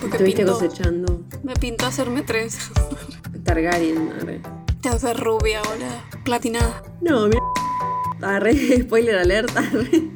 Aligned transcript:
Porque 0.00 0.16
Estuviste 0.16 0.44
pintó, 0.44 0.54
cosechando. 0.58 1.22
me 1.42 1.54
pintó 1.54 1.86
hacerme 1.86 2.22
tres. 2.22 2.58
Targaryen, 3.44 4.12
arre. 4.20 4.40
Te 4.80 4.88
hace 4.88 5.14
rubia, 5.14 5.60
boludo. 5.62 6.22
Platinada. 6.24 6.82
No, 7.00 7.26
mira. 7.28 7.40
Arre, 8.22 8.82
spoiler 8.82 9.16
alerta. 9.16 9.60
Arre. 9.60 10.10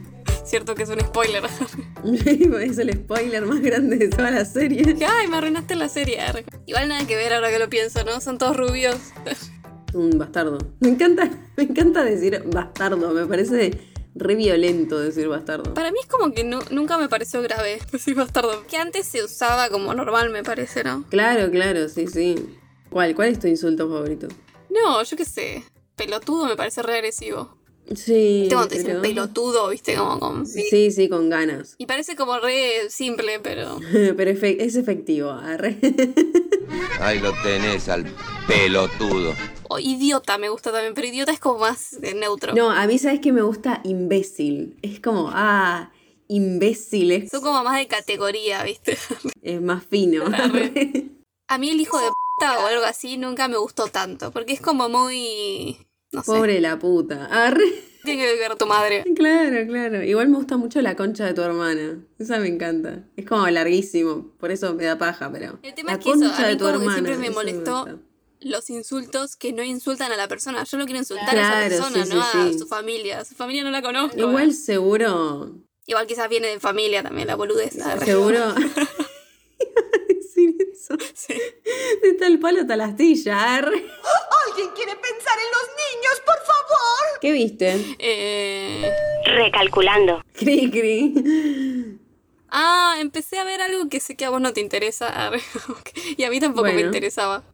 Cierto 0.44 0.74
que 0.76 0.84
es 0.84 0.88
un 0.90 1.00
spoiler. 1.00 1.42
es 2.62 2.78
el 2.78 2.92
spoiler 2.92 3.44
más 3.46 3.60
grande 3.60 3.96
de 3.96 4.08
toda 4.08 4.30
la 4.30 4.44
serie. 4.44 4.96
Ay, 5.08 5.26
me 5.26 5.36
arruinaste 5.38 5.74
la 5.74 5.88
serie. 5.88 6.20
arre. 6.20 6.44
Igual 6.66 6.88
nada 6.88 7.04
que 7.06 7.16
ver 7.16 7.32
ahora 7.34 7.50
que 7.50 7.58
lo 7.58 7.68
pienso, 7.68 8.04
¿no? 8.04 8.20
Son 8.20 8.38
todos 8.38 8.56
rubios. 8.56 8.96
Un 9.92 10.18
bastardo. 10.18 10.58
Me 10.80 10.88
encanta, 10.88 11.28
me 11.56 11.64
encanta 11.64 12.04
decir 12.04 12.44
bastardo. 12.46 13.12
Me 13.12 13.26
parece 13.26 13.72
re 14.16 14.34
violento 14.34 14.98
decir 14.98 15.28
bastardo. 15.28 15.74
Para 15.74 15.92
mí 15.92 15.98
es 16.00 16.06
como 16.06 16.32
que 16.32 16.42
nu- 16.44 16.62
nunca 16.70 16.98
me 16.98 17.08
pareció 17.08 17.42
grave 17.42 17.78
decir 17.92 18.14
bastardo. 18.14 18.66
Que 18.66 18.76
antes 18.78 19.06
se 19.06 19.22
usaba 19.22 19.68
como 19.68 19.94
normal, 19.94 20.30
me 20.30 20.42
parece, 20.42 20.82
¿no? 20.84 21.04
Claro, 21.10 21.50
claro, 21.50 21.88
sí, 21.88 22.06
sí. 22.06 22.34
¿Cuál? 22.90 23.14
¿Cuál 23.14 23.28
es 23.30 23.38
tu 23.40 23.46
insulto 23.46 23.88
favorito? 23.88 24.28
No, 24.70 25.02
yo 25.02 25.16
qué 25.16 25.24
sé. 25.24 25.64
Pelotudo 25.96 26.46
me 26.46 26.56
parece 26.56 26.82
re 26.82 26.94
agresivo. 26.94 27.56
Sí. 27.94 28.40
¿Viste 28.40 28.54
cuando 28.54 28.68
te 28.68 28.74
dicen 28.78 28.90
pero- 28.92 29.02
pelotudo, 29.02 29.68
viste? 29.68 29.94
Como 29.94 30.18
con... 30.18 30.46
Sí, 30.46 30.90
sí, 30.90 31.08
con 31.08 31.28
ganas. 31.30 31.74
Y 31.78 31.86
parece 31.86 32.16
como 32.16 32.38
re 32.38 32.90
simple, 32.90 33.38
pero... 33.40 33.78
Pero 34.16 34.30
efe- 34.30 34.56
es 34.58 34.76
efectivo. 34.76 35.30
arre. 35.30 35.78
Ahí 37.00 37.20
lo 37.20 37.32
tenés 37.42 37.88
al 37.88 38.06
pelotudo. 38.48 39.34
O 39.68 39.78
idiota 39.78 40.38
me 40.38 40.48
gusta 40.48 40.72
también, 40.72 40.94
pero 40.94 41.06
idiota 41.08 41.32
es 41.32 41.40
como 41.40 41.58
más 41.58 41.94
eh, 42.02 42.14
neutro. 42.14 42.54
No, 42.54 42.70
a 42.70 42.86
mí 42.86 42.98
sabes 42.98 43.20
que 43.20 43.32
me 43.32 43.42
gusta 43.42 43.80
imbécil. 43.84 44.76
Es 44.82 45.00
como, 45.00 45.30
ah, 45.32 45.92
imbécil. 46.28 47.12
Es, 47.12 47.30
Son 47.30 47.40
como 47.42 47.62
más 47.64 47.76
de 47.78 47.86
categoría, 47.86 48.62
¿viste? 48.64 48.96
es 49.42 49.60
más 49.62 49.84
fino. 49.84 50.24
Arre. 50.26 51.06
A 51.48 51.58
mí 51.58 51.70
el 51.70 51.80
hijo 51.80 51.98
de 51.98 52.06
puta 52.38 52.58
o 52.60 52.66
algo 52.66 52.84
así 52.84 53.16
nunca 53.16 53.48
me 53.48 53.56
gustó 53.56 53.86
tanto, 53.88 54.30
porque 54.32 54.52
es 54.52 54.60
como 54.60 54.88
muy... 54.88 55.85
No 56.12 56.22
sé. 56.22 56.32
Pobre 56.32 56.60
la 56.60 56.78
puta. 56.78 57.26
Arre. 57.26 57.64
Tiene 58.04 58.22
que 58.22 58.36
ver 58.36 58.56
tu 58.56 58.66
madre. 58.66 59.04
Claro, 59.16 59.66
claro. 59.66 60.02
Igual 60.02 60.28
me 60.28 60.36
gusta 60.36 60.56
mucho 60.56 60.80
la 60.80 60.94
concha 60.94 61.24
de 61.26 61.34
tu 61.34 61.42
hermana. 61.42 61.98
Esa 62.18 62.38
me 62.38 62.48
encanta. 62.48 63.04
Es 63.16 63.26
como 63.26 63.48
larguísimo, 63.48 64.32
por 64.38 64.50
eso 64.50 64.74
me 64.74 64.84
da 64.84 64.98
paja, 64.98 65.30
pero. 65.32 65.58
El 65.62 65.74
tema 65.74 65.92
la 65.92 65.98
es 65.98 66.04
que 66.04 66.10
eso, 66.10 66.24
a 66.24 66.28
concha 66.28 66.42
mí 66.42 66.48
de 66.48 66.56
tu 66.56 66.64
como 66.64 66.78
que 66.78 66.84
hermana. 66.84 66.92
siempre 66.92 67.16
me 67.18 67.26
eso 67.26 67.34
molestó 67.34 68.00
los 68.40 68.70
insultos 68.70 69.36
que 69.36 69.52
no 69.52 69.62
insultan 69.64 70.12
a 70.12 70.16
la 70.16 70.28
persona. 70.28 70.64
Yo 70.64 70.78
lo 70.78 70.84
quiero 70.84 70.98
insultar 71.00 71.36
a 71.36 71.66
esa 71.66 71.68
persona, 71.68 72.04
sí, 72.04 72.14
no 72.14 72.22
sí, 72.22 72.38
a 72.38 72.52
sí. 72.52 72.58
su 72.58 72.66
familia. 72.66 73.24
Su 73.24 73.34
familia 73.34 73.64
no 73.64 73.70
la 73.70 73.82
conozco. 73.82 74.18
Igual 74.18 74.52
seguro. 74.52 75.56
Igual 75.86 76.06
quizás 76.06 76.28
viene 76.28 76.48
de 76.48 76.60
familia 76.60 77.02
también, 77.02 77.26
la 77.26 77.36
boludez. 77.36 77.76
Seguro. 78.04 78.54
Decir 80.36 80.56
eso. 80.72 80.96
Sí. 81.14 81.34
Está 82.02 82.26
el 82.26 82.38
palo 82.38 82.60
hasta 82.60 82.76
la 82.76 82.86
astilla. 82.86 83.56
arre. 83.56 83.84
¿Alguien 84.48 84.68
quiere 84.74 84.92
pensar 84.96 85.36
en 85.38 85.50
los 85.50 85.68
niños, 85.76 86.22
por 86.24 86.36
favor? 86.36 87.20
¿Qué 87.20 87.32
viste? 87.32 87.96
Eh, 87.98 88.90
Recalculando. 89.24 90.22
Cri, 90.34 90.70
cri. 90.70 91.98
Ah, 92.48 92.96
empecé 93.00 93.38
a 93.38 93.44
ver 93.44 93.60
algo 93.60 93.88
que 93.88 94.00
sé 94.00 94.16
que 94.16 94.24
a 94.24 94.30
vos 94.30 94.40
no 94.40 94.52
te 94.52 94.60
interesa. 94.60 95.08
arre. 95.08 95.40
y 96.16 96.22
a 96.24 96.30
mí 96.30 96.40
tampoco 96.40 96.64
me 96.72 96.80
interesaba. 96.80 97.44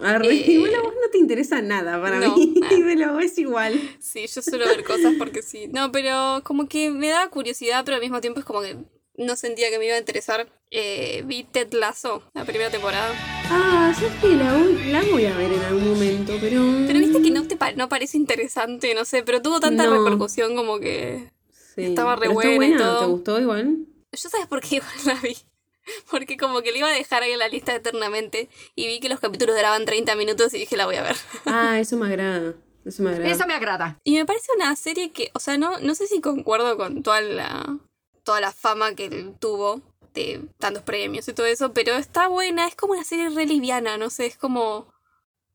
Arre. 0.00 0.28
Eh, 0.32 0.52
Igual 0.52 0.74
a 0.76 0.80
vos 0.80 0.94
no 0.94 1.10
te 1.12 1.18
interesa 1.18 1.60
nada 1.60 2.00
para 2.00 2.18
no, 2.18 2.36
mí. 2.36 2.54
nada. 2.60 2.74
Pero 2.84 3.20
es 3.20 3.36
igual. 3.38 3.78
Sí, 4.00 4.26
yo 4.26 4.40
suelo 4.40 4.66
ver 4.66 4.82
cosas 4.82 5.12
porque 5.18 5.42
sí. 5.42 5.68
No, 5.68 5.92
pero 5.92 6.40
como 6.42 6.68
que 6.68 6.90
me 6.90 7.08
daba 7.08 7.28
curiosidad, 7.28 7.84
pero 7.84 7.96
al 7.96 8.00
mismo 8.02 8.20
tiempo 8.22 8.40
es 8.40 8.46
como 8.46 8.62
que 8.62 8.76
no 9.16 9.36
sentía 9.36 9.70
que 9.70 9.78
me 9.78 9.86
iba 9.86 9.94
a 9.96 9.98
interesar. 9.98 10.48
Eh, 10.70 11.22
vi 11.26 11.44
Ted 11.44 11.72
Lasso, 11.72 12.22
la 12.34 12.44
primera 12.44 12.70
temporada. 12.70 13.12
Ah, 13.50 13.92
¿sabes 13.94 14.12
que 14.20 14.28
la 14.28 14.52
voy, 14.52 14.84
la 14.90 15.02
voy 15.02 15.26
a 15.26 15.36
ver 15.36 15.52
en 15.52 15.60
algún 15.60 15.88
momento, 15.92 16.34
pero. 16.40 16.62
Pero 16.86 16.98
viste 16.98 17.22
que 17.22 17.30
no 17.30 17.46
te 17.46 17.56
pa- 17.56 17.72
no 17.72 17.88
parece 17.88 18.16
interesante, 18.16 18.94
no 18.94 19.04
sé, 19.04 19.22
pero 19.22 19.40
tuvo 19.42 19.60
tanta 19.60 19.84
No. 19.86 19.92
repercusión 19.98 20.56
como 20.56 20.78
que... 20.80 21.30
Sí. 21.74 21.84
estaba 21.84 22.14
re 22.16 22.28
buena 22.28 22.66
y 22.66 22.76
todo. 22.76 23.00
¿Te 23.00 23.06
gustó 23.06 23.40
igual? 23.40 23.78
Yo 24.12 24.28
sabes 24.30 24.46
por 24.46 24.60
qué 24.60 24.76
igual 24.76 24.92
la 25.06 25.14
vi. 25.16 25.36
Porque 26.10 26.36
como 26.36 26.62
que 26.62 26.72
le 26.72 26.78
iba 26.78 26.88
a 26.88 26.92
dejar 26.92 27.22
ahí 27.24 27.32
en 27.32 27.38
la 27.40 27.48
lista 27.48 27.74
eternamente 27.74 28.48
y 28.74 28.86
vi 28.86 29.00
que 29.00 29.08
los 29.08 29.20
capítulos 29.20 29.54
duraban 29.56 29.84
30 29.84 30.14
minutos 30.16 30.54
y 30.54 30.58
dije 30.58 30.76
la 30.76 30.86
voy 30.86 30.96
a 30.96 31.02
ver. 31.02 31.16
Ah, 31.46 31.78
eso 31.80 31.96
me 31.96 32.06
agrada. 32.06 32.54
Eso 32.84 33.02
me 33.02 33.10
agrada. 33.10 33.30
Eso 33.30 33.46
me 33.46 33.54
agrada. 33.54 34.00
Y 34.04 34.14
me 34.14 34.24
parece 34.24 34.46
una 34.56 34.74
serie 34.76 35.10
que, 35.12 35.30
o 35.34 35.40
sea, 35.40 35.58
no, 35.58 35.78
no 35.80 35.94
sé 35.94 36.06
si 36.06 36.20
concuerdo 36.20 36.76
con 36.76 37.02
toda 37.02 37.20
la, 37.20 37.78
toda 38.24 38.40
la 38.40 38.52
fama 38.52 38.94
que 38.94 39.06
él 39.06 39.34
tuvo 39.38 39.80
de 40.14 40.42
tantos 40.58 40.82
premios 40.82 41.28
y 41.28 41.32
todo 41.32 41.46
eso, 41.46 41.72
pero 41.72 41.94
está 41.94 42.28
buena, 42.28 42.66
es 42.66 42.74
como 42.76 42.92
una 42.94 43.04
serie 43.04 43.28
re 43.30 43.46
liviana, 43.46 43.96
no 43.98 44.10
sé, 44.10 44.26
es 44.26 44.36
como... 44.36 44.92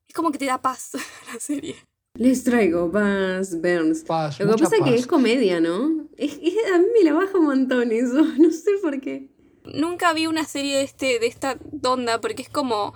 Es 0.07 0.15
como 0.15 0.31
que 0.31 0.39
te 0.39 0.45
da 0.45 0.59
paz 0.61 0.91
la 1.33 1.39
serie. 1.39 1.75
Les 2.15 2.43
traigo 2.43 2.89
Buzz 2.89 3.55
Burns. 3.61 4.03
Paz, 4.03 4.39
Lo 4.39 4.55
que 4.55 4.63
pasa 4.63 4.77
es 4.77 4.83
que 4.83 4.95
es 4.95 5.07
comedia, 5.07 5.61
¿no? 5.61 6.07
Es, 6.17 6.33
es- 6.41 6.71
a 6.73 6.77
mí 6.79 6.87
me 6.93 7.03
la 7.03 7.13
baja 7.13 7.37
un 7.37 7.45
montón 7.45 7.91
eso. 7.91 8.23
No 8.37 8.51
sé 8.51 8.71
por 8.81 8.99
qué. 8.99 9.29
Nunca 9.65 10.11
vi 10.13 10.25
una 10.25 10.45
serie 10.45 10.77
de 10.77 10.83
este 10.83 11.19
de 11.19 11.27
esta 11.27 11.57
onda 11.83 12.19
porque 12.19 12.41
es 12.41 12.49
como 12.49 12.93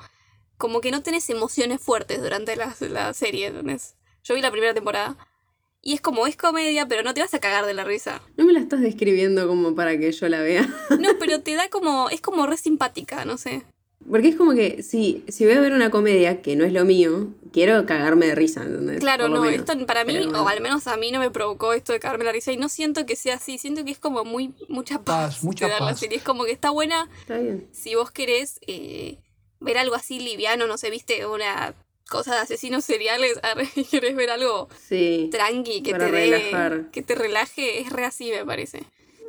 como 0.57 0.81
que 0.81 0.91
no 0.91 1.03
tenés 1.03 1.29
emociones 1.29 1.79
fuertes 1.81 2.22
durante 2.22 2.56
la, 2.56 2.75
la 2.79 3.13
serie, 3.13 3.47
¿entendés? 3.47 3.95
Yo 4.23 4.33
vi 4.33 4.41
la 4.41 4.51
primera 4.51 4.73
temporada 4.73 5.16
y 5.83 5.94
es 5.94 6.01
como 6.01 6.25
es 6.25 6.38
comedia, 6.38 6.88
pero 6.88 7.03
no 7.03 7.13
te 7.13 7.21
vas 7.21 7.33
a 7.33 7.39
cagar 7.39 7.66
de 7.66 7.73
la 7.73 7.83
risa. 7.83 8.21
No 8.38 8.45
me 8.45 8.53
la 8.53 8.59
estás 8.59 8.81
describiendo 8.81 9.47
como 9.47 9.75
para 9.75 9.97
que 9.99 10.11
yo 10.11 10.27
la 10.29 10.41
vea. 10.41 10.67
No, 10.99 11.09
pero 11.19 11.41
te 11.41 11.53
da 11.55 11.69
como 11.69 12.09
es 12.09 12.21
como 12.21 12.47
re 12.47 12.57
simpática, 12.57 13.25
no 13.25 13.38
sé. 13.38 13.63
Porque 14.09 14.27
es 14.29 14.35
como 14.35 14.53
que 14.53 14.83
si, 14.83 15.23
si 15.29 15.45
voy 15.45 15.53
a 15.53 15.61
ver 15.61 15.71
una 15.71 15.89
comedia, 15.89 16.41
que 16.41 16.57
no 16.57 16.66
es 16.66 16.73
lo 16.73 16.83
mío, 16.83 17.29
quiero 17.53 17.85
cagarme 17.85 18.25
de 18.27 18.35
risa, 18.35 18.61
¿entendés? 18.63 18.99
Claro, 18.99 19.29
no, 19.29 19.41
menos. 19.41 19.59
esto 19.59 19.85
para 19.85 20.03
mí, 20.03 20.13
Pero- 20.13 20.44
o 20.44 20.47
al 20.49 20.59
menos 20.59 20.88
a 20.88 20.97
mí 20.97 21.11
no 21.11 21.19
me 21.19 21.29
provocó 21.31 21.71
esto 21.73 21.94
de 21.94 22.00
cagarme 22.01 22.25
la 22.25 22.33
risa 22.33 22.51
y 22.51 22.57
no 22.57 22.67
siento 22.67 23.05
que 23.05 23.15
sea 23.15 23.35
así, 23.35 23.57
siento 23.57 23.85
que 23.85 23.91
es 23.91 24.00
como 24.00 24.25
muy 24.25 24.53
mucha 24.67 25.01
paz, 25.01 25.35
Paz, 25.35 25.44
mucha 25.44 25.67
la 25.69 25.95
serie, 25.95 26.17
es 26.17 26.23
como 26.23 26.44
que 26.44 26.51
está 26.51 26.69
buena 26.69 27.07
Está 27.21 27.38
bien. 27.38 27.67
si 27.71 27.95
vos 27.95 28.11
querés 28.11 28.59
eh, 28.67 29.19
ver 29.61 29.77
algo 29.77 29.95
así 29.95 30.19
liviano, 30.19 30.67
no 30.67 30.77
sé, 30.77 30.89
viste 30.89 31.25
una 31.25 31.73
cosa 32.09 32.35
de 32.35 32.41
asesinos 32.41 32.85
seriales, 32.85 33.39
querés 33.91 34.15
ver 34.15 34.29
algo 34.29 34.69
Sí. 34.87 35.29
tranqui 35.31 35.81
que 35.81 35.93
te 35.93 36.11
dé- 36.11 36.85
que 36.91 37.01
te 37.01 37.15
relaje, 37.15 37.81
es 37.81 37.89
re 37.91 38.05
así 38.05 38.29
me 38.31 38.45
parece. 38.45 38.83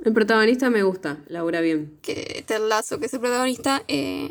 El 0.05 0.13
protagonista 0.13 0.69
me 0.71 0.83
gusta, 0.83 1.23
Laura 1.29 1.61
bien. 1.61 1.99
Que 2.03 2.45
Ted 2.47 2.61
Lasso, 2.69 2.99
que 2.99 3.07
es 3.07 3.15
el 3.15 3.21
protagonista, 3.21 3.83
eh, 3.89 4.29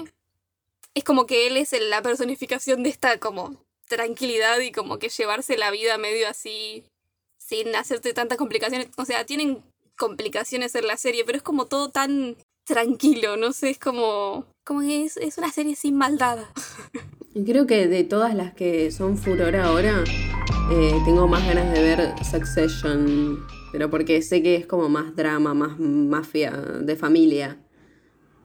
es 0.94 1.04
como 1.04 1.26
que 1.26 1.48
él 1.48 1.58
es 1.58 1.72
la 1.90 2.02
personificación 2.04 2.84
de 2.84 2.90
esta 2.90 3.18
como 3.20 3.64
tranquilidad 3.88 4.60
y 4.60 4.72
como 4.72 5.00
que 5.00 5.10
llevarse 5.10 5.58
la 5.58 5.72
vida 5.72 5.98
medio 5.98 6.28
así 6.30 6.84
sin 7.40 7.76
hacerte 7.76 8.14
tantas 8.14 8.38
complicaciones. 8.38 8.88
O 8.98 9.06
sea, 9.06 9.26
tienen 9.26 9.64
complicaciones 9.98 10.76
en 10.76 10.86
la 10.88 10.98
serie, 10.98 11.24
pero 11.26 11.38
es 11.38 11.44
como 11.44 11.66
todo 11.66 11.90
tan 11.90 12.36
tranquilo, 12.66 13.36
no 13.38 13.52
sé, 13.54 13.72
es 13.72 13.80
como... 13.80 14.46
Como 14.66 14.82
que 14.82 15.04
es, 15.06 15.18
es 15.18 15.38
una 15.38 15.52
serie 15.52 15.76
sin 15.76 15.96
maldad. 15.98 16.40
Creo 17.34 17.66
que 17.66 17.88
de 17.88 18.04
todas 18.04 18.36
las 18.36 18.54
que 18.54 18.92
son 18.92 19.18
furor 19.18 19.56
ahora, 19.56 20.04
eh, 20.72 20.94
tengo 21.04 21.28
más 21.28 21.46
ganas 21.48 21.74
de 21.74 21.82
ver 21.82 22.14
Succession. 22.24 23.44
Pero 23.72 23.90
porque 23.90 24.22
sé 24.22 24.44
que 24.44 24.56
es 24.56 24.68
como 24.68 24.88
más 24.88 25.16
drama, 25.16 25.56
más 25.56 25.80
mafia 25.80 26.52
de 26.52 26.96
familia. 26.96 27.58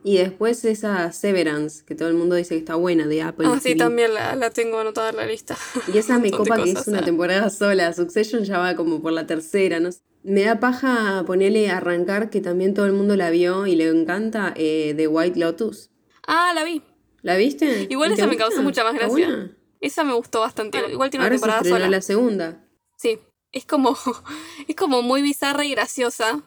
Y 0.02 0.16
después 0.16 0.64
esa 0.64 1.12
Severance, 1.12 1.84
que 1.84 1.94
todo 1.94 2.08
el 2.08 2.14
mundo 2.14 2.34
dice 2.34 2.54
que 2.54 2.60
está 2.60 2.76
buena, 2.76 3.06
de 3.06 3.20
Apple. 3.20 3.46
Ah, 3.50 3.58
sí, 3.60 3.70
TV. 3.70 3.78
también 3.78 4.14
la, 4.14 4.34
la 4.36 4.48
tengo 4.48 4.78
anotada 4.78 5.10
en 5.10 5.16
la 5.16 5.26
lista. 5.26 5.54
Y 5.92 5.98
esa 5.98 6.18
me 6.18 6.30
copa 6.32 6.62
que 6.62 6.70
es 6.70 6.88
una 6.88 7.00
ah. 7.00 7.04
temporada 7.04 7.50
sola. 7.50 7.92
Succession 7.92 8.44
ya 8.44 8.58
va 8.58 8.74
como 8.74 9.02
por 9.02 9.12
la 9.12 9.26
tercera, 9.26 9.80
no 9.80 9.92
sé. 9.92 10.00
Me 10.22 10.44
da 10.44 10.60
paja 10.60 11.24
ponerle 11.26 11.70
arrancar, 11.70 12.30
que 12.30 12.40
también 12.40 12.72
todo 12.72 12.86
el 12.86 12.92
mundo 12.94 13.16
la 13.16 13.28
vio 13.28 13.66
y 13.66 13.76
le 13.76 13.88
encanta, 13.88 14.54
eh, 14.56 14.94
The 14.96 15.08
White 15.08 15.38
Lotus. 15.38 15.90
Ah, 16.26 16.52
la 16.54 16.64
vi. 16.64 16.82
¿La 17.22 17.36
viste? 17.36 17.86
Igual 17.90 18.12
¿Y 18.12 18.14
te 18.14 18.20
esa 18.22 18.30
me 18.30 18.36
causó 18.36 18.62
mucha 18.62 18.84
más 18.84 18.94
¿Está 18.94 19.06
gracia. 19.06 19.50
Esa 19.80 20.04
me 20.04 20.14
gustó 20.14 20.40
bastante. 20.40 20.78
Igual 20.90 21.10
tiene 21.10 21.26
una 21.26 21.26
Ahora 21.26 21.36
temporada 21.36 21.64
sola. 21.64 21.88
la 21.88 22.00
segunda. 22.00 22.64
Sí, 22.96 23.18
es 23.52 23.64
como, 23.64 23.96
es 24.68 24.76
como 24.76 25.02
muy 25.02 25.22
bizarra 25.22 25.64
y 25.64 25.70
graciosa, 25.70 26.42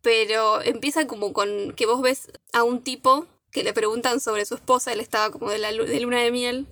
pero 0.00 0.62
empieza 0.62 1.06
como 1.06 1.32
con 1.32 1.72
que 1.76 1.86
vos 1.86 2.02
ves 2.02 2.30
a 2.52 2.62
un 2.62 2.82
tipo 2.82 3.26
que 3.50 3.62
le 3.62 3.74
preguntan 3.74 4.20
sobre 4.20 4.46
su 4.46 4.54
esposa, 4.54 4.92
él 4.92 5.00
estaba 5.00 5.30
como 5.30 5.50
de, 5.50 5.58
la, 5.58 5.70
de 5.70 6.00
luna 6.00 6.20
de 6.20 6.30
miel, 6.30 6.66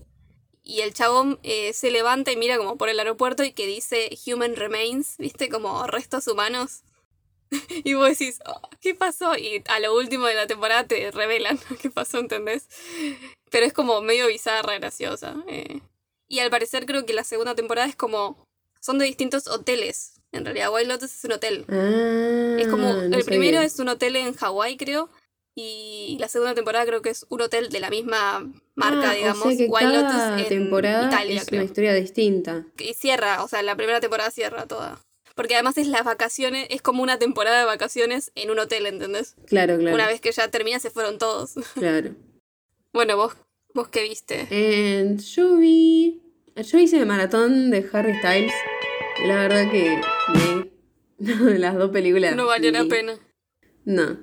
y 0.62 0.80
el 0.80 0.94
chabón 0.94 1.38
eh, 1.42 1.72
se 1.74 1.90
levanta 1.90 2.32
y 2.32 2.36
mira 2.36 2.56
como 2.56 2.76
por 2.76 2.88
el 2.88 2.98
aeropuerto 2.98 3.44
y 3.44 3.52
que 3.52 3.66
dice 3.66 4.10
Human 4.26 4.56
Remains, 4.56 5.16
¿viste? 5.18 5.48
Como 5.48 5.86
restos 5.86 6.26
humanos. 6.26 6.82
Y 7.84 7.94
vos 7.94 8.08
decís, 8.08 8.38
"Oh, 8.46 8.60
¿qué 8.80 8.94
pasó? 8.94 9.36
Y 9.36 9.62
a 9.68 9.80
lo 9.80 9.94
último 9.96 10.26
de 10.26 10.34
la 10.34 10.46
temporada 10.46 10.84
te 10.86 11.10
revelan 11.10 11.58
qué 11.82 11.90
pasó, 11.90 12.18
¿entendés? 12.18 12.68
Pero 13.50 13.66
es 13.66 13.72
como 13.72 14.00
medio 14.02 14.26
bizarra, 14.28 14.78
graciosa. 14.78 15.36
eh. 15.48 15.80
Y 16.28 16.38
al 16.38 16.50
parecer 16.50 16.86
creo 16.86 17.04
que 17.06 17.12
la 17.12 17.24
segunda 17.24 17.54
temporada 17.56 17.88
es 17.88 17.96
como... 17.96 18.44
Son 18.80 18.98
de 18.98 19.04
distintos 19.04 19.48
hoteles. 19.48 20.20
En 20.32 20.44
realidad, 20.44 20.72
White 20.72 20.86
Lotus 20.88 21.12
es 21.12 21.24
un 21.24 21.32
hotel. 21.32 21.64
Ah, 21.68 22.56
es 22.58 22.68
como... 22.68 22.92
no 22.94 23.16
el 23.18 23.24
primero 23.24 23.60
es 23.60 23.78
un 23.80 23.88
hotel 23.88 24.14
en 24.14 24.34
Hawái, 24.34 24.76
creo. 24.76 25.10
Y 25.56 26.16
la 26.20 26.28
segunda 26.28 26.54
temporada 26.54 26.86
creo 26.86 27.02
que 27.02 27.10
es 27.10 27.26
un 27.28 27.40
hotel 27.42 27.68
de 27.70 27.80
la 27.80 27.90
misma 27.90 28.48
marca, 28.76 29.10
Ah, 29.10 29.14
digamos. 29.14 29.44
O 29.44 29.48
sea 29.50 29.56
que 29.58 29.66
White 29.66 29.84
cada 29.86 30.30
Lotus 30.36 30.42
en 30.44 30.48
temporada 30.48 31.08
Italia, 31.08 31.40
es 31.40 31.46
creo. 31.48 31.60
una 31.62 31.66
historia 31.66 31.94
distinta. 31.94 32.64
Y 32.78 32.94
cierra, 32.94 33.42
o 33.42 33.48
sea, 33.48 33.62
la 33.62 33.74
primera 33.76 33.98
temporada 34.00 34.30
cierra 34.30 34.66
toda. 34.66 35.00
Porque 35.40 35.54
además 35.54 35.78
es 35.78 35.86
las 35.86 36.04
vacaciones, 36.04 36.66
es 36.68 36.82
como 36.82 37.02
una 37.02 37.18
temporada 37.18 37.60
de 37.60 37.64
vacaciones 37.64 38.30
en 38.34 38.50
un 38.50 38.58
hotel, 38.58 38.84
¿entendés? 38.84 39.36
Claro, 39.46 39.78
claro. 39.78 39.94
Una 39.94 40.06
vez 40.06 40.20
que 40.20 40.32
ya 40.32 40.48
termina 40.48 40.78
se 40.80 40.90
fueron 40.90 41.16
todos. 41.16 41.54
Claro. 41.72 42.10
bueno, 42.92 43.16
vos, 43.16 43.32
vos 43.72 43.88
qué 43.88 44.02
viste. 44.02 44.46
Eh, 44.50 45.16
yo 45.34 45.56
vi. 45.56 46.20
Yo 46.56 46.78
hice 46.78 47.02
maratón 47.06 47.70
de 47.70 47.88
Harry 47.90 48.18
Styles. 48.18 48.52
La 49.24 49.36
verdad 49.36 49.70
que 49.70 49.98
me- 51.18 51.58
las 51.58 51.74
dos 51.74 51.90
películas. 51.90 52.36
No 52.36 52.44
valió 52.44 52.70
la 52.70 52.84
pena. 52.84 53.18
No. 53.86 54.18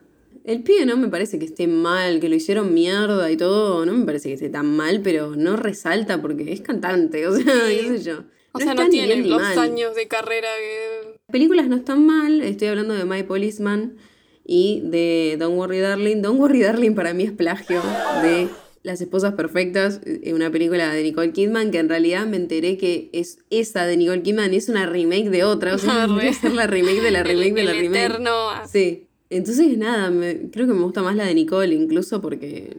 El 0.46 0.62
pibe 0.62 0.86
no 0.86 0.98
me 0.98 1.08
parece 1.08 1.40
que 1.40 1.46
esté 1.46 1.66
mal, 1.66 2.20
que 2.20 2.30
lo 2.30 2.36
hicieron 2.36 2.76
mierda 2.76 3.32
y 3.32 3.38
todo. 3.38 3.88
No 3.88 3.94
me 3.94 4.06
parece 4.06 4.30
que 4.30 4.36
esté 4.36 4.50
tan 4.50 4.68
mal, 4.78 5.02
pero 5.04 5.36
no 5.36 5.58
resalta 5.58 6.22
porque 6.22 6.54
es 6.54 6.62
cantante. 6.62 7.26
O 7.26 7.36
sea, 7.36 7.44
Sí. 7.68 7.78
qué 7.82 7.98
sé 7.98 8.04
yo. 8.04 8.24
O 8.54 8.60
sea, 8.60 8.74
no 8.74 8.88
tiene 8.90 9.18
los 9.18 9.40
mal. 9.42 9.60
años 9.60 9.94
de 9.94 10.08
carrera 10.08 10.48
que... 10.58 10.97
Las 11.30 11.34
películas 11.34 11.68
no 11.68 11.76
están 11.76 12.06
mal. 12.06 12.40
Estoy 12.42 12.70
hablando 12.70 12.94
de 12.94 13.04
My 13.04 13.24
Policeman 13.24 13.98
y 14.46 14.80
de 14.86 15.36
Don't 15.38 15.58
Worry 15.58 15.80
Darling. 15.80 16.22
Don't 16.22 16.40
Worry 16.40 16.62
Darling 16.62 16.92
para 16.96 17.14
mí 17.14 17.24
es 17.26 17.34
plagio 17.34 17.82
de 18.24 18.48
Las 18.84 19.02
Esposas 19.02 19.34
Perfectas, 19.34 20.00
eh, 20.06 20.34
una 20.34 20.50
película 20.52 20.90
de 20.94 21.04
Nicole 21.04 21.34
Kidman 21.34 21.70
que 21.72 21.80
en 21.80 21.90
realidad 21.90 22.26
me 22.28 22.38
enteré 22.38 22.78
que 22.78 23.10
es 23.12 23.40
esa 23.50 23.86
de 23.86 23.98
Nicole 23.98 24.22
Kidman 24.22 24.54
es 24.54 24.70
una 24.70 24.86
remake 24.86 25.30
de 25.30 25.44
otra. 25.44 25.76
O 25.76 25.78
sea, 25.78 26.08
que 26.22 26.34
ser 26.34 26.54
la 26.54 26.66
remake 26.66 27.02
de 27.02 27.12
la 27.12 27.24
remake 27.24 27.50
el, 27.50 27.56
de 27.56 27.64
la 27.66 27.72
el 27.72 27.78
remake. 27.80 28.06
eterno... 28.06 28.32
Sí. 28.72 29.08
Entonces, 29.30 29.78
nada, 29.78 30.10
me- 30.10 30.50
creo 30.50 30.66
que 30.66 30.74
me 30.74 30.82
gusta 30.84 31.02
más 31.04 31.18
la 31.18 31.26
de 31.26 31.36
Nicole, 31.36 31.76
incluso 31.76 32.22
porque 32.22 32.78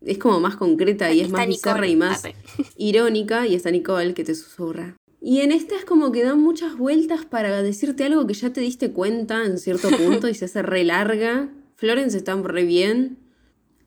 es 0.00 0.16
como 0.16 0.40
más 0.40 0.56
concreta 0.56 1.12
y 1.12 1.20
es 1.20 1.28
más 1.28 1.46
Nicole, 1.46 1.52
bizarra 1.74 1.86
y 1.88 1.96
más 1.96 2.24
arre. 2.24 2.36
irónica. 2.78 3.46
Y 3.46 3.54
está 3.54 3.70
Nicole 3.70 4.14
que 4.14 4.24
te 4.24 4.34
susurra. 4.34 4.96
Y 5.24 5.40
en 5.40 5.52
esta 5.52 5.76
es 5.76 5.84
como 5.84 6.10
que 6.10 6.24
dan 6.24 6.40
muchas 6.40 6.76
vueltas 6.76 7.24
para 7.24 7.62
decirte 7.62 8.04
algo 8.04 8.26
que 8.26 8.34
ya 8.34 8.52
te 8.52 8.60
diste 8.60 8.90
cuenta 8.90 9.44
en 9.44 9.58
cierto 9.58 9.88
punto 9.90 10.28
y 10.28 10.34
se 10.34 10.46
hace 10.46 10.62
re 10.62 10.82
larga. 10.82 11.48
Florence 11.76 12.16
está 12.16 12.34
re 12.34 12.64
bien. 12.64 13.18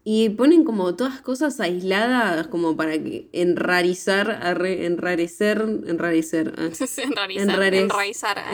Y 0.08 0.30
ponen 0.30 0.64
como 0.64 0.96
todas 0.96 1.20
cosas 1.22 1.60
aisladas 1.60 2.46
como 2.48 2.78
para 2.78 2.92
que 2.94 3.28
enrarizar, 3.34 4.40
arre- 4.44 4.86
enrarecer, 4.86 5.66
enrarecer. 5.88 6.54
ah. 6.58 6.70
enraizar. 7.42 8.38
ah. 8.38 8.52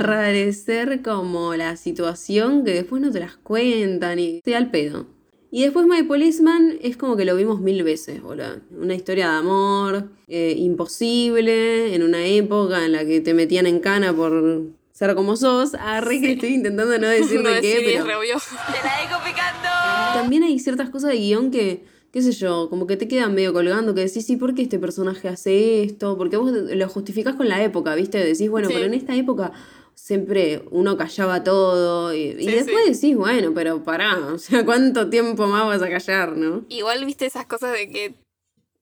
enrarecer 0.00 1.00
como 1.02 1.54
la 1.54 1.76
situación 1.76 2.64
que 2.64 2.74
después 2.74 3.00
no 3.00 3.10
te 3.12 3.20
las 3.20 3.36
cuentan 3.36 4.18
y 4.18 4.40
te 4.42 4.50
da 4.50 4.58
el 4.58 4.70
pedo. 4.70 5.06
Y 5.50 5.62
después 5.62 5.86
My 5.86 6.02
Policeman 6.02 6.78
es 6.82 6.96
como 6.98 7.16
que 7.16 7.24
lo 7.24 7.34
vimos 7.34 7.60
mil 7.60 7.82
veces, 7.82 8.22
boludo. 8.22 8.56
Una 8.70 8.94
historia 8.94 9.30
de 9.30 9.36
amor 9.38 10.08
eh, 10.28 10.54
imposible, 10.58 11.94
en 11.94 12.02
una 12.02 12.24
época 12.26 12.84
en 12.84 12.92
la 12.92 13.04
que 13.04 13.20
te 13.20 13.32
metían 13.34 13.66
en 13.66 13.80
cana 13.80 14.14
por 14.14 14.64
ser 14.92 15.14
como 15.14 15.36
sos. 15.36 15.74
Arre 15.74 16.20
que 16.20 16.32
estoy 16.32 16.50
intentando 16.54 16.98
no 16.98 17.08
decir 17.08 17.40
no 17.42 17.50
de 17.50 17.60
qué, 17.62 17.82
pero... 17.84 17.98
es 18.00 18.04
re 18.06 18.16
obvio. 18.16 18.34
¡Te 18.36 18.86
la 18.86 19.08
dejo 19.08 19.24
picando! 19.24 19.68
También 20.14 20.42
hay 20.42 20.58
ciertas 20.58 20.90
cosas 20.90 21.10
de 21.12 21.16
guion 21.16 21.50
que, 21.50 21.84
qué 22.12 22.20
sé 22.20 22.32
yo, 22.32 22.68
como 22.68 22.86
que 22.86 22.96
te 22.98 23.08
quedan 23.08 23.34
medio 23.34 23.54
colgando, 23.54 23.94
que 23.94 24.02
decís, 24.02 24.26
sí, 24.26 24.36
¿por 24.36 24.54
qué 24.54 24.62
este 24.62 24.78
personaje 24.78 25.28
hace 25.28 25.82
esto? 25.82 26.18
Porque 26.18 26.36
vos 26.36 26.50
lo 26.52 26.88
justificás 26.88 27.36
con 27.36 27.48
la 27.48 27.62
época, 27.64 27.94
¿viste? 27.94 28.18
Decís, 28.18 28.50
bueno, 28.50 28.68
Sí. 28.68 28.74
pero 28.74 28.86
en 28.86 28.94
esta 28.94 29.14
época 29.14 29.52
siempre 29.98 30.62
uno 30.70 30.96
callaba 30.96 31.42
todo 31.42 32.14
y, 32.14 32.32
después 32.32 32.84
sí. 32.84 32.92
decís, 32.92 33.16
bueno, 33.16 33.52
pero 33.52 33.82
pará, 33.82 34.16
o 34.32 34.38
sea, 34.38 34.64
¿cuánto 34.64 35.10
tiempo 35.10 35.46
más 35.48 35.66
vas 35.66 35.82
a 35.82 35.90
callar, 35.90 36.36
no? 36.36 36.64
Igual 36.68 37.04
viste 37.04 37.26
esas 37.26 37.46
cosas 37.46 37.72
de 37.72 37.90
que 37.90 38.14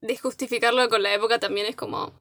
de 0.03 0.17
justificarlo 0.19 0.89
con 0.89 1.03
la 1.03 1.15
época 1.15 1.39
también 1.39 1.67
es 1.67 1.75
como. 1.75 2.13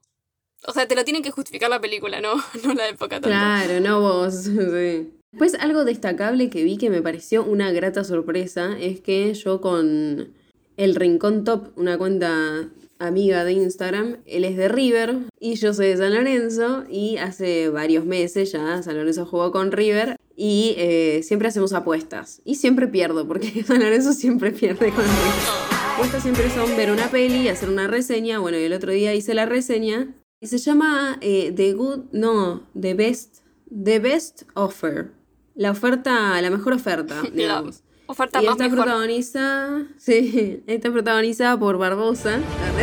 O 0.66 0.72
sea, 0.72 0.88
te 0.88 0.96
lo 0.96 1.04
tienen 1.04 1.22
que 1.22 1.30
justificar 1.30 1.68
la 1.68 1.80
película, 1.80 2.20
no, 2.20 2.34
no 2.64 2.74
la 2.74 2.88
época 2.88 3.20
tanto. 3.20 3.28
Claro, 3.28 3.80
no 3.80 4.00
vos, 4.00 4.34
sí. 4.44 5.12
Pues 5.36 5.54
algo 5.54 5.84
destacable 5.84 6.48
que 6.48 6.64
vi 6.64 6.78
que 6.78 6.88
me 6.88 7.02
pareció 7.02 7.44
una 7.44 7.70
grata 7.72 8.02
sorpresa 8.02 8.76
es 8.80 9.00
que 9.00 9.34
yo 9.34 9.60
con 9.60 10.32
el 10.78 10.94
Rincón 10.94 11.44
Top, 11.44 11.68
una 11.76 11.98
cuenta 11.98 12.70
amiga 12.98 13.44
de 13.44 13.52
Instagram, 13.52 14.18
él 14.26 14.44
es 14.44 14.56
de 14.56 14.68
River 14.68 15.16
y 15.38 15.56
yo 15.56 15.74
soy 15.74 15.88
de 15.88 15.96
San 15.96 16.14
Lorenzo 16.14 16.84
y 16.88 17.16
hace 17.18 17.68
varios 17.68 18.04
meses 18.04 18.52
ya 18.52 18.82
San 18.82 18.96
Lorenzo 18.96 19.26
jugó 19.26 19.52
con 19.52 19.72
River 19.72 20.16
y 20.36 20.74
eh, 20.78 21.22
siempre 21.22 21.48
hacemos 21.48 21.72
apuestas 21.72 22.42
y 22.44 22.56
siempre 22.56 22.88
pierdo 22.88 23.26
porque 23.26 23.62
San 23.66 23.80
Lorenzo 23.80 24.12
siempre 24.12 24.50
pierde 24.52 24.90
con 24.90 25.04
River. 25.04 25.76
Apuestas 25.94 26.22
siempre 26.22 26.50
son 26.50 26.76
ver 26.76 26.90
una 26.90 27.10
peli, 27.10 27.48
hacer 27.48 27.70
una 27.70 27.86
reseña, 27.86 28.38
bueno, 28.38 28.58
y 28.58 28.64
el 28.64 28.72
otro 28.72 28.92
día 28.92 29.14
hice 29.14 29.34
la 29.34 29.46
reseña 29.46 30.14
y 30.40 30.48
se 30.48 30.58
llama 30.58 31.18
eh, 31.22 31.52
The 31.56 31.72
Good, 31.72 32.04
no, 32.12 32.68
The 32.78 32.94
Best, 32.94 33.38
The 33.70 33.98
Best 33.98 34.42
Offer. 34.54 35.12
La 35.54 35.70
oferta, 35.70 36.40
la 36.42 36.50
mejor 36.50 36.74
oferta, 36.74 37.22
digamos. 37.32 37.82
Oferta 38.06 38.42
Y 38.42 38.46
más 38.46 38.52
está 38.52 38.64
mejor. 38.64 38.84
protagonizada, 38.84 39.86
sí, 39.98 40.62
está 40.66 40.90
protagonizada 40.90 41.58
por 41.58 41.78
Barbosa, 41.78 42.40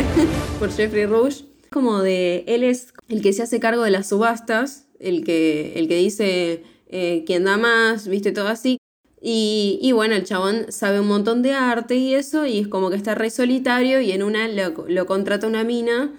por 0.58 0.70
Jeffrey 0.70 1.06
Rush. 1.06 1.42
Como 1.70 2.02
de, 2.02 2.44
él 2.46 2.62
es 2.62 2.92
el 3.08 3.20
que 3.20 3.32
se 3.32 3.42
hace 3.42 3.58
cargo 3.60 3.82
de 3.82 3.90
las 3.90 4.08
subastas, 4.08 4.86
el 5.00 5.24
que, 5.24 5.72
el 5.76 5.88
que 5.88 5.96
dice 5.96 6.62
eh, 6.88 7.24
quién 7.26 7.44
da 7.44 7.56
más, 7.56 8.06
viste, 8.06 8.32
todo 8.32 8.48
así. 8.48 8.78
Y, 9.20 9.78
y 9.82 9.92
bueno, 9.92 10.14
el 10.14 10.24
chabón 10.24 10.66
sabe 10.68 11.00
un 11.00 11.08
montón 11.08 11.42
de 11.42 11.52
arte 11.52 11.96
y 11.96 12.14
eso, 12.14 12.46
y 12.46 12.58
es 12.58 12.68
como 12.68 12.90
que 12.90 12.96
está 12.96 13.14
re 13.14 13.30
solitario 13.30 14.00
y 14.00 14.12
en 14.12 14.22
una 14.22 14.46
lo, 14.48 14.84
lo 14.86 15.06
contrata 15.06 15.46
una 15.46 15.64
mina 15.64 16.12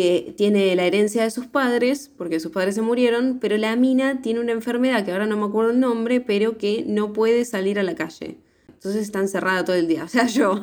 que 0.00 0.32
tiene 0.36 0.74
la 0.76 0.84
herencia 0.86 1.22
de 1.24 1.30
sus 1.30 1.46
padres, 1.46 2.10
porque 2.16 2.40
sus 2.40 2.52
padres 2.52 2.74
se 2.74 2.80
murieron, 2.80 3.38
pero 3.38 3.58
la 3.58 3.76
mina 3.76 4.22
tiene 4.22 4.40
una 4.40 4.52
enfermedad 4.52 5.04
que 5.04 5.12
ahora 5.12 5.26
no 5.26 5.36
me 5.36 5.44
acuerdo 5.44 5.72
el 5.72 5.80
nombre, 5.80 6.22
pero 6.22 6.56
que 6.56 6.84
no 6.86 7.12
puede 7.12 7.44
salir 7.44 7.78
a 7.78 7.82
la 7.82 7.94
calle. 7.94 8.38
Entonces 8.68 9.02
está 9.02 9.18
encerrada 9.18 9.62
todo 9.64 9.76
el 9.76 9.86
día, 9.88 10.04
o 10.06 10.08
sea, 10.08 10.26
yo. 10.26 10.58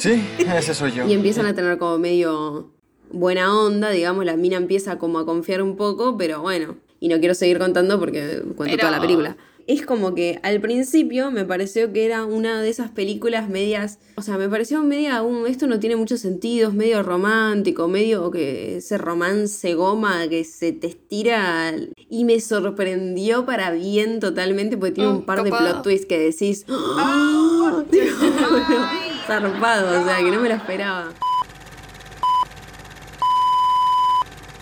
Sí, 0.00 0.20
ese 0.38 0.74
soy 0.74 0.90
yo. 0.92 1.06
y 1.08 1.12
empiezan 1.12 1.46
a 1.46 1.54
tener 1.54 1.78
como 1.78 1.98
medio 1.98 2.72
buena 3.12 3.56
onda, 3.56 3.90
digamos, 3.90 4.24
la 4.24 4.36
mina 4.36 4.56
empieza 4.56 4.98
como 4.98 5.20
a 5.20 5.24
confiar 5.26 5.62
un 5.62 5.76
poco, 5.76 6.16
pero 6.16 6.42
bueno, 6.42 6.76
y 6.98 7.08
no 7.08 7.18
quiero 7.20 7.34
seguir 7.34 7.58
contando 7.58 7.98
porque 8.00 8.42
cuento 8.56 8.76
Pero- 8.76 8.78
toda 8.78 8.90
la 8.90 9.00
película. 9.00 9.36
Es 9.70 9.86
como 9.86 10.16
que 10.16 10.40
al 10.42 10.60
principio 10.60 11.30
me 11.30 11.44
pareció 11.44 11.92
que 11.92 12.04
era 12.04 12.24
una 12.24 12.60
de 12.60 12.68
esas 12.68 12.90
películas 12.90 13.48
medias, 13.48 14.00
o 14.16 14.22
sea, 14.22 14.36
me 14.36 14.48
pareció 14.48 14.82
media, 14.82 15.22
un, 15.22 15.46
esto 15.46 15.68
no 15.68 15.78
tiene 15.78 15.94
mucho 15.94 16.16
sentido, 16.16 16.70
es 16.70 16.74
medio 16.74 17.04
romántico, 17.04 17.86
medio 17.86 18.32
que 18.32 18.78
ese 18.78 18.98
romance 18.98 19.74
goma 19.74 20.26
que 20.26 20.42
se 20.42 20.72
te 20.72 20.88
estira 20.88 21.72
y 22.08 22.24
me 22.24 22.40
sorprendió 22.40 23.46
para 23.46 23.70
bien 23.70 24.18
totalmente 24.18 24.76
porque 24.76 24.90
tiene 24.94 25.10
Mm, 25.10 25.16
un 25.18 25.22
par 25.24 25.44
de 25.44 25.50
plot 25.50 25.82
twists 25.84 26.06
que 26.06 26.18
decís. 26.18 26.66
Tipo, 26.66 26.76
bueno, 28.50 28.88
zarpado, 29.24 30.02
o 30.02 30.04
sea, 30.04 30.16
que 30.16 30.32
no 30.32 30.40
me 30.40 30.48
lo 30.48 30.56
esperaba. 30.56 31.12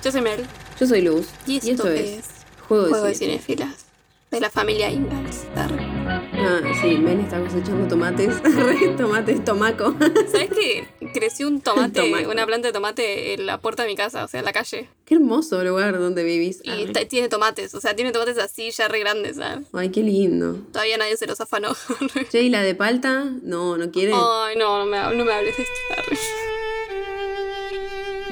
Yo 0.04 0.12
soy 0.12 0.20
Mel. 0.20 0.44
Yo 0.78 0.86
soy 0.86 1.00
Luz. 1.00 1.28
Y 1.46 1.56
esto, 1.56 1.88
es 1.88 2.26
Juego 2.68 2.84
de 2.84 2.90
Juego 2.90 3.06
de 3.06 3.14
Cine. 3.14 3.30
Cinefilas. 3.38 3.88
De 4.30 4.40
la 4.40 4.50
familia 4.50 4.90
Ingalls. 4.90 5.47
Arre. 5.56 5.82
Ah, 6.06 6.61
sí, 6.80 6.99
Men 6.99 7.20
está 7.20 7.40
cosechando 7.40 7.88
tomates. 7.88 8.42
Tomates, 8.97 9.44
tomaco. 9.44 9.94
¿Sabes 10.30 10.50
que 10.50 10.87
creció 11.12 11.49
un 11.49 11.61
tomate, 11.61 12.00
Tomaco. 12.00 12.30
una 12.30 12.47
planta 12.47 12.68
de 12.68 12.73
tomate 12.73 13.35
en 13.35 13.47
la 13.47 13.58
puerta 13.61 13.82
de 13.85 13.88
mi 13.88 13.97
casa, 13.97 14.25
o 14.25 14.28
sea, 14.28 14.40
en 14.40 14.47
la 14.47 14.52
calle? 14.52 14.88
Qué 15.06 15.14
hermoso 15.14 15.62
lugar 15.64 15.99
donde 15.99 16.25
vivís. 16.25 16.61
Y 16.62 16.92
tiene 17.06 17.28
tomates, 17.28 17.75
o 17.75 17.80
sea, 17.80 17.97
tiene 17.97 18.12
tomates 18.12 18.38
así 18.38 18.70
ya 18.70 18.87
re 18.88 19.00
grandes, 19.00 19.37
¿sabes? 19.37 19.66
Ay, 19.73 19.88
qué 19.90 20.02
lindo. 20.02 20.58
Todavía 20.73 20.99
nadie 20.99 21.16
se 21.16 21.26
los 21.26 21.40
afanó. 21.40 21.75
Che, 22.30 22.42
¿y 22.42 22.50
la 22.50 22.62
de 22.62 22.75
palta? 22.75 23.25
No, 23.42 23.76
no 23.78 23.90
quiere. 23.90 24.12
Ay, 24.14 24.56
no, 24.56 24.78
no 24.78 24.87
me, 24.87 25.16
no 25.16 25.25
me 25.25 25.32
hables 25.32 25.56
de 25.56 25.62
esto. 25.62 25.75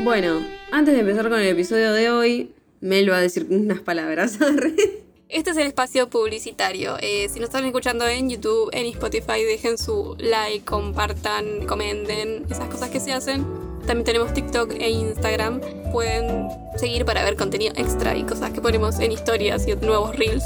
Bueno, 0.01 0.45
antes 0.71 0.95
de 0.95 1.01
empezar 1.01 1.29
con 1.31 1.41
el 1.41 1.49
episodio 1.49 1.93
de 1.93 2.11
hoy, 2.11 2.53
Mel 2.81 3.11
va 3.11 3.17
a 3.17 3.21
decir 3.23 3.47
unas 3.49 3.81
palabras. 3.81 4.39
Este 5.29 5.51
es 5.51 5.57
el 5.57 5.67
espacio 5.67 6.09
publicitario. 6.09 6.97
Eh, 7.01 7.29
si 7.29 7.41
nos 7.41 7.49
están 7.49 7.65
escuchando 7.65 8.07
en 8.07 8.31
YouTube, 8.31 8.71
en 8.73 8.87
Spotify, 8.87 9.43
dejen 9.43 9.77
su 9.77 10.15
like, 10.21 10.65
compartan, 10.65 11.67
comenten, 11.67 12.47
esas 12.49 12.69
cosas 12.69 12.91
que 12.91 13.01
se 13.01 13.13
hacen. 13.13 13.45
También 13.87 14.05
tenemos 14.05 14.33
TikTok 14.33 14.75
e 14.79 14.89
Instagram. 14.89 15.61
Pueden 15.91 16.49
seguir 16.77 17.05
para 17.05 17.25
ver 17.25 17.35
contenido 17.35 17.73
extra 17.77 18.17
y 18.17 18.23
cosas 18.23 18.53
que 18.53 18.61
ponemos 18.61 19.01
en 19.01 19.11
historias 19.11 19.67
y 19.67 19.75
nuevos 19.75 20.15
reels. 20.15 20.45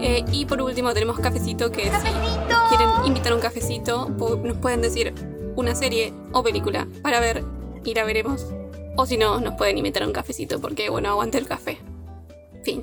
Eh, 0.00 0.24
y 0.32 0.46
por 0.46 0.62
último 0.62 0.94
tenemos 0.94 1.18
cafecito 1.20 1.70
que 1.70 1.84
si 1.84 1.90
quieren 2.70 2.88
invitar 3.04 3.34
un 3.34 3.40
cafecito, 3.40 4.08
nos 4.08 4.56
pueden 4.56 4.80
decir 4.80 5.12
una 5.56 5.74
serie 5.74 6.14
o 6.32 6.42
película 6.42 6.88
para 7.02 7.20
ver 7.20 7.44
y 7.84 7.92
la 7.92 8.04
veremos. 8.04 8.46
O 8.96 9.04
si 9.04 9.18
no, 9.18 9.40
nos 9.40 9.56
pueden 9.56 9.76
invitar 9.76 10.04
a 10.04 10.06
un 10.06 10.14
cafecito 10.14 10.58
porque, 10.58 10.88
bueno, 10.88 11.10
aguante 11.10 11.36
el 11.36 11.46
café. 11.46 11.76
Fin. 12.64 12.82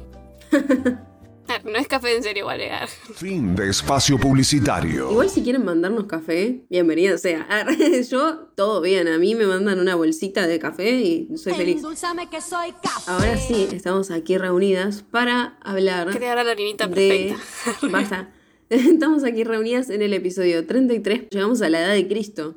Ah, 1.54 1.62
No 1.66 1.78
es 1.78 1.88
café 1.88 2.16
en 2.16 2.24
serio, 2.24 2.46
vale. 2.46 2.72
arre. 2.72 2.92
Fin 3.16 3.56
de 3.56 3.70
espacio 3.70 4.18
publicitario. 4.18 5.12
Igual 5.12 5.30
si 5.30 5.44
quieren 5.44 5.64
mandarnos 5.66 6.06
café, 6.06 6.62
bienvenido 6.70 7.18
sea. 7.18 7.48
Yo, 8.10 8.48
todo 8.56 8.82
bien. 8.82 9.08
A 9.08 9.18
mí 9.18 9.36
me 9.36 9.46
mandan 9.46 9.80
una 9.80 9.96
bolsita 9.96 10.48
de 10.48 10.60
café 10.60 10.92
y 10.92 11.38
soy 11.38 11.54
feliz. 11.54 11.78
Endulzame 11.78 12.30
que 12.30 12.42
soy 12.42 12.72
café. 12.82 13.12
Ahora 13.12 13.38
sí, 13.38 13.68
estamos 13.72 14.12
aquí 14.12 14.38
reunidas 14.38 15.04
para 15.10 15.58
hablar 15.62 16.10
Crear 16.10 16.38
a 16.38 16.44
la 16.44 16.56
de... 16.56 16.66
perfecta. 16.78 17.88
Basta. 17.92 18.34
Estamos 18.70 19.24
aquí 19.24 19.44
reunidas 19.44 19.90
en 19.90 20.02
el 20.02 20.14
episodio 20.14 20.66
33. 20.66 21.30
Llegamos 21.30 21.62
a 21.62 21.70
la 21.70 21.82
edad 21.82 21.94
de 21.94 22.08
Cristo. 22.08 22.56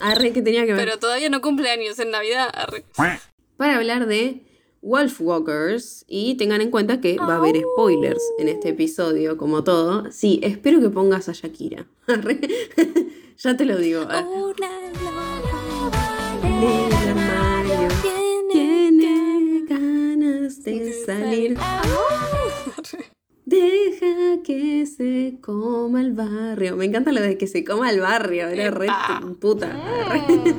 Arre, 0.00 0.32
que 0.32 0.42
tenía 0.42 0.66
que 0.66 0.72
ver. 0.72 0.84
Pero 0.84 0.98
todavía 0.98 1.30
no 1.30 1.40
cumple 1.40 1.70
años 1.70 1.98
en 1.98 2.10
Navidad. 2.10 2.50
arre. 2.52 2.84
Para 3.56 3.76
hablar 3.76 4.06
de 4.06 4.42
Wolfwalkers. 4.82 6.04
Y 6.08 6.36
tengan 6.36 6.60
en 6.60 6.70
cuenta 6.70 7.00
que 7.00 7.16
va 7.18 7.34
a 7.34 7.36
haber 7.36 7.60
spoilers 7.74 8.22
en 8.38 8.48
este 8.48 8.70
episodio, 8.70 9.36
como 9.36 9.64
todo. 9.64 10.10
Sí, 10.12 10.40
espero 10.42 10.80
que 10.80 10.90
pongas 10.90 11.28
a 11.28 11.32
Shakira. 11.32 11.86
Ya 13.42 13.56
te 13.56 13.64
lo 13.64 13.78
digo. 13.78 14.02
Ah, 14.06 14.22
Tiene 18.52 19.64
ganas 19.66 20.62
de 20.62 20.92
salir. 21.06 21.56
Deja 23.46 24.42
que 24.44 24.84
se 24.86 25.38
coma 25.40 26.00
el 26.02 26.12
barrio. 26.12 26.76
Me 26.76 26.84
encanta 26.84 27.12
lo 27.12 27.20
de 27.22 27.38
que 27.38 27.46
se 27.46 27.64
coma 27.64 27.90
el 27.90 28.00
barrio. 28.00 28.48
Era 28.48 28.70
re 28.70 28.88
puta. 29.40 29.68
Re- 30.08 30.54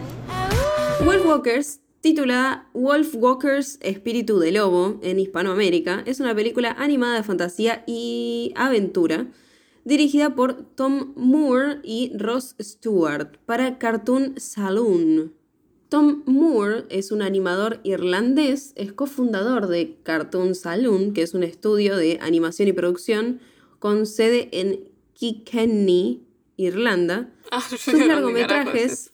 Wolfwalkers, 1.06 1.81
titulada 2.01 2.67
Wolfwalkers 2.74 3.77
Espíritu 3.81 4.39
de 4.39 4.51
Lobo 4.51 5.00
en 5.03 5.20
Hispanoamérica, 5.20 6.03
es 6.05 6.20
una 6.20 6.36
película 6.36 6.75
animada 6.77 7.15
de 7.15 7.24
fantasía 7.24 7.84
y 7.88 8.51
aventura 8.55 9.27
dirigida 9.84 10.36
por 10.36 10.63
Tom 10.75 11.13
Moore 11.15 11.79
y 11.84 12.12
Ross 12.17 12.55
Stewart 12.60 13.38
para 13.46 13.77
Cartoon 13.77 14.36
Saloon. 14.38 15.34
Tom 15.89 16.24
Moore 16.25 16.86
es 16.89 17.12
un 17.12 17.22
animador 17.22 17.81
irlandés, 17.84 18.74
es 18.75 18.93
cofundador 18.93 19.67
de 19.67 19.98
Cartoon 20.03 20.55
Saloon, 20.55 21.13
que 21.13 21.22
es 21.22 21.34
un 21.34 21.43
estudio 21.43 21.98
de 21.98 22.17
animación 22.22 22.70
y 22.70 22.74
producción 22.74 23.41
con 23.79 24.05
sede 24.05 24.50
en 24.53 24.88
Kilkenny, 25.13 26.24
Irlanda. 26.55 27.29
Ah, 27.51 27.62
Sus 27.70 27.86
¿dónde 27.86 28.08
carajo 28.08 28.22
largometrajes, 28.22 29.11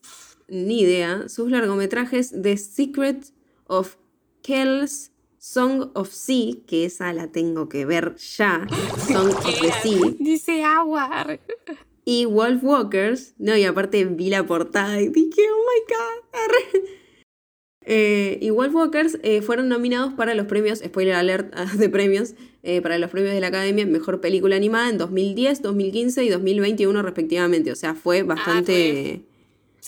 ni 0.47 0.81
idea, 0.81 1.29
sus 1.29 1.51
largometrajes 1.51 2.33
The 2.41 2.57
Secret 2.57 3.33
of 3.65 3.97
Kells 4.41 5.11
Song 5.37 5.91
of 5.93 6.11
Sea, 6.11 6.55
que 6.65 6.85
esa 6.85 7.13
la 7.13 7.31
tengo 7.31 7.69
que 7.69 7.85
ver 7.85 8.15
ya, 8.15 8.67
Song 9.07 9.29
of 9.29 9.61
the 9.61 9.71
Sea, 9.81 10.01
Dice 10.19 10.63
agua. 10.63 11.39
y 12.05 12.25
Wolf 12.25 12.63
Walkers, 12.63 13.33
no, 13.37 13.55
y 13.55 13.63
aparte 13.63 14.05
vi 14.05 14.29
la 14.29 14.45
portada 14.45 15.01
y 15.01 15.09
dije, 15.09 15.41
oh 15.51 15.63
my 15.67 15.95
god. 15.95 16.87
Eh, 17.89 18.37
y 18.41 18.49
Wolf 18.49 18.75
Walkers 18.75 19.17
eh, 19.23 19.41
fueron 19.41 19.69
nominados 19.69 20.13
para 20.13 20.35
los 20.35 20.45
premios, 20.47 20.79
spoiler 20.79 21.13
alert 21.13 21.53
ah, 21.55 21.71
de 21.77 21.87
premios, 21.87 22.35
eh, 22.61 22.81
para 22.81 22.97
los 22.97 23.09
premios 23.09 23.33
de 23.33 23.39
la 23.39 23.47
Academia 23.47 23.85
Mejor 23.85 24.19
Película 24.19 24.57
Animada 24.57 24.89
en 24.89 24.97
2010, 24.97 25.61
2015 25.61 26.25
y 26.25 26.29
2021 26.29 27.01
respectivamente. 27.01 27.71
O 27.71 27.77
sea, 27.77 27.95
fue 27.95 28.23
bastante... 28.23 29.21
O 29.23 29.36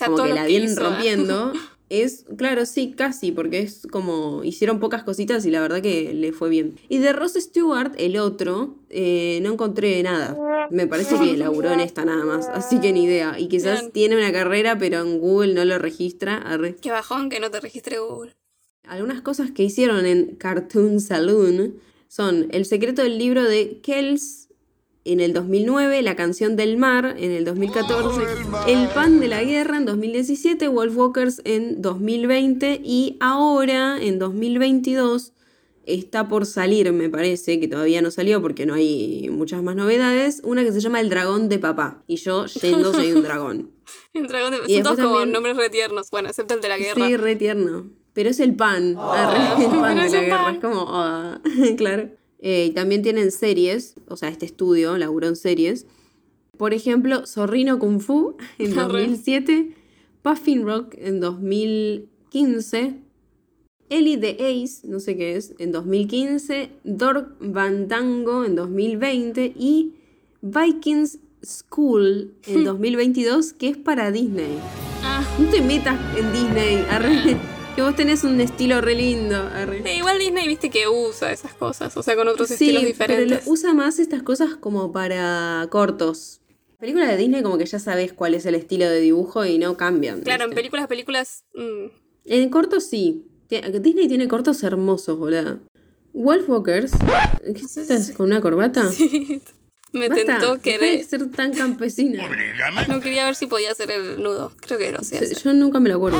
sea, 0.00 0.08
como 0.08 0.24
que 0.24 0.34
la 0.34 0.46
vienen 0.46 0.70
hizo, 0.70 0.82
rompiendo. 0.82 1.52
Es, 1.90 2.24
claro, 2.36 2.66
sí, 2.66 2.94
casi, 2.96 3.32
porque 3.32 3.58
es 3.58 3.88
como 3.90 4.44
hicieron 4.44 4.78
pocas 4.78 5.02
cositas 5.02 5.44
y 5.44 5.50
la 5.50 5.60
verdad 5.60 5.82
que 5.82 6.14
le 6.14 6.32
fue 6.32 6.48
bien. 6.48 6.76
Y 6.88 6.98
de 6.98 7.12
Ross 7.12 7.32
Stewart, 7.32 7.92
el 7.98 8.16
otro, 8.16 8.76
eh, 8.90 9.40
no 9.42 9.54
encontré 9.54 10.00
nada. 10.04 10.38
Me 10.70 10.86
parece 10.86 11.18
que 11.18 11.36
laburó 11.36 11.72
en 11.72 11.80
esta 11.80 12.04
nada 12.04 12.24
más, 12.24 12.46
así 12.46 12.78
que 12.78 12.92
ni 12.92 13.06
idea. 13.06 13.40
Y 13.40 13.48
quizás 13.48 13.80
Bien. 13.80 13.90
tiene 13.90 14.16
una 14.16 14.30
carrera, 14.32 14.78
pero 14.78 15.00
en 15.00 15.18
Google 15.18 15.52
no 15.52 15.64
lo 15.64 15.80
registra. 15.80 16.36
Arre. 16.36 16.76
Qué 16.76 16.92
bajón 16.92 17.28
que 17.28 17.40
no 17.40 17.50
te 17.50 17.58
registre 17.58 17.98
Google. 17.98 18.36
Algunas 18.86 19.20
cosas 19.20 19.50
que 19.50 19.64
hicieron 19.64 20.06
en 20.06 20.36
Cartoon 20.36 21.00
Saloon 21.00 21.74
son 22.06 22.46
El 22.52 22.66
secreto 22.66 23.02
del 23.02 23.18
libro 23.18 23.42
de 23.42 23.80
Kells 23.82 24.39
en 25.04 25.20
el 25.20 25.32
2009, 25.32 26.02
La 26.02 26.14
canción 26.16 26.56
del 26.56 26.76
mar 26.76 27.16
en 27.18 27.30
el 27.30 27.44
2014, 27.44 28.20
El 28.66 28.88
pan 28.88 29.20
de 29.20 29.28
la 29.28 29.42
guerra 29.42 29.76
en 29.78 29.86
2017, 29.86 30.68
Wolfwalkers 30.68 31.40
en 31.44 31.80
2020 31.82 32.80
y 32.84 33.16
ahora 33.20 33.98
en 34.00 34.18
2022 34.18 35.32
está 35.86 36.28
por 36.28 36.46
salir, 36.46 36.92
me 36.92 37.08
parece, 37.08 37.58
que 37.58 37.66
todavía 37.66 38.00
no 38.02 38.10
salió 38.10 38.40
porque 38.42 38.66
no 38.66 38.74
hay 38.74 39.28
muchas 39.32 39.62
más 39.62 39.74
novedades, 39.74 40.40
una 40.44 40.62
que 40.62 40.72
se 40.72 40.80
llama 40.80 41.00
El 41.00 41.08
dragón 41.08 41.48
de 41.48 41.58
papá. 41.58 42.04
Y 42.06 42.16
yo 42.16 42.46
yendo 42.46 42.92
soy 42.92 43.12
un 43.12 43.22
dragón. 43.22 43.70
El 44.12 44.28
dragón 44.28 44.52
de... 44.52 44.58
Y 44.68 44.74
Son 44.74 44.82
todos 44.84 44.96
después 44.98 44.98
como 44.98 45.18
también- 45.20 45.32
nombres 45.32 45.56
re 45.56 45.70
tiernos. 45.70 46.10
Bueno, 46.10 46.28
excepto 46.28 46.54
el 46.54 46.60
de 46.60 46.68
la 46.68 46.78
guerra. 46.78 47.06
Sí, 47.06 47.16
re 47.16 47.34
tierno. 47.36 47.90
Pero 48.12 48.28
es 48.30 48.38
el 48.40 48.54
pan. 48.54 48.96
Arre, 48.98 49.64
el 49.64 49.70
pan 49.70 49.80
pero 49.80 49.84
de 49.88 49.94
la 49.94 50.02
un 50.04 50.10
guerra. 50.26 50.44
pan. 50.44 50.54
Es 50.56 50.60
como. 50.60 50.84
ah, 50.88 51.40
claro. 51.76 52.10
Eh, 52.42 52.66
y 52.70 52.70
también 52.72 53.02
tienen 53.02 53.30
series. 53.32 53.94
O 54.08 54.16
sea, 54.16 54.28
este 54.30 54.46
estudio 54.46 54.96
laburó 54.98 55.28
en 55.28 55.36
series. 55.36 55.86
Por 56.56 56.74
ejemplo, 56.74 57.26
Zorrino 57.26 57.78
Kung 57.78 58.00
Fu 58.00 58.36
en 58.58 58.72
Arre. 58.78 59.00
2007. 59.02 59.74
Puffin 60.22 60.62
Rock 60.64 60.94
en 60.98 61.20
2015. 61.20 62.96
Ellie 63.88 64.18
the 64.18 64.36
Ace, 64.38 64.86
no 64.86 65.00
sé 65.00 65.16
qué 65.16 65.34
es, 65.36 65.54
en 65.58 65.72
2015. 65.72 66.70
Dork 66.84 67.36
Bandango 67.40 68.44
en 68.44 68.54
2020. 68.54 69.52
Y 69.56 69.94
Vikings 70.42 71.18
School 71.42 72.34
en 72.46 72.64
2022, 72.64 73.52
que 73.54 73.68
es 73.68 73.76
para 73.76 74.10
Disney. 74.12 74.58
Ah, 75.02 75.24
No 75.38 75.50
te 75.50 75.60
metas 75.62 75.98
en 76.16 76.32
Disney, 76.32 76.84
arre. 76.90 77.36
Que 77.80 77.84
vos 77.86 77.96
tenés 77.96 78.24
un 78.24 78.38
estilo 78.42 78.82
re 78.82 78.94
lindo, 78.94 79.36
arre. 79.36 79.82
sí, 79.82 79.88
igual 79.96 80.18
Disney 80.18 80.46
viste 80.46 80.68
que 80.68 80.86
usa 80.86 81.32
esas 81.32 81.54
cosas. 81.54 81.96
O 81.96 82.02
sea, 82.02 82.14
con 82.14 82.28
otros 82.28 82.48
Sí, 82.48 82.52
estilos 82.52 82.84
diferentes. 82.84 83.44
usa 83.46 83.72
más 83.72 83.98
estas 83.98 84.22
cosas 84.22 84.54
como 84.54 84.92
para 84.92 85.66
cortos. 85.70 86.42
Películas 86.78 87.08
de 87.08 87.16
Disney 87.16 87.42
como 87.42 87.56
que 87.56 87.64
ya 87.64 87.78
sabes 87.78 88.12
cuál 88.12 88.34
es 88.34 88.44
el 88.44 88.54
estilo 88.54 88.84
de 88.84 89.00
dibujo 89.00 89.46
y 89.46 89.56
no 89.56 89.78
cambian. 89.78 90.20
Claro, 90.20 90.44
en 90.44 90.50
películas, 90.50 90.88
películas... 90.88 91.44
mm, 91.54 91.86
En 92.26 92.50
cortos 92.50 92.84
sí. 92.84 93.24
Disney 93.48 94.08
tiene 94.08 94.28
cortos 94.28 94.62
hermosos, 94.62 95.18
boludo. 95.18 95.60
Wolfwalkers. 96.12 96.92
¿Qué 97.42 97.62
estás 97.62 98.10
con 98.10 98.26
una 98.26 98.42
corbata? 98.42 98.90
me 99.92 100.08
Basta, 100.08 100.24
tentó 100.24 100.54
de 100.56 100.60
querer... 100.60 101.04
ser 101.04 101.30
tan 101.30 101.52
campesina. 101.52 102.28
No 102.88 103.00
quería 103.00 103.24
ver 103.24 103.34
si 103.34 103.46
podía 103.46 103.72
hacer 103.72 103.90
el 103.90 104.22
nudo. 104.22 104.52
Creo 104.60 104.78
que 104.78 104.92
lo 104.92 105.02
sé 105.02 105.18
hacer. 105.18 105.36
Yo 105.36 105.52
nunca 105.52 105.80
me 105.80 105.88
lo 105.88 105.96
acuerdo. 105.96 106.18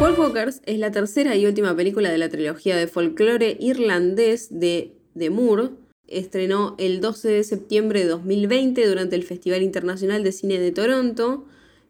Wolfwalkers 0.00 0.60
es 0.66 0.78
la 0.78 0.90
tercera 0.90 1.36
y 1.36 1.46
última 1.46 1.76
película 1.76 2.10
de 2.10 2.18
la 2.18 2.28
trilogía 2.28 2.76
de 2.76 2.86
folclore 2.86 3.56
irlandés 3.60 4.48
de, 4.50 4.92
de 5.14 5.30
Moore. 5.30 5.70
Estrenó 6.06 6.74
el 6.78 7.00
12 7.00 7.28
de 7.28 7.44
septiembre 7.44 8.00
de 8.00 8.06
2020 8.06 8.86
durante 8.86 9.16
el 9.16 9.24
Festival 9.24 9.62
Internacional 9.62 10.22
de 10.22 10.32
Cine 10.32 10.58
de 10.58 10.72
Toronto. 10.72 11.46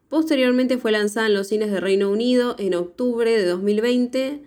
Posteriormente 0.08 0.78
fue 0.78 0.92
lanzada 0.92 1.26
en 1.26 1.34
los 1.34 1.48
cines 1.48 1.70
de 1.70 1.80
Reino 1.80 2.10
Unido 2.10 2.56
en 2.58 2.74
octubre 2.74 3.30
de 3.30 3.46
2020. 3.46 4.42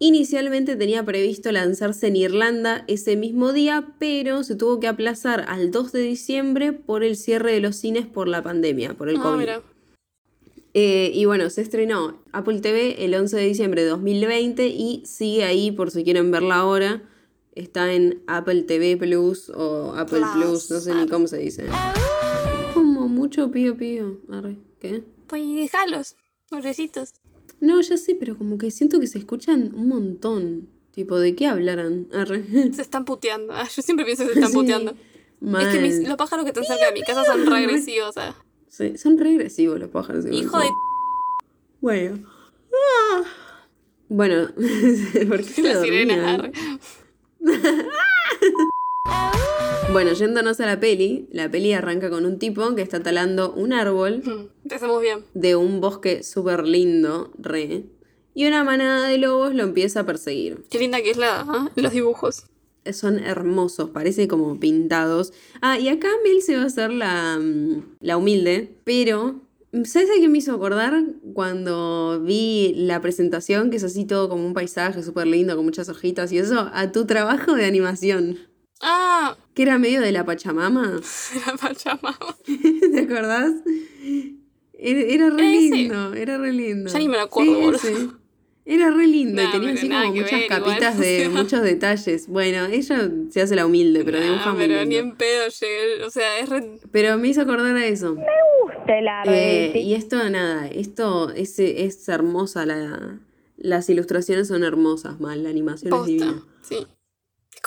Inicialmente 0.00 0.76
tenía 0.76 1.04
previsto 1.04 1.50
lanzarse 1.50 2.06
en 2.06 2.16
Irlanda 2.16 2.84
ese 2.86 3.16
mismo 3.16 3.52
día, 3.52 3.94
pero 3.98 4.44
se 4.44 4.54
tuvo 4.54 4.78
que 4.78 4.86
aplazar 4.86 5.44
al 5.48 5.70
2 5.72 5.90
de 5.92 6.00
diciembre 6.02 6.72
por 6.72 7.02
el 7.02 7.16
cierre 7.16 7.52
de 7.52 7.60
los 7.60 7.76
cines 7.76 8.06
por 8.06 8.28
la 8.28 8.42
pandemia, 8.42 8.94
por 8.94 9.08
el 9.08 9.16
Ah, 9.16 9.22
COVID. 9.22 9.38
mira. 9.38 9.62
Eh, 10.74 11.10
y 11.14 11.24
bueno, 11.24 11.50
se 11.50 11.62
estrenó 11.62 12.22
Apple 12.30 12.60
TV 12.60 13.04
el 13.04 13.14
11 13.14 13.36
de 13.36 13.44
diciembre 13.46 13.82
de 13.82 13.88
2020 13.88 14.68
y 14.68 15.02
sigue 15.04 15.42
ahí 15.44 15.72
por 15.72 15.90
si 15.90 16.04
quieren 16.04 16.30
verla 16.30 16.56
ahora. 16.56 17.02
Está 17.56 17.92
en 17.92 18.22
Apple 18.28 18.62
TV 18.62 18.96
Plus 18.96 19.50
o 19.50 19.94
Apple 19.96 20.20
Plus. 20.34 20.44
Plus, 20.46 20.70
no 20.70 20.78
sé 20.80 20.94
ni 20.94 21.08
cómo 21.08 21.26
se 21.26 21.38
dice. 21.38 21.66
Como 22.72 23.08
mucho 23.08 23.50
pío 23.50 23.76
pío. 23.76 24.18
Arre, 24.30 24.58
¿qué? 24.78 25.02
Pues 25.26 25.42
dejalos, 25.56 26.14
pobrecitos. 26.48 27.14
No, 27.60 27.80
ya 27.80 27.96
sé, 27.96 28.14
pero 28.14 28.36
como 28.38 28.56
que 28.58 28.70
siento 28.70 29.00
que 29.00 29.06
se 29.06 29.18
escuchan 29.18 29.72
un 29.74 29.88
montón. 29.88 30.68
Tipo, 30.92 31.18
¿de 31.18 31.34
qué 31.34 31.46
hablarán? 31.46 32.08
Arre. 32.12 32.44
Se 32.72 32.82
están 32.82 33.04
puteando. 33.04 33.52
Ah, 33.52 33.68
yo 33.74 33.82
siempre 33.82 34.04
pienso 34.04 34.24
que 34.26 34.32
se 34.34 34.38
están 34.40 34.50
Sí, 34.52 34.56
puteando. 34.58 34.94
mal. 35.40 35.66
Es 35.66 35.74
que 35.74 35.80
mis- 35.80 36.08
los 36.08 36.16
pájaros 36.16 36.44
que 36.44 36.50
están 36.50 36.64
cerca 36.64 36.86
de 36.86 36.92
mi 36.92 37.02
casa 37.06 37.24
son 37.24 37.46
regresivos. 37.46 38.14
Sí, 38.68 38.96
son 38.98 39.16
regresivos 39.18 39.78
los 39.78 39.90
pájaros. 39.90 40.24
Hijo 40.30 40.58
de... 40.58 40.66
Bueno. 41.80 42.18
Ah. 42.72 43.22
Bueno, 44.08 44.48
¿por 45.28 45.42
qué 45.44 45.62
La 45.62 45.82
sirena. 45.82 46.50
Bueno, 49.92 50.12
yéndonos 50.12 50.60
a 50.60 50.66
la 50.66 50.78
peli, 50.80 51.28
la 51.32 51.50
peli 51.50 51.72
arranca 51.72 52.10
con 52.10 52.26
un 52.26 52.38
tipo 52.38 52.74
que 52.74 52.82
está 52.82 53.02
talando 53.02 53.52
un 53.54 53.72
árbol 53.72 54.22
Mm, 54.24 55.00
bien. 55.00 55.24
de 55.34 55.56
un 55.56 55.80
bosque 55.80 56.22
súper 56.22 56.66
lindo, 56.68 57.32
re, 57.38 57.84
y 58.34 58.46
una 58.46 58.64
manada 58.64 59.08
de 59.08 59.16
lobos 59.18 59.54
lo 59.54 59.62
empieza 59.62 60.00
a 60.00 60.06
perseguir. 60.06 60.62
Qué 60.70 60.78
linda 60.78 61.00
que 61.00 61.10
es 61.10 61.16
la, 61.16 61.40
ah, 61.40 61.70
los 61.74 61.92
dibujos. 61.92 62.44
son 62.92 63.18
hermosos, 63.18 63.90
parece 63.90 64.28
como 64.28 64.60
pintados. 64.60 65.32
Ah, 65.62 65.78
y 65.78 65.88
acá 65.88 66.08
Mel 66.22 66.42
se 66.42 66.56
va 66.56 66.62
a 66.62 66.66
hacer 66.66 66.90
la, 66.90 67.38
mm, 67.38 67.82
la 68.00 68.16
humilde, 68.18 68.76
pero 68.84 69.40
¿sabes 69.84 70.08
a 70.10 70.20
qué 70.20 70.28
me 70.28 70.38
hizo 70.38 70.52
acordar? 70.54 71.02
Cuando 71.34 72.20
vi 72.22 72.74
la 72.76 73.00
presentación, 73.00 73.70
que 73.70 73.76
es 73.78 73.84
así 73.84 74.04
todo 74.04 74.28
como 74.28 74.46
un 74.46 74.54
paisaje 74.54 75.02
súper 75.02 75.26
lindo, 75.26 75.56
con 75.56 75.64
muchas 75.64 75.88
hojitas 75.88 76.30
y 76.32 76.38
eso, 76.38 76.68
a 76.72 76.92
tu 76.92 77.04
trabajo 77.06 77.54
de 77.54 77.64
animación. 77.64 78.38
Ah, 78.80 79.36
Que 79.54 79.62
era 79.62 79.78
medio 79.78 80.00
de 80.00 80.12
la 80.12 80.24
Pachamama. 80.24 81.00
la 81.46 81.56
Pachamama. 81.56 82.36
¿Te 82.92 83.00
acordás? 83.00 83.52
Era, 84.80 85.00
era 85.00 85.30
re 85.30 85.56
Ese. 85.56 85.74
lindo, 85.76 86.14
era 86.14 86.38
re 86.38 86.52
lindo. 86.52 86.90
Ya 86.90 86.98
ni 86.98 87.08
me 87.08 87.16
lo 87.16 87.22
acuerdo, 87.24 87.52
Sí, 87.54 87.60
boludo. 87.60 87.76
ese. 87.76 88.08
Era 88.70 88.90
re 88.90 89.06
lindo 89.06 89.42
Nah, 89.42 89.48
y 89.48 89.52
tenía 89.52 89.72
así 89.72 89.88
como 89.88 90.04
muchas 90.12 90.30
ver 90.30 90.42
igual, 90.44 90.48
capitas 90.48 90.96
o 90.96 91.00
de 91.00 91.18
sea. 91.20 91.28
muchos 91.30 91.62
detalles. 91.62 92.28
Bueno, 92.28 92.66
ella 92.66 93.10
se 93.30 93.40
hace 93.40 93.56
la 93.56 93.64
humilde, 93.66 94.04
pero 94.04 94.18
Nah, 94.20 94.26
dibuja 94.26 94.50
muy 94.52 94.58
pero 94.66 94.84
ni 94.84 94.96
en 94.96 95.16
pedo 95.16 95.48
llegué. 95.48 96.04
O 96.04 96.10
sea, 96.10 96.38
es 96.38 96.48
re. 96.50 96.78
Pero 96.92 97.16
me 97.18 97.28
hizo 97.28 97.40
acordar 97.40 97.74
a 97.74 97.86
eso. 97.86 98.16
Te 98.86 99.00
la 99.02 99.22
Eh, 99.24 99.70
ves. 99.74 99.82
y 99.84 99.94
esto, 99.94 100.28
nada, 100.30 100.68
esto 100.68 101.30
es, 101.30 101.58
es 101.58 102.06
hermosa, 102.08 102.66
la, 102.66 103.18
las 103.56 103.88
ilustraciones 103.88 104.48
son 104.48 104.62
hermosas, 104.62 105.18
mal, 105.18 105.42
la 105.42 105.48
animación 105.50 105.92
es 105.94 106.04
divina. 106.06 106.32
Posta. 106.34 106.46
Sí. 106.62 106.86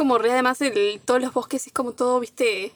Como 0.02 0.18
re, 0.18 0.32
además, 0.32 0.60
el, 0.62 1.00
todos 1.06 1.22
los 1.22 1.32
bosques 1.32 1.68
es 1.68 1.74
como 1.74 1.92
todo, 1.92 2.20
viste. 2.20 2.72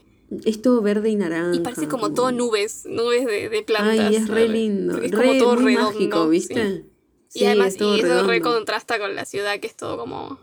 Es 0.45 0.61
todo 0.61 0.83
verde 0.83 1.09
y 1.09 1.15
naranja. 1.15 1.55
Y 1.55 1.59
parece 1.59 1.87
como 1.87 2.13
todo 2.13 2.31
nubes, 2.31 2.85
nubes 2.85 3.25
de, 3.25 3.49
de 3.49 3.63
plantas. 3.63 3.99
Ay, 3.99 4.17
es 4.17 4.27
re 4.27 4.47
lindo. 4.47 4.99
Es 4.99 5.09
re, 5.09 5.17
como 5.17 5.39
todo 5.39 5.55
muy 5.55 5.73
redondo. 5.75 5.91
mágico, 5.91 6.29
¿viste? 6.29 6.67
sí. 6.67 6.85
Sí, 7.29 7.39
y 7.39 7.45
además, 7.45 7.73
es 7.73 7.81
y 7.81 7.99
eso 8.01 8.27
re 8.27 8.41
contrasta 8.41 8.99
con 8.99 9.15
la 9.15 9.25
ciudad, 9.25 9.59
que 9.59 9.65
es 9.65 9.75
todo 9.75 9.97
como 9.97 10.39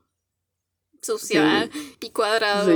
sucio 1.01 1.41
Sí. 1.73 1.95
y 2.01 2.11
cuadrado. 2.11 2.69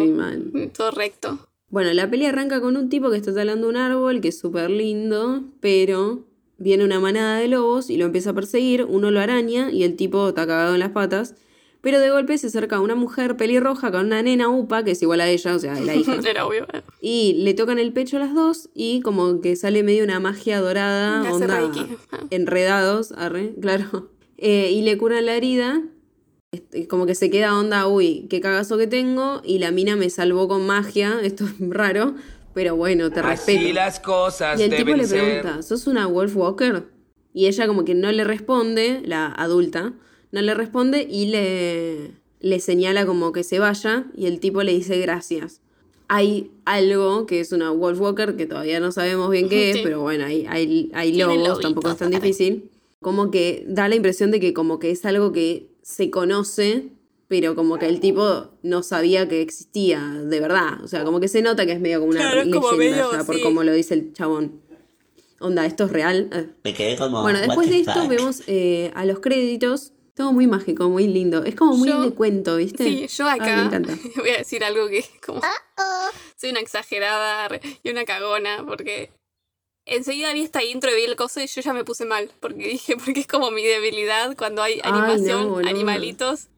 Todo 0.76 0.92
recto. 0.92 1.40
Bueno, 1.68 1.92
la 1.92 2.08
peli 2.08 2.26
arranca 2.26 2.60
con 2.60 2.76
un 2.76 2.88
tipo 2.88 3.10
que 3.10 3.16
está 3.16 3.34
talando 3.34 3.68
un 3.68 3.76
árbol, 3.76 4.20
que 4.20 4.28
es 4.28 4.38
súper 4.38 4.70
lindo, 4.70 5.42
pero 5.58 6.20
viene 6.58 6.84
una 6.84 7.00
manada 7.00 7.40
de 7.40 7.48
lobos 7.48 7.90
y 7.90 7.96
lo 7.96 8.04
empieza 8.04 8.30
a 8.30 8.34
perseguir, 8.34 8.84
uno 8.84 9.10
lo 9.10 9.18
araña 9.18 9.72
y 9.72 9.82
el 9.82 9.96
tipo 9.96 10.28
está 10.28 10.46
cagado 10.46 10.74
en 10.74 10.80
las 10.80 10.90
patas, 10.92 11.34
pero 11.86 12.00
de 12.00 12.10
golpe 12.10 12.36
se 12.36 12.48
acerca 12.48 12.80
una 12.80 12.96
mujer 12.96 13.36
pelirroja 13.36 13.92
con 13.92 14.06
una 14.06 14.20
nena 14.20 14.48
upa, 14.48 14.82
que 14.82 14.90
es 14.90 15.02
igual 15.02 15.20
a 15.20 15.28
ella, 15.28 15.54
o 15.54 15.58
sea, 15.60 15.78
la 15.78 15.94
hija, 15.94 16.16
Era 16.28 16.44
obvio. 16.44 16.66
y 17.00 17.34
le 17.44 17.54
tocan 17.54 17.78
el 17.78 17.92
pecho 17.92 18.16
a 18.16 18.18
las 18.18 18.34
dos 18.34 18.70
y 18.74 19.02
como 19.02 19.40
que 19.40 19.54
sale 19.54 19.84
medio 19.84 20.02
una 20.02 20.18
magia 20.18 20.60
dorada, 20.60 21.22
onda 21.32 21.70
enredados, 22.30 23.12
arre, 23.12 23.54
claro, 23.60 24.10
Eh, 24.36 24.72
y 24.72 24.82
le 24.82 24.98
curan 24.98 25.26
la 25.26 25.36
herida. 25.36 25.80
Como 26.88 27.06
que 27.06 27.14
se 27.14 27.30
queda 27.30 27.56
onda, 27.56 27.86
uy, 27.86 28.26
qué 28.28 28.40
cagazo 28.40 28.76
que 28.78 28.88
tengo, 28.88 29.40
y 29.44 29.60
la 29.60 29.70
mina 29.70 29.94
me 29.94 30.10
salvó 30.10 30.48
con 30.48 30.66
magia, 30.66 31.20
esto 31.22 31.44
es 31.44 31.52
raro, 31.60 32.16
pero 32.52 32.74
bueno, 32.74 33.10
te 33.12 33.22
respeto. 33.22 33.60
Así 33.60 33.72
las 33.72 34.00
cosas 34.00 34.58
Y 34.58 34.64
el 34.64 34.74
tipo 34.74 34.90
le 34.92 35.04
ser. 35.06 35.20
pregunta, 35.42 35.62
¿sos 35.62 35.86
una 35.86 36.08
Wolf 36.08 36.34
Walker? 36.34 36.88
Y 37.32 37.46
ella 37.46 37.68
como 37.68 37.84
que 37.84 37.94
no 37.94 38.10
le 38.10 38.24
responde, 38.24 39.02
la 39.04 39.26
adulta, 39.28 39.92
no 40.32 40.42
le 40.42 40.54
responde 40.54 41.06
y 41.08 41.26
le, 41.26 42.10
le 42.40 42.60
señala 42.60 43.06
como 43.06 43.32
que 43.32 43.44
se 43.44 43.58
vaya 43.58 44.06
y 44.16 44.26
el 44.26 44.40
tipo 44.40 44.62
le 44.62 44.72
dice 44.72 44.98
gracias. 44.98 45.60
Hay 46.08 46.52
algo 46.64 47.26
que 47.26 47.40
es 47.40 47.52
una 47.52 47.70
Wolf 47.70 48.00
Walker 48.00 48.36
que 48.36 48.46
todavía 48.46 48.78
no 48.78 48.92
sabemos 48.92 49.30
bien 49.30 49.48
qué 49.48 49.70
es, 49.70 49.78
pero 49.82 50.00
bueno, 50.00 50.24
hay, 50.24 50.46
hay, 50.48 50.90
hay 50.94 51.14
lobos, 51.14 51.60
tampoco 51.60 51.90
es 51.90 51.96
tan 51.96 52.10
difícil. 52.10 52.70
Como 53.00 53.30
que 53.30 53.64
da 53.68 53.88
la 53.88 53.94
impresión 53.96 54.30
de 54.30 54.40
que 54.40 54.54
como 54.54 54.78
que 54.78 54.90
es 54.90 55.04
algo 55.04 55.32
que 55.32 55.68
se 55.82 56.10
conoce, 56.10 56.88
pero 57.28 57.54
como 57.54 57.78
que 57.78 57.86
el 57.86 58.00
tipo 58.00 58.48
no 58.62 58.82
sabía 58.82 59.28
que 59.28 59.42
existía 59.42 60.00
de 60.00 60.40
verdad. 60.40 60.82
O 60.82 60.88
sea, 60.88 61.04
como 61.04 61.20
que 61.20 61.28
se 61.28 61.42
nota 61.42 61.66
que 61.66 61.72
es 61.72 61.80
medio 61.80 61.98
como 62.00 62.10
una 62.12 62.20
Claro, 62.20 62.36
leyenda 62.36 62.60
como 62.60 62.76
medio, 62.76 63.12
ya, 63.12 63.24
por 63.24 63.36
sí. 63.36 63.42
lo 63.42 63.72
dice 63.72 63.94
el 63.94 64.12
chabón. 64.12 64.60
Onda, 65.40 65.66
esto 65.66 65.84
es 65.84 65.92
real. 65.92 66.28
Eh. 66.32 66.46
Me 66.64 66.74
quedé 66.74 66.96
como. 66.96 67.22
Bueno, 67.22 67.40
después 67.40 67.68
de 67.68 67.80
esto 67.80 68.00
fuck. 68.00 68.08
vemos 68.08 68.42
eh, 68.46 68.90
a 68.94 69.04
los 69.04 69.18
créditos. 69.18 69.92
Todo 70.16 70.32
muy 70.32 70.46
mágico, 70.46 70.88
muy 70.88 71.06
lindo. 71.06 71.44
Es 71.44 71.54
como 71.54 71.76
muy 71.76 71.90
Yo- 71.90 72.00
de 72.00 72.10
cuento, 72.14 72.56
¿viste? 72.56 72.82
Sí, 72.84 73.06
yo 73.06 73.28
Ay, 73.28 73.38
me 73.38 73.44
acá 73.44 73.62
encanta. 73.66 73.98
voy 74.16 74.30
a 74.30 74.38
decir 74.38 74.64
algo 74.64 74.88
que 74.88 74.98
es 75.00 75.10
como... 75.24 75.42
Soy 76.36 76.50
una 76.50 76.60
exagerada 76.60 77.48
y 77.82 77.90
una 77.90 78.04
cagona 78.06 78.64
porque 78.66 79.10
enseguida 79.84 80.32
vi 80.32 80.42
esta 80.42 80.64
intro 80.64 80.90
y 80.90 80.94
vi 80.96 81.02
el 81.04 81.16
coso 81.16 81.40
y 81.42 81.46
yo 81.46 81.60
ya 81.60 81.72
me 81.74 81.84
puse 81.84 82.06
mal 82.06 82.30
porque 82.40 82.66
dije, 82.66 82.96
porque 83.04 83.20
es 83.20 83.26
como 83.26 83.50
mi 83.50 83.62
debilidad 83.64 84.34
cuando 84.36 84.62
hay 84.62 84.80
Ay, 84.82 84.92
animación, 84.92 85.48
no, 85.62 85.68
animalitos 85.68 86.48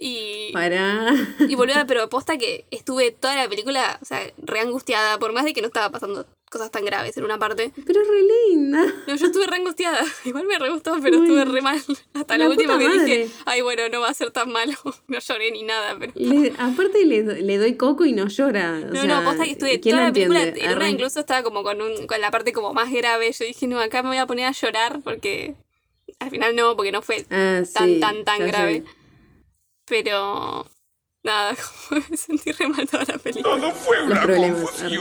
y... 0.00 0.50
Pará. 0.52 1.14
Y 1.48 1.54
boluda, 1.54 1.86
pero 1.86 2.08
posta 2.08 2.36
que 2.38 2.64
estuve 2.70 3.10
toda 3.12 3.34
la 3.36 3.48
película, 3.48 3.98
o 4.00 4.04
sea, 4.04 4.20
re 4.38 4.60
angustiada, 4.60 5.18
por 5.18 5.32
más 5.32 5.44
de 5.44 5.52
que 5.54 5.60
no 5.60 5.66
estaba 5.66 5.90
pasando 5.90 6.26
cosas 6.50 6.70
tan 6.70 6.84
graves 6.84 7.14
en 7.18 7.24
una 7.24 7.38
parte. 7.38 7.72
Pero 7.84 8.00
es 8.00 8.08
re 8.08 8.22
linda. 8.50 8.86
No, 9.06 9.14
yo 9.16 9.26
estuve 9.26 9.46
re 9.46 9.56
angustiada. 9.56 10.00
Igual 10.24 10.46
me 10.46 10.58
re 10.58 10.70
gustó, 10.70 10.92
pero 11.02 11.18
Bueno. 11.18 11.34
estuve 11.40 11.44
re 11.54 11.60
mal. 11.60 11.82
Hasta 12.14 12.38
La 12.38 12.44
lo 12.44 12.50
último 12.52 12.78
puta 12.78 12.88
que 12.90 12.98
dije, 13.18 13.30
ay, 13.44 13.60
bueno, 13.60 13.82
no 13.90 14.00
va 14.00 14.08
a 14.08 14.14
ser 14.14 14.30
tan 14.30 14.50
malo. 14.50 14.72
No 15.08 15.18
lloré 15.18 15.50
ni 15.50 15.62
nada, 15.62 15.96
pero... 15.98 16.12
Le- 16.14 16.52
aparte 16.58 17.04
le, 17.04 17.22
le 17.42 17.58
doy 17.58 17.76
coco 17.76 18.04
y 18.06 18.12
no 18.12 18.28
llora. 18.28 18.80
O 18.82 18.86
No, 18.94 19.02
sea, 19.02 19.04
no, 19.20 19.24
posta 19.24 19.44
que 19.44 19.50
estuve 19.52 19.80
¿quién 19.80 19.92
toda 19.96 20.04
la 20.04 20.08
la 20.08 20.52
película, 20.52 20.88
incluso 20.88 21.20
estaba 21.20 21.42
como 21.42 21.62
con, 21.62 21.80
un, 21.82 22.06
con 22.06 22.20
la 22.20 22.30
parte 22.30 22.52
como 22.52 22.72
más 22.72 22.90
grave. 22.92 23.30
Yo 23.32 23.44
dije, 23.44 23.66
no, 23.66 23.78
acá 23.80 24.02
me 24.02 24.08
voy 24.08 24.18
a 24.18 24.26
poner 24.26 24.46
a 24.46 24.52
llorar 24.52 25.00
porque 25.04 25.54
al 26.20 26.30
final 26.30 26.56
no, 26.56 26.76
porque 26.76 26.92
no 26.92 27.02
fue 27.02 27.26
Ah, 27.30 27.62
tan, 27.74 27.88
sí, 27.88 28.00
tan, 28.00 28.24
tan 28.24 28.46
grave. 28.46 28.82
sé. 28.86 28.97
Pero 29.88 30.66
nada, 31.24 31.56
como 31.88 32.02
me 32.10 32.16
sentí 32.16 32.52
re 32.52 32.68
mal 32.68 32.88
toda 32.88 33.04
la 33.08 33.18
película. 33.18 33.56
Todo 33.56 33.70
fue 33.72 34.06
Los 34.06 34.18
problemas. 34.18 34.82
arre. 34.82 34.98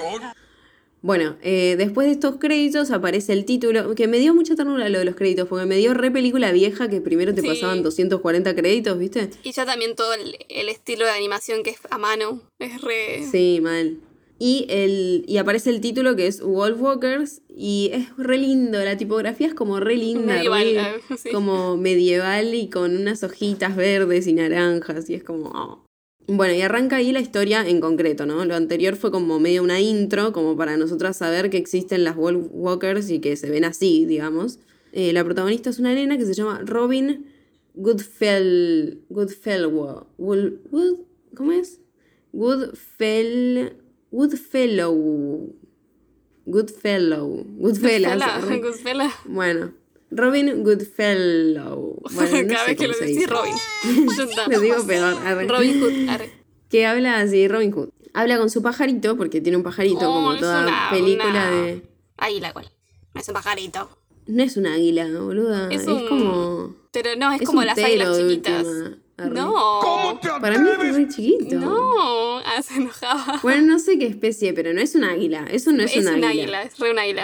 Bueno, 1.04 1.38
eh, 1.43 1.76
después 1.78 2.08
de 2.08 2.13
estos 2.13 2.38
créditos 2.38 2.89
aparece 2.89 3.32
el 3.32 3.45
título, 3.45 3.93
que 3.93 4.08
me 4.08 4.17
dio 4.17 4.34
mucha 4.34 4.56
ternura 4.56 4.89
lo 4.89 4.97
de 5.00 5.06
los 5.06 5.15
créditos, 5.15 5.47
porque 5.47 5.65
me 5.67 5.78
dio 5.78 5.93
re 5.93 6.10
película 6.10 6.52
vieja 6.52 6.89
que 6.89 7.02
primero 7.02 7.36
te 7.36 7.41
Sí. 7.41 7.47
pasaban 7.47 7.84
240 7.84 8.56
créditos, 8.56 8.97
¿viste? 8.97 9.30
Y 9.43 9.52
ya 9.52 9.63
también 9.65 9.95
todo 9.95 10.13
el, 10.15 10.36
el 10.50 10.69
estilo 10.69 11.06
de 11.06 11.12
animación 11.12 11.62
que 11.63 11.69
es 11.69 11.78
a 11.91 11.97
mano. 12.00 12.41
Es 12.58 12.82
re... 12.82 13.23
Sí, 13.32 13.60
mal. 13.62 13.97
Y, 14.39 14.67
el, 14.69 15.23
y 15.28 15.38
aparece 15.38 15.71
el 15.71 15.82
título 15.82 16.15
que 16.15 16.28
es 16.28 16.41
Wolf 16.41 16.80
Walkers 16.80 17.41
y 17.50 17.89
es 17.91 18.15
re 18.17 18.38
lindo, 18.38 18.84
la 18.84 18.95
tipografía 18.95 19.47
es 19.47 19.56
como 19.56 19.80
re 19.80 19.95
linda, 19.97 20.36
Medieval, 20.36 21.02
re 21.10 21.17
sí. 21.17 21.32
como 21.32 21.76
medieval 21.76 22.54
y 22.54 22.69
con 22.69 22.95
unas 22.95 23.23
hojitas 23.23 23.76
verdes 23.76 24.28
y 24.28 24.34
naranjas 24.34 25.10
y 25.10 25.15
es 25.15 25.23
como... 25.23 25.50
oh. 25.56 25.84
Bueno, 26.30 26.54
y 26.54 26.62
arranca 26.62 26.97
ahí 26.97 27.13
la 27.13 27.21
historia 27.21 27.67
en 27.67 27.80
concreto, 27.80 28.26
¿no? 28.26 28.43
Lo 28.45 28.54
anterior 28.56 28.95
fue 28.97 29.12
como 29.12 29.39
medio 29.39 29.63
una 29.63 29.80
intro, 29.80 30.34
como 30.34 30.58
para 30.58 30.76
nosotras 30.78 31.15
saber 31.17 31.50
que 31.50 31.58
existen 31.58 32.04
las 32.04 32.15
Wolf 32.17 32.47
Walkers 32.52 33.10
y 33.10 33.19
que 33.19 33.38
se 33.38 33.50
ven 33.50 33.63
así, 33.63 34.06
digamos. 34.06 34.60
Eh, 34.91 35.13
la 35.13 35.23
protagonista 35.23 35.69
es 35.69 35.80
una 35.80 35.93
nena 35.95 36.17
que 36.17 36.26
se 36.26 36.34
llama 36.34 36.62
Robin 36.65 37.28
Goodfell... 37.76 39.00
Goodfellow. 39.10 40.06
Wood- 40.19 41.00
¿Cómo 41.34 41.54
es? 41.54 41.80
Goodfell... 42.34 43.71
Goodfellow. 44.12 45.54
Goodfellow. 46.46 47.46
Goodfellas. 47.60 48.13
Goodfella. 48.17 48.58
Goodfella. 48.62 49.12
Bueno, 49.26 49.74
Robin 50.12 50.63
Goodfellow. 50.63 52.00
Bueno, 52.13 52.41
no 52.43 52.48
Cada 52.48 52.65
vez 52.65 52.78
que 52.78 52.88
lo 52.88 52.98
decís. 52.98 53.28
Robin. 53.30 53.54
Lo 54.52 54.60
digo 54.60 54.86
peor. 54.86 55.15
arre. 55.26 55.48
Robin 55.48 55.82
Hood. 55.82 56.10
arre. 56.10 56.32
Que 56.70 56.86
habla 56.86 57.20
así, 57.20 57.48
Robin 57.48 57.72
Hood. 57.74 57.89
Habla 58.13 58.38
con 58.39 58.50
su 58.50 58.62
pajarito, 58.62 59.15
porque 59.17 59.41
tiene 59.41 59.58
un 59.58 59.63
pajarito, 59.63 60.00
Oh, 60.10 60.13
como 60.15 60.38
toda 60.38 60.63
una- 60.63 60.89
película 60.89 61.30
una- 61.30 61.52
de. 61.52 61.82
Águila, 62.17 62.52
¿cuál? 62.54 62.72
No 63.13 63.22
es 63.22 63.28
un 63.28 63.34
pajarito. 63.36 63.89
No 64.26 64.43
es 64.43 64.58
un 64.58 64.65
águila, 64.67 65.08
boluda. 65.20 65.70
Es, 65.72 65.84
como. 65.84 66.76
Pero 66.91 67.12
no, 67.17 67.32
es, 67.34 67.41
Es 67.41 67.48
como 67.48 67.63
las 67.63 67.78
águilas 67.78 68.17
chiquitas. 68.17 68.65
última. 68.65 68.98
Arre. 69.17 69.34
No. 69.34 69.80
¿Cómo 69.82 70.19
te 70.19 70.30
Para 70.30 70.60
mí 70.60 70.69
es 70.69 70.95
re 70.95 71.08
chiquito. 71.08 71.56
No. 71.60 72.38
Ah, 72.39 72.62
se 72.62 72.75
enojaba. 72.75 73.39
Bueno, 73.41 73.65
no 73.73 73.80
sé 73.80 73.97
qué 73.97 74.06
especie, 74.08 74.53
pero 74.53 74.73
no 74.73 74.82
es 74.82 74.93
un 74.95 75.03
águila. 75.03 75.45
Eso 75.51 75.71
no 75.71 75.84
es, 75.84 75.95
es 75.95 76.06
un 76.06 76.13
un 76.15 76.23
águila. 76.23 76.30
águila, 76.30 76.63
es 76.63 76.77
re 76.80 76.91
un 76.91 76.99
águila. 76.99 77.23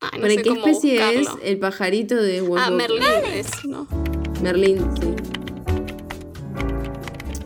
Ay, 0.00 0.10
no 0.14 0.20
¿Para 0.20 0.34
sé 0.34 0.42
qué 0.42 0.48
cómo 0.50 0.66
especie 0.66 1.20
es 1.20 1.28
el 1.42 1.58
pajarito 1.58 2.16
de 2.16 2.42
Wolf 2.42 2.62
Ah? 2.66 2.70
Merlín 2.70 3.02
es, 3.32 3.64
¿no? 3.64 3.88
Merlín, 4.42 4.78
sí. 5.00 5.14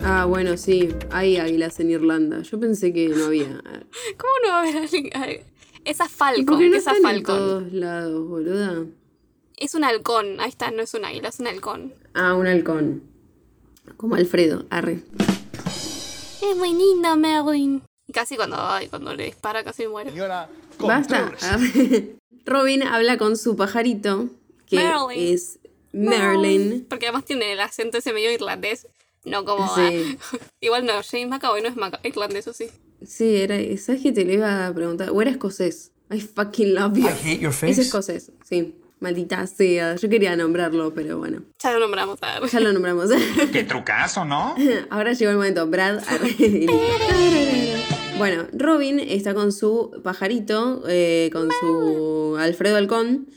Ah, 0.02 0.24
bueno, 0.24 0.56
sí. 0.56 0.88
Hay 1.10 1.36
águilas 1.36 1.78
en 1.78 1.90
Irlanda. 1.90 2.42
Yo 2.42 2.58
pensé 2.58 2.92
que 2.92 3.08
no 3.10 3.26
había. 3.26 3.46
¿Cómo 4.16 4.32
no 4.42 4.48
va 4.48 4.56
a 4.56 4.60
haber 4.62 4.76
alguien? 4.78 5.10
Ay, 5.14 5.40
Esa 5.84 6.08
Falcon, 6.08 6.44
¿Por 6.46 6.58
qué 6.58 6.64
no 6.66 6.70
¿qué 6.72 6.76
es 6.78 6.82
esa 6.82 6.92
están 6.92 7.10
en 7.10 7.16
Falcon? 7.24 7.38
todos 7.38 7.72
lados, 7.72 8.28
boluda? 8.28 8.84
Es 9.56 9.74
un 9.74 9.84
halcón, 9.84 10.40
ahí 10.40 10.48
está, 10.48 10.70
no 10.70 10.82
es 10.82 10.94
un 10.94 11.04
águila, 11.04 11.28
es 11.28 11.38
un 11.38 11.46
halcón. 11.46 11.94
Ah, 12.14 12.34
un 12.34 12.46
halcón. 12.46 13.02
Como 13.96 14.14
Alfredo, 14.14 14.64
arre. 14.70 15.02
Es 16.42 16.56
muy 16.56 16.72
linda, 16.74 17.16
Merlin. 17.16 17.82
Y 18.06 18.12
casi 18.12 18.36
cuando, 18.36 18.56
ay, 18.58 18.88
cuando 18.88 19.14
le 19.14 19.24
dispara 19.26 19.62
casi 19.62 19.86
muere. 19.86 20.12
Basta. 20.78 21.32
Arre. 21.42 22.16
Robin 22.46 22.82
habla 22.82 23.18
con 23.18 23.36
su 23.36 23.54
pajarito, 23.56 24.30
que 24.66 24.76
Merlin. 24.76 25.34
es 25.34 25.58
Merlin. 25.92 26.86
Porque 26.88 27.06
además 27.06 27.24
tiene 27.24 27.52
el 27.52 27.60
acento 27.60 27.98
ese 27.98 28.12
medio 28.12 28.32
irlandés. 28.32 28.86
No 29.24 29.44
como... 29.44 29.66
Sí. 29.76 30.16
ah, 30.32 30.38
igual 30.60 30.86
no, 30.86 30.94
James 31.08 31.28
McAvoy 31.28 31.60
no 31.62 31.68
es 31.68 31.76
maca- 31.76 32.00
irlandés, 32.04 32.48
¿o 32.48 32.52
sí? 32.54 32.68
Sí, 33.06 33.36
era, 33.36 33.56
¿sabes 33.78 34.02
qué 34.02 34.12
te 34.12 34.24
lo 34.24 34.32
iba 34.32 34.66
a 34.66 34.74
preguntar? 34.74 35.10
¿O 35.10 35.20
era 35.20 35.30
escocés? 35.30 35.92
I 36.10 36.20
fucking 36.20 36.74
love 36.74 36.96
you. 36.96 37.06
I 37.06 37.10
hate 37.10 37.40
your 37.40 37.50
Es 37.52 37.56
face. 37.60 37.80
escocés, 37.82 38.32
sí. 38.48 38.74
Maldita 39.00 39.46
sea. 39.46 39.96
Yo 39.96 40.08
quería 40.08 40.36
nombrarlo, 40.36 40.92
pero 40.94 41.18
bueno. 41.18 41.42
Ya 41.62 41.72
lo 41.72 41.80
nombramos. 41.80 42.18
A 42.22 42.40
ver. 42.40 42.50
Ya 42.50 42.60
lo 42.60 42.72
nombramos. 42.72 43.10
Qué 43.52 43.64
trucazo, 43.64 44.24
¿no? 44.24 44.54
Ahora 44.90 45.14
llegó 45.14 45.30
el 45.30 45.36
momento. 45.38 45.66
Brad. 45.66 46.00
Bueno, 48.18 48.46
Robin 48.52 49.00
está 49.00 49.32
con 49.32 49.50
su 49.50 49.98
pajarito, 50.04 50.82
eh, 50.86 51.30
con 51.32 51.48
su 51.58 52.36
Alfredo 52.38 52.76
Halcón, 52.76 53.28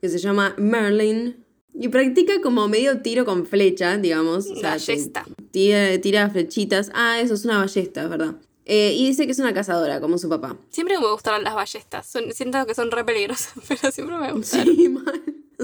que 0.00 0.08
se 0.08 0.18
llama 0.18 0.54
Merlin. 0.56 1.44
Y 1.74 1.88
practica 1.88 2.40
como 2.40 2.66
medio 2.68 3.02
tiro 3.02 3.26
con 3.26 3.46
flecha, 3.46 3.98
digamos. 3.98 4.48
O 4.48 4.56
sea, 4.56 4.70
Ballesta. 4.70 5.26
Tira, 5.50 6.00
tira 6.00 6.30
flechitas. 6.30 6.90
Ah, 6.94 7.20
eso 7.20 7.34
es 7.34 7.44
una 7.44 7.58
ballesta, 7.58 8.04
es 8.04 8.08
verdad. 8.08 8.36
Eh, 8.66 8.94
y 8.96 9.06
dice 9.06 9.26
que 9.26 9.32
es 9.32 9.38
una 9.38 9.52
cazadora, 9.52 10.00
como 10.00 10.16
su 10.18 10.28
papá. 10.28 10.56
Siempre 10.70 10.98
me 10.98 11.06
gustaron 11.10 11.44
las 11.44 11.54
ballestas. 11.54 12.06
Son- 12.06 12.32
siento 12.32 12.64
que 12.66 12.74
son 12.74 12.90
re 12.90 13.04
peligrosas, 13.04 13.52
pero 13.68 13.90
siempre 13.92 14.16
me 14.16 14.32
gustaron. 14.32 14.74
Sí, 14.76 14.88
mal. 14.88 15.22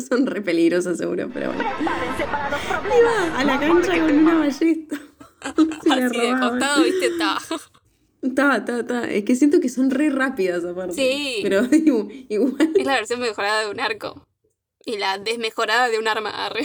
Son 0.08 0.26
re 0.26 0.40
peligrosas 0.42 0.98
seguro, 0.98 1.28
pero 1.32 1.52
bueno. 1.52 1.64
Iba 2.98 3.38
a 3.38 3.44
la 3.44 3.58
cancha 3.58 3.98
con 4.00 4.18
una 4.18 4.38
ballesta. 4.38 4.96
Se 5.82 5.88
la 5.88 6.06
Así 6.06 6.20
de 6.20 6.30
costado, 6.38 6.84
viste, 6.84 7.10
ta. 7.18 7.38
Ta, 8.34 8.64
ta, 8.66 8.86
ta. 8.86 9.10
Es 9.10 9.24
que 9.24 9.34
siento 9.34 9.58
que 9.60 9.70
son 9.70 9.90
re 9.90 10.10
rápidas 10.10 10.64
aparte. 10.64 10.94
Sí. 10.94 11.40
Pero 11.42 11.62
igu- 11.70 12.26
igual. 12.28 12.70
Es 12.76 12.84
la 12.86 12.94
versión 12.96 13.20
mejorada 13.20 13.62
de 13.62 13.70
un 13.70 13.80
arco. 13.80 14.26
Y 14.84 14.98
la 14.98 15.18
desmejorada 15.18 15.88
de 15.88 15.98
un 15.98 16.06
arma. 16.08 16.30
Arre. 16.46 16.64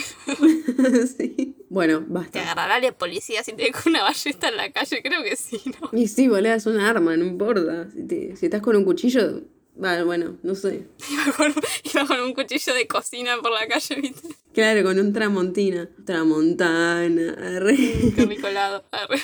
sí. 1.17 1.56
Bueno, 1.69 1.99
¿Te 1.99 2.06
basta. 2.13 2.41
agarrará 2.41 2.80
la 2.80 2.91
policía 2.97 3.43
si 3.43 3.54
te 3.54 3.63
deja 3.63 3.89
una 3.89 4.04
ballesta 4.04 4.49
en 4.49 4.58
la 4.58 4.71
calle? 4.71 5.01
Creo 5.01 5.23
que 5.23 5.36
sí, 5.36 5.60
¿no? 5.82 5.89
Y 5.97 6.08
sí, 6.08 6.28
boludo, 6.28 6.54
es 6.54 6.65
un 6.65 6.80
arma, 6.80 7.17
no 7.17 7.25
importa. 7.25 7.89
Si, 7.91 8.04
te- 8.08 8.36
si 8.36 8.45
estás 8.45 8.62
con 8.62 8.75
un 8.75 8.86
cuchillo, 8.86 9.41
va, 9.84 10.04
bueno, 10.04 10.38
no 10.43 10.54
sé. 10.56 10.88
Iba 11.12 11.34
con, 11.36 11.54
iba 11.93 12.06
con 12.06 12.19
un 12.21 12.34
cuchillo 12.34 12.73
de 12.73 12.88
cocina 12.88 13.38
por 13.41 13.51
la 13.51 13.67
calle, 13.67 13.95
viste. 13.99 14.28
Claro, 14.54 14.84
con 14.84 14.99
un 14.99 15.12
tramontina. 15.12 15.89
Tramontana. 16.06 17.34
arre. 17.58 17.75
Con 18.15 18.30
Nicolado. 18.30 18.86
Arre. 18.91 19.19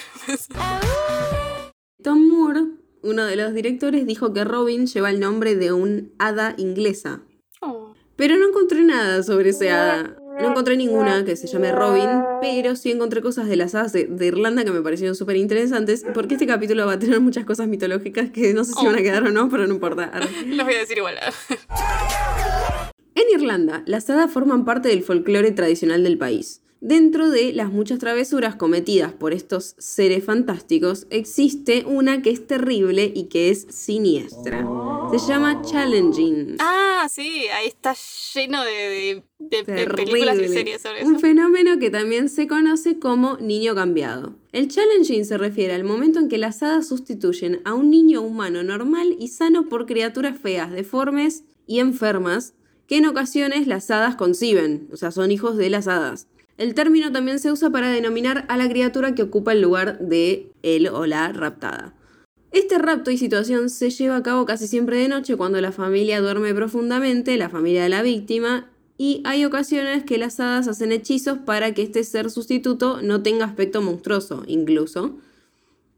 Tom 2.04 2.28
Moore, 2.28 2.62
uno 3.04 3.26
de 3.26 3.36
los 3.36 3.54
directores, 3.54 4.06
dijo 4.08 4.34
que 4.34 4.44
Robin 4.44 4.88
lleva 4.88 5.10
el 5.12 5.20
nombre 5.20 5.56
de 5.56 5.72
un 5.72 6.14
hada 6.18 6.56
inglesa. 6.58 7.22
Oh. 7.62 7.94
Pero 8.16 8.36
no 8.38 8.48
encontré 8.50 8.82
nada 8.82 9.22
sobre 9.24 9.52
ese 9.52 9.70
hada. 9.70 10.18
No 10.42 10.50
encontré 10.50 10.78
ninguna 10.78 11.24
que 11.24 11.36
se 11.36 11.48
llame 11.48 11.72
Robin, 11.72 12.10
pero 12.42 12.76
sí 12.76 12.92
encontré 12.92 13.22
cosas 13.22 13.48
de 13.48 13.56
las 13.56 13.76
hadas 13.76 13.94
de, 13.94 14.06
de 14.06 14.26
Irlanda 14.26 14.64
que 14.64 14.72
me 14.72 14.82
parecieron 14.82 15.16
súper 15.16 15.36
interesantes, 15.38 16.04
porque 16.14 16.36
este 16.36 16.48
capítulo 16.48 16.86
va 16.86 16.94
a 16.94 17.00
tener 17.00 17.20
muchas 17.20 17.46
cosas 17.46 17.68
mitológicas 17.68 18.32
que 18.32 18.54
no 18.54 18.64
sé 18.64 18.74
si 18.74 18.86
van 18.86 18.96
a 18.96 19.02
quedar 19.02 19.24
o 19.24 19.32
no, 19.32 19.50
pero 19.50 19.68
no 19.68 19.74
importa. 19.74 20.12
Los 20.48 20.66
voy 20.66 20.76
a 20.76 20.80
decir 20.80 20.98
igual. 20.98 21.16
En 23.14 23.40
Irlanda, 23.40 23.84
las 23.86 24.10
hadas 24.10 24.32
forman 24.32 24.66
parte 24.66 24.90
del 24.90 25.04
folclore 25.04 25.52
tradicional 25.52 26.04
del 26.04 26.18
país. 26.18 26.61
Dentro 26.86 27.30
de 27.30 27.54
las 27.54 27.72
muchas 27.72 28.00
travesuras 28.00 28.56
cometidas 28.56 29.14
por 29.14 29.34
estos 29.34 29.76
seres 29.78 30.24
fantásticos, 30.26 31.06
existe 31.12 31.86
una 31.86 32.24
que 32.24 32.32
es 32.32 32.48
terrible 32.48 33.12
y 33.14 33.26
que 33.26 33.52
es 33.52 33.68
siniestra. 33.70 34.68
Se 35.12 35.20
llama 35.32 35.62
Challenging. 35.62 36.56
Ah, 36.58 37.08
sí, 37.08 37.46
ahí 37.54 37.68
está 37.68 37.94
lleno 38.34 38.64
de, 38.64 39.22
de- 39.38 39.64
películas 39.64 40.40
y 40.40 40.48
series 40.48 40.82
sobre 40.82 41.06
Un 41.06 41.12
eso. 41.18 41.20
fenómeno 41.20 41.78
que 41.78 41.92
también 41.92 42.30
se 42.30 42.48
conoce 42.48 42.98
como 42.98 43.38
niño 43.38 43.76
cambiado. 43.76 44.34
El 44.52 44.68
challenging 44.68 45.24
se 45.26 45.38
refiere 45.38 45.76
al 45.76 45.84
momento 45.84 46.18
en 46.18 46.30
que 46.30 46.40
las 46.40 46.64
hadas 46.64 46.88
sustituyen 46.88 47.62
a 47.64 47.76
un 47.76 47.92
niño 47.92 48.24
humano 48.24 48.64
normal 48.64 49.16
y 49.20 49.28
sano 49.28 49.70
por 49.70 49.86
criaturas 49.86 50.36
feas, 50.40 50.72
deformes 50.72 51.44
y 51.68 51.78
enfermas, 51.78 52.56
que 52.88 52.98
en 52.98 53.06
ocasiones 53.06 53.68
las 53.68 53.92
hadas 53.92 54.16
conciben, 54.16 54.90
o 54.92 54.98
sea, 54.98 55.12
son 55.12 55.30
hijos 55.30 55.58
de 55.58 55.70
las 55.70 55.88
hadas. 55.88 56.28
El 56.62 56.76
término 56.76 57.12
también 57.12 57.40
se 57.40 57.52
usa 57.52 57.72
para 57.72 57.90
denominar 57.90 58.46
a 58.48 58.56
la 58.56 58.70
criatura 58.70 59.16
que 59.16 59.24
ocupa 59.24 59.54
el 59.54 59.62
lugar 59.62 59.98
de 59.98 60.52
él 60.62 60.90
o 60.90 61.08
la 61.08 61.34
raptada. 61.34 61.96
Este 62.52 62.78
rapto 62.78 63.10
y 63.10 63.18
situación 63.18 63.72
se 63.72 63.90
lleva 63.90 64.18
a 64.18 64.22
cabo 64.22 64.46
casi 64.46 64.68
siempre 64.68 65.00
de 65.00 65.08
noche 65.08 65.38
cuando 65.38 65.60
la 65.60 65.72
familia 65.72 66.22
duerme 66.22 66.54
profundamente, 66.54 67.36
la 67.38 67.50
familia 67.50 67.82
de 67.82 67.90
la 67.90 68.04
víctima, 68.04 68.70
y 68.96 69.24
hay 69.26 69.44
ocasiones 69.44 70.04
que 70.04 70.20
las 70.20 70.40
hadas 70.40 70.68
hacen 70.68 70.92
hechizos 70.92 71.40
para 71.40 71.74
que 71.74 71.82
este 71.82 72.04
ser 72.04 72.30
sustituto 72.30 73.02
no 73.02 73.24
tenga 73.24 73.46
aspecto 73.46 73.82
monstruoso, 73.82 74.44
incluso. 74.46 75.18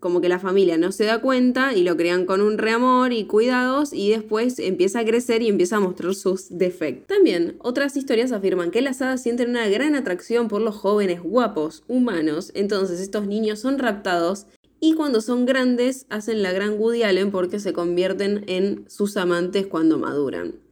Como 0.04 0.20
que 0.20 0.28
la 0.28 0.38
familia 0.38 0.78
no 0.78 0.92
se 0.92 1.06
da 1.06 1.22
cuenta 1.22 1.74
y 1.74 1.82
lo 1.82 1.96
crean 1.96 2.26
con 2.26 2.42
un 2.42 2.58
reamor 2.58 3.14
y 3.14 3.24
cuidados 3.24 3.94
y 3.94 4.10
después 4.10 4.60
empieza 4.60 5.00
a 5.00 5.06
crecer 5.06 5.42
y 5.42 5.48
empieza 5.48 5.78
a 5.78 5.80
mostrar 5.80 6.14
sus 6.14 6.50
defectos. 6.50 7.08
También 7.08 7.56
otras 7.60 7.96
historias 7.96 8.34
afirman 8.34 8.70
que 8.70 8.82
las 8.82 9.02
hadas 9.02 9.24
sienten 9.24 9.52
una 9.52 9.66
gran 9.70 9.96
atracción 9.96 10.50
por 10.50 10.60
los 10.60 10.76
jóvenes 10.76 11.24
guapos 11.24 11.84
humanos, 11.88 12.52
entonces 12.54 13.00
estos 13.00 13.28
niños 13.28 13.62
son 13.62 13.80
raptados 13.80 14.48
y 14.82 14.96
cuando 14.96 15.22
son 15.22 15.46
grandes 15.46 16.06
hacen 16.10 16.44
la 16.44 16.52
gran 16.52 16.78
Woody 16.78 17.04
Allen 17.04 17.32
porque 17.32 17.62
se 17.62 17.72
convierten 17.72 18.44
en 18.48 18.84
sus 18.90 19.16
amantes 19.16 19.68
cuando 19.68 20.00
maduran. 20.00 20.63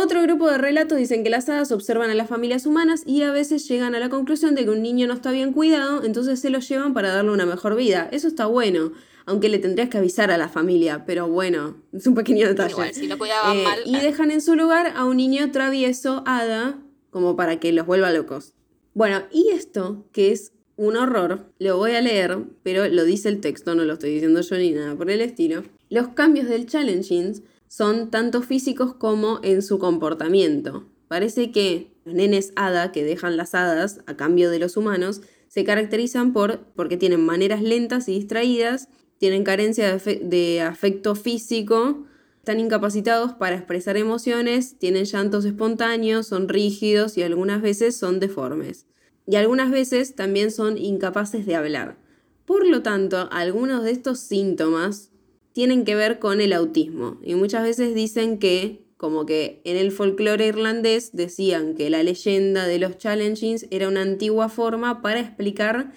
Otro 0.00 0.22
grupo 0.22 0.48
de 0.48 0.58
relatos 0.58 0.96
dicen 0.96 1.24
que 1.24 1.28
las 1.28 1.48
hadas 1.48 1.72
observan 1.72 2.08
a 2.08 2.14
las 2.14 2.28
familias 2.28 2.66
humanas 2.66 3.02
y 3.04 3.22
a 3.22 3.32
veces 3.32 3.66
llegan 3.66 3.96
a 3.96 3.98
la 3.98 4.08
conclusión 4.08 4.54
de 4.54 4.62
que 4.62 4.70
un 4.70 4.80
niño 4.80 5.08
no 5.08 5.14
está 5.14 5.32
bien 5.32 5.52
cuidado, 5.52 6.04
entonces 6.04 6.38
se 6.38 6.50
lo 6.50 6.60
llevan 6.60 6.94
para 6.94 7.12
darle 7.12 7.32
una 7.32 7.46
mejor 7.46 7.74
vida. 7.74 8.08
Eso 8.12 8.28
está 8.28 8.46
bueno, 8.46 8.92
aunque 9.26 9.48
le 9.48 9.58
tendrías 9.58 9.88
que 9.88 9.98
avisar 9.98 10.30
a 10.30 10.38
la 10.38 10.48
familia, 10.48 11.02
pero 11.04 11.26
bueno, 11.26 11.78
es 11.92 12.06
un 12.06 12.14
pequeño 12.14 12.46
detalle. 12.46 12.70
Igual, 12.74 12.94
si 12.94 13.08
lo 13.08 13.18
cuidaban 13.18 13.56
Eh, 13.56 13.64
mal. 13.64 13.78
y 13.86 13.96
dejan 13.98 14.30
en 14.30 14.40
su 14.40 14.54
lugar 14.54 14.92
a 14.94 15.04
un 15.04 15.16
niño 15.16 15.50
travieso, 15.50 16.22
hada, 16.26 16.78
como 17.10 17.34
para 17.34 17.58
que 17.58 17.72
los 17.72 17.84
vuelva 17.84 18.12
locos. 18.12 18.54
Bueno, 18.94 19.22
y 19.32 19.48
esto, 19.50 20.06
que 20.12 20.30
es 20.30 20.52
un 20.76 20.96
horror, 20.96 21.46
lo 21.58 21.76
voy 21.76 21.96
a 21.96 22.00
leer, 22.00 22.38
pero 22.62 22.86
lo 22.86 23.02
dice 23.02 23.28
el 23.30 23.40
texto, 23.40 23.74
no 23.74 23.84
lo 23.84 23.94
estoy 23.94 24.10
diciendo 24.14 24.42
yo 24.42 24.56
ni 24.58 24.70
nada 24.70 24.94
por 24.94 25.10
el 25.10 25.20
estilo. 25.22 25.64
Los 25.90 26.10
cambios 26.10 26.48
del 26.48 26.66
challenging 26.66 27.42
son 27.68 28.10
tanto 28.10 28.42
físicos 28.42 28.94
como 28.94 29.40
en 29.42 29.62
su 29.62 29.78
comportamiento. 29.78 30.88
Parece 31.08 31.52
que 31.52 31.92
los 32.04 32.14
nenes 32.14 32.52
hada 32.56 32.92
que 32.92 33.04
dejan 33.04 33.36
las 33.36 33.54
hadas 33.54 34.00
a 34.06 34.16
cambio 34.16 34.50
de 34.50 34.58
los 34.58 34.76
humanos 34.76 35.20
se 35.48 35.64
caracterizan 35.64 36.32
por 36.32 36.60
porque 36.74 36.96
tienen 36.96 37.24
maneras 37.24 37.62
lentas 37.62 38.08
y 38.08 38.12
distraídas, 38.12 38.88
tienen 39.18 39.44
carencia 39.44 39.96
de, 39.96 40.16
de 40.16 40.60
afecto 40.60 41.14
físico, 41.14 42.06
están 42.38 42.60
incapacitados 42.60 43.32
para 43.32 43.56
expresar 43.56 43.96
emociones, 43.96 44.78
tienen 44.78 45.04
llantos 45.04 45.44
espontáneos, 45.44 46.26
son 46.26 46.48
rígidos 46.48 47.18
y 47.18 47.22
algunas 47.22 47.60
veces 47.60 47.96
son 47.96 48.20
deformes. 48.20 48.86
Y 49.26 49.36
algunas 49.36 49.70
veces 49.70 50.14
también 50.14 50.50
son 50.50 50.78
incapaces 50.78 51.44
de 51.44 51.56
hablar. 51.56 51.98
Por 52.46 52.66
lo 52.66 52.82
tanto, 52.82 53.28
algunos 53.30 53.84
de 53.84 53.90
estos 53.90 54.20
síntomas 54.20 55.10
tienen 55.58 55.84
que 55.84 55.96
ver 55.96 56.20
con 56.20 56.40
el 56.40 56.52
autismo. 56.52 57.18
Y 57.20 57.34
muchas 57.34 57.64
veces 57.64 57.92
dicen 57.92 58.38
que, 58.38 58.84
como 58.96 59.26
que 59.26 59.60
en 59.64 59.76
el 59.76 59.90
folclore 59.90 60.46
irlandés 60.46 61.10
decían 61.16 61.74
que 61.74 61.90
la 61.90 62.04
leyenda 62.04 62.64
de 62.68 62.78
los 62.78 62.96
challengings 62.96 63.66
era 63.72 63.88
una 63.88 64.02
antigua 64.02 64.50
forma 64.50 65.02
para 65.02 65.18
explicar 65.18 65.90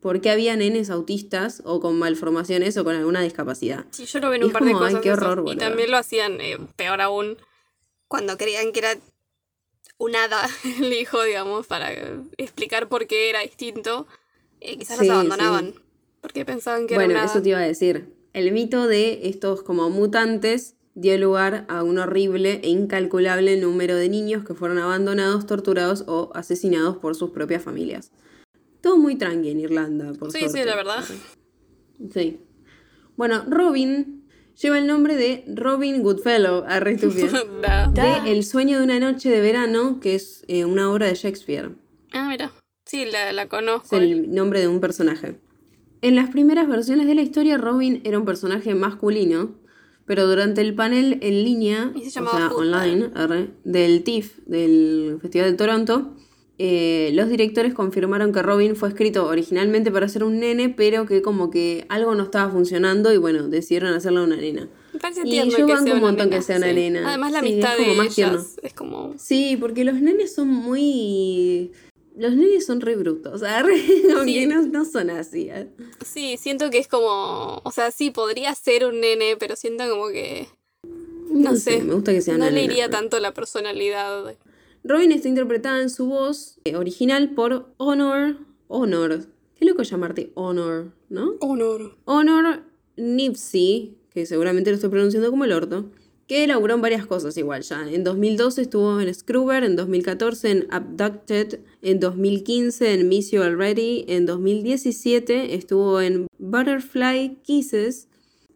por 0.00 0.20
qué 0.20 0.30
había 0.30 0.54
nenes 0.54 0.88
autistas 0.88 1.62
o 1.64 1.80
con 1.80 1.98
malformaciones 1.98 2.76
o 2.76 2.84
con 2.84 2.94
alguna 2.94 3.20
discapacidad. 3.20 3.86
Sí, 3.90 4.04
yo 4.06 4.20
lo 4.20 4.30
veo 4.30 4.36
en 4.36 4.44
un 4.44 4.50
es 4.50 4.52
par 4.52 4.64
de 4.64 4.70
como, 4.70 4.84
ay, 4.84 4.92
cosas. 4.92 5.02
qué 5.02 5.08
de 5.08 5.14
esos. 5.16 5.26
horror, 5.26 5.52
y 5.52 5.56
también 5.56 5.90
lo 5.90 5.96
hacían 5.96 6.40
eh, 6.40 6.56
peor 6.76 7.00
aún 7.00 7.38
cuando 8.06 8.38
creían 8.38 8.70
que 8.70 8.78
era 8.78 8.94
un 9.96 10.14
hada 10.14 10.48
el 10.80 10.92
hijo, 10.92 11.20
digamos, 11.24 11.66
para 11.66 11.90
explicar 12.36 12.88
por 12.88 13.08
qué 13.08 13.30
era 13.30 13.40
distinto. 13.40 14.06
eh, 14.60 14.78
quizás 14.78 14.96
Sí, 15.00 15.08
los 15.08 15.16
abandonaban. 15.16 15.74
Porque 16.20 16.44
pensaban 16.44 16.86
que 16.86 16.94
Bueno, 16.94 17.14
era 17.14 17.24
un 17.24 17.28
eso 17.30 17.42
te 17.42 17.48
iba 17.48 17.58
a 17.58 17.62
decir. 17.62 18.16
El 18.38 18.52
mito 18.52 18.86
de 18.86 19.26
estos 19.28 19.64
como 19.64 19.90
mutantes 19.90 20.76
dio 20.94 21.18
lugar 21.18 21.64
a 21.68 21.82
un 21.82 21.98
horrible 21.98 22.60
e 22.62 22.68
incalculable 22.68 23.60
número 23.60 23.96
de 23.96 24.08
niños 24.08 24.44
que 24.44 24.54
fueron 24.54 24.78
abandonados, 24.78 25.44
torturados 25.44 26.04
o 26.06 26.30
asesinados 26.34 26.98
por 26.98 27.16
sus 27.16 27.30
propias 27.30 27.64
familias. 27.64 28.12
Todo 28.80 28.96
muy 28.96 29.16
tranqui 29.16 29.50
en 29.50 29.58
Irlanda, 29.58 30.12
por 30.12 30.30
Sí, 30.30 30.38
suerte. 30.38 30.60
sí, 30.60 30.64
la 30.64 30.76
verdad. 30.76 31.04
Sí. 32.14 32.38
Bueno, 33.16 33.44
Robin 33.48 34.22
lleva 34.62 34.78
el 34.78 34.86
nombre 34.86 35.16
de 35.16 35.44
Robin 35.48 36.00
Goodfellow, 36.00 36.62
a 36.68 36.78
Da. 37.60 37.88
de 38.22 38.30
El 38.30 38.44
sueño 38.44 38.78
de 38.78 38.84
una 38.84 39.00
noche 39.00 39.30
de 39.30 39.40
verano, 39.40 39.98
que 39.98 40.14
es 40.14 40.44
eh, 40.46 40.64
una 40.64 40.92
obra 40.92 41.08
de 41.08 41.16
Shakespeare. 41.16 41.70
Ah, 42.12 42.28
mira. 42.28 42.52
Sí, 42.86 43.04
la, 43.04 43.32
la 43.32 43.48
conozco. 43.48 43.96
Es 43.96 44.02
el 44.02 44.32
nombre 44.32 44.60
de 44.60 44.68
un 44.68 44.78
personaje. 44.78 45.40
En 46.00 46.14
las 46.14 46.30
primeras 46.30 46.68
versiones 46.68 47.06
de 47.06 47.14
la 47.14 47.22
historia, 47.22 47.58
Robin 47.58 48.00
era 48.04 48.18
un 48.18 48.24
personaje 48.24 48.74
masculino, 48.74 49.56
pero 50.06 50.26
durante 50.26 50.60
el 50.60 50.74
panel 50.74 51.18
en 51.22 51.44
línea, 51.44 51.92
Y 51.94 52.08
se 52.10 52.20
o 52.20 52.28
sea, 52.30 52.48
online, 52.48 53.10
arre, 53.14 53.50
del 53.64 54.04
TIFF, 54.04 54.38
del 54.46 55.18
Festival 55.20 55.50
de 55.50 55.56
Toronto, 55.56 56.14
eh, 56.60 57.10
los 57.14 57.28
directores 57.28 57.72
confirmaron 57.72 58.32
que 58.32 58.42
Robin 58.42 58.74
fue 58.74 58.88
escrito 58.88 59.26
originalmente 59.26 59.92
para 59.92 60.08
ser 60.08 60.24
un 60.24 60.40
nene, 60.40 60.68
pero 60.68 61.06
que 61.06 61.22
como 61.22 61.50
que 61.50 61.86
algo 61.88 62.14
no 62.16 62.24
estaba 62.24 62.50
funcionando 62.50 63.12
y 63.12 63.16
bueno, 63.16 63.48
decidieron 63.48 63.92
hacerlo 63.92 64.24
una 64.24 64.36
nena. 64.36 64.68
Me 64.92 64.98
parece 64.98 65.20
Y 65.24 65.30
tierno 65.30 65.50
yo 65.52 65.66
que 65.66 65.72
banco 65.72 65.84
sea 65.84 65.94
un 65.94 66.00
montón 66.00 66.26
nena, 66.30 66.36
que 66.36 66.42
sea 66.42 66.56
una 66.56 66.68
sí. 66.68 66.74
nena. 66.74 67.08
Además, 67.08 67.32
la 67.32 67.40
Sí, 67.40 67.46
es 67.46 67.52
amistad 67.52 67.76
como 67.76 67.90
de 67.90 67.96
más 67.96 68.18
ellas 68.18 68.56
es 68.62 68.74
como. 68.74 69.14
Sí, 69.18 69.56
porque 69.60 69.84
los 69.84 70.00
nenes 70.00 70.34
son 70.34 70.48
muy... 70.48 71.70
Los 72.18 72.34
nenes 72.34 72.66
son 72.66 72.80
re 72.80 72.96
brutos, 72.96 73.42
Sí. 74.24 74.46
no, 74.46 74.62
no 74.62 74.84
son 74.84 75.10
así. 75.10 75.48
¿eh? 75.50 75.68
Sí, 76.04 76.36
siento 76.36 76.68
que 76.70 76.78
es 76.78 76.88
como. 76.88 77.60
O 77.64 77.70
sea, 77.72 77.90
sí, 77.90 78.10
podría 78.10 78.54
ser 78.54 78.84
un 78.84 79.00
nene, 79.00 79.36
pero 79.38 79.54
siento 79.56 79.88
como 79.88 80.08
que. 80.08 80.48
No, 81.30 81.54
sé. 81.56 81.82
Me 81.82 81.94
gusta 81.94 82.12
que 82.12 82.20
sea 82.20 82.36
No 82.36 82.46
le 82.46 82.52
nena. 82.52 82.72
iría 82.72 82.90
tanto 82.90 83.20
la 83.20 83.32
personalidad. 83.34 84.34
Robin 84.84 85.12
está 85.12 85.28
interpretada 85.28 85.80
en 85.82 85.90
su 85.90 86.06
voz 86.06 86.58
eh, 86.64 86.74
original 86.76 87.30
por 87.34 87.72
Honor. 87.76 88.36
Honor. 88.68 89.26
Qué 89.58 89.64
loco 89.64 89.82
llamarte 89.82 90.30
Honor, 90.34 90.92
¿no? 91.08 91.34
Honor. 91.40 91.96
Honor 92.04 92.62
Nipsey, 92.96 93.96
que 94.12 94.24
seguramente 94.26 94.70
lo 94.70 94.76
estoy 94.76 94.90
pronunciando 94.90 95.30
como 95.30 95.44
el 95.44 95.52
orto, 95.52 95.90
que 96.28 96.44
elaboró 96.44 96.74
en 96.74 96.82
varias 96.82 97.06
cosas 97.06 97.36
igual 97.38 97.62
ya. 97.62 97.90
En 97.90 98.04
2012 98.04 98.62
estuvo 98.62 99.00
en 99.00 99.12
Scrubber, 99.12 99.64
en 99.64 99.76
2014 99.76 100.50
en 100.50 100.66
Abducted, 100.70 101.60
en 101.80 101.98
2015 101.98 102.92
en 102.92 103.08
Miss 103.08 103.30
You 103.30 103.42
Already, 103.42 104.04
en 104.08 104.26
2017 104.26 105.54
estuvo 105.54 106.00
en 106.00 106.26
Butterfly 106.38 107.38
Kisses, 107.42 108.08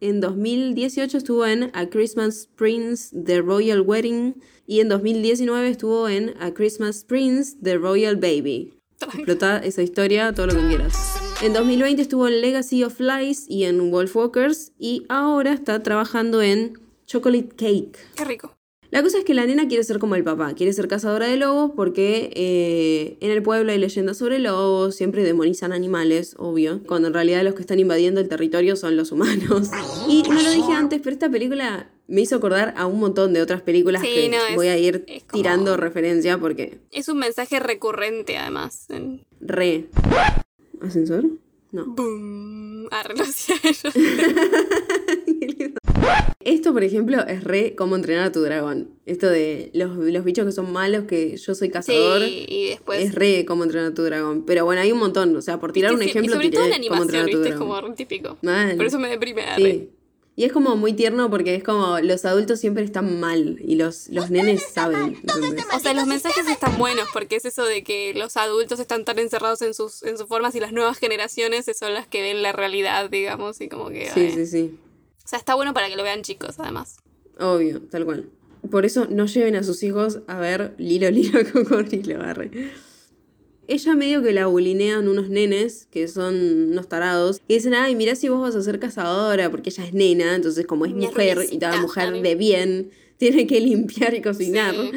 en 0.03 0.21
2018 0.21 1.17
estuvo 1.17 1.47
en 1.47 1.71
A 1.73 1.89
Christmas 1.89 2.49
Prince, 2.57 3.17
The 3.25 3.41
Royal 3.41 3.81
Wedding, 3.81 4.35
y 4.67 4.81
en 4.81 4.89
2019 4.89 5.69
estuvo 5.69 6.09
en 6.09 6.35
A 6.41 6.53
Christmas 6.53 7.05
Prince, 7.05 7.57
The 7.63 7.79
Royal 7.79 8.17
Baby. 8.17 8.75
Explota 9.01 9.59
esa 9.59 9.83
historia, 9.83 10.33
todo 10.33 10.49
lo 10.49 10.55
que 10.55 10.69
quieras. 10.69 10.95
En 11.43 11.55
2020 11.55 12.03
estuvo 12.03 12.29
en 12.29 12.41
Legacy 12.41 12.85
of 12.85 13.01
Lies 13.01 13.47
y 13.49 13.65
en 13.65 13.91
Wolfwalkers, 13.91 14.73
y 14.79 15.05
ahora 15.09 15.53
está 15.55 15.83
trabajando 15.83 16.43
en 16.43 16.83
Chocolate 17.13 17.49
Cake. 17.57 17.99
Qué 18.17 18.25
rico. 18.25 18.55
La 18.91 19.03
cosa 19.03 19.19
es 19.19 19.25
que 19.25 19.35
la 19.35 19.45
nena 19.45 19.69
quiere 19.69 19.85
ser 19.85 19.99
como 19.99 20.15
el 20.15 20.25
papá, 20.25 20.55
quiere 20.55 20.73
ser 20.73 20.89
cazadora 20.89 21.27
de 21.27 21.37
lobos 21.37 21.73
porque 21.77 22.31
eh, 22.35 23.19
en 23.21 23.31
el 23.31 23.43
pueblo 23.43 23.71
hay 23.71 23.77
leyendas 23.79 24.17
sobre 24.17 24.39
lobos, 24.39 24.97
siempre 24.97 25.23
demonizan 25.23 25.73
animales, 25.73 26.35
obvio, 26.39 26.81
cuando 26.87 27.09
en 27.09 27.15
realidad 27.15 27.43
los 27.43 27.55
que 27.55 27.61
están 27.61 27.79
invadiendo 27.81 28.21
el 28.23 28.29
territorio 28.31 28.77
son 28.77 28.97
los 28.97 29.13
humanos. 29.13 29.69
Y 30.09 30.23
no 30.23 30.41
lo 30.43 30.51
dije 30.53 30.73
antes, 30.73 31.03
pero 31.03 31.13
esta 31.13 31.31
película 31.31 31.91
me 32.09 32.23
hizo 32.23 32.37
acordar 32.37 32.73
a 32.79 32.87
un 32.87 32.99
montón 32.99 33.35
de 33.35 33.43
otras 33.43 33.61
películas 33.61 34.01
Sí, 34.03 34.09
que 34.15 34.29
no, 34.31 34.39
es- 34.49 34.57
voy 34.57 34.69
a 34.69 34.79
ir 34.79 35.05
como- 35.07 35.21
tirando 35.43 35.77
referencia 35.77 36.39
porque 36.39 36.79
Es 36.93 37.09
un 37.09 37.19
mensaje 37.19 37.61
recurrente, 37.61 38.39
además. 38.39 38.87
En... 38.89 39.27
re... 39.41 39.87
¿Ascensor? 40.81 41.27
No. 41.73 41.85
Boom. 41.87 42.89
Ah. 42.91 43.03
Esto, 46.45 46.73
por 46.73 46.83
ejemplo, 46.83 47.25
es 47.27 47.45
re 47.45 47.75
cómo 47.77 47.97
entrenar 47.97 48.25
a 48.27 48.33
tu 48.33 48.41
dragón. 48.41 48.91
Esto 49.07 49.29
de 49.29 49.71
los, 49.75 49.97
los 49.97 50.25
bichos 50.25 50.45
que 50.45 50.53
son 50.53 50.73
malos, 50.73 51.05
que 51.05 51.37
yo 51.37 51.55
soy 51.55 51.71
cazador. 51.71 52.23
Sí, 52.23 52.47
y 52.49 52.69
después. 52.71 53.01
Es 53.01 53.15
re 53.15 53.45
cómo 53.45 53.65
entrenar 53.65 53.93
a 53.93 53.95
tu 53.95 54.03
dragón. 54.03 54.45
Pero 54.45 54.65
bueno, 54.65 54.81
hay 54.81 54.91
un 54.93 54.99
montón. 54.99 55.37
O 55.37 55.43
sea, 55.43 55.61
por 55.61 55.73
tirar 55.73 55.95
un 55.95 56.03
ejemplo, 56.03 56.33
y 56.33 56.35
sobre 56.35 56.51
todo 56.51 56.65
en 56.65 56.89
cómo 56.89 57.03
entrenar 57.03 57.25
animación, 57.25 57.29
a 57.29 57.31
tu 57.31 57.39
¿viste? 57.39 57.49
Es 57.51 57.57
como 57.57 57.81
re 57.81 57.95
típico. 57.95 58.39
Mal. 58.43 58.77
Por 58.77 58.87
eso 58.87 58.99
me 58.99 59.09
deprime. 59.09 59.45
Sí. 59.57 59.91
Y 60.35 60.45
es 60.45 60.53
como 60.53 60.77
muy 60.77 60.95
tierno 60.95 61.29
porque 61.29 61.55
es 61.55 61.63
como 61.63 62.01
los 62.01 62.25
adultos 62.25 62.59
siempre 62.59 62.83
están 62.85 63.21
mal 63.21 63.59
y 63.63 63.75
los, 63.75 64.09
los 64.09 64.31
nenes 64.31 64.63
saben. 64.73 65.21
O 65.75 65.79
sea, 65.79 65.93
los 65.93 66.07
mensajes 66.07 66.49
están 66.49 66.79
buenos 66.79 67.07
porque 67.13 67.37
es 67.37 67.45
eso 67.45 67.67
de 67.67 67.85
que 67.85 68.15
los 68.15 68.39
adultos 68.39 68.81
están 68.81 69.05
tan 69.05 69.19
encerrados 69.19 69.61
en 69.61 69.75
sus, 69.75 70.03
en 70.05 70.17
sus 70.17 70.27
formas 70.27 70.55
y 70.55 70.61
las 70.61 70.73
nuevas 70.73 70.99
generaciones 70.99 71.67
son 71.79 71.93
las 71.93 72.07
que 72.07 72.23
ven 72.23 72.43
la 72.43 72.53
realidad, 72.53 73.11
digamos, 73.11 73.61
y 73.61 73.69
como 73.69 73.91
que... 73.91 74.09
Sí, 74.09 74.31
sí, 74.31 74.47
sí. 74.47 74.79
O 75.25 75.29
sea, 75.29 75.39
está 75.39 75.55
bueno 75.55 75.73
para 75.75 75.89
que 75.89 75.97
lo 75.97 76.03
vean 76.03 76.23
chicos, 76.23 76.59
además. 76.59 76.99
Obvio, 77.39 77.81
tal 77.83 78.05
cual. 78.05 78.29
Por 78.71 78.85
eso 78.85 79.07
no 79.11 79.27
lleven 79.27 79.57
a 79.57 79.63
sus 79.63 79.83
hijos 79.83 80.21
a 80.27 80.39
ver 80.39 80.75
Lilo 80.79 81.11
Lilo 81.13 81.41
Cocodrilo, 81.53 82.23
arre. 82.23 82.51
Ella 83.69 83.95
medio 83.95 84.23
que 84.23 84.33
la 84.33 84.47
bulinean 84.47 85.09
unos 85.09 85.29
nenes 85.29 85.87
que 85.91 86.09
son 86.09 86.71
unos 86.71 86.89
tarados 86.89 87.41
y 87.47 87.55
dicen, 87.55 87.75
ay, 87.75 87.95
mirá 87.95 88.17
si 88.17 88.29
vos 88.29 88.41
vas 88.41 88.57
a 88.57 88.63
ser 88.63 88.81
cazadora, 88.81 89.51
porque 89.51 89.71
ella 89.71 89.85
es 89.85 89.95
nena, 89.95 90.35
entonces 90.35 90.67
como 90.67 90.85
es 90.85 90.93
Mi 90.93 91.07
mujer 91.07 91.47
y 91.51 91.59
toda 91.59 91.81
mujer 91.81 92.13
de 92.13 92.35
bien, 92.35 92.91
tiene 93.31 93.47
que 93.47 93.61
limpiar 93.61 94.15
y 94.15 94.21
cocinar. 94.23 94.75
Sí. 94.75 94.91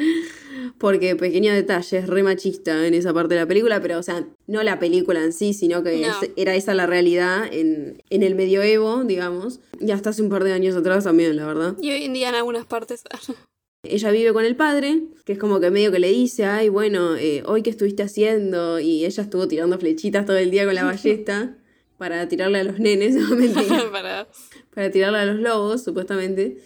Porque 0.78 1.14
pequeño 1.16 1.52
detalle, 1.54 1.98
es 1.98 2.06
re 2.08 2.22
machista 2.24 2.86
en 2.86 2.92
esa 2.94 3.14
parte 3.14 3.34
de 3.34 3.40
la 3.40 3.46
película, 3.46 3.80
pero 3.80 3.98
o 3.98 4.02
sea, 4.02 4.26
no 4.48 4.62
la 4.64 4.78
película 4.80 5.22
en 5.22 5.32
sí, 5.32 5.52
sino 5.54 5.82
que 5.84 6.00
No. 6.00 6.08
es- 6.08 6.30
era 6.36 6.54
esa 6.56 6.74
la 6.74 6.86
realidad 6.86 7.44
en, 7.52 8.02
en 8.10 8.22
el 8.24 8.34
medioevo, 8.34 9.04
digamos. 9.04 9.60
Y 9.80 9.92
hasta 9.92 10.10
hace 10.10 10.22
un 10.22 10.28
par 10.28 10.42
de 10.44 10.52
años 10.52 10.74
atrás 10.74 11.04
también, 11.04 11.36
la 11.36 11.46
verdad. 11.46 11.76
Y 11.80 11.90
hoy 11.92 12.02
en 12.04 12.12
día 12.14 12.28
en 12.30 12.34
algunas 12.34 12.66
partes... 12.66 13.04
Ella 13.88 14.10
vive 14.10 14.32
con 14.32 14.44
el 14.44 14.56
padre, 14.56 15.02
que 15.24 15.34
es 15.34 15.38
como 15.38 15.60
que 15.60 15.70
medio 15.70 15.92
que 15.92 16.00
le 16.00 16.10
dice, 16.10 16.44
ay, 16.44 16.68
bueno, 16.68 17.14
eh, 17.16 17.44
hoy 17.46 17.62
qué 17.62 17.70
estuviste 17.70 18.02
haciendo, 18.02 18.80
y 18.80 19.04
ella 19.04 19.22
estuvo 19.22 19.46
tirando 19.46 19.78
flechitas 19.78 20.26
todo 20.26 20.36
el 20.38 20.50
día 20.50 20.64
con 20.64 20.74
la 20.74 20.82
ballesta 20.92 21.56
para 21.96 22.28
tirarle 22.28 22.58
a 22.58 22.64
los 22.64 22.80
nenes, 22.80 23.14
no 23.22 23.36
mentira, 23.36 23.84
para... 23.92 24.26
para 24.74 24.90
tirarle 24.90 25.18
a 25.20 25.24
los 25.26 25.38
lobos, 25.40 25.84
supuestamente. 25.84 26.56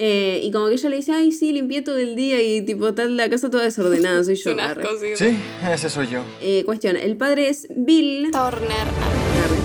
Eh, 0.00 0.40
y 0.44 0.50
como 0.52 0.68
que 0.68 0.74
ella 0.74 0.88
le 0.90 0.96
dice, 0.96 1.10
ay, 1.12 1.32
sí, 1.32 1.52
limpié 1.52 1.82
todo 1.82 1.98
el 1.98 2.14
día 2.14 2.40
y 2.40 2.62
tipo, 2.62 2.88
está 2.88 3.04
la 3.06 3.28
casa 3.28 3.50
toda 3.50 3.64
desordenada, 3.64 4.22
soy 4.22 4.34
yo. 4.44 4.52
asco, 4.58 4.88
sí. 5.00 5.06
Sí, 5.16 5.36
ese 5.72 5.90
soy 5.90 6.06
yo. 6.06 6.22
Eh, 6.40 6.62
cuestión, 6.64 6.96
el 6.96 7.16
padre 7.16 7.48
es 7.48 7.66
Bill. 7.74 8.30
Turner. 8.30 8.86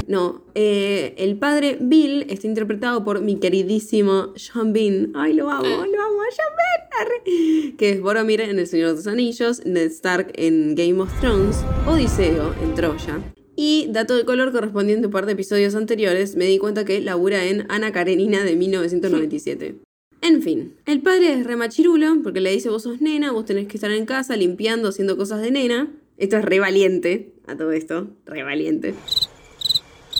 No, 0.08 0.43
eh, 0.56 1.13
el 1.17 1.38
padre 1.38 1.78
Bill 1.80 2.26
está 2.30 2.48
interpretado 2.48 3.04
por 3.06 3.22
mi 3.22 3.38
queridísimo 3.39 4.34
Sean 4.36 4.74
Bean. 4.74 5.12
Ay, 5.15 5.34
lo 5.34 5.50
amo, 5.50 5.63
lo 5.63 5.72
amo, 6.02 6.19
Sean 6.32 6.50
Bean. 6.58 6.89
Arre. 7.00 7.76
Que 7.78 7.89
es 7.91 8.02
Boromir 8.02 8.41
en 8.41 8.60
El 8.60 8.67
Señor 8.67 8.89
de 8.89 8.96
los 8.96 9.08
Anillos, 9.08 9.65
Ned 9.65 9.88
Stark 9.91 10.32
en 10.36 10.76
Game 10.76 11.00
of 11.02 11.10
Thrones, 11.22 11.58
Odiseo 11.88 12.54
en 12.62 12.76
Troya. 12.76 13.22
Y 13.56 13.88
dato 13.91 14.15
de 14.15 14.26
color 14.26 14.52
correspondiente 14.52 15.06
a 15.06 15.08
un 15.08 15.13
par 15.13 15.26
de 15.26 15.34
episodios 15.34 15.76
anteriores, 15.76 16.36
me 16.36 16.46
di 16.46 16.58
cuenta 16.58 16.86
que 16.86 17.00
labura 17.02 17.46
en 17.46 17.65
Ana 17.69 17.91
Karenina 17.91 18.43
de 18.43 18.56
1997. 18.56 19.76
En 20.23 20.41
fin, 20.41 20.77
el 20.86 21.01
padre 21.01 21.33
es 21.33 21.45
remachirulo 21.45 22.21
porque 22.23 22.39
le 22.39 22.49
dice 22.49 22.69
vos 22.69 22.83
sos 22.83 23.01
nena, 23.01 23.33
vos 23.33 23.43
tenés 23.43 23.67
que 23.67 23.75
estar 23.75 23.91
en 23.91 24.05
casa 24.05 24.38
limpiando, 24.38 24.88
haciendo 24.88 25.17
cosas 25.17 25.41
de 25.41 25.51
nena. 25.51 25.91
Esto 26.17 26.38
es 26.38 26.45
re 26.45 26.62
valiente 26.62 27.33
a 27.45 27.57
todo 27.57 27.73
esto, 27.73 28.07
re 28.25 28.41
valiente. 28.41 28.95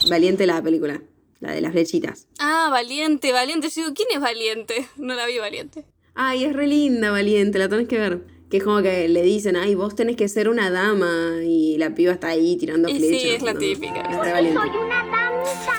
Valiente 0.10 0.46
la 0.46 0.62
película, 0.62 1.02
la 1.40 1.54
de 1.54 1.62
las 1.62 1.72
flechitas. 1.72 2.28
Ah, 2.38 2.68
Valiente, 2.70 3.32
Valiente. 3.32 3.70
Yo 3.70 3.84
digo, 3.84 3.94
¿quién 3.96 4.10
es 4.14 4.20
Valiente? 4.20 4.86
No 4.98 5.16
la 5.16 5.26
vi 5.26 5.38
Valiente. 5.38 5.86
Ay, 6.16 6.44
es 6.44 6.54
re 6.54 6.68
linda, 6.68 7.10
valiente, 7.10 7.58
la 7.58 7.70
tenés 7.70 7.88
que 7.88 7.98
ver. 7.98 8.22
Que 8.54 8.58
es 8.58 8.64
como 8.64 8.84
que 8.84 9.08
le 9.10 9.24
dicen, 9.24 9.56
ay, 9.56 9.74
vos 9.74 9.96
tenés 9.96 10.16
que 10.16 10.28
ser 10.30 10.48
una 10.48 10.70
dama 10.70 11.38
y 11.44 11.76
la 11.80 11.96
piba 11.96 12.14
está 12.14 12.28
ahí 12.28 12.56
tirando 12.56 12.88
Y 12.88 13.00
sí, 13.00 13.08
flechas. 13.08 13.32
es 13.38 13.42
la 13.42 13.54
¿no? 13.54 13.60
típica. 13.60 14.02
Es 14.02 14.20
re 14.20 14.32
valiente. 14.32 14.60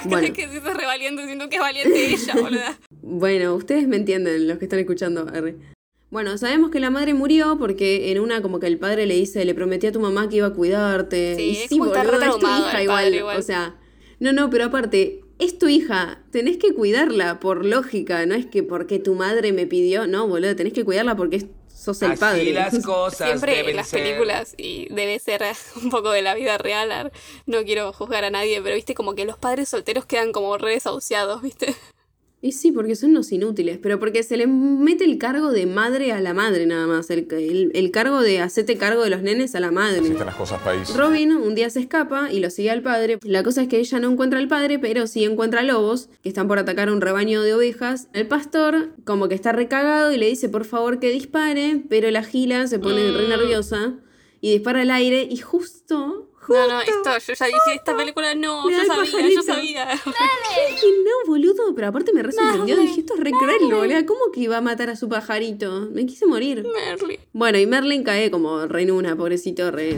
Bueno, 0.06 0.32
que 0.34 0.48
si 0.48 0.56
es 0.56 0.64
re 0.64 0.84
valiente, 0.84 1.24
siento 1.24 1.48
que 1.48 1.54
es 1.54 1.62
valiente 1.62 2.06
ella, 2.06 2.34
boluda. 2.42 2.78
Bueno, 3.00 3.54
ustedes 3.54 3.86
me 3.86 3.94
entienden, 3.94 4.48
los 4.48 4.58
que 4.58 4.64
están 4.64 4.80
escuchando. 4.80 5.24
Bueno, 6.10 6.36
sabemos 6.36 6.72
que 6.72 6.80
la 6.80 6.90
madre 6.90 7.14
murió 7.14 7.56
porque 7.60 8.10
en 8.10 8.18
una 8.18 8.42
como 8.42 8.58
que 8.58 8.66
el 8.66 8.80
padre 8.80 9.06
le 9.06 9.14
dice, 9.14 9.44
le 9.44 9.54
prometí 9.54 9.86
a 9.86 9.92
tu 9.92 10.00
mamá 10.00 10.28
que 10.28 10.38
iba 10.38 10.48
a 10.48 10.52
cuidarte. 10.52 11.36
Sí, 11.36 11.42
y 11.42 11.50
es 11.52 11.68
sí, 11.68 11.78
como 11.78 11.94
está 11.94 12.02
boludo, 12.02 12.24
es 12.24 12.38
tu 12.40 12.46
hija 12.48 12.82
igual. 12.82 13.14
igual. 13.14 13.38
O 13.38 13.42
sea, 13.42 13.76
no, 14.18 14.32
no, 14.32 14.50
pero 14.50 14.64
aparte, 14.64 15.20
es 15.38 15.60
tu 15.60 15.68
hija, 15.68 16.24
tenés 16.32 16.56
que 16.56 16.74
cuidarla 16.74 17.38
por 17.38 17.64
lógica, 17.64 18.26
no 18.26 18.34
es 18.34 18.46
que 18.46 18.64
porque 18.64 18.98
tu 18.98 19.14
madre 19.14 19.52
me 19.52 19.64
pidió, 19.68 20.08
no, 20.08 20.26
boludo, 20.26 20.56
tenés 20.56 20.72
que 20.72 20.84
cuidarla 20.84 21.14
porque 21.14 21.36
es- 21.36 21.46
sos 21.84 22.02
el 22.02 22.18
padre. 22.18 22.42
Así 22.42 22.52
las 22.52 22.78
cosas 22.84 23.28
Siempre 23.28 23.56
deben 23.56 23.70
en 23.70 23.76
las 23.76 23.88
ser. 23.88 24.02
películas, 24.02 24.54
y 24.56 24.86
debe 24.92 25.18
ser 25.18 25.44
un 25.82 25.90
poco 25.90 26.10
de 26.10 26.22
la 26.22 26.34
vida 26.34 26.58
real, 26.58 27.12
no 27.46 27.62
quiero 27.64 27.92
juzgar 27.92 28.24
a 28.24 28.30
nadie, 28.30 28.60
pero 28.62 28.74
viste 28.74 28.94
como 28.94 29.14
que 29.14 29.24
los 29.24 29.38
padres 29.38 29.68
solteros 29.68 30.06
quedan 30.06 30.32
como 30.32 30.56
re 30.58 30.72
desahuciados, 30.72 31.42
viste. 31.42 31.74
Y 32.46 32.52
sí, 32.52 32.72
porque 32.72 32.94
son 32.94 33.10
unos 33.12 33.32
inútiles, 33.32 33.78
pero 33.80 33.98
porque 33.98 34.22
se 34.22 34.36
le 34.36 34.46
mete 34.46 35.04
el 35.04 35.16
cargo 35.16 35.50
de 35.50 35.64
madre 35.64 36.12
a 36.12 36.20
la 36.20 36.34
madre 36.34 36.66
nada 36.66 36.86
más, 36.86 37.08
el, 37.08 37.26
el- 37.30 37.70
el 37.74 37.90
cargo 37.90 38.20
de 38.20 38.40
hacerte 38.40 38.76
cargo 38.76 39.02
de 39.02 39.08
los 39.08 39.22
nenes 39.22 39.54
a 39.54 39.60
la 39.60 39.70
madre. 39.70 40.00
Así 40.00 40.10
están 40.10 40.26
las 40.26 40.36
cosas, 40.36 40.60
país. 40.60 40.94
Robin 40.94 41.32
un 41.32 41.54
día 41.54 41.70
se 41.70 41.80
escapa 41.80 42.30
y 42.30 42.40
lo 42.40 42.50
sigue 42.50 42.70
al 42.70 42.82
padre. 42.82 43.18
La 43.22 43.42
cosa 43.42 43.62
es 43.62 43.68
que 43.68 43.78
ella 43.78 43.98
no 43.98 44.10
encuentra 44.12 44.38
al 44.38 44.48
padre, 44.48 44.78
pero 44.78 45.06
sí 45.06 45.24
encuentra 45.24 45.62
lobos 45.62 46.10
que 46.22 46.28
están 46.28 46.46
por 46.46 46.58
atacar 46.58 46.90
un 46.90 47.00
rebaño 47.00 47.40
de 47.40 47.54
ovejas. 47.54 48.08
El 48.12 48.26
pastor 48.28 48.90
como 49.04 49.28
que 49.28 49.34
está 49.34 49.52
recagado 49.52 50.12
y 50.12 50.18
le 50.18 50.28
dice 50.28 50.50
por 50.50 50.66
favor 50.66 51.00
que 51.00 51.10
dispare, 51.10 51.82
pero 51.88 52.10
la 52.10 52.24
gila 52.24 52.66
se 52.66 52.78
pone 52.78 53.10
re 53.10 53.26
nerviosa 53.26 53.94
y 54.42 54.52
dispara 54.52 54.82
al 54.82 54.90
aire 54.90 55.26
y 55.30 55.38
justo, 55.38 56.23
No, 56.48 56.68
no, 56.68 56.80
esto, 56.80 57.10
yo 57.26 57.34
ya 57.34 57.46
dije, 57.46 57.74
esta 57.74 57.96
película 57.96 58.34
no, 58.34 58.70
yo 58.70 58.84
sabía, 58.84 59.04
yo 59.04 59.12
pajarito. 59.12 59.42
sabía. 59.42 59.88
Dije, 59.90 60.86
no, 61.04 61.26
boludo, 61.30 61.74
pero 61.74 61.88
aparte 61.88 62.12
me 62.12 62.22
re 62.22 62.32
sorprendió. 62.32 62.76
Merlin, 62.76 62.88
Dije, 62.88 63.00
esto 63.00 63.14
es 63.14 63.20
re 63.20 63.30
cruel, 63.30 63.58
boludo. 63.62 64.06
¿Cómo 64.06 64.32
que 64.32 64.40
iba 64.40 64.56
a 64.56 64.60
matar 64.60 64.90
a 64.90 64.96
su 64.96 65.08
pajarito? 65.08 65.88
Me 65.92 66.06
quise 66.06 66.26
morir. 66.26 66.64
Merly. 66.64 67.18
Bueno, 67.32 67.58
y 67.58 67.66
Merlin 67.66 68.02
cae 68.04 68.30
como 68.30 68.66
re 68.66 68.82
en 68.82 68.90
una, 68.90 69.16
pobrecito, 69.16 69.70
re. 69.70 69.96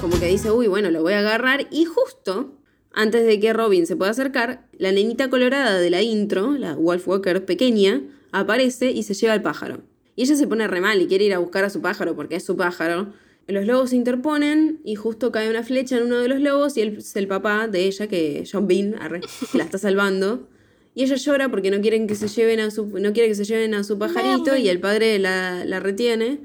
Como 0.00 0.18
que 0.18 0.26
dice, 0.26 0.50
uy, 0.50 0.66
bueno, 0.68 0.90
lo 0.90 1.02
voy 1.02 1.12
a 1.14 1.18
agarrar. 1.20 1.66
Y 1.70 1.84
justo 1.84 2.52
antes 2.92 3.26
de 3.26 3.40
que 3.40 3.52
Robin 3.52 3.86
se 3.86 3.96
pueda 3.96 4.12
acercar, 4.12 4.66
la 4.78 4.92
nenita 4.92 5.28
colorada 5.28 5.78
de 5.78 5.90
la 5.90 6.02
intro, 6.02 6.52
la 6.52 6.74
Wolf 6.74 7.08
Walker 7.08 7.44
pequeña, 7.44 8.02
aparece 8.32 8.90
y 8.90 9.02
se 9.02 9.14
lleva 9.14 9.32
al 9.32 9.42
pájaro. 9.42 9.82
Y 10.16 10.22
ella 10.22 10.36
se 10.36 10.46
pone 10.46 10.68
re 10.68 10.80
mal 10.80 11.00
y 11.02 11.08
quiere 11.08 11.24
ir 11.24 11.34
a 11.34 11.38
buscar 11.38 11.64
a 11.64 11.70
su 11.70 11.80
pájaro 11.80 12.14
porque 12.14 12.36
es 12.36 12.44
su 12.44 12.56
pájaro. 12.56 13.12
Los 13.46 13.66
lobos 13.66 13.90
se 13.90 13.96
interponen 13.96 14.80
y 14.84 14.94
justo 14.94 15.30
cae 15.30 15.50
una 15.50 15.62
flecha 15.62 15.98
en 15.98 16.04
uno 16.04 16.18
de 16.18 16.28
los 16.28 16.40
lobos 16.40 16.76
y 16.76 16.80
él 16.80 16.96
es 16.98 17.14
el 17.16 17.28
papá 17.28 17.68
de 17.68 17.84
ella, 17.84 18.06
que 18.06 18.44
John 18.50 18.66
Bean, 18.66 18.94
arre, 19.00 19.20
que 19.52 19.58
la 19.58 19.64
está 19.64 19.78
salvando. 19.78 20.48
Y 20.94 21.02
ella 21.02 21.16
llora 21.16 21.50
porque 21.50 21.70
no 21.70 21.80
quieren 21.80 22.06
que 22.06 22.14
se 22.14 22.28
lleven 22.28 22.60
a 22.60 22.70
su, 22.70 22.86
no 22.86 23.12
quiere 23.12 23.28
que 23.28 23.34
se 23.34 23.44
lleven 23.44 23.74
a 23.74 23.84
su 23.84 23.98
pajarito 23.98 24.56
y 24.56 24.68
el 24.68 24.80
padre 24.80 25.18
la, 25.18 25.64
la 25.64 25.80
retiene. 25.80 26.38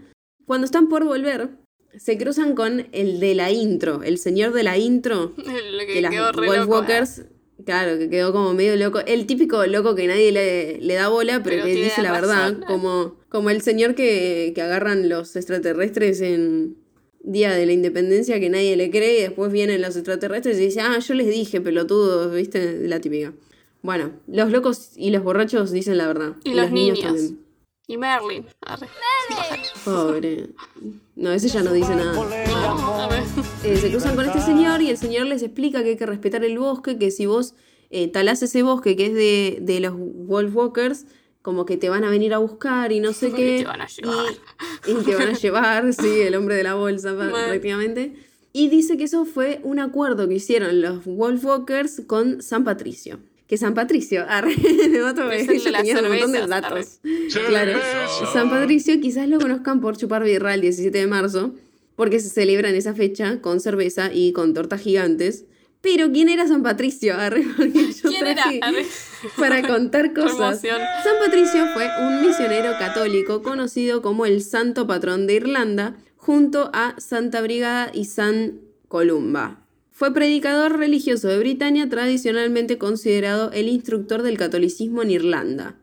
Cuando 0.46 0.66
están 0.66 0.90
por 0.90 1.06
volver, 1.06 1.52
se 1.96 2.18
cruzan 2.18 2.56
con 2.56 2.88
el 2.92 3.20
de 3.20 3.36
la 3.36 3.52
intro, 3.52 4.04
el 4.04 4.18
señor 4.18 4.54
de 4.54 4.64
la 4.64 4.78
intro, 4.78 5.36
que, 5.36 5.86
que 5.94 6.02
las 6.02 6.14
Wolf. 6.36 6.68
Walkers, 6.68 7.26
claro, 7.64 7.98
que 8.00 8.10
quedó 8.10 8.34
como 8.34 8.54
medio 8.54 8.76
loco. 8.76 9.00
El 9.06 9.26
típico 9.26 9.66
loco 9.68 9.96
que 9.96 10.08
nadie 10.08 10.32
le, 10.32 10.80
le 10.82 10.94
da 10.96 11.10
bola, 11.10 11.44
pero, 11.44 11.64
Pero 11.64 11.66
que 11.66 11.84
dice 11.84 12.02
la 12.02 12.12
verdad. 12.12 12.58
Como, 12.68 13.20
como 13.30 13.52
el 13.52 13.62
señor 13.62 13.96
que, 13.96 14.52
que 14.56 14.62
agarran 14.62 15.10
los 15.10 15.36
extraterrestres 15.36 16.22
en 16.22 16.78
Día 17.22 17.54
de 17.54 17.66
la 17.66 17.74
Independencia, 17.74 18.40
que 18.40 18.50
nadie 18.50 18.76
le 18.78 18.90
cree, 18.90 19.20
y 19.20 19.22
después 19.24 19.52
vienen 19.52 19.82
los 19.82 19.96
extraterrestres 19.96 20.58
y 20.58 20.66
dicen, 20.66 20.86
ah, 20.86 21.00
yo 21.00 21.14
les 21.14 21.28
dije, 21.28 21.62
pelotudos, 21.62 22.34
viste, 22.34 22.88
la 22.88 23.00
típica. 23.02 23.34
Bueno, 23.82 24.12
los 24.28 24.52
locos 24.52 24.92
y 24.96 25.10
los 25.12 25.24
borrachos 25.24 25.72
dicen 25.72 25.98
la 25.98 26.08
verdad. 26.08 26.36
Y 26.44 26.54
los 26.54 26.72
niños. 26.72 27.00
también. 27.00 27.40
Y 27.88 27.98
Merlin. 27.98 28.46
Arre. 28.62 28.88
Pobre. 29.84 30.50
No, 31.16 31.32
ese 31.32 31.48
ya 31.48 31.64
no 31.64 31.74
dice 31.74 31.96
nada. 31.96 32.14
No. 32.14 33.10
Eh, 33.64 33.78
se 33.78 33.90
cruzan 33.90 34.16
con 34.16 34.26
este 34.26 34.42
señor 34.42 34.82
y 34.82 34.90
el 34.90 34.98
señor 34.98 35.26
les 35.26 35.42
explica 35.42 35.82
que 35.82 35.90
hay 35.90 35.98
que 35.98 36.06
respetar 36.06 36.46
el 36.46 36.60
bosque, 36.60 37.00
que 37.00 37.10
si 37.10 37.26
vos 37.26 37.56
eh, 37.90 38.08
talás 38.08 38.44
ese 38.44 38.62
bosque 38.62 38.96
que 38.96 39.08
es 39.08 39.14
de, 39.14 39.58
de 39.62 39.80
los 39.80 39.94
Wolf 39.98 40.56
Walkers, 40.56 41.06
como 41.50 41.66
que 41.66 41.78
te 41.78 41.90
van 41.90 42.04
a 42.04 42.12
venir 42.12 42.32
a 42.36 42.38
buscar 42.38 42.92
y 42.92 43.00
no 43.00 43.12
sé 43.12 43.28
Y 43.30 43.34
qué. 43.34 43.58
te 43.62 43.66
van 43.66 43.82
a 43.82 43.88
llevar. 43.88 44.26
Y, 44.88 44.92
y 44.92 44.96
te 45.04 45.16
van 45.16 45.30
a 45.30 45.34
llevar, 45.34 45.94
sí, 45.96 46.22
el 46.22 46.36
hombre 46.36 46.54
de 46.54 46.62
la 46.64 46.76
bolsa 46.76 47.14
Mal. 47.14 47.32
prácticamente. 47.32 48.14
Y 48.54 48.70
dice 48.70 48.98
que 48.98 49.06
eso 49.06 49.26
fue 49.26 49.60
un 49.64 49.80
acuerdo 49.80 50.28
que 50.28 50.36
hicieron 50.36 50.80
los 50.80 51.06
Wolf 51.06 51.44
Walkers 51.44 52.04
con 52.06 52.44
San 52.44 52.64
Patricio. 52.64 53.20
Que 53.48 53.58
San 53.58 53.74
Patricio, 53.74 54.26
arre, 54.30 54.56
de 54.56 54.90
de 54.90 55.00
ella 55.56 55.72
las 55.72 55.82
tenía 55.82 56.00
un 56.04 56.08
montón 56.10 56.32
de 56.34 56.46
datos. 56.46 57.00
Claro. 57.48 57.80
San 58.32 58.52
Patricio 58.52 59.02
quizás 59.02 59.28
lo 59.28 59.40
conozcan 59.40 59.82
por 59.82 59.98
chupar 59.98 60.24
birra 60.24 60.54
el 60.54 60.62
17 60.62 60.96
de 60.96 61.08
marzo, 61.08 61.56
porque 61.96 62.20
se 62.20 62.30
celebra 62.30 62.70
en 62.70 62.76
esa 62.76 62.94
fecha 62.94 63.42
con 63.42 63.60
cerveza 63.60 64.14
y 64.14 64.34
con 64.34 64.54
tortas 64.54 64.82
gigantes. 64.82 65.46
Pero 65.82 66.12
¿quién 66.12 66.30
era 66.30 66.48
San 66.48 66.64
Patricio? 66.64 67.16
Arre, 67.20 67.46
porque 67.56 67.92
yo 67.94 68.10
¿Quién 68.10 68.28
era? 68.28 68.44
traje 68.44 68.60
Arre. 68.62 68.86
para 69.38 69.68
contar 69.68 70.14
cosas. 70.14 70.62
San 70.62 71.14
Patricio 71.24 71.68
fue 71.74 71.88
un 72.02 72.22
misionero 72.26 72.74
católico 72.78 73.42
conocido 73.42 74.02
como 74.02 74.26
el 74.26 74.42
santo 74.42 74.88
patrón 74.88 75.28
de 75.28 75.36
Irlanda, 75.36 75.96
junto 76.18 76.70
a 76.74 76.96
Santa 77.00 77.42
Brigada 77.42 77.92
y 77.94 78.06
San 78.06 78.60
Columba. 78.88 79.66
Fue 79.92 80.14
predicador 80.14 80.78
religioso 80.78 81.28
de 81.28 81.40
Britania, 81.40 81.90
tradicionalmente 81.90 82.78
considerado 82.78 83.52
el 83.52 83.68
instructor 83.68 84.22
del 84.22 84.38
catolicismo 84.38 85.02
en 85.02 85.12
Irlanda. 85.12 85.76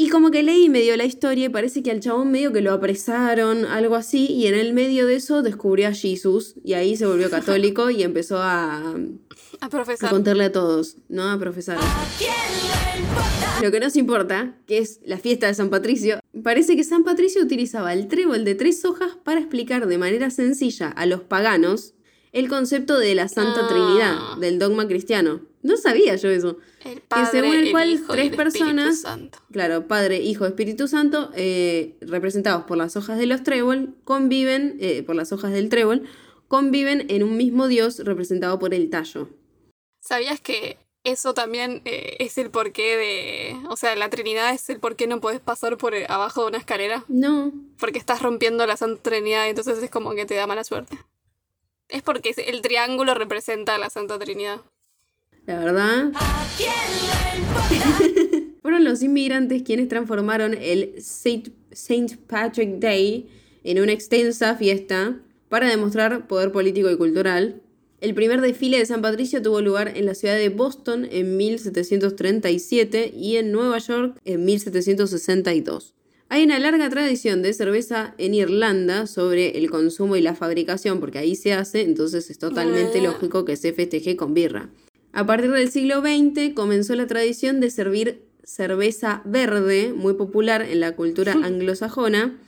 Y 0.00 0.08
como 0.08 0.30
que 0.30 0.42
leí 0.42 0.70
medio 0.70 0.96
la 0.96 1.04
historia 1.04 1.44
y 1.44 1.48
parece 1.50 1.82
que 1.82 1.90
al 1.90 2.00
chabón 2.00 2.30
medio 2.30 2.54
que 2.54 2.62
lo 2.62 2.72
apresaron, 2.72 3.66
algo 3.66 3.96
así, 3.96 4.28
y 4.28 4.46
en 4.46 4.54
el 4.54 4.72
medio 4.72 5.06
de 5.06 5.16
eso 5.16 5.42
descubrió 5.42 5.88
a 5.88 5.92
Jesús 5.92 6.54
y 6.64 6.72
ahí 6.72 6.96
se 6.96 7.04
volvió 7.04 7.28
católico 7.28 7.90
y 7.90 8.02
empezó 8.02 8.38
a, 8.38 8.78
A 8.78 8.96
a 9.60 9.68
profesar. 9.68 10.08
contarle 10.08 10.44
a 10.44 10.52
todos, 10.52 10.96
¿no? 11.10 11.30
A 11.30 11.38
profesar. 11.38 11.76
Lo 13.62 13.70
que 13.70 13.78
nos 13.78 13.94
importa, 13.96 14.56
que 14.66 14.78
es 14.78 15.00
la 15.04 15.18
fiesta 15.18 15.48
de 15.48 15.52
San 15.52 15.68
Patricio, 15.68 16.18
parece 16.42 16.76
que 16.76 16.84
San 16.84 17.04
Patricio 17.04 17.42
utilizaba 17.42 17.92
el 17.92 18.08
trébol 18.08 18.46
de 18.46 18.54
tres 18.54 18.82
hojas 18.86 19.18
para 19.22 19.40
explicar 19.40 19.86
de 19.86 19.98
manera 19.98 20.30
sencilla 20.30 20.88
a 20.88 21.04
los 21.04 21.20
paganos 21.20 21.92
el 22.32 22.48
concepto 22.48 22.98
de 22.98 23.14
la 23.14 23.28
Santa 23.28 23.60
Ah. 23.64 23.68
Trinidad, 23.68 24.36
del 24.38 24.58
dogma 24.58 24.86
cristiano. 24.86 25.40
No 25.62 25.76
sabía 25.76 26.16
yo 26.16 26.28
eso. 26.30 26.56
El 26.84 27.00
Padre, 27.02 27.30
según 27.42 27.56
el 27.56 27.70
cual 27.70 27.90
Hijo 27.90 28.04
y 28.14 28.16
tres 28.16 28.30
el 28.30 28.36
personas- 28.36 28.86
Espíritu 28.94 29.02
Santo. 29.02 29.38
Claro, 29.52 29.86
Padre, 29.88 30.18
Hijo, 30.20 30.46
Espíritu 30.46 30.88
Santo, 30.88 31.30
eh, 31.34 31.96
representados 32.00 32.64
por 32.64 32.78
las 32.78 32.96
hojas 32.96 33.18
de 33.18 33.26
los 33.26 33.42
trébol, 33.42 33.94
conviven, 34.04 34.76
eh, 34.80 35.02
por 35.02 35.16
las 35.16 35.32
hojas 35.32 35.52
del 35.52 35.68
trébol, 35.68 36.04
conviven 36.48 37.06
en 37.10 37.22
un 37.22 37.36
mismo 37.36 37.68
Dios 37.68 37.98
representado 37.98 38.58
por 38.58 38.72
el 38.74 38.88
tallo. 38.90 39.28
¿Sabías 40.00 40.40
que 40.40 40.78
eso 41.04 41.34
también 41.34 41.82
eh, 41.84 42.16
es 42.20 42.38
el 42.38 42.50
porqué 42.50 42.96
de... 42.96 43.56
O 43.68 43.76
sea, 43.76 43.94
la 43.96 44.08
Trinidad 44.08 44.54
es 44.54 44.68
el 44.70 44.80
por 44.80 44.96
qué 44.96 45.06
no 45.06 45.20
podés 45.20 45.40
pasar 45.40 45.76
por 45.76 45.94
abajo 46.08 46.42
de 46.42 46.48
una 46.48 46.58
escalera? 46.58 47.04
No, 47.08 47.52
Porque 47.78 47.98
estás 47.98 48.22
rompiendo 48.22 48.66
la 48.66 48.76
Santa 48.78 49.02
Trinidad 49.02 49.46
y 49.46 49.50
entonces 49.50 49.82
es 49.82 49.90
como 49.90 50.14
que 50.14 50.24
te 50.26 50.34
da 50.36 50.46
mala 50.46 50.64
suerte. 50.64 50.96
Es 51.90 52.02
porque 52.02 52.34
el 52.46 52.62
triángulo 52.62 53.14
representa 53.14 53.74
a 53.74 53.78
la 53.78 53.90
Santa 53.90 54.18
Trinidad. 54.18 54.60
La 55.46 55.58
verdad. 55.58 56.12
Fueron 58.62 58.84
los 58.84 59.02
inmigrantes 59.02 59.62
quienes 59.62 59.88
transformaron 59.88 60.54
el 60.54 61.02
Saint, 61.02 61.48
Saint 61.72 62.16
Patrick 62.26 62.78
Day 62.78 63.28
en 63.64 63.80
una 63.80 63.92
extensa 63.92 64.54
fiesta 64.56 65.18
para 65.48 65.68
demostrar 65.68 66.28
poder 66.28 66.52
político 66.52 66.90
y 66.90 66.96
cultural. 66.96 67.60
El 68.00 68.14
primer 68.14 68.40
desfile 68.40 68.78
de 68.78 68.86
San 68.86 69.02
Patricio 69.02 69.42
tuvo 69.42 69.60
lugar 69.60 69.96
en 69.96 70.06
la 70.06 70.14
ciudad 70.14 70.36
de 70.36 70.48
Boston 70.48 71.08
en 71.10 71.36
1737 71.36 73.12
y 73.14 73.36
en 73.36 73.52
Nueva 73.52 73.78
York 73.78 74.18
en 74.24 74.44
1762. 74.44 75.94
Hay 76.32 76.44
una 76.44 76.60
larga 76.60 76.88
tradición 76.88 77.42
de 77.42 77.52
cerveza 77.52 78.14
en 78.16 78.34
Irlanda 78.34 79.08
sobre 79.08 79.58
el 79.58 79.68
consumo 79.68 80.14
y 80.14 80.20
la 80.20 80.36
fabricación, 80.36 81.00
porque 81.00 81.18
ahí 81.18 81.34
se 81.34 81.52
hace, 81.52 81.82
entonces 81.82 82.30
es 82.30 82.38
totalmente 82.38 83.00
Ah. 83.00 83.02
lógico 83.02 83.44
que 83.44 83.56
se 83.56 83.72
festeje 83.72 84.14
con 84.14 84.32
birra. 84.32 84.70
A 85.12 85.26
partir 85.26 85.50
del 85.50 85.72
siglo 85.72 86.00
XX 86.02 86.54
comenzó 86.54 86.94
la 86.94 87.08
tradición 87.08 87.58
de 87.58 87.70
servir 87.70 88.22
cerveza 88.44 89.22
verde, 89.24 89.92
muy 89.92 90.14
popular 90.14 90.62
en 90.62 90.78
la 90.78 90.94
cultura 90.94 91.32
anglosajona. 91.42 92.38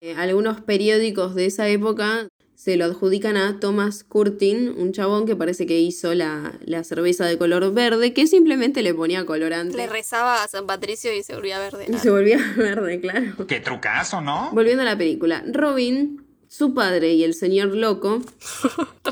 Eh, 0.00 0.14
algunos 0.16 0.62
periódicos 0.62 1.34
de 1.34 1.44
esa 1.46 1.68
época 1.68 2.28
se 2.54 2.76
lo 2.76 2.84
adjudican 2.84 3.36
a 3.36 3.58
Thomas 3.58 4.04
Curtin, 4.04 4.74
un 4.76 4.92
chabón 4.92 5.26
que 5.26 5.34
parece 5.34 5.66
que 5.66 5.80
hizo 5.80 6.14
la, 6.14 6.58
la 6.64 6.84
cerveza 6.84 7.26
de 7.26 7.36
color 7.36 7.72
verde, 7.74 8.12
que 8.12 8.26
simplemente 8.26 8.82
le 8.82 8.94
ponía 8.94 9.26
colorante. 9.26 9.76
Le 9.76 9.86
rezaba 9.88 10.42
a 10.44 10.48
San 10.48 10.66
Patricio 10.66 11.12
y 11.12 11.22
se 11.22 11.34
volvía 11.34 11.58
verde. 11.58 11.86
y 11.88 11.94
se 11.98 12.10
volvía 12.10 12.38
verde, 12.56 13.00
claro. 13.00 13.46
Qué 13.46 13.60
trucazo, 13.60 14.20
¿no? 14.20 14.50
Volviendo 14.52 14.82
a 14.82 14.86
la 14.86 14.96
película, 14.96 15.42
Robin, 15.52 16.21
su 16.52 16.74
padre 16.74 17.14
y 17.14 17.24
el 17.24 17.32
señor 17.32 17.74
loco, 17.74 18.20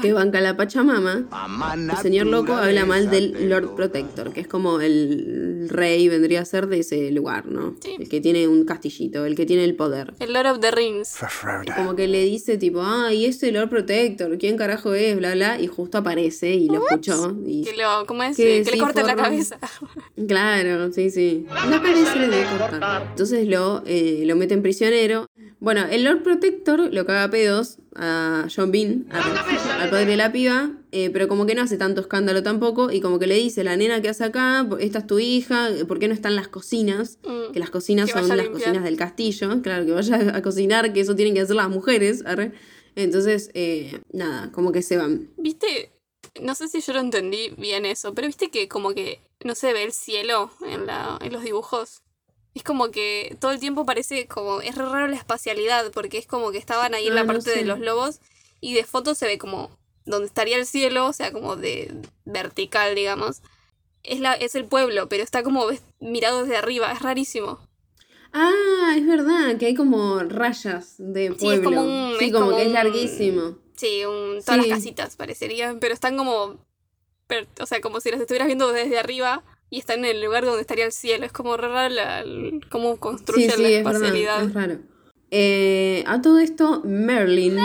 que 0.03 0.13
banca 0.13 0.43
la 0.43 0.59
Pachamama, 0.59 1.27
el 1.75 1.97
señor 1.97 2.27
loco 2.27 2.53
habla 2.53 2.85
mal 2.85 3.09
del 3.09 3.49
Lord 3.49 3.75
Protector, 3.77 4.35
que 4.35 4.41
es 4.41 4.47
como 4.47 4.83
el 4.83 5.67
rey 5.71 6.07
vendría 6.11 6.43
a 6.43 6.45
ser 6.45 6.67
de 6.67 6.81
ese 6.81 7.11
lugar, 7.11 7.47
¿no? 7.47 7.77
Sí. 7.83 7.97
El 7.99 8.11
que 8.11 8.21
tiene 8.21 8.47
un 8.47 8.67
castillito, 8.67 9.25
el 9.25 9.37
que 9.37 9.47
tiene 9.47 9.65
el 9.65 9.75
poder. 9.75 10.13
El 10.21 10.35
Lord 10.35 10.49
of 10.49 10.61
the 10.61 10.71
Rings. 10.71 11.17
Como 11.77 11.97
que 11.97 12.09
le 12.09 12.25
dice 12.25 12.59
tipo, 12.59 12.83
ay, 12.85 13.25
este 13.25 13.51
Lord 13.53 13.71
Protector, 13.71 14.37
¿quién 14.37 14.59
carajo 14.59 14.93
es? 14.93 15.17
Bla, 15.17 15.33
bla, 15.33 15.59
y 15.59 15.67
justo 15.67 15.97
aparece 15.97 16.53
y 16.53 16.67
lo 16.69 16.85
escuchó. 16.85 17.39
Y... 17.47 17.65
Que, 17.65 17.75
lo, 17.75 18.05
¿Cómo 18.07 18.23
es? 18.23 18.37
Que 18.37 18.63
Que, 18.65 18.71
le 18.71 18.73
sí, 18.73 18.79
corten 18.79 19.07
la 19.07 19.17
cabeza. 19.17 19.59
Claro, 20.29 20.93
sí, 20.93 21.11
sí. 21.11 21.47
La 21.49 21.81
cabeza 21.81 22.17
le 22.17 22.29
debe 22.29 22.45
cortar. 22.59 23.07
Entonces 23.09 23.49
lo, 23.49 23.83
eh, 23.87 24.25
lo 24.27 24.37
meten 24.37 24.61
prisionero. 24.61 25.27
Bueno, 25.61 25.87
el 25.91 26.05
Lord 26.05 26.23
Protector 26.23 26.93
lo 26.93 27.05
caga 27.05 27.30
a 27.31 27.33
pedos 27.33 27.79
a 27.95 28.47
John 28.55 28.71
Bean, 28.71 29.07
a- 29.11 29.83
al 29.83 29.91
padre 29.91 30.07
de 30.07 30.17
la 30.17 30.31
piba, 30.33 30.73
eh, 30.93 31.11
pero 31.11 31.29
como 31.29 31.47
que 31.47 31.55
no 31.55 31.63
hace 31.63 31.77
tanto 31.79 32.01
escándalo 32.01 32.43
tampoco, 32.43 32.91
y 32.91 33.01
como 33.01 33.19
que 33.19 33.27
le 33.27 33.37
dice, 33.37 33.65
la 33.65 33.77
nena 33.77 34.03
que 34.03 34.09
hace 34.09 34.25
acá, 34.25 34.69
esta 34.79 34.99
es 35.01 35.07
tu 35.07 35.19
hija, 35.19 35.69
¿por 35.89 35.99
qué 35.99 36.09
no 36.09 36.15
están 36.15 36.37
las 36.37 36.49
cocinas? 36.49 37.19
Mm. 37.25 37.53
Que 37.53 37.59
las 37.61 37.71
cocinas 37.71 38.13
Que 38.13 38.19
son 38.19 38.37
las 38.37 38.49
cocinas 38.49 38.85
del 38.85 38.97
castillo, 38.97 39.63
claro, 39.63 39.87
que 39.87 39.93
vaya 39.93 40.37
a 40.37 40.43
cocinar, 40.43 40.93
que 40.93 41.01
eso 41.01 41.17
tienen 41.17 41.35
que 41.35 41.41
hacer 41.41 41.57
las 41.57 41.69
mujeres, 41.71 42.23
arre. 42.27 42.53
Entonces, 42.97 43.51
eh, 43.55 44.01
nada, 44.13 44.51
como 44.53 44.73
que 44.73 44.83
se 44.83 44.97
van. 44.97 45.31
¿Viste? 45.37 45.93
No 46.43 46.55
sé 46.55 46.69
si 46.69 46.81
yo 46.81 46.93
lo 46.93 47.01
entendí 47.01 47.51
bien 47.57 47.87
eso, 47.87 48.15
pero 48.15 48.27
viste 48.27 48.51
que 48.51 48.69
como 48.69 48.93
que 48.95 49.21
no 49.45 49.55
se 49.55 49.73
ve 49.73 49.85
el 49.85 49.93
cielo 49.93 50.51
en, 50.67 50.87
la, 50.87 51.19
en 51.21 51.33
los 51.33 51.43
dibujos. 51.43 52.03
Es 52.55 52.63
como 52.65 52.91
que 52.91 53.37
todo 53.41 53.53
el 53.53 53.61
tiempo 53.61 53.87
parece 53.87 54.27
como. 54.27 54.61
Es 54.61 54.75
raro 54.75 55.07
la 55.07 55.17
espacialidad, 55.17 55.91
porque 55.93 56.19
es 56.19 56.27
como 56.27 56.51
que 56.51 56.59
estaban 56.59 56.95
ahí 56.95 57.07
en 57.07 57.15
la 57.15 57.23
no 57.23 57.29
parte 57.29 57.51
sé. 57.53 57.59
de 57.61 57.65
los 57.65 57.79
lobos 57.81 58.21
y 58.61 58.75
de 58.75 58.85
foto 58.85 59.15
se 59.15 59.27
ve 59.27 59.39
como 59.39 59.71
donde 60.05 60.27
estaría 60.27 60.57
el 60.57 60.67
cielo, 60.67 61.07
o 61.07 61.13
sea, 61.13 61.33
como 61.33 61.57
de 61.57 61.95
vertical, 62.25 62.95
digamos. 62.95 63.43
Es, 64.03 64.19
la, 64.19 64.35
es 64.35 64.55
el 64.55 64.65
pueblo, 64.65 65.09
pero 65.09 65.23
está 65.23 65.43
como 65.43 65.67
mirado 66.01 66.43
desde 66.43 66.57
arriba, 66.57 66.91
es 66.91 67.01
rarísimo. 67.03 67.61
Ah, 68.33 68.95
es 68.97 69.07
verdad, 69.07 69.57
que 69.59 69.67
hay 69.67 69.75
como 69.75 70.21
rayas 70.21 70.95
de 70.99 71.29
Sí, 71.29 71.33
es 71.35 71.39
pueblo. 71.41 71.65
como 71.65 71.83
un- 71.83 72.17
Sí, 72.19 72.27
es 72.27 72.33
como, 72.33 72.45
como 72.47 72.57
que 72.57 72.67
es 72.67 72.73
larguísimo. 72.73 73.59
Sí, 73.77 74.05
un, 74.05 74.41
todas 74.45 74.63
Sí. 74.63 74.69
las 74.69 74.79
casitas 74.79 75.17
parecerían, 75.17 75.81
pero 75.81 75.95
están 75.95 76.17
como, 76.17 76.57
per- 77.27 77.49
o 77.61 77.67
sea, 77.67 77.81
como 77.81 78.01
si 78.01 78.11
las 78.11 78.21
estuvieras 78.21 78.47
viendo 78.47 78.73
desde 78.73 78.99
arriba 78.99 79.43
y 79.71 79.79
están 79.79 80.01
en 80.01 80.17
el 80.17 80.23
lugar 80.23 80.45
donde 80.45 80.61
estaría 80.61 80.85
el 80.85 80.93
cielo. 80.93 81.25
Es 81.25 81.33
como 81.33 81.57
raro 81.57 81.95
cómo 82.69 82.95
Sí, 82.95 82.99
construyen 82.99 83.51
sí, 83.53 83.63
la 83.63 83.69
es 83.69 83.85
verdad, 83.85 83.95
espacialidad. 83.95 84.45
es 84.45 84.55
raro. 84.55 84.79
Eh, 85.31 86.03
a 86.07 86.21
todo 86.21 86.39
esto, 86.41 86.83
Merlin, 86.85 87.57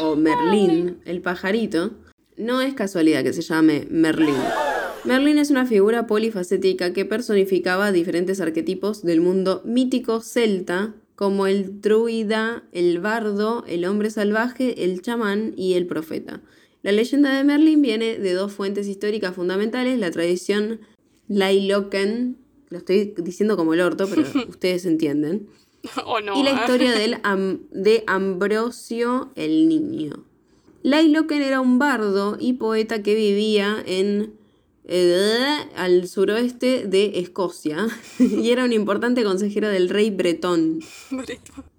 o 0.00 0.16
Merlín, 0.16 0.98
el 1.04 1.22
pajarito, 1.22 1.92
no 2.36 2.60
es 2.60 2.74
casualidad 2.74 3.22
que 3.22 3.32
se 3.32 3.42
llame 3.42 3.86
Merlín. 3.90 4.34
Merlín 5.04 5.38
es 5.38 5.50
una 5.50 5.66
figura 5.66 6.08
polifacética 6.08 6.92
que 6.92 7.04
personificaba 7.04 7.92
diferentes 7.92 8.40
arquetipos 8.40 9.04
del 9.04 9.20
mundo 9.20 9.62
mítico 9.64 10.20
celta, 10.20 10.94
como 11.14 11.46
el 11.46 11.80
druida, 11.80 12.64
el 12.72 12.98
bardo, 12.98 13.64
el 13.68 13.84
hombre 13.84 14.10
salvaje, 14.10 14.84
el 14.84 15.00
chamán 15.00 15.54
y 15.56 15.74
el 15.74 15.86
profeta. 15.86 16.42
La 16.82 16.92
leyenda 16.92 17.34
de 17.36 17.44
Merlín 17.44 17.82
viene 17.82 18.18
de 18.18 18.32
dos 18.32 18.52
fuentes 18.52 18.86
históricas 18.88 19.34
fundamentales, 19.34 19.98
la 19.98 20.10
tradición 20.10 20.80
Lailoken, 21.28 22.36
lo 22.70 22.78
estoy 22.78 23.14
diciendo 23.18 23.56
como 23.56 23.74
el 23.74 23.80
orto, 23.80 24.06
pero 24.08 24.22
ustedes 24.48 24.86
entienden, 24.86 25.48
o 26.04 26.20
no. 26.20 26.38
y 26.38 26.42
la 26.42 26.50
¿eh? 26.50 26.54
historia 26.60 26.92
del 26.92 27.18
Am- 27.22 27.60
de 27.70 28.04
Ambrosio 28.06 29.30
el 29.34 29.68
Niño. 29.68 30.24
Lailoken 30.82 31.42
era 31.42 31.60
un 31.60 31.78
bardo 31.78 32.36
y 32.38 32.54
poeta 32.54 33.02
que 33.02 33.14
vivía 33.16 33.82
en 33.86 34.34
eh, 34.84 35.56
al 35.74 36.06
suroeste 36.06 36.86
de 36.86 37.18
Escocia 37.18 37.88
y 38.20 38.50
era 38.50 38.64
un 38.64 38.72
importante 38.72 39.24
consejero 39.24 39.68
del 39.68 39.88
rey 39.88 40.10
bretón. 40.10 40.80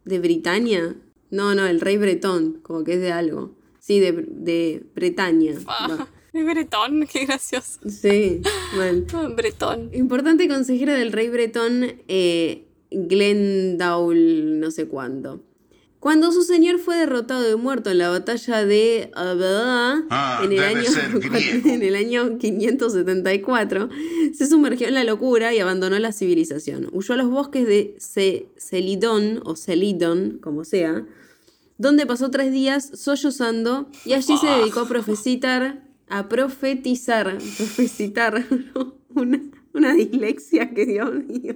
¿De 0.04 0.20
Britania? 0.20 0.96
No, 1.30 1.56
no, 1.56 1.66
el 1.66 1.80
rey 1.82 1.98
bretón, 1.98 2.60
como 2.64 2.84
que 2.84 2.94
es 2.96 3.00
de 3.02 3.12
algo. 3.14 3.52
Sí, 3.80 4.00
de, 4.02 4.12
de 4.12 4.84
Bretaña. 4.96 5.54
Ah. 5.68 6.08
Es 6.34 6.46
bretón, 6.54 7.08
qué 7.12 7.26
gracioso. 7.26 7.80
Sí, 7.90 8.42
mal. 8.76 9.06
Ah, 9.14 9.28
Bretón. 9.36 9.90
Importante 9.94 10.48
consejero 10.48 10.94
del 10.94 11.12
rey 11.12 11.30
bretón 11.30 11.86
eh, 12.08 12.66
Glendaul, 12.92 14.60
no 14.60 14.72
sé 14.72 14.88
cuándo. 14.88 15.42
Cuando 16.00 16.32
su 16.32 16.44
señor 16.44 16.78
fue 16.78 16.96
derrotado 16.96 17.52
y 17.52 17.56
muerto 17.56 17.90
en 17.90 17.98
la 17.98 18.10
batalla 18.10 18.64
de 18.64 19.10
Abada 19.16 20.06
Ah, 20.12 20.42
en, 20.44 20.52
el 20.52 20.58
debe 20.60 20.66
año, 20.68 20.90
en 21.66 21.82
el 21.82 21.96
año 21.96 22.38
574, 22.38 23.90
se 24.34 24.46
sumergió 24.48 24.88
en 24.88 24.94
la 24.94 25.04
locura 25.04 25.54
y 25.56 25.60
abandonó 25.60 25.98
la 25.98 26.12
civilización. 26.12 26.88
Huyó 26.92 27.16
a 27.16 27.18
los 27.18 27.30
bosques 27.30 27.66
de 27.68 27.96
Ce- 28.00 28.46
Celidón 28.58 29.42
o 29.44 29.56
Celidón, 29.56 30.38
como 30.42 30.66
sea, 30.66 31.04
donde 31.80 32.06
pasó 32.06 32.30
tres 32.30 32.52
días 32.52 32.90
sollozando 32.94 33.90
y 34.06 34.14
allí 34.14 34.38
se 34.38 34.48
dedicó 34.48 34.82
a 34.82 34.88
profetizar, 34.88 35.84
a 36.10 36.30
profetizar, 36.30 37.38
profetizar, 37.58 38.46
una, 39.10 39.42
una 39.74 39.94
dislexia 39.94 40.74
que 40.74 40.86
Dios 40.86 41.14
mío. 41.26 41.56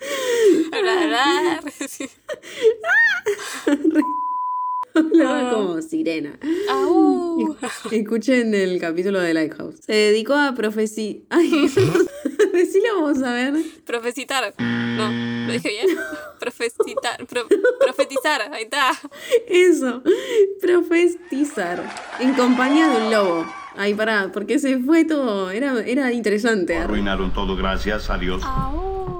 Hablaba 4.94 5.52
como 5.52 5.82
sirena. 5.82 6.38
Au. 6.68 7.56
Escuchen 7.90 8.54
el 8.54 8.80
capítulo 8.80 9.20
de 9.20 9.34
Lighthouse. 9.34 9.76
Se 9.86 9.92
dedicó 9.92 10.34
a 10.34 10.54
profeci... 10.54 11.24
Ay, 11.28 11.68
decilo 12.52 13.00
vos 13.00 13.22
a 13.22 13.34
ver. 13.34 13.54
Profecitar. 13.86 14.54
No, 14.58 15.46
¿lo 15.46 15.52
dije 15.52 15.68
bien? 15.68 15.98
Profecitar. 16.40 17.26
pro- 17.26 17.46
profetizar, 17.78 18.52
ahí 18.52 18.64
está. 18.64 18.92
Eso. 19.46 20.02
Profetizar. 20.60 21.84
En 22.18 22.34
compañía 22.34 22.88
de 22.88 22.96
un 23.04 23.10
lobo. 23.12 23.46
Ay, 23.76 23.94
pará, 23.94 24.30
porque 24.32 24.58
se 24.58 24.78
fue 24.78 25.04
todo. 25.04 25.50
Era, 25.50 25.80
era 25.84 26.12
interesante. 26.12 26.76
Arruinaron 26.76 27.32
todo, 27.32 27.56
gracias 27.56 28.10
a 28.10 28.18
Dios. 28.18 28.42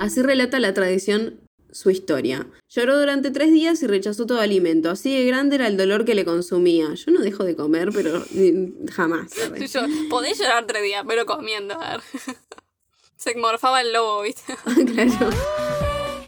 Así 0.01 0.23
relata 0.23 0.59
la 0.59 0.75
tradición 0.75 1.41
su 1.73 1.91
historia. 1.91 2.47
Lloró 2.69 2.99
durante 2.99 3.31
tres 3.31 3.53
días 3.53 3.83
y 3.83 3.87
rechazó 3.87 4.27
todo 4.27 4.41
alimento. 4.41 4.91
Así 4.91 5.17
de 5.17 5.25
grande 5.27 5.57
era 5.57 5.67
el 5.67 5.77
dolor 5.77 6.05
que 6.05 6.15
le 6.15 6.25
consumía. 6.25 6.95
Yo 6.95 7.13
no 7.13 7.21
dejo 7.21 7.45
de 7.45 7.55
comer, 7.55 7.91
pero 7.93 8.25
eh, 8.35 8.73
jamás. 8.93 9.31
Yo, 9.73 9.83
podés 10.09 10.39
llorar 10.39 10.67
tres 10.67 10.83
días, 10.83 11.05
pero 11.07 11.27
comiendo. 11.27 11.75
A 11.81 11.93
ver. 11.93 12.01
Se 13.17 13.35
morfaba 13.37 13.83
el 13.83 13.93
lobo, 13.93 14.23
¿viste? 14.23 14.57
claro. 14.95 15.31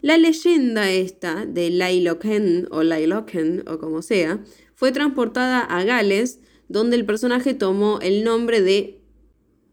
La 0.03 0.17
leyenda 0.17 0.91
esta 0.91 1.45
de 1.45 1.69
Lailoken 1.69 2.67
o 2.71 2.83
Lailoken 2.83 3.63
o 3.69 3.79
como 3.79 4.01
sea, 4.01 4.43
fue 4.75 4.91
transportada 4.91 5.61
a 5.61 5.81
Gales, 5.85 6.41
donde 6.67 6.97
el 6.97 7.05
personaje 7.05 7.53
tomó 7.53 7.99
el 8.01 8.25
nombre 8.25 8.61
de 8.61 8.99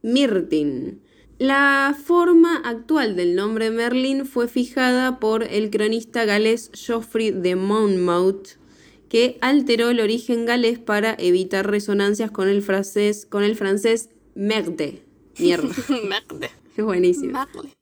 Myrtin. 0.03 1.03
La 1.41 1.97
forma 2.01 2.59
actual 2.59 3.17
del 3.17 3.35
nombre 3.35 3.73
Merlin 3.73 4.25
fue 4.25 4.47
fijada 4.47 5.19
por 5.19 5.43
el 5.43 5.69
cronista 5.69 6.25
galés 6.25 6.71
Geoffrey 6.75 7.33
de 7.33 7.57
Monmouth, 7.57 8.51
que 9.09 9.37
alteró 9.41 9.91
el 9.91 9.99
origen 9.99 10.47
galés 10.47 10.79
para 10.79 11.17
evitar 11.19 11.69
resonancias 11.69 12.31
con 12.31 12.47
el 12.49 12.63
francés, 12.63 13.27
con 13.27 13.43
el 13.43 13.57
francés 13.57 14.11
merde. 14.37 15.03
Mierda, 15.41 15.75
Merde. 16.09 16.51
es 16.77 16.85
buenísimo. 16.85 17.33
Merde. 17.33 17.80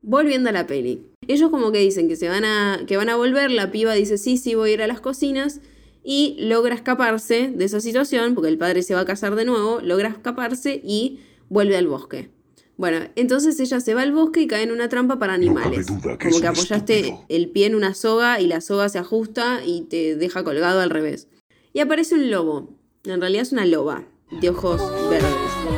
Volviendo 0.00 0.48
a 0.48 0.52
la 0.52 0.66
peli. 0.66 1.02
Ellos 1.26 1.50
como 1.50 1.72
que 1.72 1.80
dicen 1.80 2.08
que 2.08 2.16
se 2.16 2.28
van 2.28 2.44
a. 2.44 2.84
que 2.86 2.96
van 2.96 3.08
a 3.08 3.16
volver. 3.16 3.50
La 3.50 3.70
piba 3.70 3.94
dice 3.94 4.18
sí, 4.18 4.36
sí, 4.36 4.54
voy 4.54 4.70
a 4.70 4.74
ir 4.74 4.82
a 4.82 4.86
las 4.86 5.00
cocinas. 5.00 5.60
Y 6.04 6.36
logra 6.40 6.74
escaparse 6.74 7.52
de 7.54 7.64
esa 7.64 7.80
situación, 7.80 8.34
porque 8.34 8.48
el 8.48 8.56
padre 8.56 8.82
se 8.82 8.94
va 8.94 9.00
a 9.00 9.04
casar 9.04 9.34
de 9.34 9.44
nuevo, 9.44 9.80
logra 9.82 10.08
escaparse 10.08 10.80
y 10.82 11.20
vuelve 11.48 11.76
al 11.76 11.86
bosque. 11.86 12.30
Bueno, 12.78 12.98
entonces 13.16 13.58
ella 13.58 13.80
se 13.80 13.92
va 13.92 14.02
al 14.02 14.12
bosque 14.12 14.40
y 14.40 14.46
cae 14.46 14.62
en 14.62 14.70
una 14.70 14.88
trampa 14.88 15.18
para 15.18 15.34
animales. 15.34 15.86
que 15.86 16.28
como 16.28 16.40
que 16.40 16.46
apoyaste 16.46 17.00
estúpido. 17.00 17.24
el 17.28 17.50
pie 17.50 17.66
en 17.66 17.74
una 17.74 17.92
soga 17.92 18.40
y 18.40 18.46
la 18.46 18.60
soga 18.60 18.88
se 18.88 18.98
ajusta 18.98 19.62
y 19.66 19.82
te 19.82 20.14
deja 20.14 20.44
colgado 20.44 20.80
al 20.80 20.90
revés. 20.90 21.26
Y 21.72 21.80
aparece 21.80 22.14
un 22.14 22.30
lobo. 22.30 22.78
En 23.04 23.20
realidad 23.20 23.42
es 23.42 23.52
una 23.52 23.66
loba 23.66 24.04
de 24.30 24.50
ojos 24.50 24.80
verdes. 25.10 25.28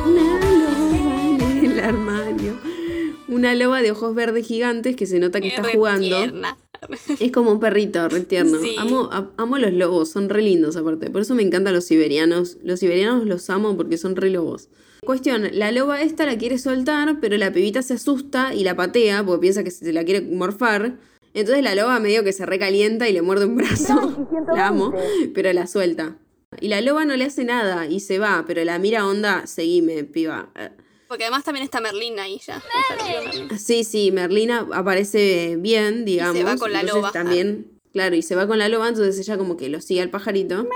Una 0.05 0.39
loba 0.59 1.49
en 1.49 1.71
el 1.71 1.79
armario. 1.79 2.70
Una 3.31 3.55
loba 3.55 3.81
de 3.81 3.91
ojos 3.91 4.13
verdes 4.13 4.45
gigantes 4.45 4.95
que 4.95 5.05
se 5.07 5.17
nota 5.19 5.41
que 5.41 5.47
está 5.47 5.63
re 5.63 5.73
jugando. 5.73 6.05
tierna. 6.17 6.57
Es 7.19 7.31
como 7.31 7.51
un 7.51 7.59
perrito, 7.59 8.07
re 8.09 8.21
tierno. 8.21 8.59
Sí. 8.61 8.75
Amo, 8.77 9.09
a- 9.11 9.29
amo 9.37 9.57
los 9.57 9.71
lobos, 9.73 10.09
son 10.11 10.29
re 10.29 10.41
lindos 10.41 10.75
aparte. 10.75 11.09
Por 11.09 11.21
eso 11.21 11.33
me 11.35 11.43
encantan 11.43 11.73
los 11.73 11.85
siberianos. 11.85 12.57
Los 12.63 12.79
siberianos 12.79 13.25
los 13.25 13.49
amo 13.49 13.77
porque 13.77 13.97
son 13.97 14.15
re 14.15 14.29
lobos. 14.29 14.69
Cuestión, 15.03 15.47
la 15.53 15.71
loba 15.71 16.01
esta 16.01 16.25
la 16.25 16.37
quiere 16.37 16.57
soltar, 16.59 17.19
pero 17.19 17.37
la 17.37 17.51
pibita 17.51 17.81
se 17.81 17.93
asusta 17.95 18.53
y 18.53 18.63
la 18.63 18.75
patea 18.75 19.23
porque 19.25 19.41
piensa 19.41 19.63
que 19.63 19.71
se 19.71 19.91
la 19.93 20.03
quiere 20.03 20.21
morfar. 20.21 20.97
Entonces 21.33 21.63
la 21.63 21.73
loba 21.75 21.99
medio 21.99 22.23
que 22.23 22.33
se 22.33 22.45
recalienta 22.45 23.07
y 23.07 23.13
le 23.13 23.21
muerde 23.21 23.45
un 23.45 23.55
brazo. 23.55 24.27
La 24.55 24.67
amo, 24.67 24.93
pero 25.33 25.53
la 25.53 25.65
suelta. 25.67 26.17
Y 26.59 26.67
la 26.67 26.81
loba 26.81 27.05
no 27.05 27.15
le 27.15 27.23
hace 27.25 27.45
nada 27.45 27.87
y 27.87 28.01
se 28.01 28.19
va, 28.19 28.43
pero 28.45 28.63
la 28.65 28.77
mira 28.77 29.07
onda, 29.07 29.47
seguime, 29.47 30.03
piba. 30.03 30.49
Porque 31.11 31.25
además 31.25 31.43
también 31.43 31.65
está 31.65 31.81
Merlín 31.81 32.17
ahí 32.19 32.39
ya. 32.39 32.63
Vio 33.05 33.21
Merlín. 33.21 33.59
Sí, 33.59 33.83
sí, 33.83 34.13
Merlina 34.13 34.65
aparece 34.71 35.57
bien, 35.59 36.05
digamos. 36.05 36.37
va 36.45 36.55
con 36.55 36.71
la 36.71 36.79
entonces 36.79 37.01
loba. 37.01 37.11
También, 37.11 37.81
claro, 37.91 38.15
y 38.15 38.21
se 38.21 38.33
va 38.37 38.47
con 38.47 38.59
la 38.59 38.69
loba, 38.69 38.87
entonces 38.87 39.19
ella 39.19 39.37
como 39.37 39.57
que 39.57 39.67
lo 39.67 39.81
sigue 39.81 39.99
al 39.99 40.09
pajarito. 40.09 40.69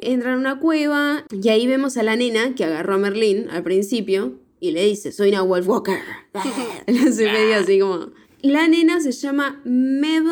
Entra 0.00 0.34
en 0.34 0.38
una 0.38 0.60
cueva 0.60 1.24
y 1.32 1.48
ahí 1.48 1.66
vemos 1.66 1.96
a 1.96 2.04
la 2.04 2.14
nena 2.14 2.54
que 2.54 2.64
agarró 2.64 2.94
a 2.94 2.98
Merlín 2.98 3.50
al 3.50 3.64
principio 3.64 4.38
y 4.60 4.70
le 4.70 4.84
dice, 4.84 5.10
soy 5.10 5.30
una 5.30 5.42
Wolf 5.42 5.66
Walker. 5.66 5.98
Le 6.86 7.00
hace 7.00 7.24
medio 7.24 7.56
así 7.56 7.80
como... 7.80 8.12
La 8.42 8.68
nena 8.68 9.00
se 9.00 9.10
llama 9.10 9.60
Mev 9.64 10.24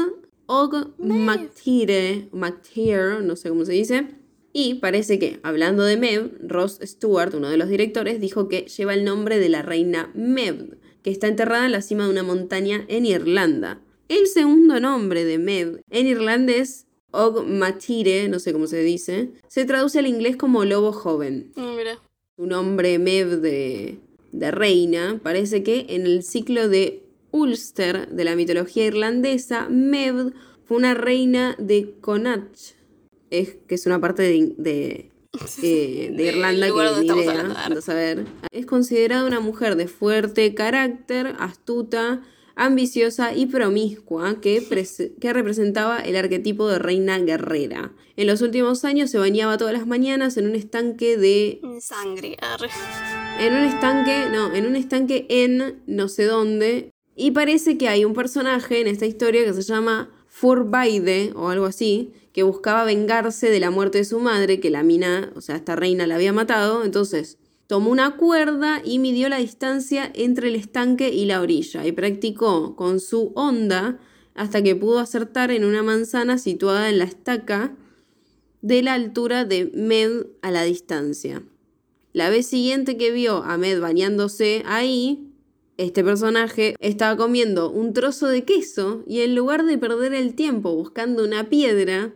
Og 0.47 0.95
McTire, 0.99 2.29
McTire, 2.31 3.23
no 3.23 3.35
sé 3.35 3.49
cómo 3.49 3.65
se 3.65 3.73
dice. 3.73 4.07
Y 4.53 4.75
parece 4.75 5.19
que, 5.19 5.41
hablando 5.43 5.85
de 5.85 5.97
Mev, 5.97 6.33
Ross 6.43 6.79
Stewart, 6.83 7.35
uno 7.35 7.49
de 7.49 7.57
los 7.57 7.69
directores, 7.69 8.21
dijo 8.21 8.49
que 8.49 8.63
lleva 8.63 8.95
el 8.95 9.05
nombre 9.05 9.39
de 9.39 9.49
la 9.49 9.63
reina 9.63 10.11
Mev, 10.15 10.79
que 11.03 11.11
está 11.11 11.29
enterrada 11.29 11.67
en 11.67 11.73
la 11.73 11.83
cima 11.83 12.05
de 12.05 12.11
una 12.11 12.23
montaña 12.23 12.85
en 12.89 13.07
Irlanda. 13.07 13.81
El 14.09 14.27
segundo 14.27 14.81
nombre 14.81 15.25
de 15.25 15.39
Mev 15.39 15.83
en 15.91 16.07
irlandés, 16.07 16.87
Og 17.11 17.47
Matire, 17.47 18.29
no 18.29 18.39
sé 18.39 18.53
cómo 18.53 18.67
se 18.67 18.83
dice, 18.83 19.31
se 19.49 19.65
traduce 19.65 19.99
al 19.99 20.07
inglés 20.07 20.37
como 20.37 20.65
lobo 20.65 20.93
joven. 20.93 21.53
Mm, 21.57 21.77
Mira. 21.77 21.99
Su 22.37 22.47
nombre 22.47 22.99
Mev 22.99 23.41
de, 23.41 23.99
de 24.33 24.51
reina, 24.51 25.21
parece 25.23 25.63
que 25.63 25.87
en 25.89 26.07
el 26.07 26.23
ciclo 26.23 26.69
de 26.69 27.03
Ulster 27.31 28.09
de 28.09 28.25
la 28.25 28.37
mitología 28.37 28.87
irlandesa, 28.87 29.69
Mev 29.69 30.33
fue 30.65 30.77
una 30.77 30.95
reina 30.95 31.57
de 31.59 31.95
Connacht, 32.01 32.78
es, 33.31 33.57
que 33.67 33.75
es 33.75 33.87
una 33.87 34.01
parte 34.01 34.23
de, 34.23 34.55
de 34.57 35.11
eh, 35.63 36.13
de 36.15 36.25
Irlanda, 36.25 36.67
que 36.69 37.01
ni 37.01 37.23
idea, 37.23 37.51
a 37.51 37.81
saber. 37.81 38.27
Es 38.51 38.67
considerada 38.67 39.27
una 39.27 39.41
mujer 39.41 39.77
de 39.77 39.89
fuerte 39.89 40.55
carácter, 40.55 41.35
astuta, 41.39 42.23
ambiciosa 42.57 43.35
y 43.35 43.47
promiscua, 43.47 44.41
que, 44.41 44.65
que 45.21 45.33
representaba 45.33 46.01
el 46.01 46.17
arquetipo 46.17 46.67
de 46.69 46.79
reina 46.79 47.19
guerrera. 47.19 47.93
En 48.17 48.27
los 48.27 48.43
últimos 48.43 48.85
años 48.85 49.11
se 49.11 49.19
bañaba 49.19 49.59
todas 49.59 49.73
las 49.73 49.87
mañanas 49.87 50.37
en 50.37 50.47
un 50.47 50.57
estanque 50.57 51.17
de 51.17 51.61
Sangre, 51.81 52.37
arre. 52.41 52.69
en 53.39 53.55
un 53.55 53.65
estanque, 53.65 54.25
no, 54.33 54.53
en 54.53 54.67
un 54.67 54.75
estanque 54.75 55.27
en 55.29 55.83
no 55.87 56.09
sé 56.09 56.25
dónde. 56.25 56.91
Y 57.15 57.33
parece 57.33 57.79
que 57.79 57.89
hay 57.89 58.05
un 58.05 58.15
personaje 58.15 58.81
en 58.81 58.89
esta 58.89 59.07
historia 59.07 59.45
que 59.45 59.53
se 59.53 59.63
llama 59.63 60.11
Furbaide 60.27 61.33
o 61.37 61.49
algo 61.49 61.67
así, 61.67 62.13
que 62.39 62.45
buscaba 62.45 62.85
vengarse 62.85 63.51
de 63.51 63.59
la 63.59 63.73
muerte 63.73 63.99
de 63.99 64.05
su 64.05 64.21
madre, 64.21 64.61
que 64.61 64.71
la 64.71 64.85
mina, 64.85 65.33
o 65.35 65.41
sea, 65.41 65.57
esta 65.57 65.75
reina 65.75 66.07
la 66.07 66.15
había 66.15 66.33
matado. 66.33 66.85
Entonces, 66.85 67.37
tomó 67.67 67.91
una 67.91 68.17
cuerda 68.17 68.81
y 68.85 69.01
midió 69.01 69.29
la 69.29 69.39
distancia 69.39 70.09
entre 70.15 70.47
el 70.47 70.55
estanque 70.55 71.09
y 71.09 71.25
la 71.25 71.41
orilla 71.41 71.85
y 71.85 71.91
practicó 71.91 72.77
con 72.77 73.01
su 73.01 73.33
onda 73.35 73.99
hasta 74.37 74.63
que 74.63 74.77
pudo 74.77 75.01
acertar 75.01 75.51
en 75.51 75.65
una 75.65 75.83
manzana 75.83 76.39
situada 76.39 76.89
en 76.89 76.99
la 76.99 77.07
estaca 77.07 77.75
de 78.63 78.83
la 78.85 78.95
altura 78.95 79.45
de 79.45 79.73
Med 79.75 80.29
a 80.41 80.53
la 80.53 80.63
distancia. 80.63 81.43
La 82.13 82.31
vez 82.31 82.47
siguiente 82.47 82.97
que 82.97 83.11
vio 83.11 83.43
a 83.43 83.59
Med 83.59 83.81
bañándose 83.81 84.63
ahí, 84.65 85.29
este 85.77 86.05
personaje 86.05 86.77
estaba 86.79 87.17
comiendo 87.17 87.69
un 87.69 87.93
trozo 87.93 88.29
de 88.29 88.45
queso 88.45 89.03
y 89.09 89.23
en 89.23 89.35
lugar 89.35 89.65
de 89.65 89.77
perder 89.77 90.15
el 90.15 90.35
tiempo 90.35 90.73
buscando 90.77 91.25
una 91.25 91.49
piedra, 91.49 92.13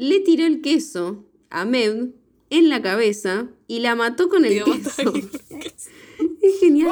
le 0.00 0.20
tiró 0.20 0.46
el 0.46 0.62
queso 0.62 1.26
a 1.50 1.66
Med 1.66 2.08
en 2.48 2.68
la 2.70 2.80
cabeza 2.80 3.48
y 3.68 3.80
la 3.80 3.94
mató 3.94 4.30
con 4.30 4.46
el 4.46 4.64
queso. 4.64 5.12
es 6.42 6.60
genial. 6.60 6.90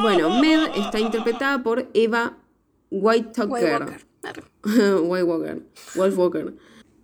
Bueno, 0.00 0.40
Med 0.40 0.68
está 0.76 1.00
interpretada 1.00 1.64
por 1.64 1.90
Eva 1.94 2.38
White 2.90 3.32
White 3.48 3.68
Tucker. 3.68 4.06
White 5.02 5.24
Walker. 5.24 5.62
Wolf 5.96 6.16
Walker. 6.16 6.54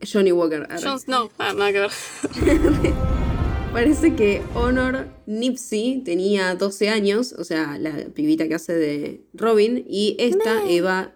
Johnny 0.05 0.31
Walker. 0.31 0.69
Jon 0.81 1.01
Snow. 1.01 1.31
Ah, 1.39 1.53
nada 1.53 1.73
que 1.73 1.81
ver. 1.81 1.91
Parece 3.73 4.15
que 4.15 4.43
Honor 4.55 5.09
Nipsey 5.27 6.03
tenía 6.05 6.55
12 6.55 6.91
años, 6.91 7.35
o 7.37 7.43
sea, 7.43 7.77
la 7.79 7.93
pibita 8.15 8.47
que 8.47 8.55
hace 8.55 8.75
de 8.75 9.25
Robin, 9.33 9.85
y 9.89 10.15
esta, 10.21 10.69
Eva 10.69 11.13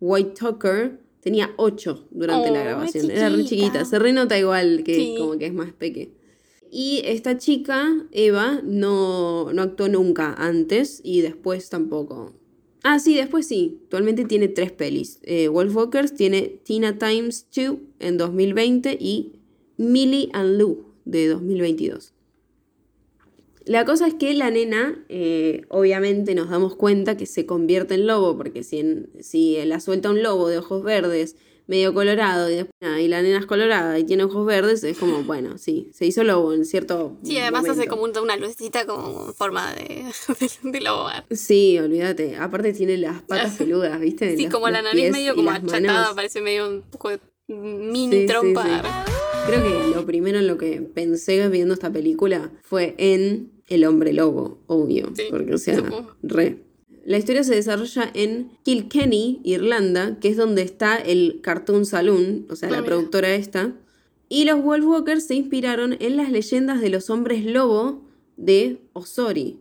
White 0.00 0.34
Tucker, 0.38 1.03
tenía 1.24 1.52
8 1.56 2.06
durante 2.12 2.50
la 2.50 2.60
Oh, 2.60 2.64
grabación. 2.64 3.10
Era 3.10 3.30
re 3.30 3.44
chiquita. 3.44 3.84
se 3.84 3.98
renota 3.98 4.38
igual 4.38 4.84
que 4.84 4.94
Sí. 4.94 5.14
como 5.18 5.36
que 5.38 5.46
es 5.46 5.54
más 5.54 5.72
peque. 5.72 6.12
Y 6.70 7.02
esta 7.04 7.38
chica, 7.38 7.88
Eva, 8.12 8.60
no, 8.64 9.52
no 9.52 9.62
actuó 9.62 9.88
nunca 9.88 10.34
antes 10.34 11.00
y 11.04 11.20
después 11.22 11.68
tampoco. 11.70 12.34
Ah, 12.82 12.98
sí, 12.98 13.14
después 13.14 13.46
sí. 13.46 13.78
Actualmente 13.84 14.24
tiene 14.24 14.48
tres 14.48 14.72
pelis. 14.72 15.18
Eh, 15.22 15.48
Wolf 15.48 15.74
Walkers 15.74 16.14
tiene 16.14 16.60
Tina 16.64 16.98
Times 16.98 17.46
2 17.54 17.76
en 18.00 18.18
2020 18.18 18.96
y 19.00 19.32
Millie 19.76 20.28
and 20.32 20.58
Lou 20.58 20.84
de 21.04 21.28
2022. 21.28 22.13
La 23.66 23.84
cosa 23.84 24.06
es 24.06 24.14
que 24.14 24.34
la 24.34 24.50
nena, 24.50 25.04
eh, 25.08 25.62
obviamente 25.68 26.34
nos 26.34 26.50
damos 26.50 26.76
cuenta 26.76 27.16
que 27.16 27.26
se 27.26 27.46
convierte 27.46 27.94
en 27.94 28.06
lobo, 28.06 28.36
porque 28.36 28.62
si, 28.62 28.78
en- 28.80 29.08
si 29.20 29.56
la 29.64 29.80
suelta 29.80 30.10
un 30.10 30.22
lobo 30.22 30.48
de 30.48 30.58
ojos 30.58 30.82
verdes, 30.82 31.36
medio 31.66 31.94
colorado, 31.94 32.50
y, 32.50 32.56
después, 32.56 33.00
y 33.00 33.08
la 33.08 33.22
nena 33.22 33.38
es 33.38 33.46
colorada 33.46 33.98
y 33.98 34.04
tiene 34.04 34.24
ojos 34.24 34.44
verdes, 34.44 34.84
es 34.84 34.98
como, 34.98 35.22
bueno, 35.24 35.56
sí, 35.56 35.88
se 35.94 36.04
hizo 36.04 36.22
lobo 36.22 36.52
en 36.52 36.66
cierto 36.66 37.16
Sí, 37.22 37.38
además 37.38 37.66
hace 37.66 37.86
como 37.86 38.02
un- 38.02 38.16
una 38.18 38.36
lucecita 38.36 38.84
como 38.84 39.32
forma 39.32 39.72
de, 39.74 40.04
de, 40.62 40.70
de 40.70 40.80
lobo. 40.82 41.08
Sí, 41.30 41.78
olvídate. 41.78 42.36
Aparte 42.36 42.74
tiene 42.74 42.98
las 42.98 43.22
patas 43.22 43.54
peludas, 43.58 43.98
¿viste? 43.98 44.36
Sí, 44.36 44.42
Los- 44.44 44.52
como 44.52 44.68
la 44.68 44.82
nariz 44.82 45.10
medio 45.10 45.34
como 45.34 45.50
achatada, 45.50 45.80
manos. 45.80 46.14
parece 46.14 46.42
medio 46.42 46.68
un 46.68 46.82
poco 46.82 47.08
de 47.08 47.20
mini 47.48 48.20
Sí, 48.20 48.26
trompa. 48.26 48.62
sí. 49.06 49.10
Creo 49.46 49.62
que 49.62 49.94
lo 49.94 50.04
primero 50.04 50.38
en 50.40 50.46
lo 50.46 50.58
que 50.58 50.82
pensé 50.82 51.48
viendo 51.48 51.72
esta 51.72 51.90
película 51.90 52.50
fue 52.62 52.94
en 52.98 53.52
El 53.68 53.84
hombre 53.84 54.12
lobo, 54.12 54.58
obvio. 54.66 55.12
Sí, 55.14 55.24
porque, 55.30 55.54
o 55.54 55.58
sea, 55.58 55.76
supongo. 55.76 56.14
re. 56.22 56.58
La 57.04 57.18
historia 57.18 57.44
se 57.44 57.54
desarrolla 57.54 58.10
en 58.14 58.50
Kilkenny, 58.62 59.40
Irlanda, 59.44 60.18
que 60.20 60.28
es 60.28 60.36
donde 60.36 60.62
está 60.62 60.96
el 60.96 61.40
Cartoon 61.42 61.84
Saloon, 61.84 62.46
o 62.48 62.56
sea, 62.56 62.70
la 62.70 62.78
mira. 62.78 62.86
productora 62.86 63.34
esta. 63.34 63.74
Y 64.28 64.44
los 64.44 64.62
Wolf 64.62 64.86
Walkers 64.86 65.26
se 65.26 65.34
inspiraron 65.34 65.96
en 66.00 66.16
las 66.16 66.30
leyendas 66.30 66.80
de 66.80 66.88
los 66.88 67.10
hombres 67.10 67.44
lobo 67.44 68.02
de 68.36 68.78
Osori, 68.94 69.58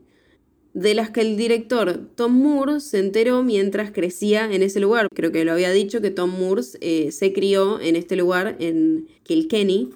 de 0.73 0.95
las 0.95 1.09
que 1.11 1.21
el 1.21 1.35
director 1.35 2.09
Tom 2.15 2.33
Moore 2.33 2.79
se 2.79 2.99
enteró 2.99 3.43
mientras 3.43 3.91
crecía 3.91 4.51
en 4.51 4.63
ese 4.63 4.79
lugar. 4.79 5.07
Creo 5.13 5.31
que 5.31 5.43
lo 5.43 5.51
había 5.51 5.71
dicho 5.71 6.01
que 6.01 6.11
Tom 6.11 6.31
Moore 6.39 6.63
eh, 6.79 7.11
se 7.11 7.33
crió 7.33 7.79
en 7.81 7.95
este 7.97 8.15
lugar, 8.15 8.55
en 8.59 9.07
Kilkenny. 9.23 9.89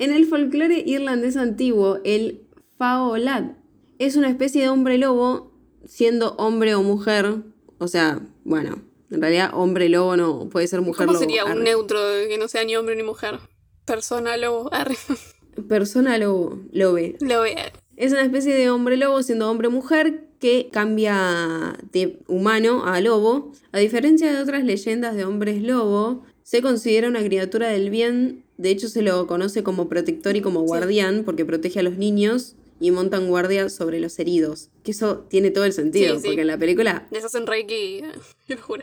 En 0.00 0.12
el 0.12 0.26
folclore 0.26 0.82
irlandés 0.84 1.36
antiguo, 1.36 2.00
el 2.02 2.40
Es 3.98 4.16
una 4.16 4.28
especie 4.28 4.62
de 4.62 4.68
hombre 4.68 4.98
lobo, 4.98 5.52
siendo 5.86 6.34
hombre 6.36 6.74
o 6.74 6.82
mujer. 6.82 7.36
O 7.78 7.88
sea, 7.88 8.20
bueno, 8.44 8.82
en 9.10 9.20
realidad 9.20 9.50
hombre 9.54 9.88
lobo 9.88 10.16
no 10.16 10.48
puede 10.48 10.66
ser 10.66 10.80
mujer 10.80 11.06
¿Cómo 11.06 11.14
lobo. 11.14 11.24
sería 11.24 11.44
un 11.44 11.52
arre. 11.52 11.62
neutro 11.62 11.98
que 12.28 12.36
no 12.38 12.48
sea 12.48 12.64
ni 12.64 12.76
hombre 12.76 12.96
ni 12.96 13.02
mujer? 13.02 13.38
Persona 13.84 14.36
lobo. 14.36 14.72
arre. 14.72 14.96
Persona 15.68 16.18
lobo, 16.18 16.58
lobe. 16.72 17.16
Lo 17.20 17.42
ve. 17.42 17.56
Es 17.96 18.12
una 18.12 18.22
especie 18.22 18.54
de 18.54 18.70
hombre 18.70 18.96
lobo 18.96 19.22
siendo 19.22 19.48
hombre 19.50 19.68
mujer 19.68 20.24
que 20.40 20.68
cambia 20.72 21.78
de 21.92 22.18
humano 22.26 22.84
a 22.86 23.00
lobo. 23.00 23.52
A 23.70 23.78
diferencia 23.78 24.32
de 24.32 24.42
otras 24.42 24.64
leyendas 24.64 25.14
de 25.14 25.24
hombres 25.24 25.62
lobo, 25.62 26.24
se 26.42 26.60
considera 26.60 27.08
una 27.08 27.22
criatura 27.22 27.68
del 27.68 27.90
bien. 27.90 28.44
De 28.58 28.70
hecho, 28.70 28.88
se 28.88 29.02
lo 29.02 29.26
conoce 29.26 29.62
como 29.62 29.88
protector 29.88 30.34
y 30.36 30.40
como 30.40 30.62
guardián 30.62 31.22
porque 31.24 31.44
protege 31.44 31.80
a 31.80 31.82
los 31.84 31.96
niños 31.96 32.56
y 32.80 32.90
montan 32.90 33.28
guardia 33.28 33.68
sobre 33.68 34.00
los 34.00 34.18
heridos. 34.18 34.70
Que 34.82 34.90
eso 34.90 35.18
tiene 35.28 35.50
todo 35.50 35.64
el 35.64 35.72
sentido, 35.72 36.14
Sí, 36.16 36.20
sí. 36.22 36.26
porque 36.28 36.40
en 36.42 36.46
la 36.48 36.58
película 36.58 37.06
Les 37.10 37.24
hacen 37.24 37.46
reiki, 37.46 38.02
juro. 38.60 38.82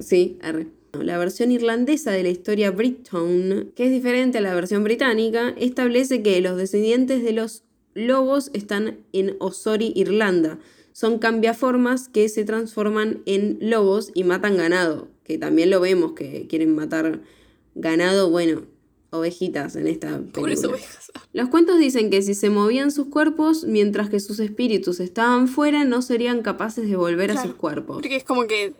Sí, 0.00 0.38
arre. 0.42 0.66
La 0.92 1.18
versión 1.18 1.52
irlandesa 1.52 2.10
de 2.10 2.22
la 2.22 2.30
historia 2.30 2.70
Britton, 2.70 3.72
que 3.76 3.84
es 3.84 3.90
diferente 3.90 4.38
a 4.38 4.40
la 4.40 4.54
versión 4.54 4.84
británica, 4.84 5.54
establece 5.58 6.22
que 6.22 6.40
los 6.40 6.56
descendientes 6.56 7.22
de 7.22 7.32
los 7.32 7.64
lobos 7.94 8.50
están 8.54 8.98
en 9.12 9.36
Osori, 9.38 9.92
Irlanda. 9.94 10.58
Son 10.92 11.18
cambiaformas 11.18 12.08
que 12.08 12.28
se 12.28 12.44
transforman 12.44 13.22
en 13.26 13.58
lobos 13.60 14.10
y 14.14 14.24
matan 14.24 14.56
ganado, 14.56 15.08
que 15.24 15.38
también 15.38 15.70
lo 15.70 15.80
vemos 15.80 16.12
que 16.12 16.46
quieren 16.48 16.74
matar 16.74 17.20
ganado, 17.74 18.30
bueno, 18.30 18.62
ovejitas 19.10 19.76
en 19.76 19.86
esta 19.86 20.20
Pobres 20.32 20.60
película. 20.60 20.68
ovejas. 20.68 21.12
Los 21.32 21.48
cuentos 21.48 21.78
dicen 21.78 22.10
que 22.10 22.22
si 22.22 22.34
se 22.34 22.50
movían 22.50 22.90
sus 22.90 23.08
cuerpos 23.08 23.64
mientras 23.64 24.10
que 24.10 24.20
sus 24.20 24.40
espíritus 24.40 25.00
estaban 25.00 25.48
fuera, 25.48 25.84
no 25.84 26.02
serían 26.02 26.42
capaces 26.42 26.88
de 26.88 26.96
volver 26.96 27.30
a 27.30 27.42
sus 27.42 27.54
cuerpos. 27.54 27.96
Porque 27.96 28.16
es 28.16 28.24
como 28.24 28.46
que 28.46 28.74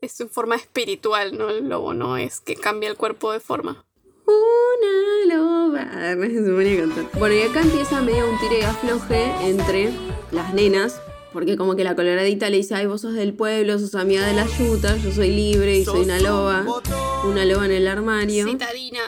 es 0.00 0.20
en 0.20 0.28
forma 0.30 0.56
espiritual, 0.56 1.36
¿no? 1.36 1.50
El 1.50 1.68
lobo 1.68 1.94
no 1.94 2.16
es 2.16 2.40
que 2.40 2.54
cambia 2.56 2.88
el 2.88 2.96
cuerpo 2.96 3.32
de 3.32 3.40
forma. 3.40 3.84
Una 4.26 5.34
loba. 5.34 5.90
Se 6.20 6.52
ponía 6.52 6.74
a 6.74 6.88
cantar. 6.88 7.18
Bueno, 7.18 7.34
y 7.34 7.42
acá 7.42 7.60
empieza 7.60 8.00
medio 8.02 8.30
un 8.30 8.38
tire 8.38 8.60
y 8.60 8.62
afloje 8.62 9.24
entre 9.42 9.90
las 10.32 10.54
nenas. 10.54 11.00
Porque 11.32 11.56
como 11.56 11.76
que 11.76 11.84
la 11.84 11.94
coloradita 11.94 12.50
le 12.50 12.56
dice, 12.56 12.74
ay, 12.74 12.86
vos 12.86 13.02
sos 13.02 13.14
del 13.14 13.34
pueblo, 13.34 13.78
sos 13.78 13.94
amiga 13.94 14.26
de 14.26 14.34
la 14.34 14.46
yuta, 14.46 14.96
yo 14.96 15.12
soy 15.12 15.30
libre 15.30 15.78
y 15.78 15.84
soy 15.84 16.02
una 16.02 16.18
loba. 16.18 16.66
Una 17.24 17.44
loba 17.44 17.66
en 17.66 17.72
el 17.72 17.86
armario. 17.86 18.48
Citadina. 18.48 19.00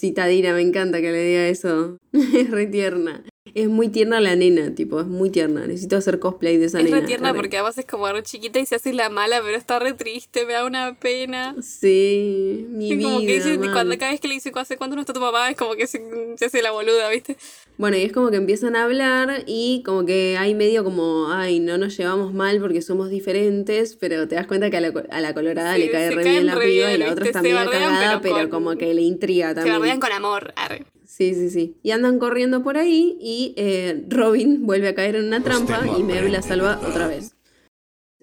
Citadina, 0.00 0.54
me 0.54 0.62
encanta 0.62 1.02
que 1.02 1.12
le 1.12 1.22
diga 1.22 1.46
eso. 1.48 1.98
es 2.12 2.50
re 2.50 2.66
tierna. 2.66 3.22
Es 3.54 3.68
muy 3.68 3.88
tierna 3.88 4.20
la 4.20 4.36
nena, 4.36 4.74
tipo, 4.74 5.00
es 5.00 5.06
muy 5.06 5.30
tierna. 5.30 5.66
Necesito 5.66 5.96
hacer 5.96 6.18
cosplay 6.18 6.56
de 6.58 6.66
esa 6.66 6.78
Es 6.78 6.84
nena. 6.84 7.00
re 7.00 7.06
tierna 7.06 7.34
porque 7.34 7.56
además 7.56 7.78
es 7.78 7.86
como 7.86 8.10
re 8.12 8.22
chiquita 8.22 8.58
y 8.58 8.66
se 8.66 8.76
hace 8.76 8.92
la 8.92 9.08
mala, 9.10 9.40
pero 9.44 9.56
está 9.56 9.78
re 9.78 9.92
triste, 9.92 10.46
me 10.46 10.52
da 10.52 10.64
una 10.64 10.94
pena. 10.98 11.54
Sí, 11.62 12.66
mi 12.70 12.92
Es 12.92 12.98
vida. 12.98 13.08
como 13.08 13.20
que 13.20 13.34
dice, 13.34 13.58
cuando, 13.72 13.98
cada 13.98 14.12
vez 14.12 14.20
que 14.20 14.28
le 14.28 14.34
dice 14.34 14.52
hace 14.54 14.76
cuánto 14.76 14.94
no 14.96 15.00
está 15.02 15.12
tu 15.12 15.20
mamá, 15.20 15.50
es 15.50 15.56
como 15.56 15.74
que 15.74 15.86
se, 15.86 16.00
se 16.36 16.44
hace 16.44 16.62
la 16.62 16.70
boluda, 16.70 17.08
¿viste? 17.10 17.36
Bueno, 17.78 17.96
y 17.96 18.02
es 18.02 18.12
como 18.12 18.30
que 18.30 18.36
empiezan 18.36 18.76
a 18.76 18.84
hablar 18.84 19.44
y 19.46 19.82
como 19.84 20.04
que 20.04 20.36
hay 20.38 20.54
medio 20.54 20.84
como, 20.84 21.32
ay, 21.32 21.60
no 21.60 21.78
nos 21.78 21.96
llevamos 21.96 22.34
mal 22.34 22.60
porque 22.60 22.82
somos 22.82 23.08
diferentes, 23.10 23.96
pero 23.96 24.28
te 24.28 24.34
das 24.34 24.46
cuenta 24.46 24.70
que 24.70 24.76
a 24.76 24.80
la, 24.80 24.92
a 25.10 25.20
la 25.20 25.34
colorada 25.34 25.74
Sí, 25.74 25.80
le 25.82 25.90
cae 25.90 26.08
se 26.10 26.14
re 26.14 26.24
bien 26.24 26.46
la 26.46 26.58
piba 26.58 26.92
y 26.92 26.98
la 26.98 27.10
otra 27.12 27.24
está 27.26 27.40
Se 27.40 27.42
medio 27.52 27.70
cagada, 27.70 28.20
pero 28.20 28.50
como 28.50 28.76
que 28.76 28.92
le 28.92 29.02
intriga 29.02 29.48
Se 29.50 29.54
también. 29.54 29.78
bardean 29.78 30.00
con 30.00 30.12
amor, 30.12 30.52
arre. 30.56 30.84
Sí, 31.10 31.34
sí, 31.34 31.50
sí. 31.50 31.74
Y 31.82 31.90
andan 31.90 32.20
corriendo 32.20 32.62
por 32.62 32.78
ahí 32.78 33.18
y 33.20 33.52
eh, 33.56 34.04
Robin 34.08 34.64
vuelve 34.64 34.86
a 34.86 34.94
caer 34.94 35.16
en 35.16 35.24
una 35.24 35.42
trampa 35.42 35.80
y 35.98 36.04
Mev 36.04 36.28
la 36.30 36.40
salva 36.40 36.80
otra 36.88 37.08
vez. 37.08 37.34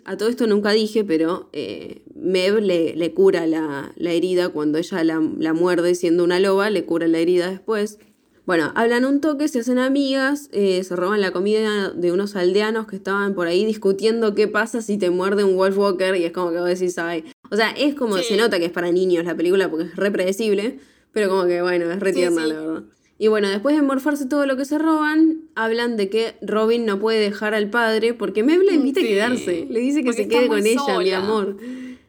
A 0.06 0.16
todo 0.16 0.30
esto 0.30 0.48
nunca 0.48 0.72
dije, 0.72 1.04
pero 1.04 1.50
eh, 1.52 2.04
Mev 2.16 2.62
le, 2.62 2.96
le 2.96 3.14
cura 3.14 3.46
la, 3.46 3.92
la 3.98 4.12
herida 4.14 4.48
cuando 4.50 4.78
ella 4.78 5.04
la, 5.04 5.22
la 5.38 5.54
muerde 5.54 5.96
siendo 5.96 6.24
una 6.24 6.40
loba, 6.40 6.70
le 6.70 6.86
cura 6.86 7.10
la 7.10 7.18
herida 7.18 7.52
después. 7.52 8.00
Bueno, 8.46 8.72
hablan 8.76 9.04
un 9.04 9.20
toque, 9.20 9.50
se 9.50 9.60
hacen 9.60 9.80
amigas, 9.80 10.48
eh, 10.54 10.82
se 10.86 10.96
roban 10.96 11.20
la 11.20 11.32
comida 11.32 11.90
de 11.90 12.14
unos 12.14 12.38
aldeanos 12.38 12.88
que 12.88 12.96
estaban 12.96 13.36
por 13.36 13.48
ahí 13.48 13.66
discutiendo 13.66 14.34
qué 14.34 14.48
pasa 14.48 14.82
si 14.82 14.98
te 14.98 15.10
muerde 15.10 15.44
un 15.44 15.58
Wolf 15.58 15.78
Walker 15.78 16.16
y 16.16 16.24
es 16.24 16.32
como 16.32 16.52
que 16.52 16.60
vos 16.60 16.70
decís, 16.70 16.98
ay. 17.00 17.26
O 17.52 17.58
sea, 17.58 17.72
es 17.72 17.96
como, 17.96 18.16
Sí. 18.20 18.24
se 18.30 18.38
nota 18.38 18.60
que 18.60 18.66
es 18.66 18.72
para 18.72 18.94
niños 18.94 19.26
la 19.26 19.36
película 19.36 19.70
porque 19.70 19.88
es 19.88 19.96
re 19.98 20.10
predecible, 20.10 20.80
pero 21.18 21.30
como 21.30 21.48
que 21.48 21.64
bueno, 21.64 21.90
es 21.92 22.00
re 22.00 22.14
tierna 22.14 22.44
sí. 22.44 22.50
la 22.50 22.60
verdad. 22.60 22.84
Y 23.18 23.28
bueno, 23.30 23.50
después 23.50 23.76
de 23.76 23.82
morfarse 23.82 24.28
todo 24.28 24.46
lo 24.46 24.56
que 24.56 24.66
se 24.66 24.78
roban, 24.78 25.50
hablan 25.56 25.98
de 25.98 26.08
que 26.08 26.36
Robin 26.44 26.86
no 26.86 27.00
puede 27.00 27.20
dejar 27.20 27.56
al 27.56 27.72
padre 27.72 28.14
porque 28.14 28.44
Meb 28.44 28.62
le 28.62 28.74
invita 28.74 29.00
Sí. 29.00 29.08
a 29.08 29.10
quedarse. 29.10 29.66
Le 29.68 29.80
dice 29.80 30.02
que 30.02 30.10
Porque 30.10 30.24
se 30.24 30.30
quede 30.30 30.48
con 30.48 30.64
ella, 30.68 31.00
mi 31.00 31.10
amor. 31.12 31.58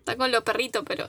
Está 0.00 0.16
con 0.18 0.30
los 0.30 0.42
perritos, 0.42 0.84
pero. 0.86 1.06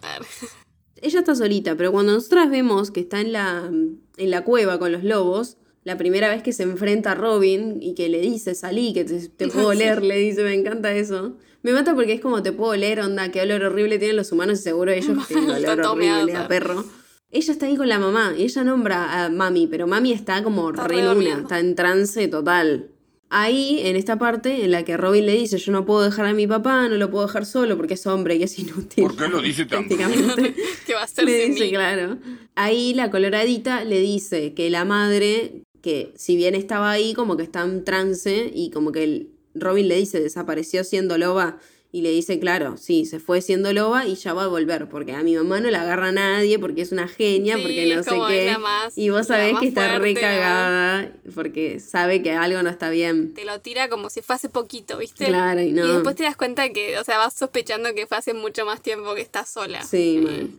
Ella 1.02 1.20
está 1.20 1.36
solita, 1.36 1.76
pero 1.76 1.92
cuando 1.92 2.14
nosotras 2.14 2.50
vemos 2.50 2.92
que 2.92 3.02
está 3.02 3.20
en 3.20 3.34
la, 3.34 3.70
en 3.70 4.32
la 4.32 4.46
cueva 4.46 4.80
con 4.80 4.94
los 4.94 5.04
lobos, 5.04 5.58
la 5.84 5.98
primera 5.98 6.30
vez 6.30 6.44
que 6.44 6.54
se 6.54 6.64
enfrenta 6.64 7.12
a 7.12 7.16
Robin 7.16 7.80
y 7.82 7.94
que 7.94 8.08
le 8.08 8.22
dice, 8.22 8.56
salí, 8.56 8.94
que 8.94 9.04
te, 9.04 9.28
te 9.28 9.48
puedo 9.50 9.74
leer, 9.74 10.02
le 10.04 10.16
dice, 10.16 10.44
me 10.44 10.54
encanta 10.54 10.94
eso. 10.94 11.36
Me 11.62 11.74
mata 11.74 11.94
porque 11.94 12.14
es 12.14 12.22
como 12.22 12.42
te 12.42 12.54
puedo 12.54 12.74
leer, 12.78 13.02
onda, 13.02 13.32
qué 13.32 13.42
olor 13.42 13.64
horrible 13.64 13.98
tienen 14.00 14.16
los 14.16 14.32
humanos 14.32 14.60
y 14.60 14.64
seguro 14.64 14.94
ellos 14.94 15.18
tienen 15.28 15.50
olor 15.50 15.82
horrible 15.82 16.38
a 16.38 16.48
perro. 16.48 16.86
Ella 17.32 17.54
está 17.54 17.68
ahí 17.68 17.76
con 17.76 17.88
la 17.88 18.00
mamá 18.00 18.34
y 18.38 18.44
ella 18.44 18.64
nombra 18.64 19.26
a 19.26 19.30
mami, 19.30 19.68
pero 19.68 19.86
mami 19.88 20.12
está 20.14 20.44
como 20.44 20.72
Está 20.72 20.88
re 20.88 21.04
luna, 21.04 21.40
está 21.42 21.60
en 21.60 21.76
trance 21.76 22.28
total. 22.28 22.90
Ahí, 23.32 23.82
en 23.84 23.96
esta 23.96 24.18
parte 24.18 24.64
en 24.66 24.72
la 24.72 24.84
que 24.84 24.98
Robin 24.98 25.28
le 25.28 25.34
dice, 25.34 25.60
yo 25.60 25.72
no 25.72 25.86
puedo 25.86 26.02
dejar 26.02 26.26
a 26.26 26.34
mi 26.34 26.48
papá, 26.48 26.88
no 26.90 26.96
lo 26.96 27.12
puedo 27.12 27.28
dejar 27.28 27.46
solo 27.46 27.78
porque 27.78 27.94
es 27.94 28.08
hombre 28.08 28.36
y 28.38 28.42
es 28.44 28.58
inútil. 28.58 29.04
¿Por 29.04 29.16
qué 29.16 29.28
lo 29.28 29.40
dice 29.40 29.66
tan 29.66 29.88
Prácticamente. 29.88 30.56
¿Qué 30.88 30.94
va 30.96 31.02
a 31.02 31.04
hacer 31.04 31.26
Le 31.26 31.44
sin 31.44 31.52
dice, 31.54 31.66
mí? 31.66 31.70
claro. 31.72 32.18
Ahí 32.56 32.96
la 32.96 33.12
coloradita 33.12 33.84
le 33.84 34.00
dice 34.00 34.56
que 34.56 34.72
la 34.72 34.84
madre, 34.84 35.62
que 35.84 36.12
si 36.16 36.36
bien 36.36 36.56
estaba 36.56 36.90
ahí, 36.90 37.14
como 37.14 37.38
que 37.38 37.44
está 37.44 37.62
en 37.64 37.84
trance 37.84 38.52
y 38.52 38.72
como 38.72 38.92
que 38.92 39.04
el 39.04 39.30
Robin 39.54 39.88
le 39.88 39.98
dice, 39.98 40.20
desapareció 40.20 40.84
siendo 40.84 41.20
loba. 41.20 41.60
Y 41.92 42.04
le 42.04 42.12
dice, 42.12 42.40
claro, 42.40 42.78
sí, 42.78 43.06
se 43.06 43.20
fue 43.20 43.42
siendo 43.42 43.74
loba 43.74 44.06
y 44.06 44.14
ya 44.14 44.34
va 44.36 44.44
a 44.44 44.48
volver, 44.48 44.88
porque 44.90 45.14
a 45.14 45.24
mi 45.24 45.36
mamá 45.36 45.60
no 45.60 45.72
la 45.72 45.82
agarra 45.82 46.12
nadie, 46.12 46.60
porque 46.60 46.84
es 46.84 46.92
una 46.92 47.08
genia, 47.08 47.56
Sí, 47.56 47.64
porque 47.64 47.96
no 47.96 48.04
sé 48.04 48.12
qué. 48.28 48.58
más- 48.60 48.96
y 48.96 49.10
vos 49.10 49.26
sabés 49.26 49.58
que 49.60 49.68
está 49.70 49.94
re 49.94 49.98
fuerte, 49.98 50.22
la- 50.22 50.28
cagada, 50.28 51.12
porque 51.34 51.80
sabe 51.80 52.22
que 52.22 52.32
algo 52.34 52.62
no 52.62 52.70
está 52.70 52.92
bien. 52.92 53.34
Te 53.34 53.44
lo 53.44 53.60
tira 53.62 53.90
como 53.90 54.12
si 54.12 54.22
fue 54.22 54.36
hace 54.36 54.50
poquito, 54.50 55.00
¿viste? 55.00 55.26
Claro, 55.26 55.62
y 55.62 55.72
no. 55.72 55.84
Y 55.88 55.92
después 55.94 56.16
te 56.16 56.24
das 56.24 56.38
cuenta 56.38 56.70
que, 56.70 57.00
o 57.00 57.04
sea, 57.04 57.18
vas 57.18 57.34
sospechando 57.34 57.96
que 57.96 58.06
fue 58.06 58.18
hace 58.18 58.36
mucho 58.36 58.68
más 58.68 58.84
tiempo 58.84 59.16
que 59.16 59.22
estás 59.22 59.50
sola. 59.50 59.82
Sí, 59.82 60.18
Eh, 60.18 60.22
mal. 60.22 60.50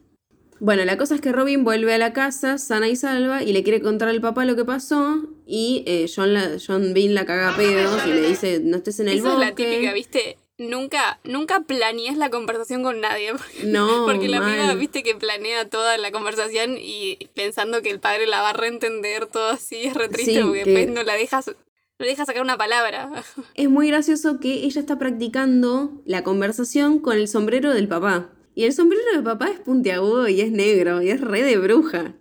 Bueno, 0.59 0.85
la 0.85 0.99
cosa 0.99 1.15
es 1.15 1.21
que 1.23 1.31
Robin 1.33 1.63
vuelve 1.65 1.95
a 1.95 1.99
la 1.99 2.13
casa 2.13 2.59
sana 2.59 2.89
y 2.89 2.97
salva 2.97 3.43
y 3.45 3.53
le 3.55 3.63
quiere 3.63 3.81
contar 3.81 4.09
al 4.09 4.21
papá 4.21 4.45
lo 4.45 4.57
que 4.57 4.65
pasó 4.67 5.25
y 5.47 5.85
eh, 5.87 6.11
John, 6.15 6.35
la, 6.35 6.57
John 6.65 6.93
Bean 6.93 7.15
la 7.15 7.25
caga 7.25 7.55
a 7.55 7.57
pedos 7.57 8.05
y 8.07 8.11
le 8.11 8.29
dice 8.29 8.61
no 8.63 8.79
estés 8.79 9.01
en 9.01 9.09
el 9.09 9.19
Esa 9.19 9.29
bosque. 9.29 9.43
es 9.43 9.49
la 9.49 9.55
típica, 9.55 9.93
¿viste? 9.95 10.37
Nunca, 10.61 11.19
nunca 11.25 11.61
planees 11.61 12.19
la 12.19 12.29
conversación 12.29 12.83
con 12.83 13.01
nadie. 13.01 13.33
Porque, 13.33 13.65
No, 13.65 14.05
porque 14.07 14.29
la 14.29 14.41
mal. 14.41 14.51
amiga, 14.59 14.75
viste, 14.75 15.03
que 15.03 15.15
planea 15.15 15.69
toda 15.71 15.97
la 15.97 16.13
conversación 16.13 16.77
y 16.79 17.17
pensando 17.35 17.81
que 17.81 17.89
el 17.91 17.99
padre 17.99 18.27
la 18.27 18.43
va 18.43 18.51
a 18.51 18.53
reentender 18.53 19.27
todo 19.27 19.49
así, 19.49 19.85
es 19.85 19.95
re 19.95 20.09
triste 20.09 20.35
Sí, 20.35 20.41
porque 20.43 20.65
que- 20.65 20.71
después 20.71 20.95
no 20.95 21.03
la 21.03 21.15
dejas, 21.15 21.47
no 21.99 22.07
dejas 22.07 22.27
sacar 22.27 22.43
una 22.43 22.59
palabra. 22.59 23.11
Es 23.55 23.71
muy 23.71 23.89
gracioso 23.89 24.39
que 24.39 24.53
ella 24.65 24.81
está 24.81 24.99
practicando 24.99 25.93
la 26.05 26.23
conversación 26.25 26.99
con 26.99 27.17
el 27.17 27.27
sombrero 27.27 27.73
del 27.73 27.89
papá. 27.89 28.29
Y 28.55 28.65
el 28.65 28.75
sombrero 28.75 29.05
del 29.13 29.23
papá 29.23 29.49
es 29.49 29.61
puntiagudo 29.61 30.29
y 30.29 30.43
es 30.43 30.51
negro 30.53 31.01
y 31.01 31.09
es 31.11 31.21
re 31.23 31.43
de 31.43 31.57
bruja. 31.57 32.13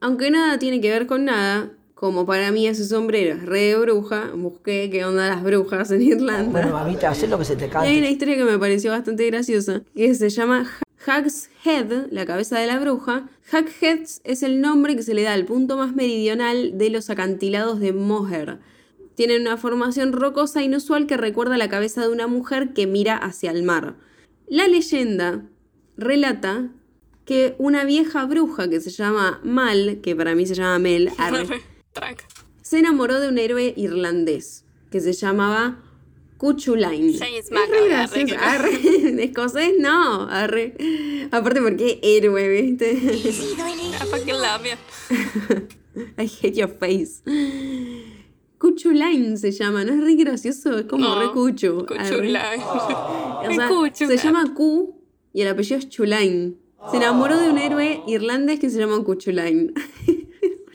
Aunque 0.00 0.30
nada 0.30 0.58
tiene 0.60 0.80
que 0.80 0.90
ver 0.90 1.06
con 1.08 1.24
nada, 1.24 1.72
como 1.98 2.24
para 2.24 2.52
mí 2.52 2.68
ese 2.68 2.84
sombrero 2.84 3.34
es 3.34 3.44
re 3.44 3.60
de 3.62 3.76
bruja, 3.76 4.30
busqué 4.32 4.88
qué 4.88 5.04
onda 5.04 5.28
las 5.28 5.42
brujas 5.42 5.90
en 5.90 6.02
Irlanda. 6.02 6.60
Bueno, 6.60 6.70
mamita, 6.70 7.10
haz 7.10 7.28
lo 7.28 7.36
que 7.40 7.44
se 7.44 7.56
te 7.56 7.64
Y 7.64 7.66
hay 7.66 7.70
cante. 7.72 7.98
una 7.98 8.10
historia 8.10 8.36
que 8.36 8.44
me 8.44 8.56
pareció 8.56 8.92
bastante 8.92 9.26
graciosa, 9.26 9.82
que 9.96 10.14
se 10.14 10.30
llama 10.30 10.70
Hag's 11.04 11.50
Head, 11.64 12.12
la 12.12 12.24
cabeza 12.24 12.56
de 12.60 12.68
la 12.68 12.78
bruja. 12.78 13.28
Hag's 13.50 13.82
Head 13.82 14.00
es 14.22 14.44
el 14.44 14.60
nombre 14.60 14.94
que 14.94 15.02
se 15.02 15.12
le 15.12 15.24
da 15.24 15.32
al 15.32 15.44
punto 15.44 15.76
más 15.76 15.92
meridional 15.92 16.78
de 16.78 16.90
los 16.90 17.10
acantilados 17.10 17.80
de 17.80 17.92
Moher. 17.92 18.60
Tienen 19.16 19.40
una 19.40 19.56
formación 19.56 20.12
rocosa 20.12 20.62
inusual 20.62 21.08
que 21.08 21.16
recuerda 21.16 21.56
la 21.58 21.68
cabeza 21.68 22.02
de 22.02 22.10
una 22.10 22.28
mujer 22.28 22.74
que 22.74 22.86
mira 22.86 23.16
hacia 23.16 23.50
el 23.50 23.64
mar. 23.64 23.96
La 24.46 24.68
leyenda 24.68 25.42
relata 25.96 26.70
que 27.24 27.56
una 27.58 27.82
vieja 27.82 28.24
bruja 28.24 28.70
que 28.70 28.80
se 28.80 28.90
llama 28.90 29.40
Mal, 29.42 29.98
que 30.00 30.14
para 30.14 30.36
mí 30.36 30.46
se 30.46 30.54
llama 30.54 30.78
Mel, 30.78 31.10
arre, 31.18 31.60
Se 32.62 32.78
enamoró 32.78 33.20
de 33.20 33.28
un 33.28 33.38
héroe 33.38 33.72
irlandés 33.76 34.64
que 34.90 35.00
se 35.00 35.12
llamaba 35.12 35.82
Cuchulain. 36.36 37.18
James 37.18 37.50
McAvoy, 37.50 38.32
arre, 38.38 39.24
escocés 39.24 39.74
no, 39.78 40.28
arre. 40.30 40.74
Aparte 41.30 41.60
porque 41.60 41.98
héroe, 42.02 42.48
¿viste? 42.48 42.98
Ah, 44.00 44.06
fucking 44.06 44.34
love 44.34 44.64
you. 44.64 45.66
I 46.16 46.26
hate 46.26 46.54
your 46.54 46.68
face. 46.68 47.22
Cuchulain 48.58 49.36
se 49.38 49.50
llama, 49.52 49.84
¿no 49.84 49.94
es 49.94 50.00
re 50.00 50.14
gracioso? 50.14 50.78
Es 50.78 50.84
como 50.86 51.04
No, 51.04 51.18
re 51.18 51.26
arre. 51.26 51.86
Cuchulain. 51.86 52.60
O 53.38 53.54
sea, 53.54 53.68
se 54.08 54.16
llama 54.16 54.52
Q 54.54 54.94
y 55.32 55.42
el 55.42 55.48
apellido 55.48 55.78
es 55.78 55.88
Chulain. 55.88 56.58
Se 56.90 56.96
enamoró 56.96 57.38
de 57.38 57.50
un 57.50 57.58
héroe 57.58 58.02
irlandés 58.06 58.58
que 58.60 58.70
se 58.70 58.78
llama 58.78 59.02
Cuchulain. 59.04 59.72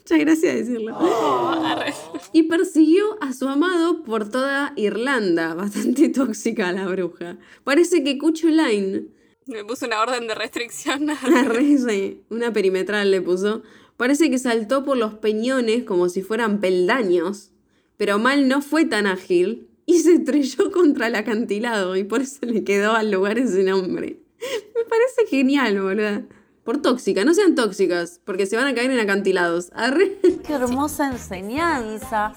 Muchas 0.04 0.18
gracias 0.18 0.54
decirlo. 0.54 0.98
Arre. 0.98 1.94
Y 2.32 2.42
persiguió 2.42 3.16
a 3.22 3.32
su 3.32 3.48
amado 3.48 4.02
por 4.02 4.28
toda 4.28 4.74
Irlanda. 4.76 5.54
Bastante 5.54 6.08
tóxica 6.14 6.70
la 6.72 6.86
bruja. 6.86 7.38
Parece 7.64 8.04
que 8.04 8.18
Cuchulain, 8.18 9.10
Me 9.46 9.64
puso 9.64 9.86
una 9.86 10.02
orden 10.02 10.26
de 10.26 10.34
restricción. 10.34 11.08
una 12.28 12.52
perimetral 12.52 13.10
le 13.10 13.22
puso, 13.22 13.62
parece 13.96 14.30
que 14.30 14.38
saltó 14.38 14.84
por 14.84 14.98
los 14.98 15.14
peñones 15.14 15.84
como 15.84 16.10
si 16.10 16.20
fueran 16.20 16.60
peldaños. 16.60 17.52
Pero 17.96 18.18
mal 18.18 18.46
no 18.46 18.60
fue 18.60 18.84
tan 18.84 19.06
ágil 19.06 19.70
y 19.86 20.00
se 20.00 20.16
estrelló 20.16 20.70
contra 20.70 21.06
el 21.06 21.14
acantilado 21.14 21.96
y 21.96 22.04
por 22.04 22.20
eso 22.20 22.40
le 22.42 22.62
quedó 22.62 22.92
al 22.92 23.10
lugar 23.10 23.38
ese 23.38 23.62
nombre. 23.62 24.18
Me 24.74 24.84
parece 24.84 25.26
genial, 25.30 25.80
boluda. 25.80 26.26
Por 26.64 26.80
tóxica, 26.80 27.24
no 27.24 27.34
sean 27.34 27.54
tóxicas, 27.54 28.20
porque 28.24 28.46
se 28.46 28.56
van 28.56 28.66
a 28.66 28.74
caer 28.74 28.90
en 28.90 28.98
acantilados. 28.98 29.70
Arre. 29.74 30.18
Qué 30.46 30.54
hermosa 30.54 31.10
enseñanza. 31.10 32.32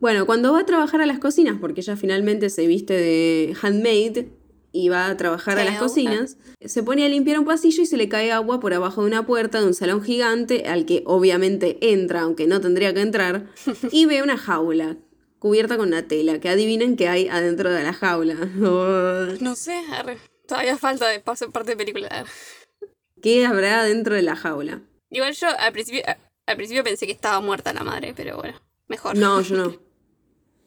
Bueno, 0.00 0.26
cuando 0.26 0.52
va 0.52 0.60
a 0.60 0.66
trabajar 0.66 1.00
a 1.00 1.06
las 1.06 1.18
cocinas, 1.18 1.58
porque 1.60 1.80
ella 1.80 1.96
finalmente 1.96 2.50
se 2.50 2.66
viste 2.66 2.94
de 2.94 3.56
handmaid 3.62 4.26
y 4.72 4.88
va 4.88 5.06
a 5.06 5.16
trabajar 5.16 5.58
a 5.58 5.64
las 5.64 5.78
cocinas, 5.78 6.36
se 6.60 6.82
pone 6.82 7.04
a 7.04 7.08
limpiar 7.08 7.38
un 7.38 7.44
pasillo 7.44 7.82
y 7.82 7.86
se 7.86 7.96
le 7.96 8.08
cae 8.08 8.32
agua 8.32 8.60
por 8.60 8.74
abajo 8.74 9.02
de 9.02 9.08
una 9.08 9.26
puerta 9.26 9.60
de 9.60 9.66
un 9.66 9.74
salón 9.74 10.02
gigante 10.02 10.68
al 10.68 10.84
que 10.84 11.02
obviamente 11.06 11.78
entra, 11.80 12.22
aunque 12.22 12.46
no 12.46 12.60
tendría 12.60 12.92
que 12.94 13.00
entrar, 13.00 13.46
y 13.92 14.06
ve 14.06 14.22
una 14.22 14.36
jaula 14.36 14.96
cubierta 15.38 15.76
con 15.76 15.88
una 15.88 16.06
tela, 16.06 16.40
que 16.40 16.48
adivinen 16.48 16.96
qué 16.96 17.08
hay 17.08 17.28
adentro 17.28 17.70
de 17.72 17.82
la 17.84 17.92
jaula. 17.92 18.34
No 19.40 19.54
sé, 19.54 19.80
arre. 19.92 20.18
Todavía 20.46 20.76
falta 20.76 21.06
de 21.08 21.20
paso 21.20 21.50
parte 21.50 21.72
de 21.72 21.76
película. 21.76 22.24
¿Qué 23.22 23.46
habrá 23.46 23.84
dentro 23.84 24.14
de 24.14 24.22
la 24.22 24.36
jaula? 24.36 24.82
Igual 25.10 25.34
yo 25.34 25.48
al 25.58 25.72
principio, 25.72 26.02
al 26.46 26.56
principio 26.56 26.84
pensé 26.84 27.06
que 27.06 27.12
estaba 27.12 27.40
muerta 27.40 27.72
la 27.72 27.84
madre, 27.84 28.12
pero 28.16 28.36
bueno, 28.36 28.60
mejor. 28.88 29.16
No, 29.16 29.40
yo 29.40 29.56
no. 29.56 29.88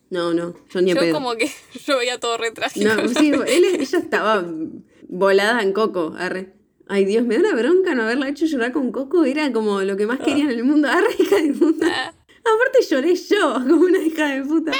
No, 0.09 0.33
no, 0.33 0.53
yo 0.69 0.81
ni 0.81 0.93
Yo 0.93 0.99
pedo. 0.99 1.13
como 1.13 1.35
que 1.35 1.49
yo 1.85 1.97
veía 1.97 2.19
todo 2.19 2.37
re 2.37 2.51
trágico. 2.51 2.85
No, 2.85 3.07
sí, 3.07 3.31
él, 3.47 3.63
ella 3.79 3.97
estaba 3.97 4.45
volada 5.07 5.61
en 5.61 5.71
coco, 5.73 6.13
arre. 6.17 6.53
Ay, 6.87 7.05
Dios, 7.05 7.25
me 7.25 7.35
da 7.37 7.49
una 7.49 7.55
bronca 7.55 7.95
no 7.95 8.03
haberla 8.03 8.27
hecho 8.27 8.45
llorar 8.45 8.73
con 8.73 8.91
coco. 8.91 9.23
Era 9.23 9.53
como 9.53 9.81
lo 9.81 9.95
que 9.95 10.05
más 10.05 10.19
quería 10.19 10.43
en 10.43 10.49
el 10.49 10.65
mundo. 10.65 10.87
Arre, 10.91 11.07
hija 11.17 11.37
de 11.37 11.53
puta. 11.53 11.85
Ah. 11.89 12.13
Aparte 12.39 12.79
lloré 12.89 13.15
yo, 13.15 13.53
como 13.53 13.85
una 13.85 13.99
hija 13.99 14.27
de 14.27 14.41
puta. 14.43 14.73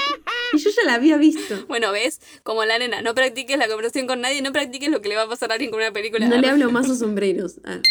Y 0.54 0.58
yo 0.60 0.70
ya 0.70 0.84
la 0.86 0.96
había 0.96 1.18
visto. 1.18 1.66
Bueno, 1.68 1.92
ves, 1.92 2.20
como 2.44 2.64
la 2.66 2.78
nena, 2.80 3.02
no 3.02 3.14
practiques 3.16 3.58
la 3.58 3.68
conversación 3.68 4.08
con 4.08 4.22
nadie, 4.22 4.42
no 4.42 4.52
practiques 4.52 4.90
lo 4.90 5.02
que 5.02 5.10
le 5.10 5.16
va 5.16 5.24
a 5.24 5.30
pasar 5.30 5.52
a 5.52 5.54
alguien 5.56 5.72
con 5.72 5.80
una 5.80 5.92
película. 5.92 6.26
No 6.28 6.32
le 6.38 6.48
Arre. 6.48 6.50
hablo 6.50 6.72
más 6.72 6.90
a 6.90 6.96
sombreros. 6.96 7.56
Arre. 7.64 7.82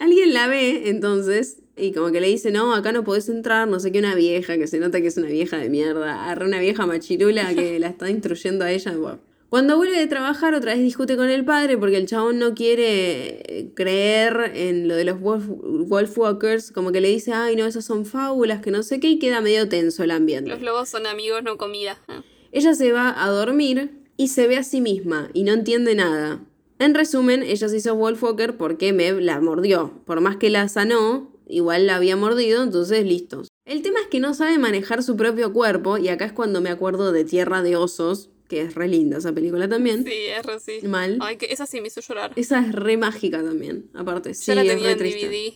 Alguien 0.00 0.32
la 0.32 0.46
ve, 0.46 0.88
entonces, 0.88 1.56
y 1.76 1.92
como 1.92 2.12
que 2.12 2.20
le 2.20 2.28
dice, 2.28 2.50
no, 2.52 2.72
acá 2.74 2.92
no 2.92 3.02
podés 3.02 3.28
entrar, 3.28 3.66
no 3.66 3.80
sé 3.80 3.90
qué, 3.90 3.98
una 3.98 4.14
vieja, 4.14 4.56
que 4.56 4.66
se 4.68 4.78
nota 4.78 5.00
que 5.00 5.08
es 5.08 5.16
una 5.16 5.28
vieja 5.28 5.58
de 5.58 5.68
mierda. 5.68 6.30
Arre, 6.30 6.44
una 6.46 6.60
vieja 6.60 6.86
machirula 6.86 7.52
que 7.54 7.78
la 7.80 7.88
está 7.88 8.08
instruyendo 8.08 8.64
a 8.64 8.70
ella. 8.70 8.92
Bueno. 8.96 9.27
Cuando 9.48 9.78
vuelve 9.78 9.98
de 9.98 10.06
trabajar, 10.06 10.52
otra 10.52 10.74
vez 10.74 10.82
discute 10.82 11.16
con 11.16 11.30
el 11.30 11.42
padre 11.42 11.78
porque 11.78 11.96
el 11.96 12.06
chabón 12.06 12.38
no 12.38 12.54
quiere 12.54 13.40
eh, 13.46 13.72
creer 13.74 14.52
en 14.54 14.88
lo 14.88 14.94
de 14.94 15.06
los 15.06 15.18
wolf, 15.20 15.46
Wolfwalkers. 15.48 16.70
Como 16.70 16.92
que 16.92 17.00
le 17.00 17.08
dice, 17.08 17.32
ay, 17.32 17.56
no, 17.56 17.64
esas 17.64 17.86
son 17.86 18.04
fábulas, 18.04 18.60
que 18.60 18.70
no 18.70 18.82
sé 18.82 19.00
qué, 19.00 19.08
y 19.08 19.18
queda 19.18 19.40
medio 19.40 19.66
tenso 19.66 20.04
el 20.04 20.10
ambiente. 20.10 20.50
Los 20.50 20.60
lobos 20.60 20.90
son 20.90 21.06
amigos, 21.06 21.42
no 21.42 21.56
comida. 21.56 21.98
Ah. 22.08 22.22
Ella 22.52 22.74
se 22.74 22.92
va 22.92 23.24
a 23.24 23.28
dormir 23.30 24.02
y 24.18 24.28
se 24.28 24.46
ve 24.48 24.58
a 24.58 24.64
sí 24.64 24.82
misma 24.82 25.30
y 25.32 25.44
no 25.44 25.52
entiende 25.52 25.94
nada. 25.94 26.44
En 26.78 26.94
resumen, 26.94 27.42
ella 27.42 27.68
se 27.70 27.76
hizo 27.78 27.94
Wolfwalker 27.94 28.58
porque 28.58 28.92
Mev 28.92 29.18
la 29.20 29.40
mordió. 29.40 29.92
Por 30.04 30.20
más 30.20 30.36
que 30.36 30.50
la 30.50 30.68
sanó, 30.68 31.32
igual 31.46 31.86
la 31.86 31.96
había 31.96 32.16
mordido, 32.16 32.62
entonces 32.62 33.06
listos. 33.06 33.48
El 33.64 33.80
tema 33.80 34.00
es 34.00 34.08
que 34.08 34.20
no 34.20 34.34
sabe 34.34 34.58
manejar 34.58 35.02
su 35.02 35.16
propio 35.16 35.52
cuerpo, 35.52 35.96
y 35.96 36.08
acá 36.08 36.26
es 36.26 36.32
cuando 36.32 36.60
me 36.60 36.70
acuerdo 36.70 37.12
de 37.12 37.24
Tierra 37.24 37.62
de 37.62 37.76
Osos, 37.76 38.30
que 38.48 38.62
es 38.62 38.74
re 38.74 38.88
linda 38.88 39.18
esa 39.18 39.32
película 39.32 39.68
también. 39.68 40.04
Sí, 40.04 40.12
es 40.12 40.44
re 40.44 40.58
sí. 40.60 40.86
Mal. 40.86 41.18
Ay, 41.20 41.36
que 41.36 41.46
esa 41.52 41.66
sí 41.66 41.80
me 41.80 41.88
hizo 41.88 42.00
llorar. 42.00 42.32
Esa 42.36 42.60
es 42.60 42.72
re 42.74 42.96
mágica 42.96 43.42
también, 43.42 43.90
aparte. 43.94 44.34
Sí, 44.34 44.46
Yo 44.50 44.54
la 44.56 44.62
es 44.62 44.68
tenía 44.68 44.86
re 44.86 44.92
en 44.92 44.98
triste. 44.98 45.28
DVD 45.28 45.54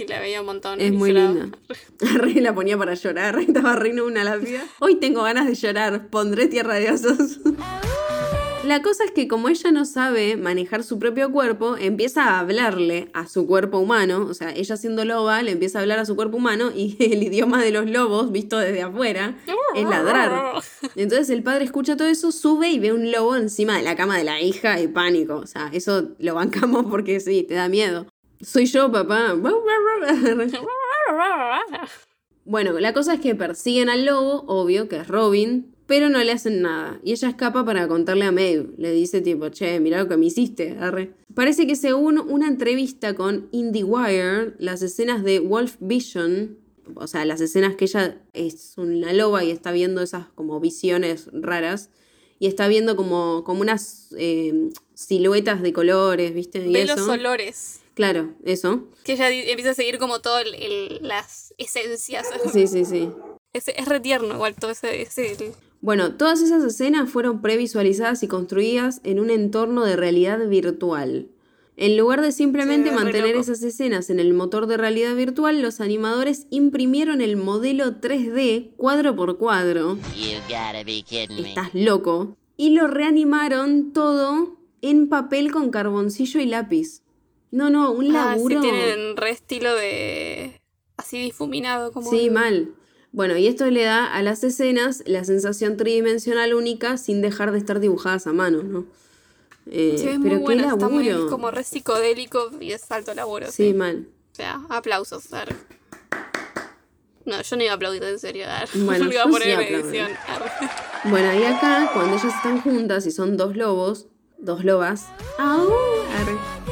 y 0.00 0.06
la 0.06 0.20
veía 0.20 0.40
un 0.40 0.46
montón. 0.46 0.80
Es 0.80 0.92
muy 0.92 1.10
lloraba. 1.12 1.32
linda. 1.34 1.58
Re 2.18 2.40
la 2.40 2.54
ponía 2.54 2.76
para 2.78 2.94
llorar, 2.94 3.38
estaba 3.40 3.74
reino 3.76 4.04
una 4.04 4.22
lápida. 4.24 4.64
Hoy 4.78 4.96
tengo 4.96 5.22
ganas 5.24 5.46
de 5.46 5.54
llorar, 5.54 6.08
pondré 6.08 6.46
tierra 6.46 6.74
de 6.74 6.90
osos. 6.92 7.40
La 8.68 8.82
cosa 8.82 9.02
es 9.04 9.12
que 9.12 9.28
como 9.28 9.48
ella 9.48 9.70
no 9.70 9.86
sabe 9.86 10.36
manejar 10.36 10.84
su 10.84 10.98
propio 10.98 11.32
cuerpo, 11.32 11.78
empieza 11.78 12.24
a 12.24 12.40
hablarle 12.40 13.08
a 13.14 13.26
su 13.26 13.46
cuerpo 13.46 13.78
humano, 13.78 14.26
o 14.28 14.34
sea, 14.34 14.50
ella 14.54 14.76
siendo 14.76 15.06
loba 15.06 15.42
le 15.42 15.52
empieza 15.52 15.78
a 15.78 15.80
hablar 15.80 15.98
a 15.98 16.04
su 16.04 16.14
cuerpo 16.16 16.36
humano 16.36 16.70
y 16.74 16.94
el 17.10 17.22
idioma 17.22 17.62
de 17.62 17.70
los 17.70 17.88
lobos, 17.88 18.30
visto 18.30 18.58
desde 18.58 18.82
afuera, 18.82 19.38
es 19.74 19.88
ladrar. 19.88 20.62
Entonces 20.96 21.30
el 21.30 21.42
padre 21.42 21.64
escucha 21.64 21.96
todo 21.96 22.08
eso, 22.08 22.30
sube 22.30 22.68
y 22.68 22.78
ve 22.78 22.92
un 22.92 23.10
lobo 23.10 23.36
encima 23.36 23.74
de 23.78 23.84
la 23.84 23.96
cama 23.96 24.18
de 24.18 24.24
la 24.24 24.42
hija 24.42 24.78
y 24.78 24.88
pánico. 24.88 25.36
O 25.36 25.46
sea, 25.46 25.70
eso 25.72 26.10
lo 26.18 26.34
bancamos 26.34 26.84
porque 26.90 27.20
sí, 27.20 27.44
te 27.44 27.54
da 27.54 27.70
miedo. 27.70 28.04
Soy 28.42 28.66
yo, 28.66 28.92
papá. 28.92 29.34
Bueno, 32.44 32.80
la 32.80 32.94
cosa 32.94 33.12
es 33.12 33.20
que 33.20 33.34
persiguen 33.34 33.90
al 33.90 34.06
lobo, 34.06 34.44
obvio, 34.46 34.88
que 34.88 34.96
es 34.96 35.08
Robin, 35.08 35.74
pero 35.88 36.08
no 36.10 36.22
le 36.22 36.30
hacen 36.30 36.62
nada. 36.62 37.00
Y 37.02 37.10
ella 37.12 37.30
escapa 37.30 37.64
para 37.64 37.88
contarle 37.88 38.26
a 38.26 38.30
Maeve. 38.30 38.68
Le 38.76 38.92
dice 38.92 39.20
tipo, 39.20 39.48
che, 39.48 39.80
mira 39.80 39.98
lo 40.00 40.08
que 40.08 40.16
me 40.16 40.26
hiciste, 40.26 40.76
arre. 40.78 41.14
Parece 41.34 41.66
que 41.66 41.74
según 41.74 42.18
una 42.20 42.46
entrevista 42.46 43.14
con 43.14 43.48
IndieWire, 43.50 44.54
las 44.60 44.82
escenas 44.82 45.24
de 45.24 45.40
Wolf 45.40 45.76
Vision, 45.80 46.58
o 46.94 47.06
sea, 47.06 47.24
las 47.24 47.40
escenas 47.40 47.74
que 47.74 47.86
ella 47.86 48.20
es 48.34 48.74
una 48.76 49.12
loba 49.12 49.42
y 49.44 49.50
está 49.50 49.72
viendo 49.72 50.00
esas 50.02 50.26
como 50.34 50.60
visiones 50.60 51.28
raras, 51.32 51.90
y 52.38 52.46
está 52.46 52.68
viendo 52.68 52.94
como, 52.94 53.42
como 53.44 53.62
unas 53.62 54.14
eh, 54.16 54.70
siluetas 54.94 55.60
de 55.60 55.72
colores, 55.72 56.34
¿viste? 56.34 56.58
Y 56.64 56.72
Ve 56.72 56.82
eso. 56.82 56.94
los 56.96 57.08
olores. 57.08 57.80
Claro, 57.94 58.34
eso. 58.44 58.84
Que 59.04 59.14
ella 59.14 59.28
empieza 59.30 59.70
a 59.70 59.74
seguir 59.74 59.98
como 59.98 60.20
todas 60.20 60.44
las 61.00 61.52
esencias. 61.58 62.28
Sí, 62.52 62.66
sí, 62.66 62.84
sí. 62.84 63.08
Es, 63.54 63.66
es 63.68 63.88
re 63.88 63.98
tierno 63.98 64.34
igual 64.34 64.54
todo 64.54 64.70
ese... 64.72 65.00
ese- 65.00 65.52
Bueno, 65.80 66.14
todas 66.14 66.40
esas 66.42 66.64
escenas 66.64 67.08
fueron 67.10 67.40
previsualizadas 67.40 68.22
y 68.22 68.28
construidas 68.28 69.00
en 69.04 69.20
un 69.20 69.30
entorno 69.30 69.84
de 69.84 69.96
realidad 69.96 70.48
virtual. 70.48 71.28
En 71.76 71.96
lugar 71.96 72.20
de 72.20 72.32
simplemente 72.32 72.90
mantener 72.90 73.36
esas 73.36 73.62
escenas 73.62 74.10
en 74.10 74.18
el 74.18 74.34
motor 74.34 74.66
de 74.66 74.76
realidad 74.76 75.14
virtual, 75.14 75.62
los 75.62 75.80
animadores 75.80 76.48
imprimieron 76.50 77.20
el 77.20 77.36
modelo 77.36 78.00
3D 78.00 78.70
cuadro 78.76 79.14
por 79.14 79.38
cuadro. 79.38 79.96
You 80.16 80.38
gotta 80.48 80.82
be 80.84 81.04
kidding 81.04 81.40
me. 81.42 81.48
Estás 81.50 81.70
loco. 81.74 82.36
Y 82.56 82.70
lo 82.70 82.88
reanimaron 82.88 83.92
todo 83.92 84.56
en 84.82 85.08
papel 85.08 85.52
con 85.52 85.70
carboncillo 85.70 86.40
y 86.40 86.46
lápiz. 86.46 87.02
No, 87.52 87.70
no, 87.70 87.92
un 87.92 88.06
Ah, 88.16 88.34
sí, 88.34 88.38
laburo. 88.40 88.60
tienen 88.60 89.16
re 89.16 89.30
estilo 89.30 89.72
de... 89.76 90.60
Así 90.96 91.18
difuminado 91.22 91.92
como... 91.92 92.10
Sí, 92.10 92.28
mal. 92.28 92.74
Bueno, 93.12 93.36
y 93.36 93.46
esto 93.46 93.70
le 93.70 93.84
da 93.84 94.06
a 94.12 94.22
las 94.22 94.44
escenas 94.44 95.02
la 95.06 95.24
sensación 95.24 95.76
tridimensional 95.76 96.54
única 96.54 96.98
sin 96.98 97.22
dejar 97.22 97.52
de 97.52 97.58
estar 97.58 97.80
dibujadas 97.80 98.26
a 98.26 98.32
mano, 98.32 98.62
¿no? 98.62 98.84
Eh, 99.70 99.96
Sí, 99.98 100.08
es 100.08 100.18
pero 100.22 100.34
muy 100.36 100.42
buena, 100.44 100.72
está 100.72 100.88
muy 100.88 101.08
como 101.28 101.50
re 101.50 101.64
psicodélico 101.64 102.50
y 102.60 102.72
es 102.72 102.90
alto 102.90 103.14
laburo. 103.14 103.46
Sí, 103.46 103.68
Sí. 103.68 103.74
mal. 103.74 104.06
O 104.32 104.34
sea, 104.34 104.60
aplausos. 104.68 105.32
arre. 105.32 105.56
No, 107.24 107.42
yo 107.42 107.56
no 107.56 107.62
iba 107.62 107.72
a 107.72 107.74
aplaudir 107.76 108.02
en 108.04 108.18
serio. 108.18 108.46
arre. 108.48 108.70
Bueno, 108.74 109.04
Lo 109.06 109.12
iba 109.12 109.22
a 109.24 109.28
poner 109.28 109.58
sí 109.66 109.74
edición. 109.74 110.10
Bueno, 111.04 111.34
y 111.38 111.44
acá, 111.44 111.90
cuando 111.92 112.16
ellas 112.16 112.34
están 112.34 112.60
juntas 112.60 113.06
y 113.06 113.10
son 113.10 113.36
dos 113.36 113.56
lobos, 113.56 114.06
dos 114.38 114.64
lobas, 114.64 115.06
¡au! 115.38 115.68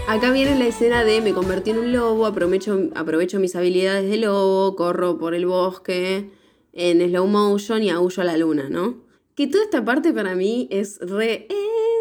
Acá 0.09 0.31
viene 0.33 0.59
la 0.59 0.67
escena 0.67 1.05
de 1.05 1.21
me 1.21 1.33
convertí 1.33 1.71
en 1.71 1.79
un 1.79 1.93
lobo, 1.93 2.27
aprovecho, 2.27 2.91
aprovecho 2.95 3.39
mis 3.41 3.57
habilidades 3.57 4.09
de 4.09 4.17
lobo, 4.17 4.77
corro 4.77 5.19
por 5.19 5.35
el 5.35 5.47
bosque 5.47 6.31
en 6.73 7.09
slow 7.09 7.27
motion 7.27 7.83
y 7.83 7.91
aullo 7.91 8.23
a 8.23 8.25
la 8.25 8.37
luna, 8.37 8.69
¿no? 8.69 9.05
Que 9.35 9.47
toda 9.47 9.65
esta 9.65 9.85
parte 9.85 10.13
para 10.13 10.35
mí 10.35 10.69
es 10.71 10.99
re... 11.01 11.49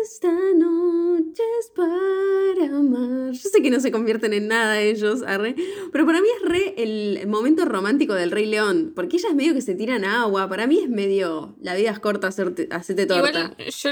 Esta 0.03 0.31
noche 0.55 1.41
es 1.59 1.71
para 1.75 2.77
amar. 2.77 3.31
Yo 3.31 3.49
sé 3.49 3.61
que 3.63 3.71
no 3.71 3.79
se 3.79 3.91
convierten 3.91 4.33
en 4.33 4.47
nada 4.47 4.79
ellos, 4.79 5.23
arre, 5.23 5.55
pero 5.91 6.05
para 6.05 6.21
mí 6.21 6.27
es 6.37 6.47
re 6.47 6.75
el 6.77 7.27
momento 7.27 7.65
romántico 7.65 8.13
del 8.13 8.29
Rey 8.29 8.45
León, 8.45 8.93
porque 8.95 9.17
ellas 9.17 9.33
medio 9.33 9.55
que 9.55 9.61
se 9.61 9.73
tiran 9.73 10.05
agua, 10.05 10.47
para 10.47 10.67
mí 10.67 10.79
es 10.79 10.89
medio 10.89 11.55
la 11.59 11.73
vida 11.73 11.89
es 11.89 11.99
corta, 11.99 12.27
hacerte, 12.27 12.67
hacete 12.69 13.07
torta, 13.07 13.55
Igual 13.57 13.71
yo, 13.71 13.89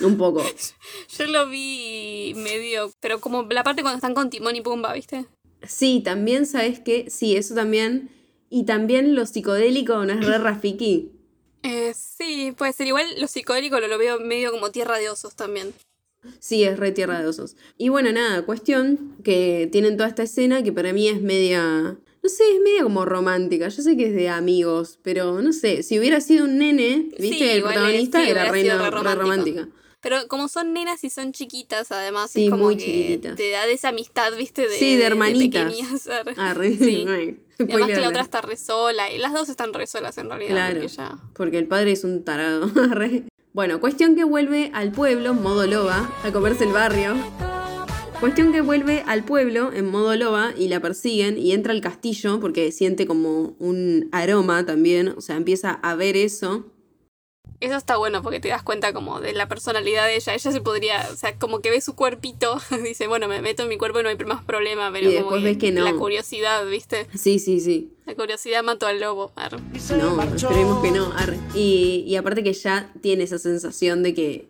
un 0.00 0.16
poco. 0.16 0.42
yo 1.18 1.26
lo 1.26 1.48
vi 1.48 2.32
medio... 2.36 2.90
Pero 3.00 3.20
como 3.20 3.42
la 3.44 3.62
parte 3.64 3.82
cuando 3.82 3.96
están 3.96 4.14
con 4.14 4.30
Timón 4.30 4.56
y 4.56 4.60
Pumba, 4.60 4.92
¿viste? 4.92 5.26
Sí, 5.66 6.00
también 6.04 6.46
sabes 6.46 6.80
que, 6.80 7.10
sí, 7.10 7.36
eso 7.36 7.54
también, 7.54 8.10
y 8.50 8.64
también 8.64 9.14
lo 9.14 9.26
psicodélico 9.26 10.04
no 10.04 10.12
es 10.12 10.24
re 10.24 10.38
Rafiki. 10.38 11.10
Eh, 11.62 11.92
sí, 11.96 12.52
puede 12.56 12.72
ser. 12.72 12.86
Igual 12.86 13.06
lo 13.18 13.26
psicodélico 13.26 13.80
lo, 13.80 13.88
lo 13.88 13.98
veo 13.98 14.20
medio 14.20 14.52
como 14.52 14.70
tierra 14.70 14.98
de 14.98 15.08
osos 15.10 15.34
también. 15.34 15.72
Sí, 16.38 16.62
es 16.64 16.78
re 16.78 16.92
tierra 16.92 17.20
de 17.20 17.26
osos. 17.26 17.56
Y 17.78 17.88
bueno, 17.88 18.12
nada, 18.12 18.44
cuestión 18.44 19.16
que 19.24 19.68
tienen 19.72 19.96
toda 19.96 20.08
esta 20.08 20.22
escena 20.24 20.62
que 20.62 20.72
para 20.72 20.92
mí 20.92 21.08
es 21.08 21.20
media. 21.22 21.96
No 22.22 22.28
sé, 22.28 22.44
es 22.54 22.60
media 22.60 22.82
como 22.82 23.04
romántica. 23.04 23.68
Yo 23.68 23.82
sé 23.82 23.96
que 23.96 24.06
es 24.08 24.14
de 24.14 24.28
amigos, 24.28 24.98
pero 25.02 25.40
no 25.42 25.52
sé. 25.52 25.82
Si 25.82 25.98
hubiera 25.98 26.20
sido 26.20 26.44
un 26.44 26.58
nene, 26.58 27.08
Sí, 27.16 27.22
viste, 27.22 27.52
el 27.52 27.58
es- 27.58 27.64
protagonista 27.64 28.22
sí, 28.24 28.30
era 28.30 28.50
hubiera 28.50 28.90
re, 28.90 29.14
romántica. 29.14 29.68
Pero 30.08 30.28
como 30.28 30.46
son 30.46 30.72
nenas 30.72 31.02
y 31.02 31.10
son 31.10 31.32
chiquitas, 31.32 31.90
además, 31.90 32.30
Sí, 32.30 32.44
es 32.44 32.50
como 32.50 32.64
muy 32.64 32.76
que 32.76 32.84
chiquititas. 32.84 33.34
te 33.36 33.50
da 33.50 33.66
de 33.66 33.72
esa 33.72 33.88
amistad, 33.88 34.32
¿viste? 34.36 34.62
De, 34.68 34.78
Sí, 34.78 34.94
de 34.94 35.04
hermanitas. 35.04 35.74
arre. 36.08 36.34
Ah, 36.36 36.54
re. 36.54 36.76
Sí. 36.78 37.06
Y 37.58 37.72
además 37.72 37.88
que 37.88 38.00
la 38.00 38.08
otra 38.10 38.20
está 38.22 38.40
re 38.42 38.56
sola. 38.56 39.10
Y 39.10 39.18
las 39.18 39.32
dos 39.32 39.48
están 39.48 39.72
re 39.74 39.86
solas 39.86 40.16
en 40.18 40.28
realidad. 40.28 40.50
Claro, 40.50 40.74
porque 40.80 40.88
ya- 40.94 41.18
porque 41.34 41.58
el 41.58 41.66
padre 41.66 41.92
es 41.92 42.04
un 42.04 42.22
tarado. 42.24 42.70
Bueno, 43.52 43.80
cuestión 43.80 44.14
que 44.14 44.22
vuelve 44.24 44.70
al 44.74 44.92
pueblo, 44.92 45.32
modo 45.32 45.66
loba, 45.66 46.14
a 46.22 46.30
comerse 46.30 46.64
el 46.64 46.72
barrio. 46.72 47.16
Cuestión 48.20 48.52
que 48.52 48.60
vuelve 48.60 49.02
al 49.06 49.24
pueblo 49.24 49.72
en 49.72 49.90
modo 49.90 50.14
loba 50.14 50.52
y 50.56 50.68
la 50.68 50.80
persiguen 50.80 51.38
y 51.38 51.52
entra 51.52 51.72
al 51.72 51.80
castillo 51.80 52.38
porque 52.40 52.70
siente 52.72 53.06
como 53.06 53.54
un 53.58 54.08
aroma 54.12 54.64
también, 54.66 55.08
o 55.08 55.20
sea, 55.20 55.36
empieza 55.36 55.70
a 55.72 55.94
ver 55.94 56.16
eso. 56.16 56.66
Eso 57.60 57.74
está 57.76 57.96
bueno 57.96 58.22
porque 58.22 58.38
te 58.40 58.48
das 58.48 58.62
cuenta 58.62 58.92
como 58.92 59.20
de 59.20 59.32
la 59.32 59.48
personalidad 59.48 60.06
de 60.06 60.16
ella. 60.16 60.34
Ella 60.34 60.52
se 60.52 60.60
podría, 60.60 61.08
o 61.12 61.16
sea, 61.16 61.36
como 61.38 61.60
que 61.60 61.70
ve 61.70 61.80
su 61.80 61.94
cuerpito, 61.94 62.60
dice, 62.84 63.06
bueno, 63.08 63.28
me 63.28 63.40
meto 63.42 63.62
en 63.62 63.68
mi 63.68 63.78
cuerpo 63.78 64.00
y 64.00 64.02
no 64.02 64.08
hay 64.08 64.16
más 64.18 64.44
problema, 64.44 64.90
pero 64.92 65.10
Y 65.10 65.14
como 65.16 65.32
después 65.36 65.42
ves 65.42 65.56
que 65.58 65.72
no. 65.72 65.84
la 65.84 65.94
curiosidad, 65.94 66.66
¿viste? 66.66 67.06
Sí, 67.16 67.38
sí, 67.38 67.60
sí. 67.60 67.92
La 68.04 68.14
curiosidad 68.14 68.62
mató 68.62 68.86
al 68.86 69.00
lobo. 69.00 69.32
arre. 69.36 69.58
No, 69.98 70.22
esperemos 70.22 70.82
que 70.82 70.90
no. 70.90 71.12
arre. 71.16 71.38
Y, 71.54 72.04
y 72.06 72.16
aparte 72.16 72.42
que 72.44 72.52
ya 72.52 72.92
tiene 73.00 73.24
esa 73.24 73.38
sensación 73.38 74.02
de 74.02 74.14
que 74.14 74.48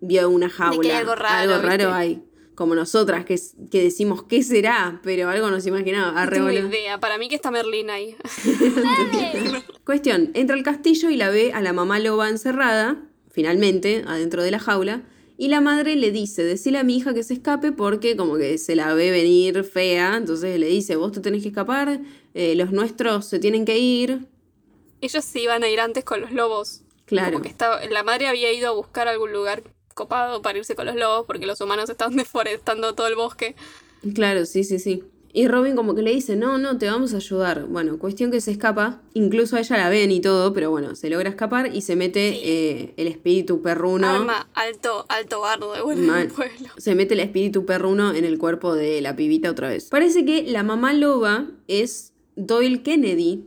vio 0.00 0.28
una 0.28 0.48
jaula. 0.48 0.80
que 0.80 0.92
hay 0.92 0.98
algo 0.98 1.14
raro, 1.14 1.52
Algo 1.54 1.66
raro 1.66 1.84
¿viste? 1.86 1.92
hay. 1.92 2.22
Como 2.56 2.74
nosotras, 2.74 3.24
que, 3.24 3.38
que 3.70 3.82
decimos, 3.82 4.24
¿qué 4.24 4.42
será? 4.42 5.00
Pero 5.04 5.28
algo 5.28 5.50
nos 5.50 5.66
imaginaba. 5.66 6.26
No 6.26 6.50
idea. 6.50 6.98
Para 6.98 7.18
mí 7.18 7.28
que 7.28 7.36
está 7.36 7.52
Merlín 7.52 7.90
ahí. 7.90 8.16
Cuestión, 9.84 10.30
entra 10.34 10.56
al 10.56 10.64
castillo 10.64 11.10
y 11.10 11.16
la 11.16 11.30
ve 11.30 11.52
a 11.52 11.60
la 11.60 11.72
mamá 11.72 11.98
loba 11.98 12.28
encerrada, 12.28 13.04
finalmente, 13.30 14.02
adentro 14.06 14.42
de 14.42 14.50
la 14.50 14.58
jaula, 14.58 15.02
y 15.38 15.48
la 15.48 15.60
madre 15.60 15.96
le 15.96 16.12
dice, 16.12 16.42
decile 16.44 16.78
a 16.78 16.82
mi 16.82 16.96
hija 16.96 17.12
que 17.12 17.22
se 17.22 17.34
escape 17.34 17.72
porque 17.72 18.16
como 18.16 18.36
que 18.36 18.56
se 18.56 18.74
la 18.74 18.94
ve 18.94 19.10
venir 19.10 19.64
fea, 19.64 20.16
entonces 20.16 20.58
le 20.58 20.66
dice, 20.66 20.96
vos 20.96 21.12
te 21.12 21.20
tenés 21.20 21.42
que 21.42 21.48
escapar, 21.48 22.00
eh, 22.32 22.54
los 22.54 22.72
nuestros 22.72 23.26
se 23.26 23.38
tienen 23.38 23.66
que 23.66 23.78
ir. 23.78 24.26
Ellos 25.02 25.24
se 25.24 25.40
iban 25.40 25.62
a 25.62 25.68
ir 25.68 25.80
antes 25.80 26.04
con 26.04 26.22
los 26.22 26.32
lobos. 26.32 26.82
Claro. 27.04 27.32
Como 27.32 27.42
que 27.42 27.50
estaba, 27.50 27.84
la 27.84 28.02
madre 28.02 28.28
había 28.28 28.50
ido 28.50 28.68
a 28.68 28.72
buscar 28.72 29.08
algún 29.08 29.32
lugar 29.32 29.62
copado 29.96 30.42
para 30.42 30.58
irse 30.58 30.76
con 30.76 30.86
los 30.86 30.94
lobos 30.94 31.24
porque 31.26 31.46
los 31.46 31.60
humanos 31.60 31.90
estaban 31.90 32.14
deforestando 32.22 32.94
todo 32.94 33.08
el 33.08 33.16
bosque. 33.16 33.56
Claro, 34.14 34.46
sí, 34.46 34.62
sí, 34.62 34.78
sí. 34.78 35.02
Y 35.32 35.48
Robin 35.48 35.76
como 35.76 35.94
que 35.94 36.00
le 36.00 36.12
dice, 36.12 36.34
no, 36.34 36.56
no, 36.56 36.78
te 36.78 36.86
vamos 36.88 37.12
a 37.12 37.16
ayudar. 37.16 37.66
Bueno, 37.66 37.98
cuestión 37.98 38.30
que 38.30 38.40
se 38.40 38.50
escapa, 38.52 39.02
incluso 39.12 39.56
a 39.56 39.60
ella 39.60 39.76
la 39.76 39.90
ven 39.90 40.10
y 40.10 40.20
todo, 40.22 40.54
pero 40.54 40.70
bueno, 40.70 40.94
se 40.94 41.10
logra 41.10 41.28
escapar 41.28 41.74
y 41.74 41.82
se 41.82 41.94
mete 41.94 42.30
Sí. 42.32 42.40
eh, 42.42 42.94
el 42.96 43.06
espíritu 43.06 43.60
perruno. 43.60 44.08
Arma 44.08 44.48
alto, 44.54 45.04
alto 45.10 45.40
bardo 45.40 45.72
de 45.74 45.82
pueblo. 45.82 46.68
Se 46.78 46.94
mete 46.94 47.12
el 47.12 47.20
espíritu 47.20 47.66
perruno 47.66 48.14
en 48.14 48.24
el 48.24 48.38
cuerpo 48.38 48.74
de 48.74 49.02
la 49.02 49.14
pibita 49.14 49.50
otra 49.50 49.68
vez. 49.68 49.90
Parece 49.90 50.24
que 50.24 50.44
la 50.44 50.62
mamá 50.62 50.94
loba 50.94 51.48
es 51.68 52.14
Doyle 52.36 52.82
Kennedy 52.82 53.44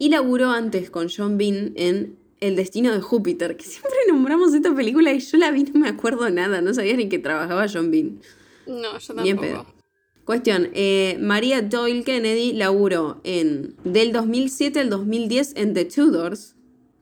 y 0.00 0.08
laburó 0.08 0.50
antes 0.50 0.90
con 0.90 1.08
John 1.08 1.38
Bean 1.38 1.72
en 1.76 2.18
El 2.40 2.56
destino 2.56 2.92
de 2.92 3.00
Júpiter, 3.00 3.56
que 3.56 3.64
siempre 3.64 3.92
nombramos 4.08 4.52
esta 4.54 4.74
película 4.74 5.12
y 5.12 5.20
yo 5.20 5.38
la 5.38 5.50
vi 5.50 5.64
no 5.64 5.80
me 5.80 5.88
acuerdo 5.88 6.28
nada, 6.30 6.60
no 6.60 6.74
sabía 6.74 6.96
ni 6.96 7.08
que 7.08 7.18
trabajaba 7.18 7.66
John 7.72 7.90
Bean. 7.90 8.20
No, 8.66 8.98
yo 8.98 9.14
Bien 9.22 9.36
tampoco. 9.36 9.64
pedo. 9.64 9.76
Cuestión, 10.24 10.70
eh, 10.74 11.16
María 11.20 11.62
Doyle 11.62 12.02
Kennedy 12.02 12.52
laburó 12.52 13.20
en 13.22 13.76
del 13.84 14.12
2007 14.12 14.80
al 14.80 14.90
2010 14.90 15.52
en 15.54 15.72
The 15.72 15.84
Tudors, 15.84 16.56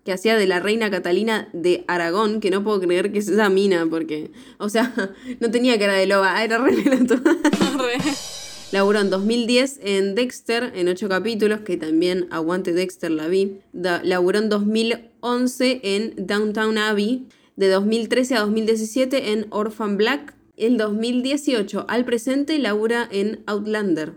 que 0.04 0.12
hacía 0.12 0.36
de 0.36 0.46
la 0.46 0.60
reina 0.60 0.90
Catalina 0.90 1.48
de 1.54 1.84
Aragón, 1.88 2.40
que 2.40 2.50
no 2.50 2.62
puedo 2.62 2.80
creer 2.80 3.12
que 3.12 3.20
es 3.20 3.28
esa 3.28 3.48
mina, 3.48 3.86
porque, 3.88 4.30
o 4.58 4.68
sea, 4.68 4.92
no 5.40 5.50
tenía 5.50 5.78
cara 5.78 5.94
de 5.94 6.06
loba, 6.06 6.44
era 6.44 6.58
re. 6.58 6.74
Laburó 8.74 8.98
en 8.98 9.08
2010 9.08 9.78
en 9.84 10.16
Dexter, 10.16 10.72
en 10.74 10.88
ocho 10.88 11.08
capítulos, 11.08 11.60
que 11.60 11.76
también 11.76 12.26
aguante 12.32 12.72
Dexter 12.72 13.08
la 13.12 13.28
vi. 13.28 13.60
laburó 13.72 14.40
en 14.40 14.48
2011 14.48 15.80
en 15.84 16.14
Downtown 16.16 16.76
Abbey. 16.76 17.28
De 17.54 17.68
2013 17.68 18.34
a 18.34 18.40
2017 18.40 19.30
en 19.30 19.46
Orphan 19.50 19.96
Black. 19.96 20.34
El 20.56 20.76
2018 20.76 21.84
al 21.86 22.04
presente 22.04 22.58
labura 22.58 23.08
en 23.12 23.44
Outlander. 23.46 24.14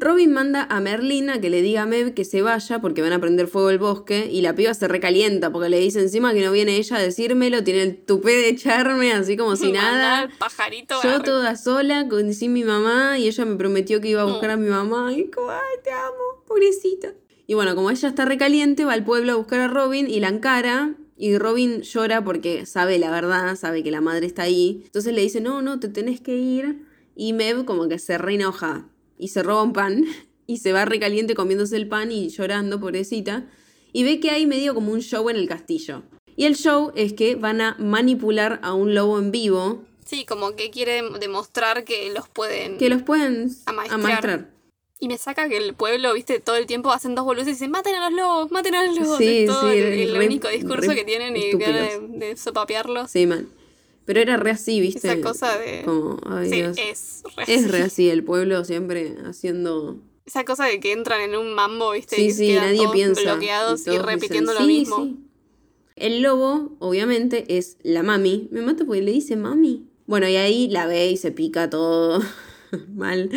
Robin 0.00 0.32
manda 0.32 0.62
a 0.70 0.80
Merlin 0.80 1.28
a 1.28 1.40
que 1.40 1.50
le 1.50 1.60
diga 1.60 1.82
a 1.82 1.86
Mev 1.86 2.14
que 2.14 2.24
se 2.24 2.40
vaya 2.40 2.80
porque 2.80 3.02
van 3.02 3.12
a 3.12 3.20
prender 3.20 3.48
fuego 3.48 3.70
el 3.70 3.80
bosque 3.80 4.28
y 4.30 4.42
la 4.42 4.54
piba 4.54 4.72
se 4.72 4.86
recalienta 4.86 5.50
porque 5.50 5.68
le 5.68 5.80
dice 5.80 6.00
encima 6.00 6.32
que 6.32 6.44
no 6.44 6.52
viene 6.52 6.76
ella 6.76 6.98
a 6.98 7.00
decírmelo, 7.00 7.64
tiene 7.64 7.82
el 7.82 7.96
tupé 7.96 8.30
de 8.30 8.48
echarme 8.50 9.12
así 9.12 9.36
como 9.36 9.56
si 9.56 9.72
nada. 9.72 10.30
pajarito 10.38 11.02
Yo 11.02 11.20
toda 11.22 11.56
sola 11.56 12.08
con 12.08 12.32
sin 12.32 12.52
mi 12.52 12.62
mamá 12.62 13.18
y 13.18 13.26
ella 13.26 13.44
me 13.44 13.56
prometió 13.56 14.00
que 14.00 14.10
iba 14.10 14.22
a 14.22 14.26
buscar 14.26 14.50
a 14.50 14.56
mi 14.56 14.68
mamá 14.68 15.12
y 15.12 15.30
como, 15.30 15.50
ay, 15.50 15.78
te 15.82 15.90
amo, 15.90 16.44
pobrecita. 16.46 17.14
Y 17.48 17.54
bueno, 17.54 17.74
como 17.74 17.90
ella 17.90 18.08
está 18.08 18.24
recaliente, 18.24 18.84
va 18.84 18.92
al 18.92 19.04
pueblo 19.04 19.32
a 19.32 19.36
buscar 19.36 19.60
a 19.60 19.68
Robin 19.68 20.08
y 20.08 20.20
la 20.20 20.28
encara 20.28 20.94
y 21.16 21.36
Robin 21.38 21.82
llora 21.82 22.22
porque 22.22 22.66
sabe 22.66 23.00
la 23.00 23.10
verdad, 23.10 23.56
sabe 23.56 23.82
que 23.82 23.90
la 23.90 24.00
madre 24.00 24.26
está 24.26 24.42
ahí. 24.42 24.82
Entonces 24.84 25.12
le 25.12 25.22
dice, 25.22 25.40
no, 25.40 25.60
no, 25.60 25.80
te 25.80 25.88
tenés 25.88 26.20
que 26.20 26.36
ir. 26.36 26.86
Y 27.16 27.32
Mev 27.32 27.64
como 27.64 27.88
que 27.88 27.98
se 27.98 28.16
reenoja 28.16 28.86
y 29.18 29.28
se 29.28 29.42
roba 29.42 29.62
un 29.62 29.72
pan 29.72 30.04
y 30.46 30.58
se 30.58 30.72
va 30.72 30.84
recaliente 30.84 31.34
comiéndose 31.34 31.76
el 31.76 31.88
pan 31.88 32.10
y 32.12 32.28
llorando, 32.28 32.80
pobrecita. 32.80 33.46
Y 33.92 34.04
ve 34.04 34.20
que 34.20 34.30
hay 34.30 34.46
medio 34.46 34.74
como 34.74 34.92
un 34.92 35.00
show 35.00 35.28
en 35.30 35.36
el 35.36 35.48
castillo. 35.48 36.02
Y 36.36 36.44
el 36.44 36.56
show 36.56 36.92
es 36.94 37.14
que 37.14 37.34
van 37.34 37.60
a 37.60 37.74
manipular 37.78 38.60
a 38.62 38.74
un 38.74 38.94
lobo 38.94 39.18
en 39.18 39.32
vivo. 39.32 39.84
Sí, 40.04 40.24
como 40.24 40.54
que 40.54 40.70
quiere 40.70 41.02
demostrar 41.18 41.84
que 41.84 42.12
los 42.14 42.28
pueden... 42.28 42.78
Que 42.78 42.88
los 42.88 43.02
pueden 43.02 43.50
amaestrar. 43.66 44.50
Y 45.00 45.08
me 45.08 45.16
saca 45.16 45.48
que 45.48 45.56
el 45.56 45.74
pueblo, 45.74 46.12
viste, 46.14 46.40
todo 46.40 46.56
el 46.56 46.66
tiempo 46.66 46.90
hacen 46.90 47.14
dos 47.14 47.24
boludos 47.24 47.48
y 47.48 47.52
dicen, 47.52 47.70
maten 47.70 47.94
a 47.94 48.10
los 48.10 48.18
lobos, 48.18 48.50
maten 48.50 48.74
a 48.74 48.84
los 48.84 48.98
lobos. 48.98 49.18
Sí, 49.18 49.40
es 49.40 49.46
todo 49.46 49.70
el, 49.70 50.16
único 50.16 50.48
discurso 50.48 50.92
que 50.92 51.04
tienen 51.04 51.36
y 51.36 51.52
de, 51.52 52.00
de, 52.08 52.36
sopapearlos. 52.36 53.10
Sí, 53.10 53.26
man. 53.26 53.48
Pero 54.08 54.20
era 54.20 54.38
re 54.38 54.52
así, 54.52 54.80
viste. 54.80 55.06
Esa 55.06 55.20
cosa 55.20 55.58
de... 55.58 55.82
Como, 55.84 56.18
ay, 56.24 56.48
sí, 56.48 56.60
es 56.60 57.22
re 57.36 57.42
así. 57.42 57.52
Es 57.52 57.70
re 57.70 57.82
así, 57.82 58.08
el 58.08 58.24
pueblo 58.24 58.64
siempre 58.64 59.16
haciendo... 59.26 59.98
Esa 60.24 60.46
cosa 60.46 60.64
de 60.64 60.80
que 60.80 60.92
entran 60.92 61.20
en 61.20 61.36
un 61.36 61.52
mambo, 61.52 61.90
viste, 61.90 62.16
sí, 62.16 62.22
y 62.22 62.30
sí, 62.30 62.52
nadie 62.54 62.78
todos 62.78 62.92
piensa, 62.92 63.20
bloqueados 63.20 63.86
y, 63.86 63.98
repitiendo 63.98 64.54
lo 64.54 64.62
mismo. 64.62 65.14
El 65.94 66.22
lobo, 66.22 66.74
obviamente, 66.78 67.58
es 67.58 67.76
la 67.82 68.02
mami. 68.02 68.48
Me 68.50 68.62
mata 68.62 68.86
porque 68.86 69.02
le 69.02 69.12
dice 69.12 69.36
mami. 69.36 69.90
Bueno, 70.06 70.26
y 70.26 70.36
ahí 70.36 70.70
la 70.70 70.86
ve 70.86 71.10
y 71.10 71.18
se 71.18 71.30
pica 71.30 71.68
todo. 71.68 72.22
mal. 72.94 73.28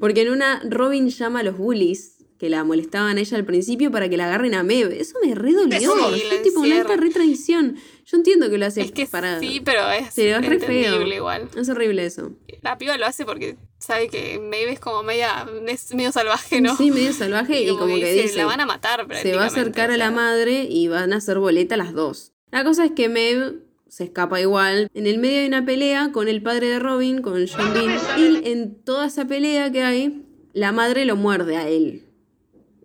Porque 0.00 0.22
en 0.22 0.30
una 0.30 0.62
Robin 0.70 1.10
llama 1.10 1.40
a 1.40 1.42
los 1.42 1.58
bullies 1.58 2.14
que 2.38 2.48
la 2.48 2.64
molestaban 2.64 3.18
a 3.18 3.20
ella 3.20 3.36
al 3.36 3.44
principio 3.44 3.90
para 3.90 4.08
que 4.08 4.16
la 4.16 4.24
agarren 4.24 4.54
a 4.54 4.62
Mev. 4.62 4.90
Eso 4.90 5.18
me 5.22 5.34
re 5.34 5.52
dolió. 5.52 5.94
es 6.14 6.42
tipo 6.42 6.60
una 6.60 6.80
alta 6.80 6.96
retraición. 6.96 7.76
Yo 8.06 8.18
entiendo 8.18 8.50
que 8.50 8.58
lo 8.58 8.66
hace 8.66 8.82
es 8.82 8.92
que 8.92 9.06
para. 9.06 9.40
Sí, 9.40 9.62
pero 9.64 9.90
es, 9.90 10.16
es 10.18 10.46
re 10.46 10.58
feo. 10.58 11.02
igual. 11.02 11.48
Es 11.56 11.68
horrible 11.68 12.04
eso. 12.04 12.32
La 12.60 12.76
piba 12.76 12.96
lo 12.98 13.06
hace 13.06 13.24
porque 13.24 13.56
sabe 13.78 14.08
que 14.08 14.38
Maeve 14.38 14.72
es 14.72 14.80
como 14.80 15.02
media. 15.02 15.46
es 15.66 15.94
medio 15.94 16.12
salvaje, 16.12 16.60
¿no? 16.60 16.76
Sí, 16.76 16.90
medio 16.90 17.12
salvaje 17.12 17.62
y, 17.62 17.68
como, 17.68 17.94
que, 17.94 18.12
dice. 18.12 18.36
La 18.36 18.46
van 18.46 18.60
a 18.60 18.66
matar, 18.66 19.06
Se 19.22 19.34
va 19.34 19.44
a 19.44 19.46
acercar 19.46 19.90
a 19.90 19.96
la 19.96 20.10
madre 20.10 20.66
y 20.68 20.88
van 20.88 21.12
a 21.12 21.16
hacer 21.16 21.38
boleta 21.38 21.76
las 21.76 21.94
dos. 21.94 22.32
La 22.50 22.62
cosa 22.62 22.84
es 22.84 22.92
que 22.92 23.08
Maeve 23.08 23.60
se 23.88 24.04
escapa 24.04 24.40
igual. 24.40 24.90
En 24.92 25.06
el 25.06 25.18
medio 25.18 25.40
hay 25.40 25.46
una 25.46 25.64
pelea 25.64 26.10
con 26.12 26.28
el 26.28 26.42
padre 26.42 26.68
de 26.68 26.78
Robin, 26.78 27.22
con 27.22 27.46
John 27.46 27.72
Bean. 27.72 27.98
Y 28.18 28.48
en 28.50 28.82
toda 28.82 29.06
esa 29.06 29.24
pelea 29.24 29.72
que 29.72 29.82
hay, 29.82 30.26
la 30.52 30.72
madre 30.72 31.04
lo 31.04 31.16
muerde 31.16 31.56
a 31.56 31.68
él 31.68 32.04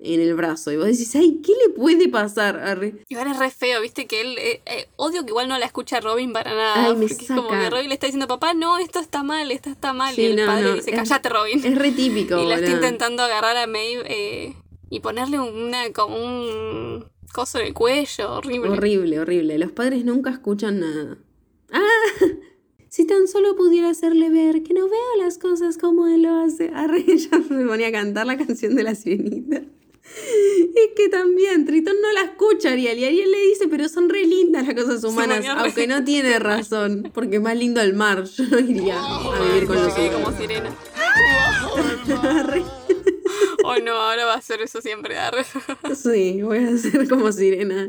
en 0.01 0.21
el 0.21 0.33
brazo. 0.33 0.71
Y 0.71 0.77
vos 0.77 0.85
decís, 0.85 1.15
ay, 1.15 1.41
¿qué 1.43 1.51
le 1.51 1.73
puede 1.73 2.07
pasar? 2.07 2.57
Arre. 2.57 3.03
Igual 3.09 3.31
es 3.31 3.39
re 3.39 3.51
feo, 3.51 3.81
viste 3.81 4.07
que 4.07 4.21
él. 4.21 4.37
Eh, 4.37 4.61
eh, 4.65 4.87
odio 4.95 5.23
que 5.23 5.31
igual 5.31 5.47
no 5.47 5.57
la 5.57 5.65
escucha 5.65 5.99
Robin 5.99 6.33
para 6.33 6.53
nada. 6.53 6.85
Ay, 6.85 6.95
me 6.95 7.07
porque 7.07 7.25
es 7.25 7.27
como 7.27 7.49
que 7.49 7.69
Robin 7.69 7.89
le 7.89 7.93
está 7.93 8.07
diciendo, 8.07 8.27
papá, 8.27 8.53
no, 8.53 8.77
esto 8.77 8.99
está 8.99 9.23
mal, 9.23 9.51
esto 9.51 9.69
está 9.69 9.93
mal. 9.93 10.17
y 10.17 10.25
el 10.25 10.45
padre 10.45 10.75
dice, 10.75 10.91
cállate, 10.91 11.29
Robin. 11.29 11.63
Es 11.63 11.77
re 11.77 11.91
típico. 11.91 12.37
y 12.41 12.45
la 12.45 12.55
está 12.55 12.71
intentando 12.71 13.23
agarrar 13.23 13.57
a 13.57 13.67
Maeve 13.67 14.03
eh, 14.07 14.55
y 14.89 14.99
ponerle 15.01 15.39
una, 15.39 15.91
como 15.91 16.17
un 16.17 17.05
coso 17.33 17.59
en 17.59 17.67
el 17.67 17.73
cuello. 17.73 18.37
Horrible. 18.37 18.69
Horrible, 18.69 19.19
horrible. 19.19 19.57
Los 19.59 19.71
padres 19.71 20.05
nunca 20.05 20.29
escuchan 20.29 20.79
nada. 20.79 21.17
¡Ah! 21.71 21.79
Si 22.89 23.05
tan 23.05 23.27
solo 23.27 23.55
pudiera 23.55 23.89
hacerle 23.89 24.31
ver 24.31 24.63
que 24.63 24.73
no 24.73 24.89
veo 24.89 25.15
las 25.19 25.37
cosas 25.37 25.77
como 25.77 26.07
él 26.07 26.23
lo 26.23 26.33
hace. 26.39 26.69
Arre, 26.73 27.05
ella 27.07 27.37
me 27.49 27.65
ponía 27.65 27.89
a 27.89 27.91
cantar 27.91 28.25
la 28.25 28.35
canción 28.35 28.75
de 28.75 28.83
la 28.83 28.95
sirenita. 28.95 29.61
Es 30.15 30.89
que 30.95 31.09
también 31.09 31.65
Tritón 31.65 31.95
no 32.01 32.11
la 32.13 32.21
escucha 32.21 32.71
Ariel 32.71 32.97
y 32.99 33.05
Ariel 33.05 33.31
le 33.31 33.39
dice, 33.39 33.67
pero 33.67 33.87
son 33.89 34.09
re 34.09 34.25
lindas 34.25 34.67
las 34.67 34.75
cosas 34.75 35.03
humanas, 35.03 35.45
aunque 35.47 35.87
no 35.87 36.03
tiene 36.03 36.39
razón, 36.39 37.11
porque 37.13 37.37
es 37.37 37.41
más 37.41 37.55
lindo 37.55 37.81
el 37.81 37.93
mar, 37.93 38.23
yo 38.37 38.43
no 38.45 38.59
iría 38.59 38.99
a 38.99 39.43
vivir 39.43 39.67
con 39.67 39.75
los 39.75 39.93
humanos. 39.93 40.13
como 40.13 40.37
sirena. 40.37 40.75
oh 43.63 43.77
no, 43.79 43.91
ahora 43.93 44.25
va 44.25 44.35
a 44.35 44.41
ser 44.41 44.61
eso 44.61 44.81
siempre. 44.81 45.15
sí, 45.95 46.41
voy 46.41 46.59
a 46.59 46.77
ser 46.77 47.07
como 47.07 47.31
sirena. 47.31 47.87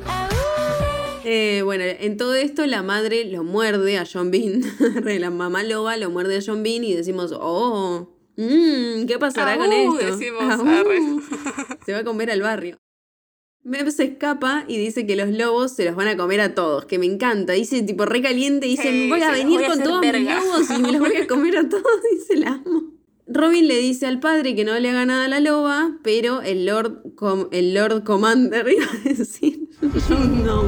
Eh, 1.25 1.63
bueno, 1.65 1.85
en 1.85 2.17
todo 2.17 2.35
esto 2.35 2.67
la 2.67 2.83
madre 2.83 3.25
lo 3.25 3.45
muerde 3.45 3.99
a 3.99 4.07
John 4.11 4.31
Bean, 4.31 4.63
la 5.05 5.31
mamá 5.31 5.63
loba 5.63 5.97
lo 5.97 6.11
muerde 6.11 6.39
a 6.39 6.41
John 6.45 6.63
Bean 6.63 6.83
y 6.85 6.95
decimos, 6.95 7.33
oh, 7.39 8.09
Mmm, 8.41 9.05
¿qué 9.05 9.19
pasará 9.19 9.59
con 9.59 9.71
esto? 9.71 10.17
se 11.85 11.93
va 11.93 11.99
a 11.99 12.05
comer 12.05 12.31
al 12.31 12.41
barrio. 12.41 12.79
Mev 13.63 13.91
se 13.91 14.05
escapa 14.05 14.65
y 14.67 14.79
dice 14.79 15.07
que 15.07 15.15
los 15.15 15.29
lobos 15.29 15.73
se 15.73 15.85
los 15.85 15.95
van 15.95 16.09
a 16.09 16.17
comer 16.17 16.41
a 16.41 16.55
todos, 16.55 16.87
que 16.87 16.99
me 16.99 17.05
encanta. 17.05 17.53
Dice 17.53 17.83
tipo 17.83 18.07
re 18.07 18.23
caliente, 18.23 18.67
dice, 18.67 19.09
voy 19.11 19.21
a 19.21 19.31
venir 19.31 19.61
con 19.67 19.83
todos 19.83 20.01
mis 20.01 20.13
lobos 20.13 20.71
y 20.71 20.81
me 20.81 20.91
los 20.91 21.01
voy 21.01 21.17
a 21.17 21.27
comer 21.29 21.59
a 21.59 21.69
todos, 21.69 21.85
dice 22.13 22.37
la 22.37 22.63
amo. 22.65 22.95
Robin 23.27 23.69
le 23.69 23.77
dice 23.77 24.07
al 24.07 24.21
padre 24.21 24.55
que 24.55 24.65
no 24.65 24.77
le 24.79 24.89
haga 24.89 25.05
nada 25.05 25.27
a 25.27 25.29
la 25.29 25.41
loba, 25.41 25.99
pero 26.03 26.41
el 26.41 26.65
Lord, 26.65 27.03
el 27.53 27.75
Lord 27.75 28.05
Commander, 28.05 28.67
iba 28.73 28.87
a 28.87 29.09
decir, 29.09 29.69
no, 30.45 30.65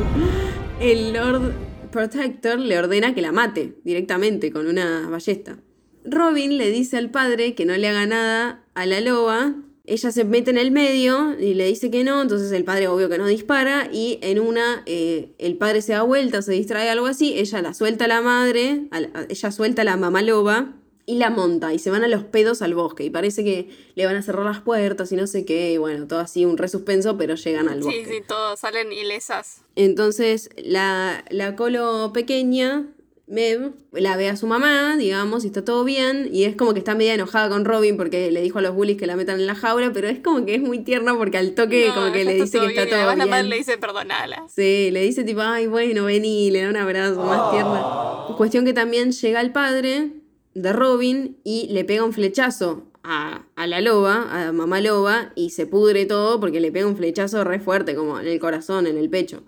el 0.78 1.14
Lord 1.14 1.54
Protector 1.90 2.58
le 2.58 2.78
ordena 2.78 3.14
que 3.14 3.22
la 3.22 3.32
mate 3.32 3.78
directamente 3.82 4.52
con 4.52 4.66
una 4.66 5.08
ballesta. 5.08 5.58
Robin 6.04 6.58
le 6.58 6.70
dice 6.70 6.96
al 6.96 7.10
padre 7.10 7.54
que 7.54 7.64
no 7.64 7.76
le 7.76 7.88
haga 7.88 8.06
nada 8.06 8.64
a 8.74 8.86
la 8.86 9.00
loba. 9.00 9.54
Ella 9.84 10.12
se 10.12 10.24
mete 10.24 10.50
en 10.50 10.58
el 10.58 10.70
medio 10.70 11.36
y 11.40 11.54
le 11.54 11.66
dice 11.66 11.90
que 11.90 12.04
no, 12.04 12.22
entonces 12.22 12.52
el 12.52 12.64
padre 12.64 12.86
obvio 12.86 13.08
que 13.08 13.18
no 13.18 13.26
dispara 13.26 13.88
y 13.92 14.18
en 14.22 14.38
una 14.38 14.84
eh, 14.86 15.32
el 15.38 15.56
padre 15.56 15.82
se 15.82 15.92
da 15.92 16.02
vuelta, 16.02 16.40
se 16.40 16.52
distrae 16.52 16.88
algo 16.88 17.06
así, 17.06 17.34
ella 17.36 17.62
la 17.62 17.74
suelta 17.74 18.04
a 18.04 18.08
la 18.08 18.20
madre, 18.20 18.88
ella 19.28 19.50
suelta 19.50 19.82
a 19.82 19.84
la 19.84 19.96
mamá 19.96 20.22
loba 20.22 20.72
y 21.04 21.16
la 21.16 21.30
monta 21.30 21.74
y 21.74 21.80
se 21.80 21.90
van 21.90 22.04
a 22.04 22.08
los 22.08 22.22
pedos 22.22 22.62
al 22.62 22.74
bosque 22.74 23.04
y 23.04 23.10
parece 23.10 23.42
que 23.42 23.70
le 23.96 24.06
van 24.06 24.14
a 24.14 24.22
cerrar 24.22 24.46
las 24.46 24.60
puertas 24.60 25.10
y 25.10 25.16
no 25.16 25.26
sé 25.26 25.44
qué, 25.44 25.72
y 25.72 25.78
bueno, 25.78 26.06
todo 26.06 26.20
así 26.20 26.44
un 26.44 26.58
resuspenso, 26.58 27.18
pero 27.18 27.34
llegan 27.34 27.68
al 27.68 27.80
bosque. 27.80 28.04
Sí, 28.04 28.10
sí, 28.18 28.22
todos 28.26 28.60
salen 28.60 28.92
ilesas. 28.92 29.62
Entonces 29.74 30.50
la, 30.56 31.24
la 31.30 31.56
colo 31.56 32.12
pequeña 32.14 32.86
Mev 33.26 33.72
la 33.92 34.16
ve 34.16 34.28
a 34.28 34.36
su 34.36 34.46
mamá, 34.46 34.96
digamos, 34.96 35.44
y 35.44 35.46
está 35.46 35.64
todo 35.64 35.84
bien, 35.84 36.28
y 36.32 36.44
es 36.44 36.56
como 36.56 36.72
que 36.74 36.80
está 36.80 36.94
media 36.94 37.14
enojada 37.14 37.48
con 37.48 37.64
Robin 37.64 37.96
porque 37.96 38.30
le 38.30 38.42
dijo 38.42 38.58
a 38.58 38.62
los 38.62 38.74
bullies 38.74 38.98
que 38.98 39.06
la 39.06 39.16
metan 39.16 39.38
en 39.40 39.46
la 39.46 39.54
jaula, 39.54 39.92
pero 39.92 40.08
es 40.08 40.18
como 40.18 40.44
que 40.44 40.56
es 40.56 40.60
muy 40.60 40.80
tierno 40.80 41.16
porque 41.16 41.38
al 41.38 41.54
toque 41.54 41.90
como 41.94 42.12
que 42.12 42.24
le 42.24 42.34
dice 42.34 42.58
que 42.58 42.66
está 42.66 42.86
todo 42.88 43.06
bien. 43.06 43.18
la 43.18 43.26
madre 43.26 43.44
le 43.44 43.56
dice 43.56 43.78
perdonala. 43.78 44.44
Sí, 44.48 44.90
le 44.90 45.02
dice 45.02 45.22
tipo, 45.22 45.40
ay, 45.40 45.66
bueno, 45.68 46.04
vení, 46.04 46.50
le 46.50 46.62
da 46.62 46.70
un 46.70 46.76
abrazo 46.76 47.22
más 47.22 47.52
tierno. 47.52 48.34
Cuestión 48.36 48.64
que 48.64 48.72
también 48.72 49.12
llega 49.12 49.40
el 49.40 49.52
padre 49.52 50.10
de 50.54 50.72
Robin 50.72 51.38
y 51.44 51.68
le 51.68 51.84
pega 51.84 52.04
un 52.04 52.12
flechazo 52.12 52.84
a, 53.04 53.46
a, 53.56 53.66
la 53.66 53.80
loba, 53.80 54.48
a 54.48 54.52
mamá 54.52 54.80
loba, 54.80 55.32
y 55.34 55.50
se 55.50 55.66
pudre 55.66 56.06
todo 56.06 56.40
porque 56.40 56.60
le 56.60 56.72
pega 56.72 56.86
un 56.86 56.96
flechazo 56.96 57.44
re 57.44 57.60
fuerte, 57.60 57.94
como 57.94 58.18
en 58.18 58.26
el 58.26 58.38
corazón, 58.40 58.86
en 58.86 58.98
el 58.98 59.08
pecho. 59.08 59.42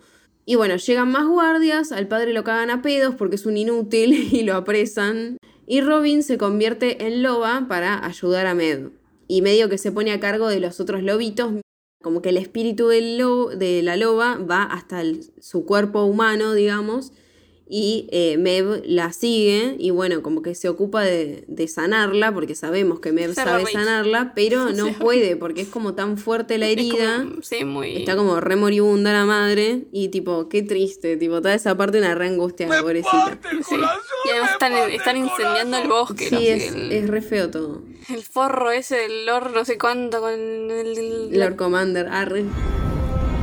Y 0.47 0.57
bueno, 0.57 0.77
llegan 0.77 1.11
más 1.11 1.27
guardias, 1.27 1.91
al 1.91 2.07
padre 2.07 2.33
lo 2.33 2.45
cagan 2.45 2.71
a 2.71 2.83
pedos 2.83 3.15
porque 3.15 3.37
es 3.37 3.47
un 3.47 3.57
inútil 3.57 4.13
y 4.33 4.43
lo 4.43 4.55
apresan. 4.55 5.39
Y 5.67 5.81
Robin 5.81 6.23
se 6.23 6.37
convierte 6.37 7.07
en 7.07 7.23
loba 7.23 7.67
para 7.69 8.05
ayudar 8.05 8.47
a 8.47 8.55
Med. 8.55 8.89
Y 9.27 9.41
medio 9.41 9.71
que 9.71 9.79
se 9.79 9.93
pone 9.93 10.13
a 10.13 10.21
cargo 10.21 10.49
de 10.49 10.61
los 10.61 10.81
otros 10.81 11.03
lobitos, 11.03 11.55
como 12.03 12.21
que 12.21 12.29
el 12.29 12.37
espíritu 12.37 12.89
del 12.89 13.17
de 13.57 13.83
la 13.83 13.97
loba 13.97 14.37
va 14.37 14.65
hasta 14.65 15.03
su 15.41 15.65
cuerpo 15.65 16.05
humano, 16.05 16.53
digamos, 16.53 17.13
y 17.67 18.09
eh, 18.13 18.37
Mev 18.37 18.83
la 18.85 19.13
sigue 19.13 19.77
y 19.79 19.91
bueno, 19.91 20.23
como 20.23 20.43
que 20.43 20.55
se 20.55 20.69
ocupa 20.69 21.03
de, 21.03 21.45
de 21.49 21.67
sanarla 21.67 22.33
porque 22.33 22.55
sabemos 22.55 23.01
que 23.01 23.11
Mev 23.11 23.33
Ser 23.35 23.45
sabe 23.47 23.65
rich. 23.65 23.73
sanarla, 23.73 24.33
pero 24.35 24.71
no 24.75 24.93
puede 24.93 25.37
porque 25.37 25.63
es 25.63 25.69
como 25.69 25.95
tan 25.95 26.19
fuerte 26.19 26.59
la 26.59 26.69
Es 26.69 26.77
como- 26.77 26.93
herida. 26.99 27.27
sí, 27.41 27.65
muy. 27.65 27.97
Está 27.97 28.17
como 28.17 28.39
re 28.41 28.57
moribunda 28.57 29.13
la 29.15 29.25
madre 29.25 29.85
y 29.93 30.09
tipo, 30.09 30.49
qué 30.51 30.63
triste, 30.63 31.17
tipo, 31.17 31.41
toda 31.41 31.55
esa 31.55 31.75
parte 31.77 31.99
una 31.99 32.15
re 32.15 32.27
angustia, 32.29 32.69
pobrecita. 32.69 33.39
sí. 33.67 33.77
Y 34.27 34.31
además 34.31 34.51
están, 34.53 34.73
están 34.91 35.17
incendiando 35.17 35.79
el 35.79 35.89
bosque. 35.89 36.29
no 36.31 36.39
Sí, 36.39 36.45
sé, 36.47 36.57
es, 36.57 36.75
el, 36.75 36.93
es 36.93 37.09
re 37.09 37.23
feo 37.23 37.51
todo. 37.51 37.83
el 38.11 38.23
forro 38.23 38.71
ese 38.73 38.97
del 38.97 39.25
Lord 39.27 39.53
no 39.55 39.65
sé 39.65 39.79
cuánto 39.79 40.21
con 40.21 40.33
el. 40.35 41.29
Lord 41.39 41.57
Commander, 41.57 42.09
arre. 42.09 42.45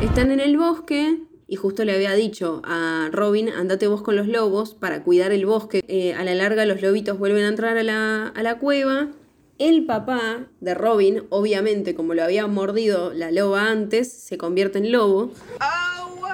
Están 0.02 0.32
en 0.32 0.40
el 0.40 0.58
bosque 0.58 1.18
y 1.52 1.58
justo 1.58 1.84
le 1.84 1.94
había 1.94 2.14
dicho 2.14 2.62
a 2.64 3.10
Robin, 3.12 3.50
andate 3.50 3.86
vos 3.88 4.02
con 4.02 4.16
los 4.16 4.26
lobos 4.26 4.74
para 4.74 5.04
cuidar 5.04 5.34
el 5.34 5.46
bosque. 5.46 5.84
Eh, 5.90 6.14
a 6.14 6.24
la 6.24 6.34
larga 6.34 6.66
los 6.66 6.82
lobitos 6.82 7.20
vuelven 7.20 7.44
a 7.44 7.50
entrar 7.50 7.78
a 7.78 7.84
la, 7.84 8.28
a 8.28 8.42
la 8.42 8.58
cueva. 8.58 9.10
El 9.58 9.86
papá 9.86 10.48
de 10.62 10.74
Robin, 10.74 11.24
obviamente 11.28 11.94
como 11.94 12.14
lo 12.14 12.24
había 12.24 12.48
mordido 12.48 13.14
la 13.14 13.32
loba 13.32 13.70
antes, 13.70 14.14
se 14.14 14.38
convierte 14.38 14.78
en 14.78 14.94
lobo 14.94 15.34
Oh 15.60 16.26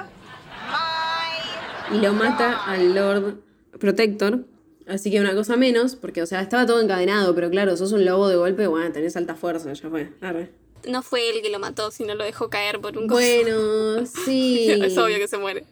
y 1.92 1.98
lo 1.98 2.12
mata 2.12 2.64
al 2.66 2.94
Lord 2.94 3.40
Protector. 3.80 4.44
Así 4.86 5.10
que 5.10 5.18
una 5.20 5.34
cosa 5.34 5.56
menos, 5.56 5.96
porque 5.96 6.22
o 6.22 6.26
sea, 6.26 6.42
estaba 6.42 6.64
todo 6.64 6.80
encadenado, 6.80 7.34
pero 7.34 7.50
claro, 7.50 7.76
sos 7.76 7.90
un 7.90 8.04
lobo 8.04 8.28
de 8.28 8.36
golpe, 8.36 8.68
bueno, 8.68 8.92
tenés 8.92 9.16
alta 9.16 9.34
fuerza, 9.34 9.72
ya 9.72 9.90
fue. 9.90 10.12
Arre. 10.20 10.50
No 10.86 11.02
fue 11.02 11.28
él 11.30 11.42
que 11.42 11.50
lo 11.50 11.58
mató, 11.58 11.90
sino 11.90 12.14
lo 12.14 12.24
dejó 12.24 12.48
caer 12.50 12.80
por 12.80 12.96
un 12.96 13.08
coso. 13.08 13.20
Bueno, 13.20 14.06
sí. 14.24 14.70
es 14.70 14.96
obvio 14.98 15.18
que 15.18 15.28
se 15.28 15.38
muere. 15.38 15.64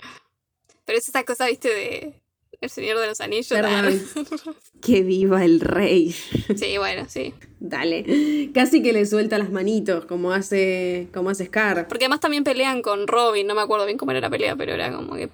Pero 0.84 0.98
es 0.98 1.08
esa 1.08 1.24
cosa, 1.24 1.46
viste, 1.46 1.68
de. 1.68 2.14
El 2.60 2.70
Señor 2.70 2.98
de 2.98 3.06
los 3.06 3.20
Anillos. 3.20 3.58
Que 4.80 5.02
viva 5.02 5.44
el 5.44 5.60
rey. 5.60 6.12
sí, 6.56 6.78
bueno, 6.78 7.06
sí. 7.08 7.34
Dale. 7.60 8.50
Casi 8.54 8.82
que 8.82 8.92
le 8.92 9.04
suelta 9.04 9.36
las 9.38 9.50
manitos, 9.50 10.04
como 10.06 10.32
hace, 10.32 11.08
como 11.12 11.30
hace 11.30 11.46
Scar. 11.46 11.86
Porque 11.88 12.04
además 12.04 12.20
también 12.20 12.44
pelean 12.44 12.80
con 12.82 13.06
Robin, 13.06 13.46
no 13.46 13.54
me 13.54 13.60
acuerdo 13.62 13.84
bien 13.84 13.98
cómo 13.98 14.12
era 14.12 14.20
la 14.20 14.30
pelea, 14.30 14.56
pero 14.56 14.72
era 14.74 14.90
como 14.92 15.16
que 15.16 15.28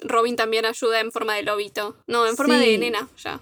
Robin 0.00 0.36
también 0.36 0.64
ayuda 0.64 1.00
en 1.00 1.10
forma 1.12 1.34
de 1.34 1.42
lobito. 1.42 1.96
No, 2.06 2.26
en 2.26 2.36
forma 2.36 2.60
Sí. 2.60 2.70
de 2.72 2.78
nena, 2.78 3.08
ya. 3.16 3.40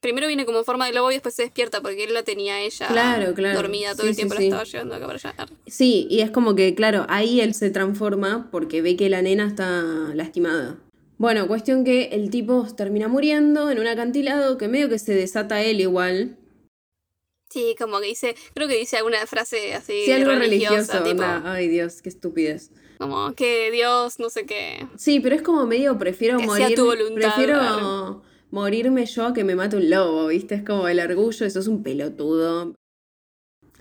Primero 0.00 0.26
viene 0.28 0.44
como 0.44 0.58
en 0.58 0.64
forma 0.64 0.86
de 0.86 0.92
lobo 0.92 1.10
y 1.10 1.14
después 1.14 1.34
se 1.34 1.42
despierta 1.42 1.80
porque 1.80 2.04
él 2.04 2.14
la 2.14 2.22
tenía 2.22 2.60
ella 2.60 2.86
Claro, 2.88 3.34
claro. 3.34 3.56
dormida 3.62 3.92
todo 3.94 4.02
Sí, 4.04 4.08
el 4.10 4.16
tiempo, 4.16 4.34
sí. 4.34 4.40
la 4.40 4.44
estaba 4.44 4.64
llevando 4.64 4.94
acá 4.94 5.06
para 5.06 5.18
allá. 5.18 5.46
Sí, 5.66 6.06
y 6.10 6.20
es 6.20 6.30
como 6.30 6.54
que, 6.54 6.74
claro, 6.74 7.06
ahí 7.08 7.40
él 7.40 7.54
se 7.54 7.70
transforma 7.70 8.48
porque 8.52 8.82
ve 8.82 8.96
que 8.96 9.08
la 9.08 9.22
nena 9.22 9.46
está 9.46 9.82
lastimada. 10.14 10.78
Bueno, 11.18 11.48
cuestión 11.48 11.82
que 11.82 12.04
el 12.12 12.28
tipo 12.30 12.66
termina 12.76 13.08
muriendo 13.08 13.70
en 13.70 13.78
un 13.78 13.86
acantilado 13.86 14.58
que 14.58 14.68
medio 14.68 14.88
que 14.90 14.98
se 14.98 15.14
desata 15.14 15.62
él 15.62 15.80
igual. 15.80 16.36
Sí, 17.50 17.74
como 17.78 18.00
que 18.00 18.06
dice, 18.08 18.36
creo 18.54 18.68
que 18.68 18.76
dice 18.76 18.98
alguna 18.98 19.24
frase 19.26 19.72
así 19.74 20.02
Sí, 20.04 20.12
algo 20.12 20.32
religiosa, 20.32 20.74
religioso. 20.74 21.02
tipo, 21.04 21.22
onda, 21.22 21.42
Ay, 21.54 21.68
Dios, 21.68 22.02
qué 22.02 22.10
estupidez. 22.10 22.70
como 22.98 23.34
que 23.34 23.70
Dios, 23.70 24.18
no 24.18 24.28
sé 24.28 24.44
qué. 24.44 24.86
Sí, 24.96 25.20
pero 25.20 25.34
es 25.36 25.42
como 25.42 25.64
medio 25.66 25.96
prefiero 25.96 26.36
Que 26.38 26.44
sea 26.44 26.52
morir. 26.54 26.76
tu 26.76 26.84
voluntad, 26.84 27.34
prefiero. 27.34 28.22
Morirme 28.56 29.04
yo 29.04 29.34
que 29.34 29.44
me 29.44 29.54
mate 29.54 29.76
un 29.76 29.90
lobo, 29.90 30.28
¿viste? 30.28 30.54
Es 30.54 30.62
como 30.62 30.88
el 30.88 30.98
orgullo, 30.98 31.44
eso 31.44 31.60
es 31.60 31.66
un 31.66 31.82
pelotudo. 31.82 32.74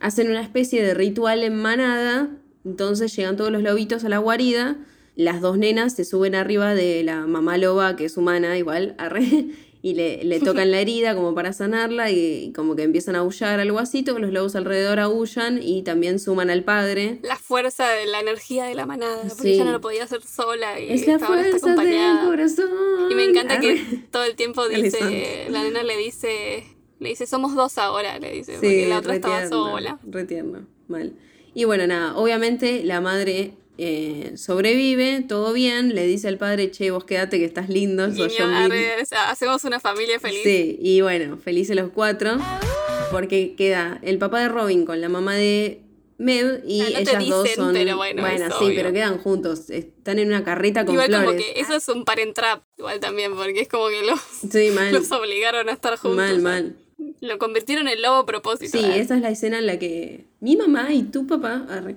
Hacen 0.02 0.30
una 0.30 0.42
especie 0.42 0.84
de 0.84 0.94
ritual 0.94 1.44
en 1.44 1.56
manada, 1.56 2.30
entonces 2.66 3.16
llegan 3.16 3.38
todos 3.38 3.54
los 3.54 3.64
lobitos 3.64 4.04
a 4.04 4.10
la 4.10 4.18
guarida, 4.18 4.76
las 5.16 5.40
dos 5.40 5.58
nenas 5.58 5.96
se 5.96 6.04
suben 6.04 6.36
arriba 6.36 6.76
de 6.76 7.04
la 7.04 7.26
mamá 7.26 7.58
loba, 7.58 7.96
que 7.96 8.04
es 8.04 8.18
humana 8.18 8.58
igual, 8.58 8.96
arre, 8.98 9.46
y 9.86 9.94
le, 9.94 10.24
le 10.24 10.40
tocan 10.40 10.72
la 10.72 10.80
herida 10.80 11.14
como 11.14 11.36
para 11.36 11.54
sanarla 11.54 12.10
y, 12.10 12.46
y 12.46 12.52
como 12.54 12.76
que 12.76 12.82
empiezan 12.82 13.16
a 13.16 13.20
aullar 13.20 13.60
algo 13.60 13.78
así, 13.78 14.02
todos 14.02 14.20
los 14.20 14.32
lobos 14.32 14.56
alrededor 14.56 15.00
aullan 15.00 15.62
y 15.62 15.84
también 15.84 16.18
suman 16.18 16.50
al 16.50 16.64
padre. 16.64 17.20
La 17.22 17.36
fuerza 17.36 17.88
de 17.90 18.08
la 18.08 18.20
energía 18.20 18.66
de 18.66 18.74
la 18.74 18.88
manada, 18.88 19.18
porque 19.30 19.44
Sí. 19.44 19.50
ella 19.54 19.66
no 19.66 19.72
lo 19.74 19.82
podía 19.82 20.04
hacer 20.06 20.24
sola 20.24 20.80
y 20.80 20.92
Es 20.92 21.06
la 21.06 21.20
fuerza 21.20 21.76
del 21.76 22.20
corazón. 22.26 22.68
Y 23.12 23.14
me 23.14 23.26
encanta 23.26 23.60
que 23.60 23.76
todo 24.10 24.24
el 24.24 24.36
tiempo 24.36 24.68
dice, 24.68 25.46
la 25.52 25.62
nena 25.62 25.84
le 25.84 25.98
dice, 25.98 26.64
le 27.00 27.10
dice, 27.10 27.28
somos 27.28 27.54
dos 27.54 27.78
ahora, 27.78 28.18
le 28.18 28.32
dice, 28.32 28.54
Sí, 28.54 28.58
porque 28.62 28.88
la 28.90 28.98
otra 28.98 29.14
estaba 29.16 29.48
sola. 29.48 30.00
re 30.04 30.24
tierno, 30.26 30.66
mal. 30.88 31.14
Y 31.54 31.66
bueno, 31.66 31.86
nada, 31.86 32.18
obviamente 32.18 32.84
la 32.84 33.02
madre 33.02 33.54
eh, 33.78 34.34
sobrevive, 34.38 35.24
todo 35.28 35.54
bien, 35.54 35.94
le 35.96 36.06
dice 36.08 36.28
al 36.28 36.38
padre, 36.38 36.72
che, 36.72 36.92
vos 36.92 37.04
quedate 37.04 37.38
que 37.40 37.46
estás 37.46 37.70
lindo, 37.70 38.06
sos 38.08 38.16
Guiño, 38.16 38.30
John 38.40 38.50
Bean". 38.52 38.72
arre, 38.72 39.02
o 39.02 39.06
sea, 39.06 39.30
hacemos 39.32 39.64
una 39.64 39.80
familia 39.80 40.20
feliz. 40.20 40.42
Sí, 40.44 40.78
y 40.82 41.02
bueno, 41.02 41.38
felices 41.38 41.76
los 41.76 41.90
cuatro, 41.92 42.38
porque 43.12 43.56
queda 43.56 44.00
el 44.02 44.18
papá 44.18 44.40
de 44.42 44.50
Robin 44.50 44.86
con 44.86 45.02
la 45.02 45.10
mamá 45.10 45.36
de 45.36 45.82
Mev 46.18 46.64
y 46.66 46.82
Ah, 46.82 46.86
no 46.86 46.96
te 46.96 47.02
ellas 47.02 47.28
dos 47.28 47.44
dicen, 47.44 47.56
son... 47.58 47.74
pero 47.74 47.98
bueno, 47.98 48.26
es 48.26 48.40
sí, 48.42 48.48
obvio. 48.66 48.76
pero 48.76 48.94
quedan 48.94 49.18
juntos, 49.18 49.70
están 49.70 50.18
en 50.20 50.30
una 50.30 50.44
carreta 50.46 50.86
con 50.86 50.94
Igual 50.96 51.08
flores. 51.10 51.26
como 51.28 51.38
que 51.38 51.60
eso 51.60 51.76
es 51.76 51.88
un 51.90 52.06
parent 52.06 52.34
trap, 52.34 52.64
igual 52.78 53.00
también, 53.02 53.36
porque 53.36 53.60
es 53.62 53.68
como 53.68 53.90
que 53.90 54.02
los, 54.06 54.20
Sí, 54.50 54.70
los 54.94 55.12
obligaron 55.12 55.68
a 55.68 55.74
estar 55.74 55.98
juntos. 55.98 56.16
mal, 56.18 56.42
mal. 56.42 56.76
Lo 57.20 57.38
convirtieron 57.38 57.90
en 57.90 58.02
lobo 58.02 58.16
a 58.20 58.26
propósito. 58.26 58.78
Sí, 58.80 58.86
¿eh? 58.86 59.00
esa 59.00 59.16
es 59.18 59.22
la 59.22 59.30
escena 59.30 59.60
en 59.60 59.66
la 59.66 59.78
que 59.78 60.26
mi 60.40 60.56
mamá 60.56 60.94
y 60.94 61.04
tu 61.04 61.28
papá. 61.28 61.66
arre. 61.70 61.96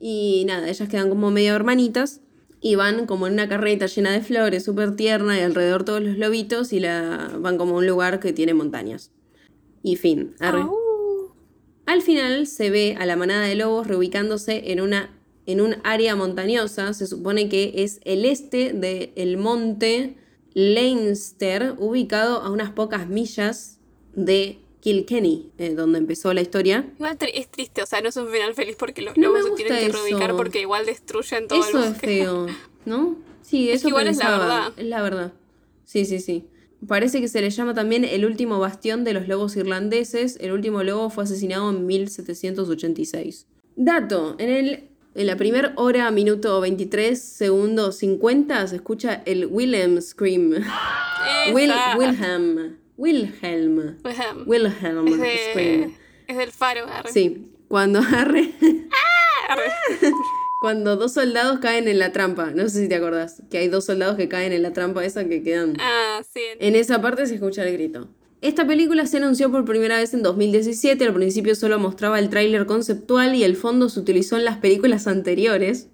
Y 0.00 0.44
nada, 0.46 0.68
ellas 0.68 0.88
quedan 0.88 1.08
como 1.08 1.30
medio 1.30 1.54
hermanitas 1.54 2.20
y 2.60 2.74
van 2.74 3.06
como 3.06 3.26
en 3.26 3.34
una 3.34 3.48
carreta 3.48 3.86
llena 3.86 4.12
de 4.12 4.20
flores, 4.20 4.64
súper 4.64 4.96
tierna, 4.96 5.38
y 5.38 5.42
alrededor 5.42 5.84
todos 5.84 6.02
los 6.02 6.18
lobitos 6.18 6.72
y 6.72 6.80
la 6.80 7.30
van 7.38 7.56
como 7.56 7.74
a 7.74 7.78
un 7.78 7.86
lugar 7.86 8.20
que 8.20 8.32
tiene 8.32 8.54
montañas. 8.54 9.12
Y 9.82 9.96
fin. 9.96 10.34
Al 11.86 12.02
final 12.02 12.46
se 12.46 12.70
ve 12.70 12.96
a 12.98 13.06
la 13.06 13.16
manada 13.16 13.46
de 13.46 13.54
lobos 13.54 13.86
reubicándose 13.86 14.72
en 14.72 14.80
una 14.80 15.14
en 15.48 15.62
un 15.62 15.76
área 15.82 16.14
montañosa, 16.14 16.92
se 16.92 17.06
supone 17.06 17.48
que 17.48 17.72
es 17.76 18.00
el 18.04 18.26
este 18.26 18.74
del 18.74 19.38
monte 19.38 20.18
Leinster, 20.52 21.74
ubicado 21.78 22.42
a 22.42 22.50
unas 22.50 22.72
pocas 22.72 23.08
millas 23.08 23.78
de 24.14 24.58
Kilkenny, 24.80 25.50
eh, 25.58 25.74
donde 25.74 25.98
empezó 25.98 26.32
la 26.34 26.40
historia. 26.40 26.86
Igual 26.96 27.18
tri- 27.18 27.30
es 27.34 27.48
triste, 27.50 27.82
o 27.82 27.86
sea, 27.86 28.00
no 28.00 28.08
es 28.08 28.16
un 28.16 28.28
final 28.28 28.54
feliz 28.54 28.76
porque 28.78 29.02
los 29.02 29.16
No 29.16 29.32
se 29.42 29.50
tienen 29.52 29.78
que 29.78 29.86
eso. 29.86 29.98
reubicar 30.04 30.36
porque 30.36 30.60
igual 30.60 30.86
destruyen 30.86 31.48
todo 31.48 31.60
Eso 31.60 31.78
el 31.78 31.84
es 31.84 31.90
bosque. 31.90 32.06
feo, 32.06 32.46
¿no? 32.84 33.16
Sí, 33.42 33.70
Es 33.70 33.76
eso 33.76 33.82
que 33.84 33.88
igual 33.90 34.06
es 34.08 34.18
la 34.18 34.30
verdad. 34.38 34.72
Es 34.76 34.86
la 34.86 35.02
verdad. 35.02 35.32
Sí, 35.84 36.04
sí, 36.04 36.20
sí. 36.20 36.44
Parece 36.86 37.20
que 37.20 37.26
se 37.28 37.40
le 37.40 37.50
llama 37.50 37.74
también 37.74 38.04
el 38.04 38.24
último 38.24 38.60
bastión 38.60 39.02
de 39.02 39.12
los 39.12 39.26
lobos 39.26 39.56
irlandeses. 39.56 40.36
El 40.40 40.52
último 40.52 40.82
lobo 40.84 41.10
fue 41.10 41.24
asesinado 41.24 41.70
en 41.70 41.86
1786. 41.86 43.46
Dato, 43.76 44.36
en 44.38 44.48
el 44.50 44.84
en 45.14 45.26
la 45.26 45.36
primera 45.36 45.72
hora, 45.76 46.08
minuto 46.12 46.60
23, 46.60 47.20
segundo 47.20 47.90
50, 47.90 48.68
se 48.68 48.76
escucha 48.76 49.22
el 49.26 49.46
Wilhelm 49.46 50.00
Scream. 50.00 50.50
Will. 51.52 51.72
Wilhelm. 51.98 52.76
Wilhelm. 52.98 53.96
Wilhelm. 54.04 54.44
Wilhelm 54.46 55.08
Es, 55.08 55.18
de- 55.20 55.38
Scream. 55.52 55.94
es 56.26 56.36
del 56.36 56.50
faro. 56.52 56.86
arre. 56.86 57.10
Sí, 57.12 57.46
cuando 57.68 58.00
arre, 58.00 58.52
Arre. 59.48 59.72
cuando 60.60 60.96
dos 60.96 61.12
soldados 61.14 61.60
caen 61.60 61.88
en 61.88 61.98
la 61.98 62.12
trampa. 62.12 62.50
No 62.50 62.68
sé 62.68 62.82
si 62.82 62.88
te 62.88 62.96
acordás, 62.96 63.42
que 63.50 63.58
hay 63.58 63.68
dos 63.68 63.84
soldados 63.86 64.16
que 64.16 64.28
caen 64.28 64.52
en 64.52 64.62
la 64.62 64.72
trampa 64.72 65.04
esa 65.04 65.26
que 65.28 65.42
quedan. 65.42 65.76
Ah, 65.80 66.20
sí. 66.34 66.40
En 66.58 66.74
esa 66.74 67.00
parte 67.00 67.24
se 67.26 67.36
escucha 67.36 67.64
el 67.66 67.72
grito. 67.72 68.08
Esta 68.40 68.66
película 68.66 69.06
se 69.06 69.16
anunció 69.16 69.50
por 69.50 69.64
primera 69.64 69.96
vez 69.98 70.12
en 70.14 70.22
2017, 70.22 71.04
al 71.04 71.14
principio 71.14 71.54
solo 71.56 71.78
mostraba 71.78 72.18
el 72.18 72.28
tráiler 72.28 72.66
conceptual 72.66 73.34
y 73.34 73.42
el 73.42 73.56
fondo 73.56 73.88
se 73.88 73.98
utilizó 74.00 74.36
en 74.36 74.44
las 74.44 74.58
películas 74.58 75.06
anteriores. 75.08 75.88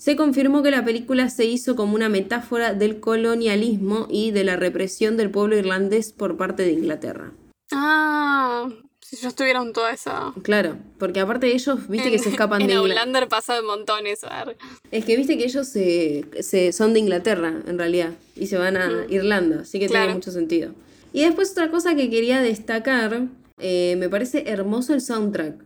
Se 0.00 0.16
confirmó 0.16 0.62
que 0.62 0.70
la 0.70 0.82
película 0.82 1.28
se 1.28 1.44
hizo 1.44 1.76
como 1.76 1.94
una 1.94 2.08
metáfora 2.08 2.72
del 2.72 3.00
colonialismo 3.00 4.06
y 4.08 4.30
de 4.30 4.44
la 4.44 4.56
represión 4.56 5.18
del 5.18 5.30
pueblo 5.30 5.58
irlandés 5.58 6.14
por 6.14 6.38
parte 6.38 6.62
de 6.62 6.72
Inglaterra. 6.72 7.32
Ah, 7.70 8.70
si 9.02 9.16
yo 9.16 9.28
estuviera 9.28 9.60
en 9.60 9.74
toda 9.74 9.92
esa... 9.92 10.32
Claro, 10.42 10.78
porque 10.98 11.20
aparte 11.20 11.48
de 11.48 11.52
ellos, 11.52 11.86
viste 11.86 12.10
que 12.10 12.18
se 12.18 12.30
escapan 12.30 12.62
en 12.62 12.68
de 12.68 12.72
Inglaterra. 12.72 13.00
Outlander 13.02 13.28
pasa 13.28 13.58
eso. 14.06 14.26
arre. 14.30 14.56
Es 14.90 15.04
que 15.04 15.16
viste 15.18 15.36
que 15.36 15.44
ellos 15.44 15.68
se, 15.68 16.24
se- 16.40 16.72
son 16.72 16.94
de 16.94 17.00
Inglaterra, 17.00 17.60
en 17.66 17.76
realidad, 17.78 18.12
y 18.36 18.46
se 18.46 18.56
van 18.56 18.78
a 18.78 19.04
Irlanda, 19.10 19.60
así 19.60 19.78
que 19.78 19.86
Claro. 19.88 20.04
tiene 20.06 20.14
mucho 20.14 20.30
sentido. 20.30 20.72
Y 21.12 21.24
después 21.24 21.50
otra 21.52 21.70
cosa 21.70 21.94
que 21.94 22.08
quería 22.08 22.40
destacar, 22.40 23.26
eh, 23.58 23.96
me 23.98 24.08
parece 24.08 24.44
hermoso 24.48 24.94
el 24.94 25.02
soundtrack. 25.02 25.56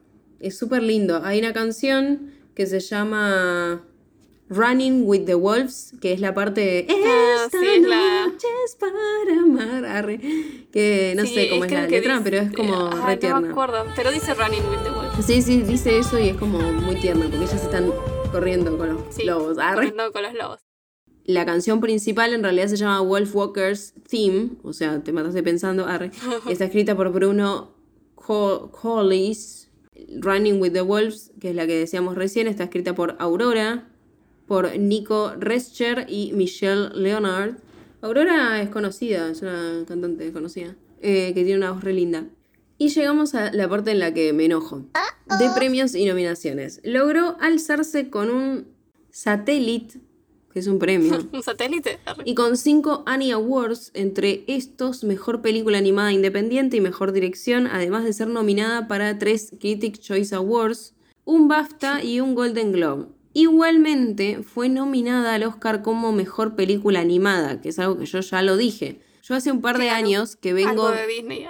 Es 0.41 0.59
súper 0.59 0.83
lindo. 0.83 1.21
Hay 1.23 1.39
una 1.39 1.53
canción 1.53 2.33
que 2.57 2.67
se 2.67 2.81
llama 2.81 3.81
Running 4.49 5.05
with 5.07 5.25
the 5.25 5.35
Wolves, 5.35 5.95
que 6.01 6.13
es 6.13 6.21
la 6.21 6.35
parte... 6.35 6.87
Ah, 6.91 7.45
Esta 7.47 7.59
sí, 7.61 7.67
es 7.67 7.83
la- 7.83 8.27
noche 8.27 8.47
es 8.67 8.75
para 8.77 9.41
amar, 9.43 9.85
arre, 9.87 10.21
que 10.71 11.15
no 11.17 11.23
Sí, 11.25 11.35
sé 11.35 11.49
cómo 11.49 11.65
es 11.65 11.73
la 11.73 11.87
letra, 11.87 12.19
dice- 12.19 12.25
pero 12.31 12.37
es 12.43 12.53
como 12.53 12.87
Ay, 12.89 12.93
re 12.93 12.99
No 13.01 13.07
me 13.07 13.17
tierna. 13.17 13.51
acuerdo, 13.51 13.85
pero 13.97 14.11
dice 14.11 14.35
Running 14.35 14.63
with 14.69 14.83
the 14.85 14.91
Wolves. 14.91 15.25
Sí, 15.27 15.41
sí, 15.43 15.63
dice 15.63 15.99
eso 15.99 16.19
y 16.19 16.29
es 16.29 16.37
como 16.37 16.59
muy 16.61 16.97
tierno, 16.97 17.23
porque 17.23 17.37
ellas 17.45 17.55
están 17.63 17.91
corriendo 18.33 18.77
con 18.77 18.95
los 18.95 19.03
Sí, 19.15 19.25
lobos. 19.25 19.59
arre. 19.59 19.77
corriendo 19.77 20.13
con 20.13 20.23
los 20.23 20.35
lobos. 20.35 20.59
La 21.25 21.47
canción 21.47 21.81
principal 21.81 22.35
en 22.35 22.43
realidad 22.43 22.67
se 22.69 22.77
llama 22.77 23.01
Wolf 23.01 23.35
Walker's 23.35 23.95
Theme, 24.09 24.51
o 24.63 24.75
sea, 24.75 25.03
te 25.03 25.11
mataste 25.13 25.43
pensando, 25.43 25.87
arre. 25.87 26.11
Está 26.51 26.67
escrita 26.67 26.95
por 26.95 27.11
Bruno 27.13 27.75
Collis. 28.15 29.63
Running 30.21 30.61
with 30.61 30.73
the 30.73 30.83
Wolves, 30.83 31.33
que 31.41 31.51
es 31.51 31.57
la 31.57 31.67
que 31.67 31.79
decíamos 31.79 32.15
recién, 32.17 32.47
está 32.49 32.65
escrita 32.65 32.95
por 32.95 33.17
Aurora, 33.21 33.89
por 34.47 34.79
Nico 34.79 35.33
Rescher 35.39 36.07
y 36.09 36.33
Michelle 36.33 36.91
Leonard. 36.95 37.57
Aurora 38.03 38.61
es 38.61 38.69
conocida, 38.69 39.31
es 39.31 39.43
una 39.43 39.85
cantante 39.87 40.33
conocida, 40.33 40.77
eh, 41.01 41.33
que 41.35 41.45
tiene 41.45 41.57
una 41.57 41.73
voz 41.73 41.85
re 41.85 41.93
linda. 41.93 42.27
Y 42.77 42.89
llegamos 42.89 43.35
a 43.35 43.53
la 43.53 43.69
parte 43.69 43.93
en 43.93 44.01
la 44.01 44.13
que 44.13 44.33
me 44.33 44.45
enojo. 44.45 44.85
De 45.39 45.49
premios 45.55 45.95
y 45.95 46.05
nominaciones. 46.05 46.81
Logró 46.85 47.37
alzarse 47.41 48.11
con 48.11 48.31
un 48.31 48.67
satélite 49.11 50.01
que 50.55 50.61
es 50.61 50.69
un 50.69 50.79
premio. 50.79 51.19
un 51.33 51.43
satélite. 51.43 51.99
Y 52.25 52.37
con 52.37 52.57
cinco 52.57 53.03
Annie 53.07 53.33
Awards, 53.33 53.91
entre 53.93 54.45
estos, 54.47 55.03
mejor 55.03 55.43
película 55.43 55.79
animada 55.79 56.13
independiente 56.13 56.77
y 56.77 56.81
mejor 56.81 57.11
dirección, 57.11 57.67
además 57.67 58.05
de 58.05 58.13
ser 58.13 58.29
nominada 58.29 58.87
para 58.87 59.19
tres 59.19 59.53
Critic 59.59 59.99
Choice 59.99 60.33
Awards, 60.33 60.95
un 61.25 61.49
BAFTA 61.49 62.05
y 62.05 62.21
un 62.21 62.37
Golden 62.37 62.71
Globe. 62.71 63.09
Igualmente 63.35 64.43
fue 64.43 64.69
nominada 64.69 65.35
al 65.35 65.43
Oscar 65.43 65.83
como 65.83 66.13
mejor 66.13 66.55
película 66.55 67.01
animada, 67.01 67.61
que 67.61 67.69
es 67.69 67.79
algo 67.81 67.99
que 67.99 68.07
yo 68.07 68.21
ya 68.21 68.43
lo 68.43 68.57
dije. 68.57 69.01
Yo 69.23 69.35
hace 69.35 69.51
un 69.51 69.61
par 69.61 69.79
de 69.79 69.91
años 69.91 70.37
que 70.37 70.53
vengo. 70.53 70.87
Algo 70.87 70.91
de 70.93 71.07
Disney. 71.07 71.47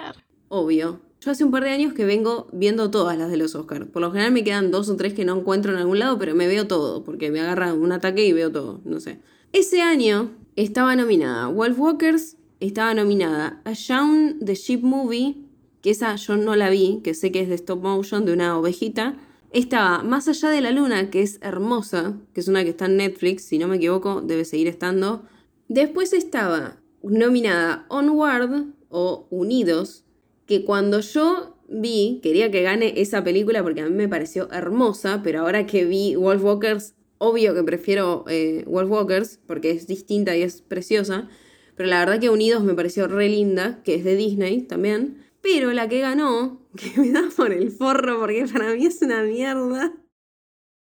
Obvio. 0.49 1.01
Yo 1.21 1.31
hace 1.31 1.43
un 1.43 1.51
par 1.51 1.63
de 1.63 1.69
años 1.69 1.93
que 1.93 2.05
vengo 2.05 2.47
viendo 2.51 2.89
todas 2.89 3.17
las 3.17 3.29
de 3.29 3.37
los 3.37 3.53
Oscars. 3.53 3.87
Por 3.87 4.01
lo 4.01 4.11
general 4.11 4.31
me 4.31 4.43
quedan 4.43 4.71
dos 4.71 4.89
o 4.89 4.95
tres 4.95 5.13
que 5.13 5.25
no 5.25 5.37
encuentro 5.37 5.71
en 5.71 5.77
algún 5.77 5.99
lado, 5.99 6.17
pero 6.17 6.35
me 6.35 6.47
veo 6.47 6.67
todo, 6.67 7.03
porque 7.03 7.31
me 7.31 7.39
agarra 7.39 7.73
un 7.73 7.91
ataque 7.91 8.25
y 8.25 8.33
veo 8.33 8.51
todo, 8.51 8.81
no 8.83 8.99
sé. 8.99 9.19
Ese 9.51 9.81
año 9.81 10.31
estaba 10.55 10.95
nominada 10.95 11.47
Wolf 11.47 11.79
Walkers, 11.79 12.37
estaba 12.59 12.93
nominada 12.93 13.61
A 13.63 13.73
Shaun 13.73 14.39
the 14.43 14.55
Sheep 14.55 14.81
Movie, 14.81 15.37
que 15.81 15.91
esa 15.91 16.15
yo 16.15 16.35
no 16.35 16.55
la 16.55 16.69
vi, 16.69 17.01
que 17.03 17.13
sé 17.13 17.31
que 17.31 17.41
es 17.41 17.49
de 17.49 17.55
stop 17.55 17.81
motion, 17.81 18.25
de 18.25 18.33
una 18.33 18.57
ovejita. 18.57 19.15
Estaba 19.55 20.03
Más 20.03 20.27
allá 20.27 20.49
de 20.49 20.59
la 20.59 20.71
luna, 20.71 21.09
que 21.09 21.21
es 21.21 21.39
hermosa, 21.41 22.19
que 22.33 22.41
es 22.41 22.49
una 22.49 22.65
que 22.65 22.71
está 22.71 22.87
en 22.87 22.97
Netflix, 22.97 23.45
si 23.45 23.57
no 23.57 23.69
me 23.69 23.77
equivoco, 23.77 24.19
debe 24.19 24.43
seguir 24.43 24.67
estando. 24.67 25.23
Después 25.69 26.11
estaba 26.11 26.81
nominada 27.01 27.85
Onward 27.87 28.65
o 28.89 29.27
Unidos, 29.29 30.03
que 30.45 30.65
cuando 30.65 30.99
yo 30.99 31.55
vi, 31.69 32.19
quería 32.21 32.51
que 32.51 32.63
gane 32.63 32.99
esa 32.99 33.23
película 33.23 33.63
porque 33.63 33.79
a 33.79 33.85
mí 33.85 33.95
me 33.95 34.09
pareció 34.09 34.51
hermosa, 34.51 35.21
pero 35.23 35.39
ahora 35.39 35.65
que 35.65 35.85
vi 35.85 36.15
Wolf 36.15 36.43
Walkers, 36.43 36.93
obvio 37.17 37.55
que 37.55 37.63
prefiero 37.63 38.25
eh, 38.27 38.65
Wolf 38.67 38.91
Walkers 38.91 39.39
porque 39.47 39.71
es 39.71 39.87
distinta 39.87 40.35
y 40.35 40.41
es 40.41 40.63
preciosa, 40.63 41.29
pero 41.77 41.87
la 41.87 41.99
verdad 41.99 42.19
que 42.19 42.29
Unidos 42.29 42.61
me 42.65 42.73
pareció 42.73 43.07
re 43.07 43.29
linda, 43.29 43.81
que 43.85 43.95
es 43.95 44.03
de 44.03 44.17
Disney 44.17 44.63
también, 44.63 45.24
pero 45.45 45.71
la 45.73 45.87
que 45.87 45.99
ganó, 45.99 46.59
que 46.75 46.99
me 46.99 47.11
da 47.11 47.29
por 47.37 47.53
el 47.53 47.71
forro 47.71 48.19
porque 48.19 48.45
para 48.51 48.73
mí 48.73 48.85
es 48.85 49.01
una 49.01 49.21
mierda. 49.21 49.93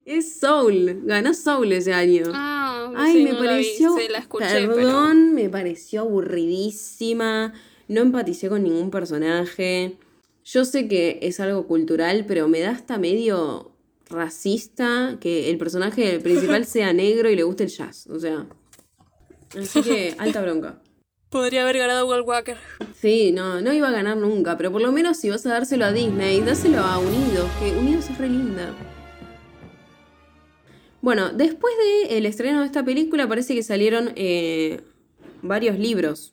Es 0.05 0.41
Soul, 0.41 1.03
ganó 1.05 1.33
Soul 1.33 1.73
ese 1.73 1.95
año. 1.95 2.25
Ah, 2.35 2.93
Ay, 2.97 3.25
me 3.25 3.35
pareció. 3.35 3.95
perdón, 3.97 5.33
me 5.35 5.49
pareció 5.49 6.03
aburridísima 6.03 7.55
no 7.89 8.01
empaticé 8.01 8.49
con 8.49 8.63
ningún 8.65 8.91
personaje. 8.91 9.99
Yo 10.45 10.65
sé 10.65 10.89
que 10.89 11.19
es 11.23 11.41
algo 11.41 11.67
cultural, 11.67 12.25
pero 12.27 12.49
me 12.49 12.61
da 12.61 12.71
hasta 12.71 12.99
medio 12.99 13.73
racista 14.09 15.19
que 15.21 15.51
el 15.51 15.59
personaje 15.59 16.19
principal 16.21 16.65
sea 16.67 16.93
negro 16.93 17.31
y 17.31 17.37
le 17.37 17.43
guste 17.43 17.65
el 17.65 17.71
jazz. 17.71 18.07
O 18.09 18.19
sea. 18.19 18.47
Así 19.57 19.83
que, 19.83 20.15
alta 20.19 20.41
bronca. 20.41 20.83
Podría 21.33 21.63
haber 21.63 21.79
ganado 21.79 22.07
World 22.07 22.29
Walker. 22.29 22.57
Sí, 22.95 23.33
no, 23.33 23.61
no 23.61 23.73
iba 23.73 23.89
a 23.89 23.91
ganar 23.91 24.17
nunca, 24.17 24.57
pero 24.57 24.71
por 24.71 24.81
lo 24.81 24.93
menos 24.93 25.17
si 25.17 25.31
vas 25.31 25.45
a 25.47 25.49
dárselo 25.49 25.87
a 25.87 25.93
Disney, 25.93 26.41
dáselo 26.43 26.79
a 26.79 26.99
Unidos, 26.99 27.51
que 27.59 27.73
Unidos 27.73 28.09
es 28.09 28.19
re 28.19 28.29
linda. 28.29 28.73
Bueno, 31.01 31.33
después 31.33 31.75
del 32.09 32.27
estreno 32.27 32.61
de 32.61 32.67
esta 32.67 32.85
película 32.85 33.27
parece 33.27 33.57
que 33.57 33.65
salieron 33.65 34.13
eh, 34.15 34.83
varios 35.43 35.77
libros 35.77 36.33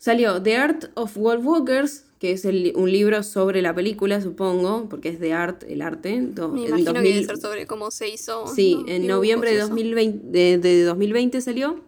Salió 0.00 0.42
The 0.42 0.56
Art 0.56 0.84
of 0.94 1.14
Wolf 1.14 1.44
Walkers, 1.44 2.06
que 2.18 2.32
es 2.32 2.46
un 2.46 2.90
libro 2.90 3.22
sobre 3.22 3.60
la 3.60 3.74
película, 3.74 4.22
supongo, 4.22 4.88
porque 4.88 5.10
es 5.10 5.20
de 5.20 5.34
art, 5.34 5.62
el 5.68 5.82
arte. 5.82 6.18
Me 6.18 6.68
imagino 6.68 6.94
que 6.94 7.02
debe 7.02 7.22
ser 7.22 7.36
sobre 7.36 7.66
cómo 7.66 7.90
se 7.90 8.08
hizo. 8.08 8.46
Sí, 8.46 8.82
en 8.88 9.06
noviembre 9.06 9.52
de 9.52 9.58
2020, 9.58 10.58
de, 10.58 10.84
2020 10.84 11.42
salió. 11.42 11.84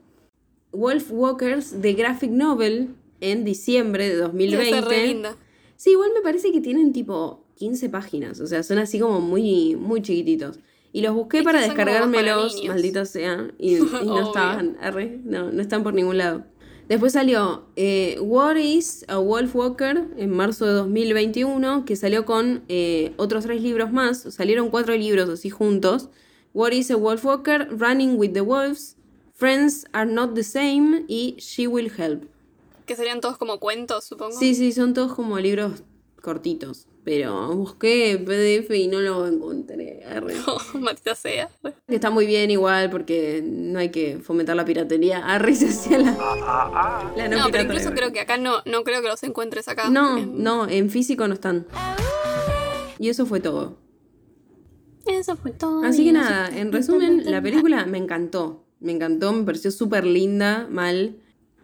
Wolf 0.72 1.10
Walkers, 1.10 1.74
The 1.80 1.92
Graphic 1.94 2.30
Novel, 2.30 2.94
en 3.20 3.44
diciembre 3.44 4.08
de 4.08 4.16
2020. 4.16 4.80
Re 4.82 5.06
linda. 5.06 5.36
Sí, 5.76 5.90
igual 5.90 6.10
me 6.14 6.20
parece 6.20 6.52
que 6.52 6.60
tienen 6.60 6.92
tipo 6.92 7.44
15 7.56 7.88
páginas, 7.88 8.40
o 8.40 8.46
sea, 8.46 8.62
son 8.62 8.78
así 8.78 8.98
como 8.98 9.20
muy, 9.20 9.76
muy 9.76 10.02
chiquititos. 10.02 10.58
Y 10.92 11.00
los 11.00 11.14
busqué 11.14 11.42
para 11.42 11.60
descargármelos, 11.60 12.62
malditos 12.66 13.08
sean, 13.08 13.54
y, 13.58 13.76
no 13.76 14.26
estaban, 14.26 14.76
no, 15.24 15.50
no 15.50 15.62
están 15.62 15.82
por 15.82 15.94
ningún 15.94 16.18
lado. 16.18 16.44
Después 16.88 17.14
salió 17.14 17.64
eh, 17.76 18.18
What 18.20 18.56
is 18.56 19.04
a 19.08 19.16
Wolf 19.16 19.54
Walker 19.54 20.08
en 20.16 20.30
marzo 20.30 20.66
de 20.66 20.72
2021, 20.72 21.84
que 21.84 21.96
salió 21.96 22.26
con 22.26 22.64
eh, 22.68 23.14
otros 23.16 23.44
tres 23.44 23.62
libros 23.62 23.92
más. 23.92 24.18
Salieron 24.34 24.68
cuatro 24.68 24.94
libros 24.94 25.28
así 25.30 25.48
juntos. 25.48 26.10
What 26.52 26.72
is 26.72 26.90
a 26.90 26.96
Wolf 26.96 27.24
Walker, 27.24 27.68
Running 27.70 28.18
with 28.18 28.32
the 28.32 28.42
Wolves, 28.42 28.96
Friends 29.42 29.86
are 29.92 30.08
not 30.08 30.36
the 30.36 30.44
same 30.44 31.04
y 31.08 31.34
She 31.40 31.66
will 31.66 31.90
help. 31.98 32.22
Que 32.86 32.94
serían 32.94 33.20
todos 33.20 33.38
como 33.38 33.58
cuentos, 33.58 34.04
supongo. 34.04 34.38
Sí, 34.38 34.54
sí, 34.54 34.70
son 34.70 34.94
todos 34.94 35.14
como 35.14 35.36
libros 35.40 35.82
cortitos. 36.20 36.86
Pero 37.02 37.52
busqué 37.52 38.22
PDF 38.24 38.72
y 38.72 38.86
no 38.86 39.00
lo 39.00 39.26
encontré. 39.26 40.04
No, 40.46 40.80
matita 40.80 41.16
sea. 41.16 41.50
Que 41.88 41.96
está 41.96 42.10
muy 42.10 42.24
bien 42.24 42.52
igual 42.52 42.88
porque 42.88 43.42
no 43.44 43.80
hay 43.80 43.88
que 43.90 44.18
fomentar 44.18 44.54
la 44.54 44.64
piratería. 44.64 45.26
Arre 45.26 45.54
hacia 45.54 45.98
la, 45.98 46.12
la 47.16 47.26
no, 47.26 47.38
no 47.38 47.46
pero 47.50 47.64
incluso 47.64 47.90
creo 47.90 48.12
que 48.12 48.20
acá 48.20 48.36
no, 48.36 48.62
no 48.64 48.84
creo 48.84 49.02
que 49.02 49.08
los 49.08 49.24
encuentres 49.24 49.66
acá. 49.66 49.90
No, 49.90 50.24
no, 50.24 50.68
en 50.68 50.88
físico 50.88 51.26
no 51.26 51.34
están. 51.34 51.66
Y 53.00 53.08
eso 53.08 53.26
fue 53.26 53.40
todo. 53.40 53.76
Eso 55.04 55.34
fue 55.34 55.50
todo. 55.50 55.82
Así 55.82 56.04
que 56.04 56.12
nada, 56.12 56.48
en 56.56 56.70
resumen, 56.70 57.28
la 57.28 57.42
película 57.42 57.86
me 57.86 57.98
encantó. 57.98 58.61
Me 58.82 58.92
encantó, 58.92 59.32
me 59.32 59.44
pareció 59.44 59.70
súper 59.70 60.04
linda, 60.04 60.66
mal. 60.70 61.16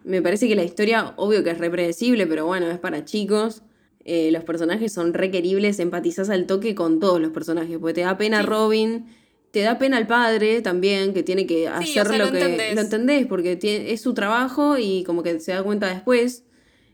Me 0.03 0.21
parece 0.21 0.47
que 0.47 0.55
la 0.55 0.63
historia, 0.63 1.13
obvio 1.17 1.43
que 1.43 1.51
es 1.51 1.57
repredecible, 1.57 2.25
pero 2.25 2.45
bueno, 2.45 2.69
es 2.69 2.79
para 2.79 3.05
chicos. 3.05 3.63
Eh, 4.05 4.31
los 4.31 4.43
personajes 4.43 4.93
son 4.93 5.13
requeribles, 5.13 5.79
empatizás 5.79 6.29
al 6.29 6.47
toque 6.47 6.73
con 6.73 6.99
todos 6.99 7.21
los 7.21 7.31
personajes, 7.31 7.77
porque 7.77 7.93
te 7.93 8.01
da 8.01 8.17
pena 8.17 8.41
Robin, 8.41 9.05
te 9.51 9.61
da 9.61 9.77
pena 9.77 9.97
al 9.97 10.07
padre 10.07 10.61
también, 10.61 11.13
que 11.13 11.21
tiene 11.21 11.45
que 11.45 11.67
hacer 11.67 12.07
lo, 12.17 12.31
que... 12.31 12.73
Lo 12.73 12.81
entendés, 12.81 13.27
porque 13.27 13.59
es 13.61 14.01
su 14.01 14.13
trabajo 14.13 14.77
y 14.77 15.03
como 15.03 15.21
que 15.21 15.39
se 15.39 15.51
da 15.51 15.63
cuenta 15.63 15.93
después. 15.93 16.43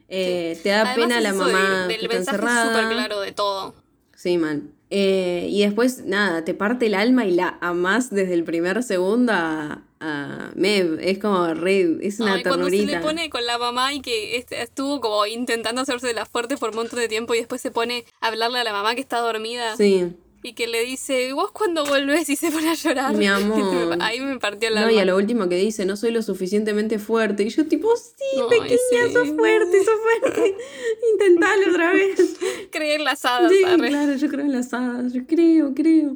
Eh, 0.07 0.59
te 0.61 0.69
da 0.69 0.93
pena 0.93 1.21
la 1.21 1.33
mamá 1.33 1.87
que 1.87 1.95
está 1.95 2.17
encerrada. 2.17 2.89
claro 2.89 3.21
de 3.21 3.31
todo. 3.31 3.75
Sí, 4.15 4.37
man. 4.37 4.74
Eh, 4.89 5.47
y 5.49 5.63
después, 5.63 6.05
nada, 6.05 6.45
te 6.45 6.53
parte 6.53 6.85
el 6.85 6.93
alma 6.93 7.25
y 7.25 7.31
la 7.31 7.57
amás 7.61 8.09
desde 8.11 8.33
el 8.33 8.43
primer 8.43 8.83
segundo 8.83 9.33
a, 9.33 9.83
a 9.99 10.51
Mev. 10.55 10.99
Es 11.01 11.17
como 11.17 11.53
re, 11.53 11.97
es 12.01 12.19
una 12.19 12.35
Ay, 12.35 12.43
Cuando 12.43 12.69
se 12.69 12.85
le 12.85 12.99
pone 12.99 13.29
con 13.29 13.45
la 13.45 13.57
mamá 13.57 13.93
y 13.93 14.01
que 14.01 14.45
estuvo 14.51 15.01
como 15.01 15.25
intentando 15.25 15.81
hacerse 15.81 16.07
de 16.07 16.13
la 16.13 16.25
fuerte 16.25 16.57
por 16.57 16.69
un 16.69 16.75
montón 16.75 16.99
de 16.99 17.07
tiempo 17.07 17.33
y 17.33 17.39
después 17.39 17.61
se 17.61 17.71
pone 17.71 18.05
a 18.21 18.27
hablarle 18.27 18.59
a 18.59 18.63
la 18.63 18.73
mamá 18.73 18.95
que 18.95 19.01
está 19.01 19.19
dormida. 19.19 19.75
Sí 19.75 20.13
y 20.45 20.53
que 20.53 20.67
le 20.67 20.85
dice, 20.85 21.33
vos 21.33 21.49
cuando 21.49 21.83
volvés 21.85 22.29
y 22.29 22.35
se 22.35 22.51
pone 22.51 22.69
a 22.69 22.75
llorar. 22.75 23.15
Mi 23.15 23.25
amor. 23.25 23.97
Ahí 23.99 24.19
me 24.19 24.37
partió 24.37 24.69
la 24.69 24.81
No, 24.81 24.91
y 24.91 24.99
a 24.99 25.05
lo 25.05 25.15
último 25.17 25.49
que 25.49 25.55
dice, 25.55 25.85
no 25.85 25.97
soy 25.97 26.11
lo 26.11 26.21
suficientemente 26.21 26.99
fuerte. 26.99 27.41
Y 27.41 27.49
yo 27.49 27.65
tipo, 27.65 27.89
sí, 27.97 28.41
pequeña, 28.47 29.11
sos 29.11 29.29
fuerte, 29.29 29.83
sos 29.83 29.95
fuerte. 30.21 30.55
Intentalo 31.13 31.71
otra 31.71 31.93
vez. 31.93 32.37
Creer 32.71 32.99
en 32.99 33.05
las 33.05 33.25
hadas. 33.25 33.51
Sí, 33.51 33.63
claro, 33.63 34.15
yo 34.15 34.29
creo 34.29 34.45
en 34.45 34.51
las 34.51 34.71
hadas. 34.71 35.13
Yo 35.13 35.25
creo, 35.25 35.73
creo. 35.73 36.15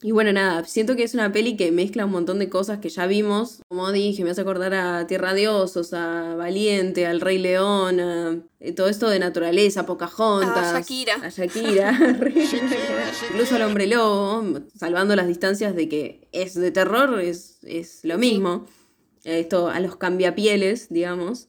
Y 0.00 0.12
bueno, 0.12 0.32
nada, 0.32 0.64
siento 0.64 0.94
que 0.94 1.02
es 1.02 1.14
una 1.14 1.32
peli 1.32 1.56
que 1.56 1.72
mezcla 1.72 2.04
un 2.04 2.12
montón 2.12 2.38
de 2.38 2.48
cosas 2.48 2.78
que 2.78 2.88
ya 2.88 3.06
vimos. 3.06 3.62
Como 3.68 3.90
dije, 3.90 4.22
me 4.22 4.30
hace 4.30 4.42
acordar 4.42 4.72
a 4.72 5.08
Tierra 5.08 5.34
de 5.34 5.48
Osos, 5.48 5.92
a 5.92 6.36
Valiente, 6.36 7.04
al 7.04 7.20
Rey 7.20 7.38
León, 7.38 7.98
a 7.98 8.38
eh, 8.60 8.72
todo 8.72 8.88
esto 8.88 9.10
de 9.10 9.18
naturaleza, 9.18 9.86
Pocahontas. 9.86 10.74
A 10.74 10.78
Shakira. 10.78 11.14
A 11.14 11.28
Shakira. 11.30 11.98
Incluso 13.30 13.56
al 13.56 13.62
Hombre 13.62 13.88
Lobo, 13.88 14.60
salvando 14.76 15.16
las 15.16 15.26
distancias 15.26 15.74
de 15.74 15.88
que 15.88 16.28
es 16.30 16.54
de 16.54 16.70
terror, 16.70 17.20
es, 17.20 17.58
es 17.64 18.00
lo 18.04 18.18
mismo. 18.18 18.66
Esto 19.24 19.68
a 19.68 19.80
los 19.80 19.96
cambiapieles, 19.96 20.90
digamos. 20.90 21.48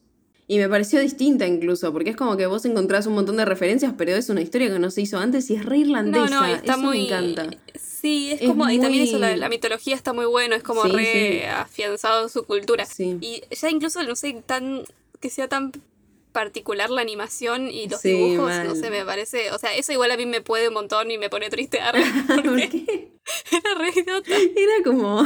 Y 0.52 0.58
me 0.58 0.68
pareció 0.68 0.98
distinta 0.98 1.46
incluso, 1.46 1.92
porque 1.92 2.10
es 2.10 2.16
como 2.16 2.36
que 2.36 2.46
vos 2.46 2.64
encontrás 2.64 3.06
un 3.06 3.12
montón 3.14 3.36
de 3.36 3.44
referencias, 3.44 3.94
pero 3.96 4.16
es 4.16 4.28
una 4.30 4.40
historia 4.40 4.68
que 4.68 4.80
no 4.80 4.90
se 4.90 5.02
hizo 5.02 5.16
antes 5.16 5.48
y 5.48 5.54
es 5.54 5.64
re 5.64 5.78
irlandesa. 5.78 6.24
No, 6.28 6.40
no, 6.40 6.48
y 6.48 6.52
está 6.54 6.72
Eso 6.72 6.82
muy. 6.82 6.98
me 6.98 7.04
encanta. 7.06 7.50
Sí, 7.78 8.32
es, 8.32 8.40
Es 8.42 8.48
como. 8.48 8.68
Y 8.68 8.80
también 8.80 9.04
eso, 9.04 9.18
la, 9.20 9.48
mitología 9.48 9.94
está 9.94 10.12
muy 10.12 10.24
bueno, 10.26 10.56
es 10.56 10.64
como 10.64 10.82
Sí, 10.86 10.90
re 10.90 11.04
sí. 11.42 11.46
afianzado 11.46 12.24
en 12.24 12.30
su 12.30 12.42
cultura. 12.46 12.84
Sí. 12.84 13.16
Y 13.20 13.42
ya 13.54 13.70
incluso, 13.70 14.02
no 14.02 14.16
sé, 14.16 14.42
tan. 14.44 14.82
que 15.20 15.30
sea 15.30 15.46
tan 15.46 15.70
particular 16.32 16.90
la 16.90 17.00
animación 17.00 17.68
y 17.70 17.88
los 17.88 18.00
Sí, 18.00 18.08
dibujos, 18.08 18.48
mal. 18.48 18.66
no 18.66 18.74
sé, 18.74 18.90
me 18.90 19.04
parece. 19.04 19.52
O 19.52 19.58
sea, 19.58 19.76
eso 19.76 19.92
igual 19.92 20.10
a 20.10 20.16
mí 20.16 20.26
me 20.26 20.40
puede 20.40 20.66
un 20.66 20.74
montón 20.74 21.12
y 21.12 21.18
me 21.18 21.30
pone 21.30 21.48
triste. 21.48 21.78
arre, 21.78 22.02
¿Por 22.26 22.56
qué? 22.56 23.12
Era 23.52 23.74
re 23.78 23.90
idiota. 24.00 24.34
Era 24.36 24.82
como. 24.84 25.22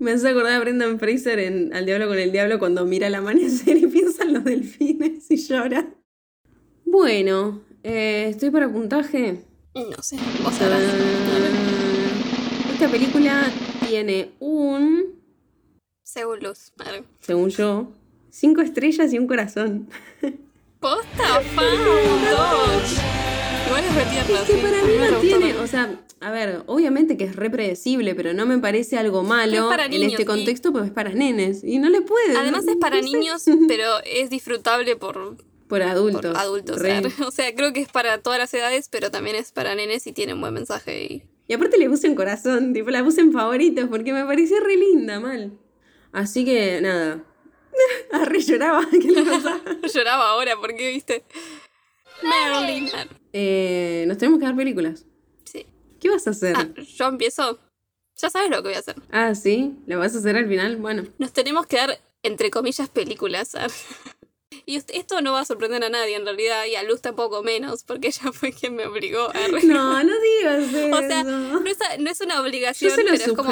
Me 0.00 0.12
hace 0.12 0.30
acordar 0.30 0.54
a 0.54 0.60
Brendan 0.60 0.98
Fraser 0.98 1.38
en 1.40 1.74
Al 1.74 1.84
Diablo 1.84 2.08
con 2.08 2.18
el 2.18 2.32
Diablo 2.32 2.58
cuando 2.58 2.86
mira 2.86 3.08
el 3.08 3.14
amanecer 3.14 3.76
y 3.76 3.86
piensa 3.86 4.24
en 4.24 4.32
los 4.32 4.44
delfines 4.44 5.30
y 5.30 5.36
llora. 5.36 5.90
Bueno, 6.86 7.60
eh, 7.82 8.28
estoy 8.30 8.48
para 8.48 8.72
puntaje. 8.72 9.44
No 9.74 10.02
sé, 10.02 10.16
vos 10.42 10.54
sabrás. 10.54 10.80
Esta 12.72 12.88
película 12.88 13.52
tiene 13.86 14.30
un, 14.40 15.20
Según 16.02 16.40
Luz. 16.40 16.72
según 17.20 17.50
yo, 17.50 17.92
cinco 18.30 18.62
estrellas 18.62 19.12
y 19.12 19.18
un 19.18 19.26
corazón. 19.26 19.90
Posta, 20.80 21.42
fan. 21.54 21.74
Igual 23.66 23.84
es 23.84 23.94
re 23.94 24.04
tierna, 24.10 24.40
Es 24.40 24.48
que 24.48 24.56
para 24.56 24.82
mí 24.82 24.92
no 25.10 25.18
tiene, 25.18 25.54
o 25.56 25.66
sea, 25.66 25.94
a 26.20 26.30
ver, 26.30 26.62
obviamente 26.66 27.16
que 27.16 27.24
es 27.24 27.34
re 27.36 27.48
predecible, 27.50 28.14
pero 28.14 28.34
no 28.34 28.44
me 28.46 28.58
parece 28.58 28.98
algo 28.98 29.22
malo 29.22 29.54
Es 29.54 29.62
para 29.62 29.86
en 29.86 30.02
este 30.02 30.22
y- 30.22 30.24
contexto, 30.26 30.70
pues 30.72 30.84
es 30.86 30.90
para 30.90 31.10
nenes. 31.10 31.64
Y 31.64 31.78
no 31.78 31.88
le 31.88 32.02
puede. 32.02 32.36
Además 32.36 32.64
no- 32.66 32.72
es 32.72 32.78
para 32.78 33.00
no 33.00 33.08
sé. 33.08 33.16
niños, 33.18 33.44
pero 33.68 33.86
es 34.04 34.28
disfrutable 34.30 34.96
por, 34.96 35.36
Por 35.68 35.82
adultos. 35.82 36.20
por 36.32 36.36
adultos. 36.36 36.78
re. 36.78 37.02
O 37.26 37.30
sea, 37.30 37.54
creo 37.54 37.72
que 37.72 37.80
es 37.80 37.88
para 37.88 38.18
todas 38.18 38.38
las 38.38 38.52
edades, 38.54 38.88
pero 38.90 39.10
también 39.10 39.36
es 39.36 39.50
para 39.52 39.74
nenes 39.74 40.06
y 40.06 40.12
tiene 40.12 40.34
un 40.34 40.40
buen 40.40 40.52
mensaje. 40.54 41.04
Y... 41.04 41.22
Y 41.48 41.54
aparte 41.54 41.78
le 41.78 41.88
puse 41.88 42.06
en 42.06 42.14
corazón, 42.14 42.72
tipo 42.74 42.90
la 42.90 43.02
puse 43.02 43.22
en 43.22 43.32
favoritos 43.32 43.88
porque 43.88 44.12
me 44.12 44.24
pareció 44.24 44.60
re 44.60 44.76
linda, 44.76 45.18
mal. 45.20 45.58
Así 46.12 46.44
que 46.44 46.80
nada. 46.80 47.24
Arre 48.12 48.40
lloraba. 48.40 48.86
¿Qué 48.90 48.98
le? 49.10 49.24
Lloraba 49.24 50.28
ahora 50.30 50.52
porque, 50.60 50.90
viste. 50.90 51.24
Arre. 52.22 52.84
Eh, 53.32 54.04
nos 54.06 54.18
tenemos 54.18 54.38
que 54.38 54.44
dar 54.46 54.54
películas. 54.56 55.06
¿Qué 56.00 56.08
vas 56.08 56.26
a 56.26 56.30
hacer? 56.30 56.56
Ah, 56.56 56.68
yo 56.96 57.06
empiezo. 57.06 57.58
Ya 58.16 58.28
sabes 58.30 58.50
lo 58.50 58.56
que 58.62 58.68
voy 58.68 58.74
a 58.74 58.80
hacer. 58.80 58.96
Ah, 59.10 59.34
sí, 59.34 59.74
¿lo 59.86 59.98
vas 59.98 60.14
a 60.14 60.18
hacer 60.18 60.36
al 60.36 60.48
final? 60.48 60.76
Bueno. 60.76 61.04
Nos 61.18 61.32
tenemos 61.32 61.66
que 61.66 61.76
dar, 61.76 62.00
entre 62.22 62.50
comillas, 62.50 62.88
películas. 62.88 63.52
Y 64.66 64.76
est- 64.76 64.90
esto 64.92 65.20
no 65.22 65.32
va 65.32 65.40
a 65.40 65.44
sorprender 65.44 65.82
a 65.84 65.88
nadie 65.88 66.16
en 66.16 66.24
realidad, 66.24 66.64
y 66.66 66.74
a 66.74 66.82
Luz 66.82 67.00
tampoco 67.00 67.42
menos, 67.42 67.84
porque 67.84 68.08
ella 68.08 68.32
fue 68.32 68.52
quien 68.52 68.74
me 68.76 68.84
obligó 68.86 69.28
a 69.30 69.32
No, 69.64 70.02
no 70.02 70.12
digas 70.20 70.74
eso. 70.74 70.96
O 70.96 70.98
sea, 71.00 71.22
no 71.24 71.64
es, 71.66 71.78
no 71.98 72.10
es 72.10 72.20
una 72.20 72.34
yo 72.34 72.42
obligación, 72.42 72.90
se 72.94 73.04
lo 73.04 73.10
pero 73.12 73.24
es 73.24 73.32
como. 73.32 73.50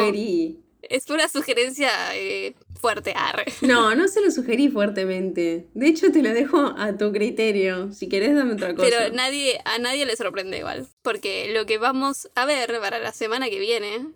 Es 0.82 1.10
una 1.10 1.28
sugerencia 1.28 1.90
eh, 2.14 2.54
fuerte, 2.80 3.12
arre. 3.16 3.46
No, 3.62 3.94
no 3.94 4.08
se 4.08 4.20
lo 4.20 4.30
sugerí 4.30 4.68
fuertemente. 4.68 5.68
De 5.74 5.86
hecho, 5.88 6.12
te 6.12 6.22
lo 6.22 6.30
dejo 6.30 6.74
a 6.76 6.96
tu 6.96 7.12
criterio. 7.12 7.92
Si 7.92 8.08
querés, 8.08 8.34
dame 8.34 8.54
otra 8.54 8.74
cosa. 8.74 8.88
Pero 8.88 9.14
nadie, 9.14 9.60
a 9.64 9.78
nadie 9.78 10.06
le 10.06 10.16
sorprende 10.16 10.58
igual. 10.58 10.86
Porque 11.02 11.52
lo 11.52 11.66
que 11.66 11.78
vamos 11.78 12.28
a 12.34 12.44
ver 12.46 12.78
para 12.80 12.98
la 12.98 13.12
semana 13.12 13.48
que 13.50 13.58
viene. 13.58 14.12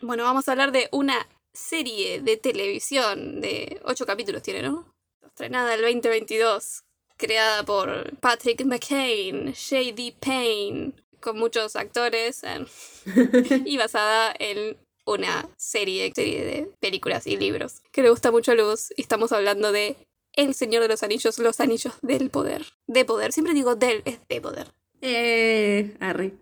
Bueno, 0.00 0.24
vamos 0.24 0.48
a 0.48 0.52
hablar 0.52 0.72
de 0.72 0.88
una 0.92 1.28
serie 1.52 2.20
de 2.20 2.36
televisión 2.36 3.40
de 3.40 3.80
ocho 3.84 4.04
capítulos 4.04 4.42
tiene, 4.42 4.62
¿no? 4.62 4.92
Estrenada 5.24 5.74
el 5.74 5.82
2022. 5.82 6.82
Creada 7.16 7.62
por 7.62 8.18
Patrick 8.18 8.64
McCain, 8.64 9.54
J.D. 9.54 10.16
Payne, 10.18 10.92
con 11.20 11.38
muchos 11.38 11.76
actores. 11.76 12.42
eh, 12.42 12.66
y 13.64 13.76
basada 13.76 14.34
en 14.38 14.76
una 15.06 15.48
serie, 15.56 16.12
de 16.14 16.70
películas 16.80 17.26
y 17.26 17.36
libros 17.36 17.82
que 17.92 18.02
le 18.02 18.10
gusta 18.10 18.30
mucho 18.30 18.52
a 18.52 18.54
Luz. 18.54 18.92
Y 18.96 19.02
estamos 19.02 19.32
hablando 19.32 19.72
de 19.72 19.96
El 20.34 20.54
Señor 20.54 20.82
de 20.82 20.88
los 20.88 21.02
Anillos, 21.02 21.38
los 21.38 21.60
Anillos 21.60 21.94
del 22.02 22.30
Poder. 22.30 22.64
De 22.86 23.04
poder, 23.04 23.32
siempre 23.32 23.54
digo 23.54 23.76
del, 23.76 24.02
es 24.04 24.18
de 24.28 24.40
poder. 24.40 24.68
Eh, 25.00 25.96
arre. 26.00 26.32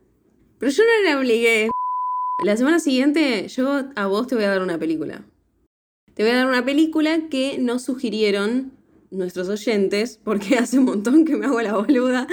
Pero 0.59 0.73
yo 0.73 0.83
no 0.85 1.11
la 1.11 1.19
obligué. 1.19 1.71
La 2.45 2.57
semana 2.57 2.81
siguiente 2.81 3.49
yo 3.49 3.85
a 3.95 4.07
vos 4.07 4.27
te 4.27 4.35
voy 4.35 4.45
a 4.45 4.51
dar 4.51 4.63
una 4.63 4.79
película. 4.79 5.25
Te 6.15 6.23
voy 6.23 6.33
a 6.33 6.37
dar 6.37 6.47
una 6.47 6.65
película 6.65 7.29
que 7.31 7.59
nos 7.59 7.83
sugirieron 7.83 8.73
nuestros 9.11 9.49
oyentes, 9.49 10.19
porque 10.23 10.57
hace 10.59 10.79
un 10.79 10.87
montón 10.87 11.25
que 11.25 11.37
me 11.37 11.47
hago 11.47 11.61
la 11.61 11.77
boluda. 11.77 12.27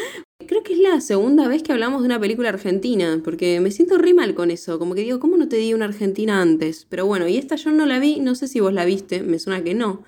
Creo 0.50 0.64
que 0.64 0.74
es 0.74 0.80
la 0.80 1.00
segunda 1.00 1.48
vez 1.48 1.62
que 1.62 1.72
hablamos 1.72 2.02
de 2.02 2.08
una 2.08 2.20
película 2.20 2.50
argentina, 2.50 3.22
porque 3.24 3.60
me 3.60 3.70
siento 3.70 4.00
re 4.00 4.16
mal 4.16 4.34
con 4.34 4.50
eso. 4.50 4.80
Como 4.80 4.96
que 4.96 5.02
digo, 5.02 5.20
¿cómo 5.20 5.38
no 5.38 5.48
te 5.48 5.58
di 5.58 5.76
una 5.76 5.86
argentina 5.86 6.42
antes? 6.42 6.88
Pero 6.90 7.06
bueno, 7.06 7.28
y 7.28 7.38
esta 7.38 7.56
yo 7.56 7.70
no 7.70 7.86
la 7.86 8.00
vi, 8.00 8.20
no 8.20 8.34
sé 8.34 8.48
si 8.48 8.60
vos 8.60 8.74
la 8.74 8.84
viste, 8.84 9.22
me 9.22 9.38
suena 9.38 9.64
que 9.64 9.76
no. 9.76 10.02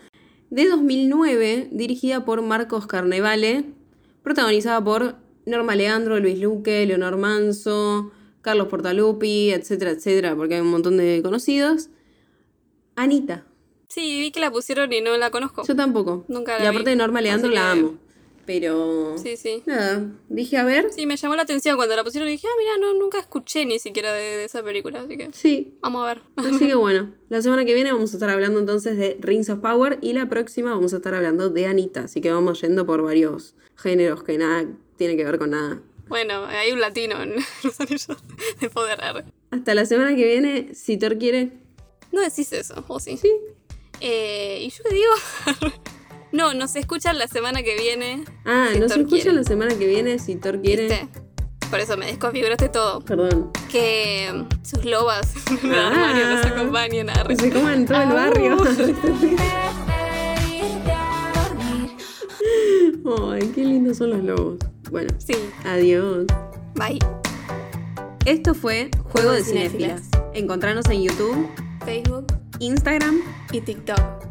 De 0.49 0.67
2009, 0.67 1.67
dirigida 1.71 2.25
por 2.25 2.41
Marcos 2.41 2.87
Carnevale, 2.87 3.65
protagonizada 4.23 4.83
por 4.83 5.17
Norma 5.45 5.75
Leandro, 5.75 6.19
Luis 6.19 6.39
Luque, 6.39 6.87
Leonor 6.87 7.17
Manso, 7.17 8.11
Carlos 8.41 8.67
Portalupi, 8.67 9.51
etcétera, 9.51 9.91
etcétera, 9.91 10.35
porque 10.35 10.55
hay 10.55 10.61
un 10.61 10.71
montón 10.71 10.97
de 10.97 11.21
conocidos. 11.21 11.89
Anita. 12.95 13.45
Sí, 13.89 14.19
vi 14.19 14.31
que 14.31 14.39
la 14.39 14.49
pusieron 14.49 14.91
y 14.91 15.01
no 15.01 15.15
la 15.17 15.29
conozco. 15.29 15.63
Yo 15.67 15.75
tampoco. 15.75 16.25
Nunca 16.27 16.57
la 16.57 16.63
y 16.63 16.67
aparte 16.67 16.85
vi, 16.85 16.89
de 16.93 16.95
Norma 16.95 17.21
Leandro 17.21 17.49
así 17.49 17.55
la 17.55 17.71
amo. 17.73 17.97
Pero. 18.53 19.15
Sí, 19.17 19.37
sí. 19.37 19.63
Nada, 19.65 20.11
dije 20.27 20.57
a 20.57 20.65
ver. 20.65 20.91
Sí, 20.93 21.05
me 21.05 21.15
llamó 21.15 21.35
la 21.37 21.43
atención 21.43 21.77
cuando 21.77 21.95
la 21.95 22.03
pusieron 22.03 22.27
y 22.27 22.33
dije, 22.33 22.47
ah, 22.49 22.55
mira, 22.59 22.77
no, 22.79 22.93
nunca 22.99 23.17
escuché 23.19 23.65
ni 23.65 23.79
siquiera 23.79 24.11
de, 24.13 24.21
de 24.37 24.43
esa 24.43 24.61
película, 24.61 24.99
así 25.01 25.15
que 25.17 25.29
Sí. 25.31 25.77
vamos 25.81 26.03
a 26.03 26.07
ver. 26.13 26.21
Así 26.35 26.67
que 26.67 26.75
bueno, 26.75 27.13
la 27.29 27.41
semana 27.41 27.63
que 27.63 27.73
viene 27.73 27.93
vamos 27.93 28.11
a 28.11 28.17
estar 28.17 28.29
hablando 28.29 28.59
entonces 28.59 28.97
de 28.97 29.17
Rings 29.21 29.49
of 29.49 29.59
Power 29.59 29.99
y 30.01 30.11
la 30.11 30.27
próxima 30.27 30.71
vamos 30.71 30.91
a 30.93 30.97
estar 30.97 31.13
hablando 31.13 31.49
de 31.49 31.65
Anita. 31.65 32.01
Así 32.01 32.19
que 32.19 32.29
vamos 32.31 32.59
yendo 32.61 32.85
por 32.85 33.01
varios 33.01 33.55
géneros 33.77 34.23
que 34.23 34.37
nada 34.37 34.65
tiene 34.97 35.15
que 35.15 35.23
ver 35.23 35.37
con 35.39 35.51
nada. 35.51 35.81
Bueno, 36.09 36.43
hay 36.45 36.73
un 36.73 36.81
latino 36.81 37.21
en 37.23 37.35
los 37.63 37.79
anillos 37.79 38.07
de 38.59 38.69
poder. 38.69 38.99
Hasta 39.51 39.73
la 39.75 39.85
semana 39.85 40.13
que 40.13 40.25
viene, 40.25 40.73
si 40.75 40.97
Thor 40.97 41.17
quiere. 41.17 41.51
No 42.11 42.19
decís 42.19 42.51
eso, 42.51 42.83
¿o 42.89 42.99
sí? 42.99 43.15
Sí. 43.15 43.31
Eh, 44.01 44.59
¿Y 44.61 44.69
yo 44.71 44.83
qué 44.83 44.93
digo? 44.95 45.11
no, 46.31 46.53
nos 46.53 46.75
escuchan 46.75 47.17
la 47.17 47.27
semana 47.27 47.63
que 47.63 47.75
viene. 47.75 48.23
Ah, 48.45 48.69
si 48.73 48.79
nos 48.79 48.91
escuchan 48.95 49.35
la 49.35 49.43
semana 49.43 49.75
que 49.77 49.87
viene, 49.87 50.19
si 50.19 50.35
Thor 50.35 50.61
quiere. 50.61 50.83
¿Viste? 50.87 51.07
Por 51.69 51.79
eso 51.79 51.95
me 51.97 52.05
desconfiguraste 52.07 52.69
todo. 52.69 53.01
Perdón. 53.01 53.51
Que 53.71 54.29
mm, 54.33 54.65
sus 54.65 54.83
lobas 54.85 55.33
en 55.63 55.71
el 55.71 55.79
Ah. 55.79 55.87
armario 55.87 56.27
nos 56.35 56.45
acompañen. 56.45 57.09
arre. 57.09 57.35
Que 57.35 57.43
se 57.43 57.51
coman 57.51 57.85
todo 57.85 58.01
el 58.01 58.09
barrio. 58.09 58.57
Ay, 63.31 63.51
qué 63.53 63.63
lindos 63.63 63.97
son 63.97 64.11
los 64.11 64.23
lobos. 64.23 64.57
Bueno, 64.89 65.09
Sí, 65.19 65.33
adiós. 65.65 66.25
bye. 66.75 66.99
Esto 68.25 68.53
fue 68.53 68.89
Juego 69.11 69.31
de 69.31 69.43
Cinéfilas. 69.43 70.03
Encontranos 70.33 70.85
en 70.89 71.03
YouTube, 71.03 71.47
Facebook 71.85 72.27
Instagram 72.59 73.19
y 73.51 73.61
TikTok. 73.61 74.30